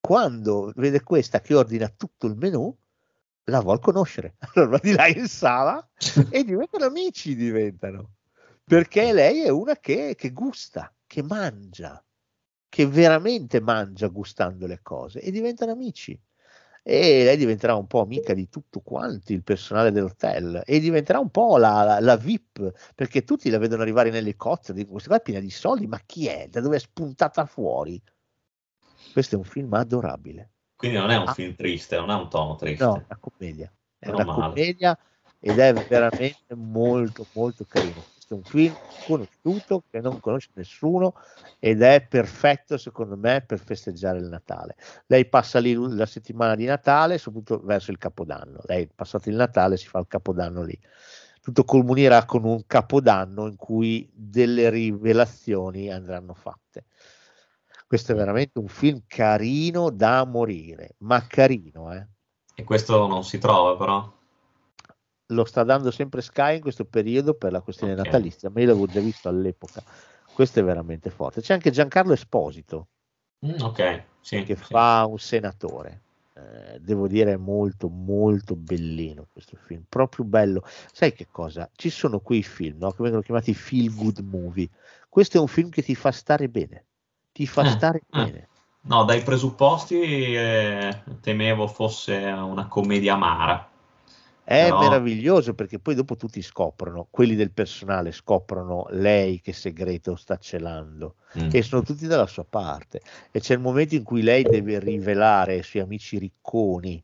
Quando 0.00 0.72
vede 0.74 1.02
questa 1.02 1.40
che 1.40 1.54
ordina 1.54 1.88
tutto 1.88 2.26
il 2.26 2.36
menù, 2.36 2.76
la 3.44 3.60
vuol 3.60 3.80
conoscere. 3.80 4.36
Allora 4.54 4.70
va 4.70 4.78
di 4.82 4.92
là 4.92 5.06
in 5.06 5.26
sala 5.28 5.88
e 6.30 6.44
diventano 6.44 6.86
amici, 6.86 7.34
diventano. 7.34 8.14
Perché 8.64 9.12
lei 9.12 9.42
è 9.42 9.48
una 9.48 9.76
che, 9.76 10.14
che 10.16 10.30
gusta, 10.30 10.92
che 11.06 11.22
mangia, 11.22 12.02
che 12.68 12.86
veramente 12.86 13.60
mangia 13.60 14.06
gustando 14.08 14.66
le 14.66 14.80
cose 14.82 15.20
e 15.20 15.30
diventano 15.30 15.72
amici. 15.72 16.18
E 16.82 17.24
lei 17.24 17.36
diventerà 17.36 17.74
un 17.74 17.86
po' 17.86 18.00
amica 18.00 18.32
di 18.34 18.48
tutto 18.48 18.80
quanti 18.80 19.32
il 19.34 19.42
personale 19.42 19.90
dell'hotel 19.92 20.62
e 20.64 20.80
diventerà 20.80 21.18
un 21.18 21.30
po' 21.30 21.56
la, 21.58 21.82
la- 21.82 22.00
la 22.00 22.16
VIP 22.16 22.92
perché 22.94 23.22
tutti 23.24 23.50
la 23.50 23.58
vedono 23.58 23.82
arrivare 23.82 24.08
in 24.08 24.14
elicottero 24.16 24.72
dicono 24.74 24.92
questa 24.94 25.08
qua 25.10 25.18
è 25.18 25.22
piena 25.22 25.40
di 25.40 25.50
soldi 25.50 25.86
ma 25.86 26.00
chi 26.04 26.26
è? 26.26 26.48
da 26.48 26.60
dove 26.60 26.76
è 26.76 26.78
spuntata 26.80 27.44
fuori? 27.46 28.00
questo 29.12 29.34
è 29.34 29.38
un 29.38 29.44
film 29.44 29.72
adorabile 29.74 30.52
Quindi 30.76 30.96
non 30.96 31.10
è 31.10 31.16
un 31.16 31.28
Ah. 31.28 31.34
film 31.34 31.54
triste, 31.54 31.96
non 31.96 32.10
ha 32.10 32.16
un 32.16 32.28
tono 32.30 32.54
triste. 32.56 32.84
no, 32.84 32.94
è 32.96 33.04
una 33.08 33.18
commedia 33.18 33.72
è 33.98 34.06
Meno 34.06 34.22
una 34.22 34.24
male. 34.24 34.54
commedia 34.54 34.98
ed 35.38 35.58
è 35.58 35.74
veramente 35.86 36.54
molto 36.54 37.28
molto 37.32 37.64
carino 37.66 38.08
questo 38.30 38.34
è 38.34 38.36
un 38.36 38.42
film 38.44 38.74
conosciuto 39.06 39.84
che 39.90 40.00
non 40.00 40.20
conosce 40.20 40.50
nessuno 40.54 41.14
ed 41.58 41.82
è 41.82 42.06
perfetto 42.06 42.78
secondo 42.78 43.16
me 43.16 43.42
per 43.42 43.58
festeggiare 43.58 44.18
il 44.18 44.26
Natale. 44.26 44.76
Lei 45.06 45.26
passa 45.28 45.58
lì 45.58 45.74
la 45.74 46.06
settimana 46.06 46.54
di 46.54 46.64
Natale 46.64 47.18
soprattutto 47.18 47.60
verso 47.64 47.90
il 47.90 47.98
Capodanno. 47.98 48.60
Lei 48.64 48.88
passato 48.94 49.28
il 49.28 49.36
Natale 49.36 49.76
si 49.76 49.88
fa 49.88 49.98
il 49.98 50.06
Capodanno 50.06 50.62
lì. 50.62 50.78
Tutto 51.40 51.64
culminerà 51.64 52.24
con 52.24 52.44
un 52.44 52.64
Capodanno 52.66 53.46
in 53.46 53.56
cui 53.56 54.08
delle 54.12 54.70
rivelazioni 54.70 55.90
andranno 55.90 56.34
fatte. 56.34 56.84
Questo 57.86 58.12
è 58.12 58.14
veramente 58.14 58.60
un 58.60 58.68
film 58.68 59.02
carino 59.06 59.90
da 59.90 60.24
morire 60.24 60.94
ma 60.98 61.26
carino 61.26 61.92
eh. 61.92 62.06
E 62.54 62.62
questo 62.62 63.08
non 63.08 63.24
si 63.24 63.38
trova 63.38 63.76
però. 63.76 64.18
Lo 65.30 65.44
sta 65.44 65.62
dando 65.64 65.90
sempre 65.90 66.20
Sky 66.22 66.56
in 66.56 66.60
questo 66.60 66.84
periodo 66.84 67.34
per 67.34 67.52
la 67.52 67.60
questione 67.62 67.94
Ok. 67.98 67.98
natalizia, 67.98 68.50
ma 68.50 68.60
io 68.60 68.66
l'avevo 68.68 68.86
già 68.86 69.00
visto 69.00 69.28
all'epoca. 69.28 69.82
Questo 70.32 70.60
è 70.60 70.64
veramente 70.64 71.10
forte. 71.10 71.40
C'è 71.40 71.54
anche 71.54 71.70
Giancarlo 71.70 72.12
Esposito 72.12 72.88
Mm, 73.46 73.60
ok, 73.62 74.04
sì. 74.20 74.42
che 74.42 74.56
sì. 74.56 74.62
fa 74.64 75.06
un 75.06 75.18
senatore. 75.18 76.04
Eh, 76.34 76.78
devo 76.80 77.08
dire, 77.08 77.32
è 77.32 77.36
molto, 77.36 77.88
molto 77.88 78.54
bellino 78.56 79.26
questo 79.32 79.56
film, 79.56 79.84
proprio 79.88 80.24
bello. 80.24 80.62
Sai 80.92 81.12
che 81.12 81.28
cosa? 81.30 81.70
Ci 81.74 81.90
sono 81.90 82.20
quei 82.20 82.42
film 82.42 82.78
no, 82.78 82.90
che 82.92 83.02
vengono 83.02 83.22
chiamati 83.22 83.54
feel 83.54 83.94
good 83.94 84.18
movie. 84.20 84.68
Questo 85.08 85.38
è 85.38 85.40
un 85.40 85.48
film 85.48 85.70
che 85.70 85.82
ti 85.82 85.94
fa 85.94 86.12
stare 86.12 86.48
bene, 86.48 86.86
ti 87.32 87.46
fa 87.46 87.62
Eh, 87.62 87.68
stare 87.70 87.98
eh. 87.98 88.04
bene. 88.08 88.48
No, 88.82 89.04
dai 89.04 89.22
presupposti 89.22 90.00
eh, 90.34 91.02
temevo 91.20 91.66
fosse 91.66 92.16
una 92.16 92.66
commedia 92.66 93.14
amara. 93.14 93.69
È 94.42 94.64
Però- 94.64 94.80
meraviglioso 94.80 95.54
perché 95.54 95.78
poi 95.78 95.94
dopo 95.94 96.16
tutti 96.16 96.42
scoprono, 96.42 97.06
quelli 97.10 97.36
del 97.36 97.52
personale 97.52 98.10
scoprono 98.10 98.86
lei 98.90 99.40
che 99.40 99.52
segreto 99.52 100.16
sta 100.16 100.36
celando 100.38 101.16
Mm. 101.38 101.50
e 101.52 101.62
sono 101.62 101.82
tutti 101.82 102.06
dalla 102.08 102.26
sua 102.26 102.44
parte. 102.44 103.00
E 103.30 103.38
c'è 103.38 103.54
il 103.54 103.60
momento 103.60 103.94
in 103.94 104.02
cui 104.02 104.22
lei 104.22 104.42
deve 104.42 104.80
rivelare 104.80 105.54
ai 105.54 105.62
suoi 105.62 105.82
amici 105.82 106.18
ricconi 106.18 107.00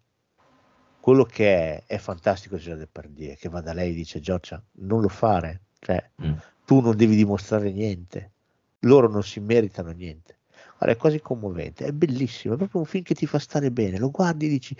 quello 0.99 1.25
che 1.25 1.55
è. 1.55 1.83
È 1.87 1.99
fantastico 1.99 2.57
Gerard 2.57 2.81
Depardieu 2.81 3.37
che 3.37 3.49
va 3.49 3.61
da 3.61 3.73
lei 3.73 3.91
e 3.93 3.95
dice 3.95 4.19
Giorgia, 4.19 4.61
non 4.79 5.01
lo 5.01 5.09
fare, 5.09 5.61
cioè 5.79 6.03
Mm. 6.25 6.33
tu 6.65 6.81
non 6.81 6.97
devi 6.97 7.15
dimostrare 7.15 7.71
niente, 7.71 8.31
loro 8.81 9.09
non 9.09 9.23
si 9.23 9.39
meritano 9.39 9.93
niente. 9.93 10.39
Guarda, 10.79 10.97
è 10.97 10.99
quasi 10.99 11.21
commovente, 11.21 11.87
è 11.87 11.93
bellissimo, 11.93 12.55
è 12.55 12.57
proprio 12.57 12.81
un 12.81 12.87
film 12.87 13.05
che 13.05 13.15
ti 13.15 13.27
fa 13.27 13.39
stare 13.39 13.71
bene, 13.71 13.99
lo 13.99 14.11
guardi 14.11 14.47
e 14.47 14.49
dici 14.49 14.77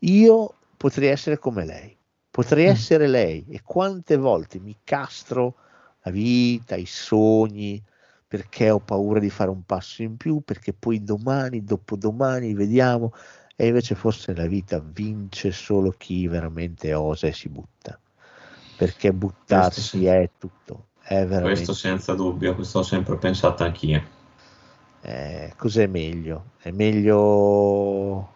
io 0.00 0.54
potrei 0.86 1.08
essere 1.08 1.36
come 1.36 1.64
lei, 1.64 1.96
potrei 2.30 2.66
Mm. 2.66 2.68
essere 2.68 3.08
lei 3.08 3.44
e 3.48 3.60
quante 3.64 4.16
volte 4.16 4.60
mi 4.60 4.76
castro 4.84 5.56
la 6.02 6.12
vita, 6.12 6.76
i 6.76 6.86
sogni, 6.86 7.82
perché 8.24 8.70
ho 8.70 8.78
paura 8.78 9.18
di 9.18 9.28
fare 9.28 9.50
un 9.50 9.64
passo 9.64 10.02
in 10.02 10.16
più, 10.16 10.42
perché 10.44 10.72
poi 10.72 11.02
domani, 11.02 11.64
dopodomani, 11.64 12.54
vediamo, 12.54 13.12
e 13.56 13.66
invece 13.66 13.96
forse 13.96 14.32
la 14.32 14.46
vita 14.46 14.78
vince 14.78 15.50
solo 15.50 15.90
chi 15.90 16.28
veramente 16.28 16.94
osa 16.94 17.26
e 17.26 17.32
si 17.32 17.48
butta, 17.48 17.98
perché 18.76 19.12
buttarsi 19.12 19.80
sì. 19.80 20.06
è 20.06 20.30
tutto, 20.38 20.90
è 21.00 21.26
veramente... 21.26 21.64
Questo 21.64 21.74
senza 21.74 22.14
dubbio, 22.14 22.54
questo 22.54 22.78
ho 22.78 22.84
sempre 22.84 23.16
pensato 23.16 23.64
anch'io. 23.64 24.04
Eh, 25.00 25.52
cos'è 25.56 25.88
meglio? 25.88 26.52
È 26.58 26.70
meglio 26.70 28.34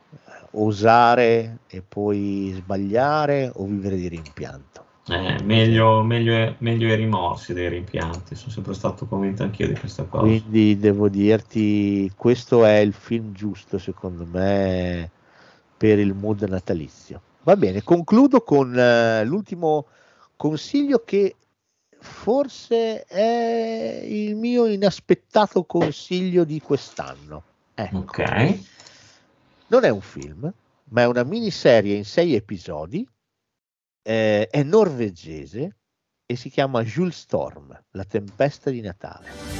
osare 0.52 1.58
e 1.68 1.82
poi 1.86 2.52
sbagliare 2.54 3.50
o 3.54 3.64
vivere 3.64 3.96
di 3.96 4.08
rimpianto? 4.08 4.84
Eh, 5.08 5.42
meglio, 5.42 6.02
meglio, 6.02 6.54
meglio 6.58 6.88
i 6.88 6.94
rimorsi 6.94 7.52
dei 7.52 7.68
rimpianti, 7.68 8.34
sono 8.36 8.52
sempre 8.52 8.74
stato 8.74 9.06
convinto 9.06 9.42
anch'io 9.42 9.66
di 9.66 9.74
questa 9.74 10.04
cosa. 10.04 10.22
Quindi 10.22 10.78
devo 10.78 11.08
dirti, 11.08 12.10
questo 12.14 12.64
è 12.64 12.76
il 12.76 12.92
film 12.92 13.32
giusto 13.32 13.78
secondo 13.78 14.26
me 14.30 15.10
per 15.76 15.98
il 15.98 16.14
mood 16.14 16.42
natalizio. 16.42 17.20
Va 17.42 17.56
bene, 17.56 17.82
concludo 17.82 18.42
con 18.42 18.78
eh, 18.78 19.24
l'ultimo 19.24 19.86
consiglio 20.36 21.02
che 21.04 21.34
forse 21.98 23.04
è 23.04 24.02
il 24.04 24.36
mio 24.36 24.66
inaspettato 24.66 25.64
consiglio 25.64 26.44
di 26.44 26.60
quest'anno. 26.60 27.42
Ecco. 27.74 27.98
Ok, 27.98 28.58
Non 29.70 29.84
è 29.84 29.88
un 29.88 30.00
film, 30.00 30.52
ma 30.90 31.02
è 31.02 31.06
una 31.06 31.22
miniserie 31.22 31.94
in 31.94 32.04
sei 32.04 32.34
episodi, 32.34 33.08
eh, 34.02 34.48
è 34.48 34.62
norvegese 34.64 35.76
e 36.26 36.36
si 36.36 36.50
chiama 36.50 36.82
Jules 36.82 37.18
Storm, 37.18 37.80
la 37.92 38.04
tempesta 38.04 38.70
di 38.70 38.80
Natale. 38.80 39.59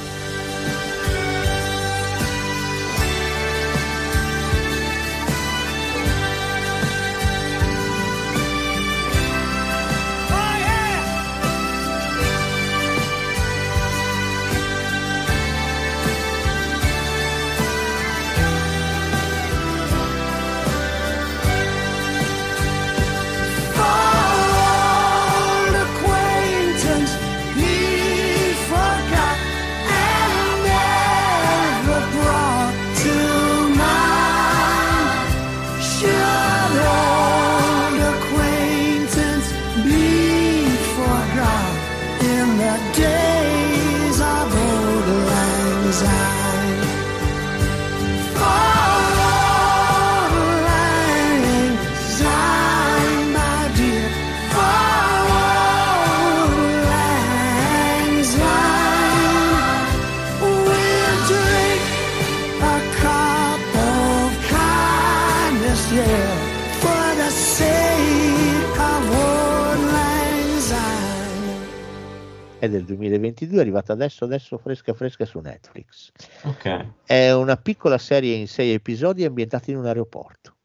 È 72.61 72.69
del 72.69 72.83
2022, 72.85 73.57
è 73.57 73.61
arrivata 73.61 73.91
adesso, 73.91 74.23
adesso 74.23 74.59
fresca 74.59 74.93
fresca 74.93 75.25
su 75.25 75.39
Netflix. 75.39 76.11
ok. 76.43 76.85
È 77.03 77.31
una 77.31 77.57
piccola 77.57 77.97
serie 77.97 78.35
in 78.35 78.47
sei 78.47 78.71
episodi 78.73 79.25
ambientata 79.25 79.71
in 79.71 79.77
un 79.77 79.87
aeroporto. 79.87 80.57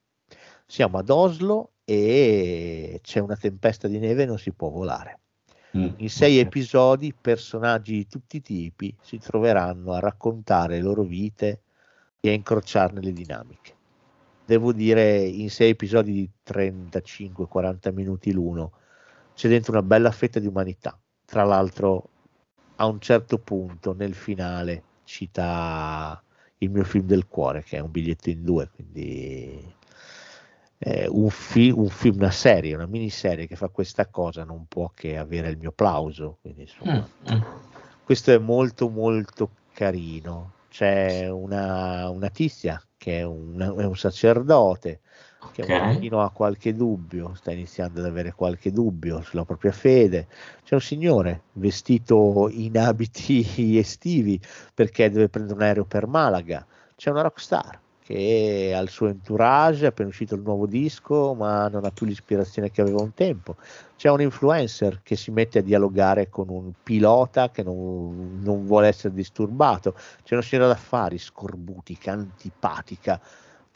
Siamo 0.66 0.98
ad 0.98 1.08
Oslo 1.08 1.70
e 1.84 3.00
c'è 3.02 3.20
una 3.20 3.36
tempesta 3.36 3.88
di 3.88 3.98
neve 3.98 4.24
e 4.24 4.26
non 4.26 4.38
si 4.38 4.52
può 4.52 4.68
volare. 4.68 5.20
Mm, 5.78 5.92
In 5.96 6.10
sei 6.10 6.38
ok. 6.38 6.44
episodi 6.44 7.14
personaggi 7.18 7.94
di 7.94 8.06
tutti 8.06 8.36
i 8.36 8.42
tipi 8.42 8.94
si 9.00 9.16
troveranno 9.16 9.94
a 9.94 9.98
raccontare 9.98 10.74
le 10.74 10.82
loro 10.82 11.02
vite 11.02 11.62
e 12.20 12.28
a 12.28 12.32
incrociarne 12.34 13.00
le 13.00 13.12
dinamiche. 13.14 13.74
Devo 14.44 14.74
dire, 14.74 15.20
in 15.20 15.48
sei 15.48 15.70
episodi 15.70 16.12
di 16.12 16.30
35-40 16.44 17.90
minuti 17.94 18.32
l'uno 18.32 18.72
c'è 19.32 19.48
dentro 19.48 19.72
una 19.72 19.82
bella 19.82 20.10
fetta 20.10 20.38
di 20.38 20.46
umanità. 20.46 20.98
Tra 21.26 21.44
l'altro, 21.44 22.08
a 22.76 22.86
un 22.86 23.00
certo 23.00 23.38
punto, 23.38 23.94
nel 23.94 24.14
finale, 24.14 24.84
cita 25.04 26.22
il 26.58 26.70
mio 26.70 26.84
film 26.84 27.06
del 27.06 27.26
cuore, 27.28 27.62
che 27.62 27.76
è 27.78 27.80
un 27.80 27.90
biglietto 27.90 28.30
in 28.30 28.42
due, 28.44 28.70
quindi 28.74 29.74
eh, 30.78 31.06
un, 31.08 31.28
fi- 31.30 31.70
un 31.70 31.88
film, 31.88 32.16
una 32.16 32.30
serie, 32.30 32.74
una 32.74 32.86
miniserie 32.86 33.46
che 33.46 33.56
fa 33.56 33.68
questa 33.68 34.06
cosa 34.08 34.44
non 34.44 34.66
può 34.68 34.90
che 34.94 35.16
avere 35.16 35.48
il 35.48 35.58
mio 35.58 35.72
plauso. 35.72 36.38
Quindi, 36.40 36.62
insomma, 36.62 37.08
Mm, 37.30 37.32
mm. 37.34 37.42
questo 38.04 38.32
è 38.32 38.38
molto 38.38 38.88
molto 38.88 39.50
carino. 39.72 40.52
C'è 40.68 41.28
una, 41.28 42.08
una 42.10 42.28
tizia 42.30 42.82
che 42.96 43.20
è, 43.20 43.22
una- 43.22 43.74
è 43.74 43.84
un 43.84 43.96
sacerdote 43.96 45.00
che 45.52 45.62
Ok. 45.62 45.68
un 45.68 45.80
pochino 45.80 46.22
ha 46.22 46.30
qualche 46.30 46.74
dubbio, 46.74 47.34
sta 47.34 47.52
iniziando 47.52 48.00
ad 48.00 48.06
avere 48.06 48.32
qualche 48.34 48.70
dubbio 48.72 49.20
sulla 49.22 49.44
propria 49.44 49.72
fede. 49.72 50.26
C'è 50.64 50.74
un 50.74 50.80
signore 50.80 51.42
vestito 51.52 52.48
in 52.50 52.78
abiti 52.78 53.44
estivi 53.78 54.40
perché 54.74 55.10
deve 55.10 55.28
prendere 55.28 55.56
un 55.58 55.62
aereo 55.64 55.84
per 55.84 56.06
Malaga. 56.06 56.64
C'è 56.96 57.10
una 57.10 57.22
rockstar 57.22 57.80
che 58.06 58.72
ha 58.72 58.78
il 58.78 58.88
suo 58.88 59.08
entourage, 59.08 59.84
è 59.84 59.88
appena 59.88 60.08
uscito 60.08 60.36
il 60.36 60.42
nuovo 60.42 60.66
disco, 60.66 61.34
ma 61.34 61.66
non 61.66 61.84
ha 61.84 61.90
più 61.90 62.06
l'ispirazione 62.06 62.70
che 62.70 62.80
aveva 62.80 63.02
un 63.02 63.12
tempo. 63.14 63.56
C'è 63.96 64.08
un 64.10 64.20
influencer 64.20 65.00
che 65.02 65.16
si 65.16 65.32
mette 65.32 65.58
a 65.58 65.62
dialogare 65.62 66.28
con 66.28 66.48
un 66.48 66.70
pilota 66.84 67.50
che 67.50 67.64
non, 67.64 68.38
non 68.42 68.64
vuole 68.64 68.86
essere 68.86 69.12
disturbato. 69.12 69.94
C'è 70.22 70.34
una 70.34 70.42
signora 70.42 70.68
d'affari 70.68 71.18
scorbutica, 71.18 72.12
antipatica, 72.12 73.20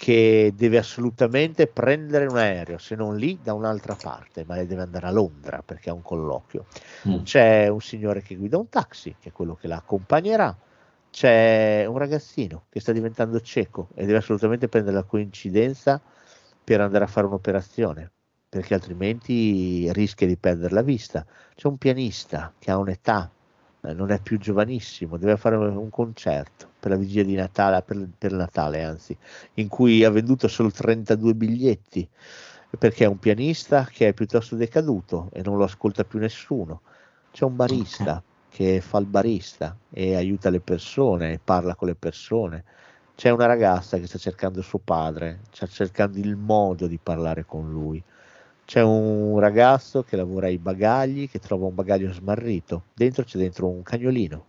che 0.01 0.55
deve 0.57 0.79
assolutamente 0.79 1.67
prendere 1.67 2.25
un 2.25 2.39
aereo, 2.39 2.79
se 2.79 2.95
non 2.95 3.19
lì 3.19 3.39
da 3.43 3.53
un'altra 3.53 3.95
parte, 3.95 4.47
ma 4.47 4.57
deve 4.57 4.81
andare 4.81 5.07
a 5.07 5.11
Londra 5.11 5.61
perché 5.63 5.91
ha 5.91 5.93
un 5.93 6.01
colloquio. 6.01 6.65
Mm. 7.07 7.23
C'è 7.23 7.69
un 7.69 7.83
signore 7.83 8.23
che 8.23 8.35
guida 8.35 8.57
un 8.57 8.71
taxi, 8.71 9.15
che 9.21 9.29
è 9.29 9.33
quello 9.33 9.55
che 9.57 9.69
la 9.69 9.77
accompagnerà. 9.77 10.57
C'è 11.11 11.85
un 11.87 11.99
ragazzino 11.99 12.65
che 12.71 12.81
sta 12.81 12.93
diventando 12.93 13.43
cieco 13.43 13.89
e 13.95 14.07
deve 14.07 14.17
assolutamente 14.17 14.69
prendere 14.69 14.97
la 14.97 15.03
coincidenza 15.03 16.01
per 16.65 16.81
andare 16.81 17.05
a 17.05 17.07
fare 17.07 17.27
un'operazione, 17.27 18.11
perché 18.49 18.73
altrimenti 18.73 19.93
rischia 19.93 20.27
di 20.27 20.39
perdere 20.39 20.73
la 20.73 20.83
vista. 20.83 21.27
C'è 21.55 21.67
un 21.67 21.77
pianista 21.77 22.55
che 22.59 22.71
ha 22.71 22.79
un'età, 22.79 23.31
eh, 23.83 23.95
non 23.95 24.11
è 24.11 24.21
più 24.21 24.39
giovanissimo, 24.39 25.17
deve 25.17 25.37
fare 25.37 25.57
un 25.57 25.91
concerto 25.91 26.69
per 26.79 26.91
la 26.91 26.97
vigilia 26.97 27.25
di 27.25 27.35
Natale, 27.35 27.83
per, 27.83 28.09
per 28.17 28.33
Natale 28.33 28.83
anzi, 28.83 29.17
in 29.55 29.69
cui 29.69 30.05
ha 30.05 30.11
venduto 30.11 30.49
solo 30.49 30.71
32 30.71 31.35
biglietti, 31.35 32.09
perché 32.79 33.05
è 33.05 33.09
un 33.09 33.19
pianista 33.19 33.85
che 33.85 34.09
è 34.09 34.13
piuttosto 34.13 34.57
decaduto 34.57 35.29
e 35.33 35.43
non 35.43 35.57
lo 35.57 35.65
ascolta 35.65 36.05
più 36.05 36.19
nessuno. 36.19 36.83
C'è 37.33 37.45
un 37.45 37.57
barista 37.57 38.23
che 38.49 38.81
fa 38.81 38.99
il 38.99 39.07
barista 39.07 39.77
e 39.91 40.17
aiuta 40.17 40.51
le 40.51 40.61
persone 40.61 41.33
e 41.33 41.41
parla 41.43 41.75
con 41.75 41.89
le 41.89 41.95
persone. 41.95 42.65
C'è 43.15 43.31
una 43.31 43.47
ragazza 43.47 43.99
che 43.99 44.07
sta 44.07 44.19
cercando 44.19 44.63
suo 44.63 44.81
padre, 44.83 45.41
sta 45.53 45.67
cercando 45.67 46.19
il 46.19 46.37
modo 46.37 46.87
di 46.87 46.99
parlare 47.03 47.45
con 47.45 47.71
lui. 47.71 48.03
C'è 48.71 48.83
un 48.83 49.41
ragazzo 49.41 50.05
che 50.05 50.15
lavora 50.15 50.47
ai 50.47 50.59
bagagli, 50.59 51.29
che 51.29 51.41
trova 51.41 51.67
un 51.67 51.75
bagaglio 51.75 52.13
smarrito. 52.13 52.85
Dentro 52.95 53.25
c'è 53.25 53.37
dentro 53.37 53.67
un 53.67 53.83
cagnolino. 53.83 54.45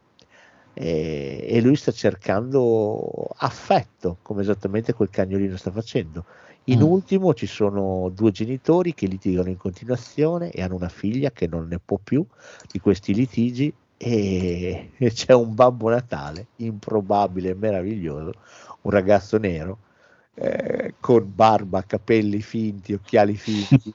E, 0.75 1.43
e 1.50 1.59
lui 1.59 1.75
sta 1.75 1.91
cercando 1.91 3.30
affetto, 3.38 4.19
come 4.22 4.41
esattamente 4.43 4.93
quel 4.93 5.09
cagnolino 5.09 5.58
sta 5.58 5.72
facendo. 5.72 6.24
In 6.66 6.82
Mm. 6.82 6.83
ultimo 6.83 7.33
ci 7.33 7.48
sono 7.48 8.09
due 8.14 8.30
genitori 8.30 8.93
che 8.93 9.08
litigano 9.08 9.50
in 9.50 9.58
continuazione 9.58 10.51
e 10.51 10.61
hanno 10.61 10.75
una 10.75 10.90
figlia 10.90 11.32
che 11.32 11.48
non 11.48 11.67
ne 11.67 11.80
può 11.83 11.98
più 11.98 12.24
di 12.72 12.80
questi 12.80 13.16
litigi 13.16 13.74
e, 13.98 14.91
e 14.98 15.11
c'è 15.11 15.33
un 15.33 15.56
Babbo 15.56 15.90
Natale 15.90 16.50
improbabile 16.58 17.50
e 17.50 17.56
meraviglioso, 17.56 18.33
un 18.82 18.91
ragazzo 18.91 19.40
nero 19.40 19.80
eh, 20.35 20.95
con 21.00 21.32
barba, 21.33 21.83
capelli 21.83 22.41
finti, 22.41 22.93
occhiali 22.93 23.35
finti, 23.35 23.93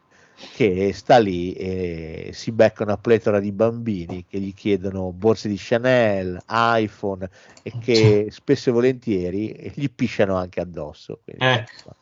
che 0.53 0.93
sta 0.93 1.19
lì 1.19 1.53
e 1.53 2.31
si 2.33 2.53
becca 2.53 2.83
una 2.83 2.97
pletora 2.97 3.41
di 3.41 3.53
bambini 3.53 4.25
che 4.25 4.39
gli 4.39 4.53
chiedono 4.55 5.13
borse 5.13 5.49
di 5.49 5.57
Chanel, 5.59 6.39
iPhone 6.49 7.29
e 7.63 7.73
che 7.79 8.29
spesso 8.31 8.71
e 8.71 8.73
volentieri 8.73 9.73
gli 9.75 9.89
pisciano 9.91 10.37
anche 10.37 10.61
addosso. 10.61 11.21
Quindi, 11.25 11.45
Ecco. 11.45 11.95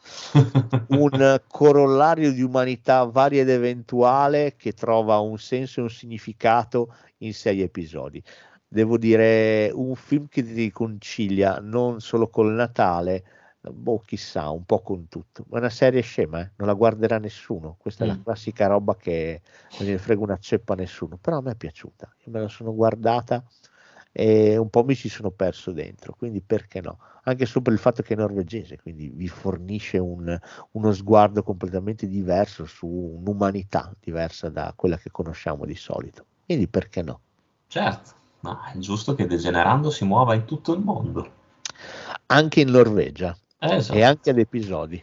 un 0.89 1.41
corollario 1.47 2.33
di 2.33 2.43
umanità 2.43 3.05
varia 3.05 3.43
ed 3.43 3.49
eventuale 3.49 4.55
che 4.57 4.73
trova 4.73 5.19
un 5.19 5.39
senso 5.39 5.81
e 5.81 5.83
un 5.85 5.91
significato 5.91 6.95
in 7.19 7.33
sei 7.33 7.63
episodi. 7.63 8.23
Devo 8.67 8.99
dire, 8.99 9.71
un 9.73 9.95
film 9.95 10.27
che 10.29 10.43
ti 10.43 10.53
riconcilia 10.53 11.61
non 11.63 12.01
solo 12.01 12.29
col 12.29 12.53
Natale, 12.53 13.25
boh, 13.71 14.01
chissà, 14.01 14.51
un 14.51 14.65
po' 14.65 14.81
con 14.83 15.09
tutto. 15.09 15.45
Ma 15.49 15.57
è 15.57 15.61
una 15.61 15.71
serie 15.71 16.01
scema, 16.03 16.41
eh? 16.41 16.53
non 16.57 16.69
la 16.69 16.75
guarderà 16.75 17.19
nessuno. 17.19 17.77
Questa 17.79 18.05
è 18.05 18.07
la 18.07 18.17
Mm. 18.17 18.23
classica 18.23 18.67
roba 18.67 18.97
che 18.97 19.41
non 19.77 19.87
gliene 19.87 19.99
frega 19.99 20.21
una 20.23 20.39
ceppa 20.39 20.73
a 20.75 20.77
nessuno. 20.77 21.17
Però 21.19 21.39
a 21.39 21.41
me 21.43 21.53
è 21.53 21.57
piaciuta, 21.57 22.13
io 22.25 22.33
me 22.33 22.41
la 22.41 22.49
sono 22.49 22.75
guardata 22.75 23.43
e 24.13 24.57
un 24.57 24.71
po' 24.71 24.85
mi 24.85 24.95
ci 24.95 25.09
sono 25.09 25.31
perso 25.31 25.73
dentro, 25.73 26.15
quindi 26.17 26.41
perché 26.41 26.81
no? 26.81 26.99
Anche 27.25 27.47
solo 27.47 27.65
per 27.65 27.73
il 27.73 27.79
fatto 27.81 28.03
che 28.03 28.15
è 28.15 28.17
norvegese, 28.17 28.79
quindi 28.81 29.09
vi 29.09 29.27
fornisce 29.29 29.99
un- 29.99 30.39
uno 30.73 30.93
sguardo 30.93 31.43
completamente 31.43 32.07
diverso 32.07 32.65
su 32.67 32.87
un'umanità 32.87 33.93
diversa 33.99 34.51
da 34.51 34.73
quella 34.77 34.99
che 34.99 35.11
conosciamo 35.11 35.65
di 35.65 35.75
solito. 35.75 36.27
Quindi 36.45 36.69
perché 36.69 37.03
no? 37.03 37.21
Certo, 37.67 38.11
ma 38.41 38.71
è 38.73 38.79
giusto 38.79 39.15
che 39.15 39.27
degenerando 39.27 39.91
si 39.91 40.05
muova 40.05 40.35
in 40.35 40.45
tutto 40.45 40.75
il 40.75 40.81
mondo. 40.81 41.33
Anche 42.27 42.61
in 42.61 42.71
Norvegia 42.71 43.37
Eh, 43.71 43.77
esatto. 43.77 43.99
e 43.99 44.03
anche 44.03 44.31
ad 44.31 44.39
episodi. 44.39 45.03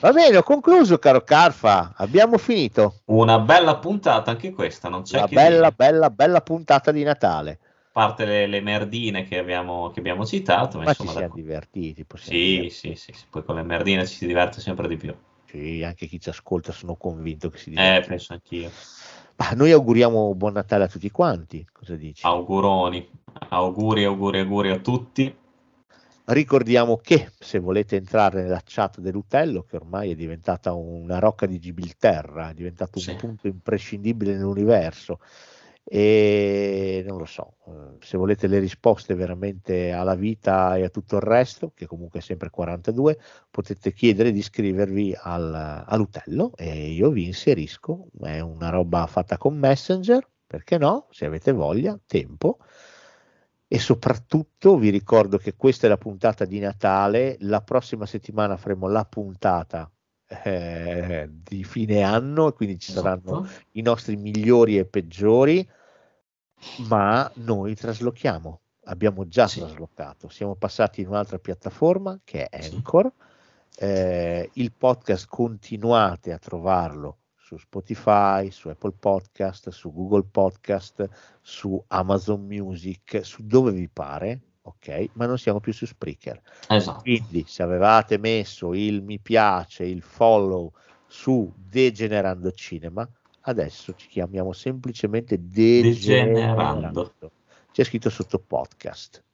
Va 0.00 0.12
bene, 0.12 0.36
ho 0.36 0.42
concluso, 0.42 0.98
caro 0.98 1.22
Carfa. 1.22 1.92
Abbiamo 1.96 2.38
finito. 2.38 3.00
Una 3.06 3.38
bella 3.38 3.76
puntata 3.76 4.30
anche 4.30 4.52
questa, 4.52 4.88
non 4.88 5.02
c'è 5.02 5.24
che 5.24 5.34
bella, 5.34 5.70
dire. 5.70 5.74
bella, 5.76 6.10
bella 6.10 6.40
puntata 6.40 6.90
di 6.92 7.02
Natale. 7.02 7.58
A 7.62 7.92
parte 7.92 8.24
le, 8.24 8.46
le 8.46 8.60
merdine 8.60 9.24
che 9.24 9.38
abbiamo, 9.38 9.90
che 9.90 10.00
abbiamo 10.00 10.24
citato, 10.24 10.78
ma 10.78 10.84
Ma 10.84 10.92
ci 10.92 11.02
insomma, 11.02 11.18
siamo 11.18 11.34
da- 11.34 11.40
divertiti. 11.40 12.06
sì, 12.14 12.68
sì, 12.70 12.94
sì, 12.94 13.12
sì, 13.12 13.24
poi 13.28 13.44
con 13.44 13.56
le 13.56 13.62
merdine 13.62 14.06
ci 14.06 14.14
si 14.16 14.26
diverte 14.26 14.60
sempre 14.60 14.88
di 14.88 14.96
più. 14.96 15.14
Sì, 15.46 15.82
anche 15.82 16.06
chi 16.06 16.20
ci 16.20 16.28
ascolta 16.28 16.72
sono 16.72 16.94
convinto 16.94 17.50
che 17.50 17.58
si 17.58 17.70
Eh, 17.70 17.74
diverte. 17.74 18.08
penso 18.08 18.32
anch'io. 18.32 18.70
Ma 19.36 19.50
noi 19.54 19.72
auguriamo 19.72 20.34
buon 20.34 20.52
Natale 20.52 20.84
a 20.84 20.88
tutti 20.88 21.10
quanti. 21.10 21.66
Cosa 21.72 21.96
dici? 21.96 22.24
Auguroni, 22.26 23.08
auguri, 23.48 24.04
auguri, 24.04 24.38
auguri 24.38 24.70
a 24.70 24.78
tutti. 24.78 25.34
Ricordiamo 26.32 26.96
che 26.98 27.32
se 27.38 27.58
volete 27.58 27.96
entrare 27.96 28.42
nella 28.42 28.60
chat 28.64 29.00
dell'Utello, 29.00 29.62
che 29.64 29.76
ormai 29.76 30.12
è 30.12 30.14
diventata 30.14 30.72
una 30.74 31.18
rocca 31.18 31.44
di 31.46 31.58
Gibilterra, 31.58 32.50
è 32.50 32.54
diventato 32.54 33.00
un 33.00 33.04
Sì. 33.04 33.16
punto 33.16 33.48
imprescindibile 33.48 34.34
nell'universo, 34.36 35.18
e 35.82 37.02
non 37.08 37.18
lo 37.18 37.24
so, 37.24 37.56
eh, 37.66 37.96
se 37.98 38.16
volete 38.16 38.46
le 38.46 38.60
risposte 38.60 39.14
veramente 39.14 39.90
alla 39.90 40.14
vita 40.14 40.76
e 40.76 40.84
a 40.84 40.88
tutto 40.88 41.16
il 41.16 41.22
resto, 41.22 41.72
che 41.74 41.86
comunque 41.86 42.20
è 42.20 42.22
sempre 42.22 42.50
42, 42.50 43.18
potete 43.50 43.92
chiedere 43.92 44.30
di 44.30 44.38
iscrivervi 44.38 45.16
al, 45.20 45.84
all'Utello 45.86 46.52
e 46.54 46.90
io 46.92 47.10
vi 47.10 47.24
inserisco. 47.26 48.06
È 48.20 48.38
una 48.38 48.68
roba 48.70 49.06
fatta 49.06 49.36
con 49.36 49.58
Messenger, 49.58 50.24
perché 50.46 50.78
no? 50.78 51.08
Se 51.10 51.24
avete 51.24 51.50
voglia, 51.52 51.98
tempo. 52.06 52.58
E 53.72 53.78
soprattutto 53.78 54.76
vi 54.78 54.90
ricordo 54.90 55.38
che 55.38 55.54
questa 55.54 55.86
è 55.86 55.88
la 55.88 55.96
puntata 55.96 56.44
di 56.44 56.58
Natale, 56.58 57.36
la 57.42 57.60
prossima 57.60 58.04
settimana 58.04 58.56
faremo 58.56 58.88
la 58.88 59.04
puntata 59.04 59.88
eh, 60.42 61.28
di 61.30 61.62
fine 61.62 62.02
anno, 62.02 62.52
quindi 62.52 62.80
ci 62.80 62.90
saranno 62.90 63.44
Esatto. 63.44 63.64
i 63.72 63.82
nostri 63.82 64.16
migliori 64.16 64.76
e 64.76 64.86
peggiori, 64.86 65.64
ma 66.88 67.30
noi 67.36 67.76
traslochiamo. 67.76 68.60
Abbiamo 68.86 69.28
già 69.28 69.46
Sì. 69.46 69.60
traslocato, 69.60 70.28
siamo 70.28 70.56
passati 70.56 71.02
in 71.02 71.06
un'altra 71.06 71.38
piattaforma 71.38 72.18
che 72.24 72.48
è 72.48 72.60
Sì. 72.62 72.74
Anchor. 72.74 73.12
Eh, 73.76 74.50
il 74.54 74.72
podcast 74.72 75.28
continuate 75.28 76.32
a 76.32 76.38
trovarlo 76.38 77.18
su 77.50 77.58
Spotify, 77.58 78.48
su 78.52 78.68
Apple 78.68 78.92
Podcast, 78.92 79.70
su 79.70 79.92
Google 79.92 80.22
Podcast, 80.22 81.08
su 81.40 81.82
Amazon 81.88 82.46
Music, 82.46 83.24
su 83.24 83.44
dove 83.44 83.72
vi 83.72 83.88
pare, 83.88 84.40
ok? 84.62 85.08
Ma 85.14 85.26
non 85.26 85.36
siamo 85.36 85.58
più 85.58 85.72
su 85.72 85.84
Spreaker. 85.84 86.40
Esatto. 86.68 87.00
Quindi 87.00 87.44
se 87.48 87.64
avevate 87.64 88.18
messo 88.18 88.72
il 88.72 89.02
mi 89.02 89.18
piace, 89.18 89.84
il 89.84 90.00
follow 90.00 90.72
su 91.08 91.52
Degenerando 91.56 92.52
Cinema, 92.52 93.08
adesso 93.40 93.94
ci 93.96 94.06
chiamiamo 94.06 94.52
semplicemente 94.52 95.36
Degenerando. 95.40 97.02
Degenerando. 97.02 97.32
C'è 97.72 97.82
scritto 97.82 98.10
sotto 98.10 98.38
podcast. 98.38 99.24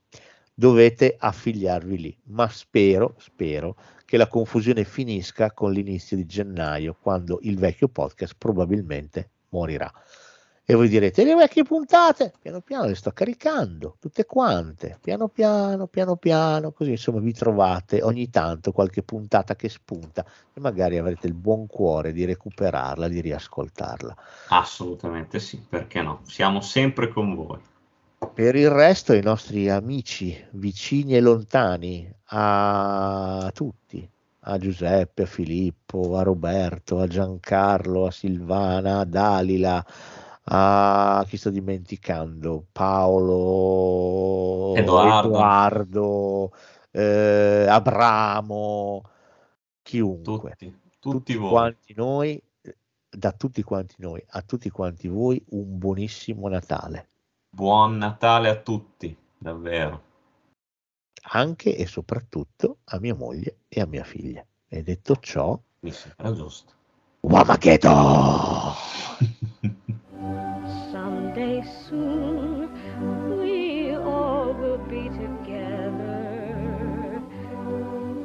Dovete 0.55 1.17
affiliarvi 1.19 1.99
lì, 1.99 2.19
ma 2.29 2.49
spero, 2.49 3.15
spero 3.19 3.77
che 4.07 4.17
la 4.17 4.29
confusione 4.29 4.85
finisca 4.85 5.53
con 5.53 5.73
l'inizio 5.73 6.17
di 6.17 6.25
gennaio, 6.25 6.97
quando 6.99 7.41
il 7.43 7.59
vecchio 7.59 7.89
podcast 7.89 8.37
probabilmente 8.39 9.31
morirà. 9.51 9.93
E 10.69 10.75
voi 10.75 10.89
direte, 10.89 11.25
le 11.25 11.37
vecchie 11.37 11.63
puntate, 11.63 12.33
piano 12.41 12.61
piano 12.61 12.87
le 12.87 12.97
sto 12.97 13.13
caricando, 13.13 13.97
tutte 14.01 14.25
quante, 14.25 14.99
piano 15.01 15.29
piano, 15.29 15.87
piano 15.87 16.17
piano, 16.17 16.73
così 16.73 16.91
insomma 16.91 17.21
vi 17.21 17.33
trovate 17.33 18.03
ogni 18.03 18.31
tanto 18.31 18.73
qualche 18.73 19.05
puntata 19.05 19.55
che 19.55 19.69
spunta 19.69 20.25
e 20.53 20.59
magari 20.59 20.99
avrete 20.99 21.29
il 21.29 21.35
buon 21.35 21.69
cuore 21.69 22.13
di 22.13 22.25
recuperarla, 22.25 23.07
di 23.07 23.21
riascoltarla. 23.21 24.17
Assolutamente 24.49 25.39
sì, 25.39 25.65
perché 25.69 26.03
no? 26.03 26.23
Siamo 26.25 26.61
sempre 26.61 27.11
con 27.11 27.35
voi. 27.37 27.61
Per 28.19 28.55
il 28.55 28.71
resto, 28.71 29.13
i 29.13 29.21
nostri 29.21 29.69
amici 29.69 30.35
vicini 30.53 31.17
e 31.17 31.21
lontani, 31.21 32.11
a 32.29 33.51
tutti, 33.53 34.11
a 34.41 34.57
Giuseppe, 34.57 35.25
a 35.25 35.27
Filippo, 35.27 36.17
a 36.17 36.23
Roberto, 36.23 36.99
a 36.99 37.07
Giancarlo, 37.07 38.07
a 38.07 38.11
Silvana, 38.11 39.01
a 39.01 39.05
Dalila, 39.05 39.85
a 40.45 41.23
chi 41.29 41.37
sto 41.37 41.51
dimenticando? 41.51 42.65
Paolo, 42.73 44.75
Edoardo. 44.77 45.29
Edoardo, 45.29 46.53
eh, 46.93 47.67
Abramo, 47.69 49.03
chiunque. 49.83 50.55
Tutti, 50.57 50.81
tutti 50.99 51.35
voi. 51.35 51.51
quanti 51.51 51.93
noi, 51.95 52.43
da 53.11 53.33
tutti 53.33 53.63
quanti 53.63 53.97
noi 53.99 54.25
a 54.29 54.41
tutti 54.41 54.71
quanti 54.71 55.07
voi, 55.07 55.45
un 55.51 55.77
buonissimo 55.77 56.49
Natale. 56.49 57.09
Buon 57.57 57.97
Natale 57.97 58.51
a 58.51 58.57
tutti, 58.57 59.17
davvero. 59.39 60.03
Anche 61.31 61.75
e 61.75 61.87
soprattutto 61.87 62.81
a 62.85 62.99
mia 63.01 63.15
moglie 63.15 63.61
e 63.67 63.81
a 63.81 63.87
mia 63.87 64.05
figlia. 64.05 64.45
E 64.69 64.83
detto 64.83 65.17
ciò, 65.17 65.59
Mi 65.81 65.91
sembra 65.91 66.35
giusto. 66.35 66.75
Wamageddon! 67.21 68.75
Someday 70.93 71.63
soon 71.89 72.69
we 73.39 73.95
all 73.95 74.53
will 74.53 74.77
be 74.87 75.09
together 75.17 76.53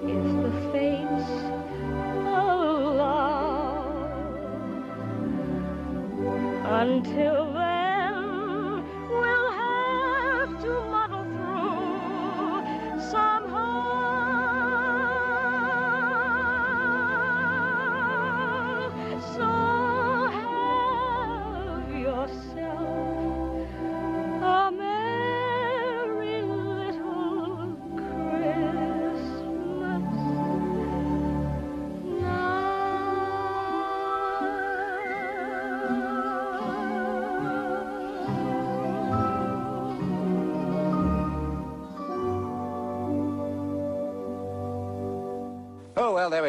if 0.04 0.26
the 0.42 0.52
fates 0.74 1.30
allow. 2.26 3.80
Until 6.66 7.41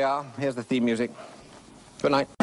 we 0.02 0.06
are. 0.06 0.26
Here's 0.36 0.56
the 0.56 0.64
theme 0.64 0.84
music. 0.84 1.12
Good 2.00 2.10
night. 2.10 2.41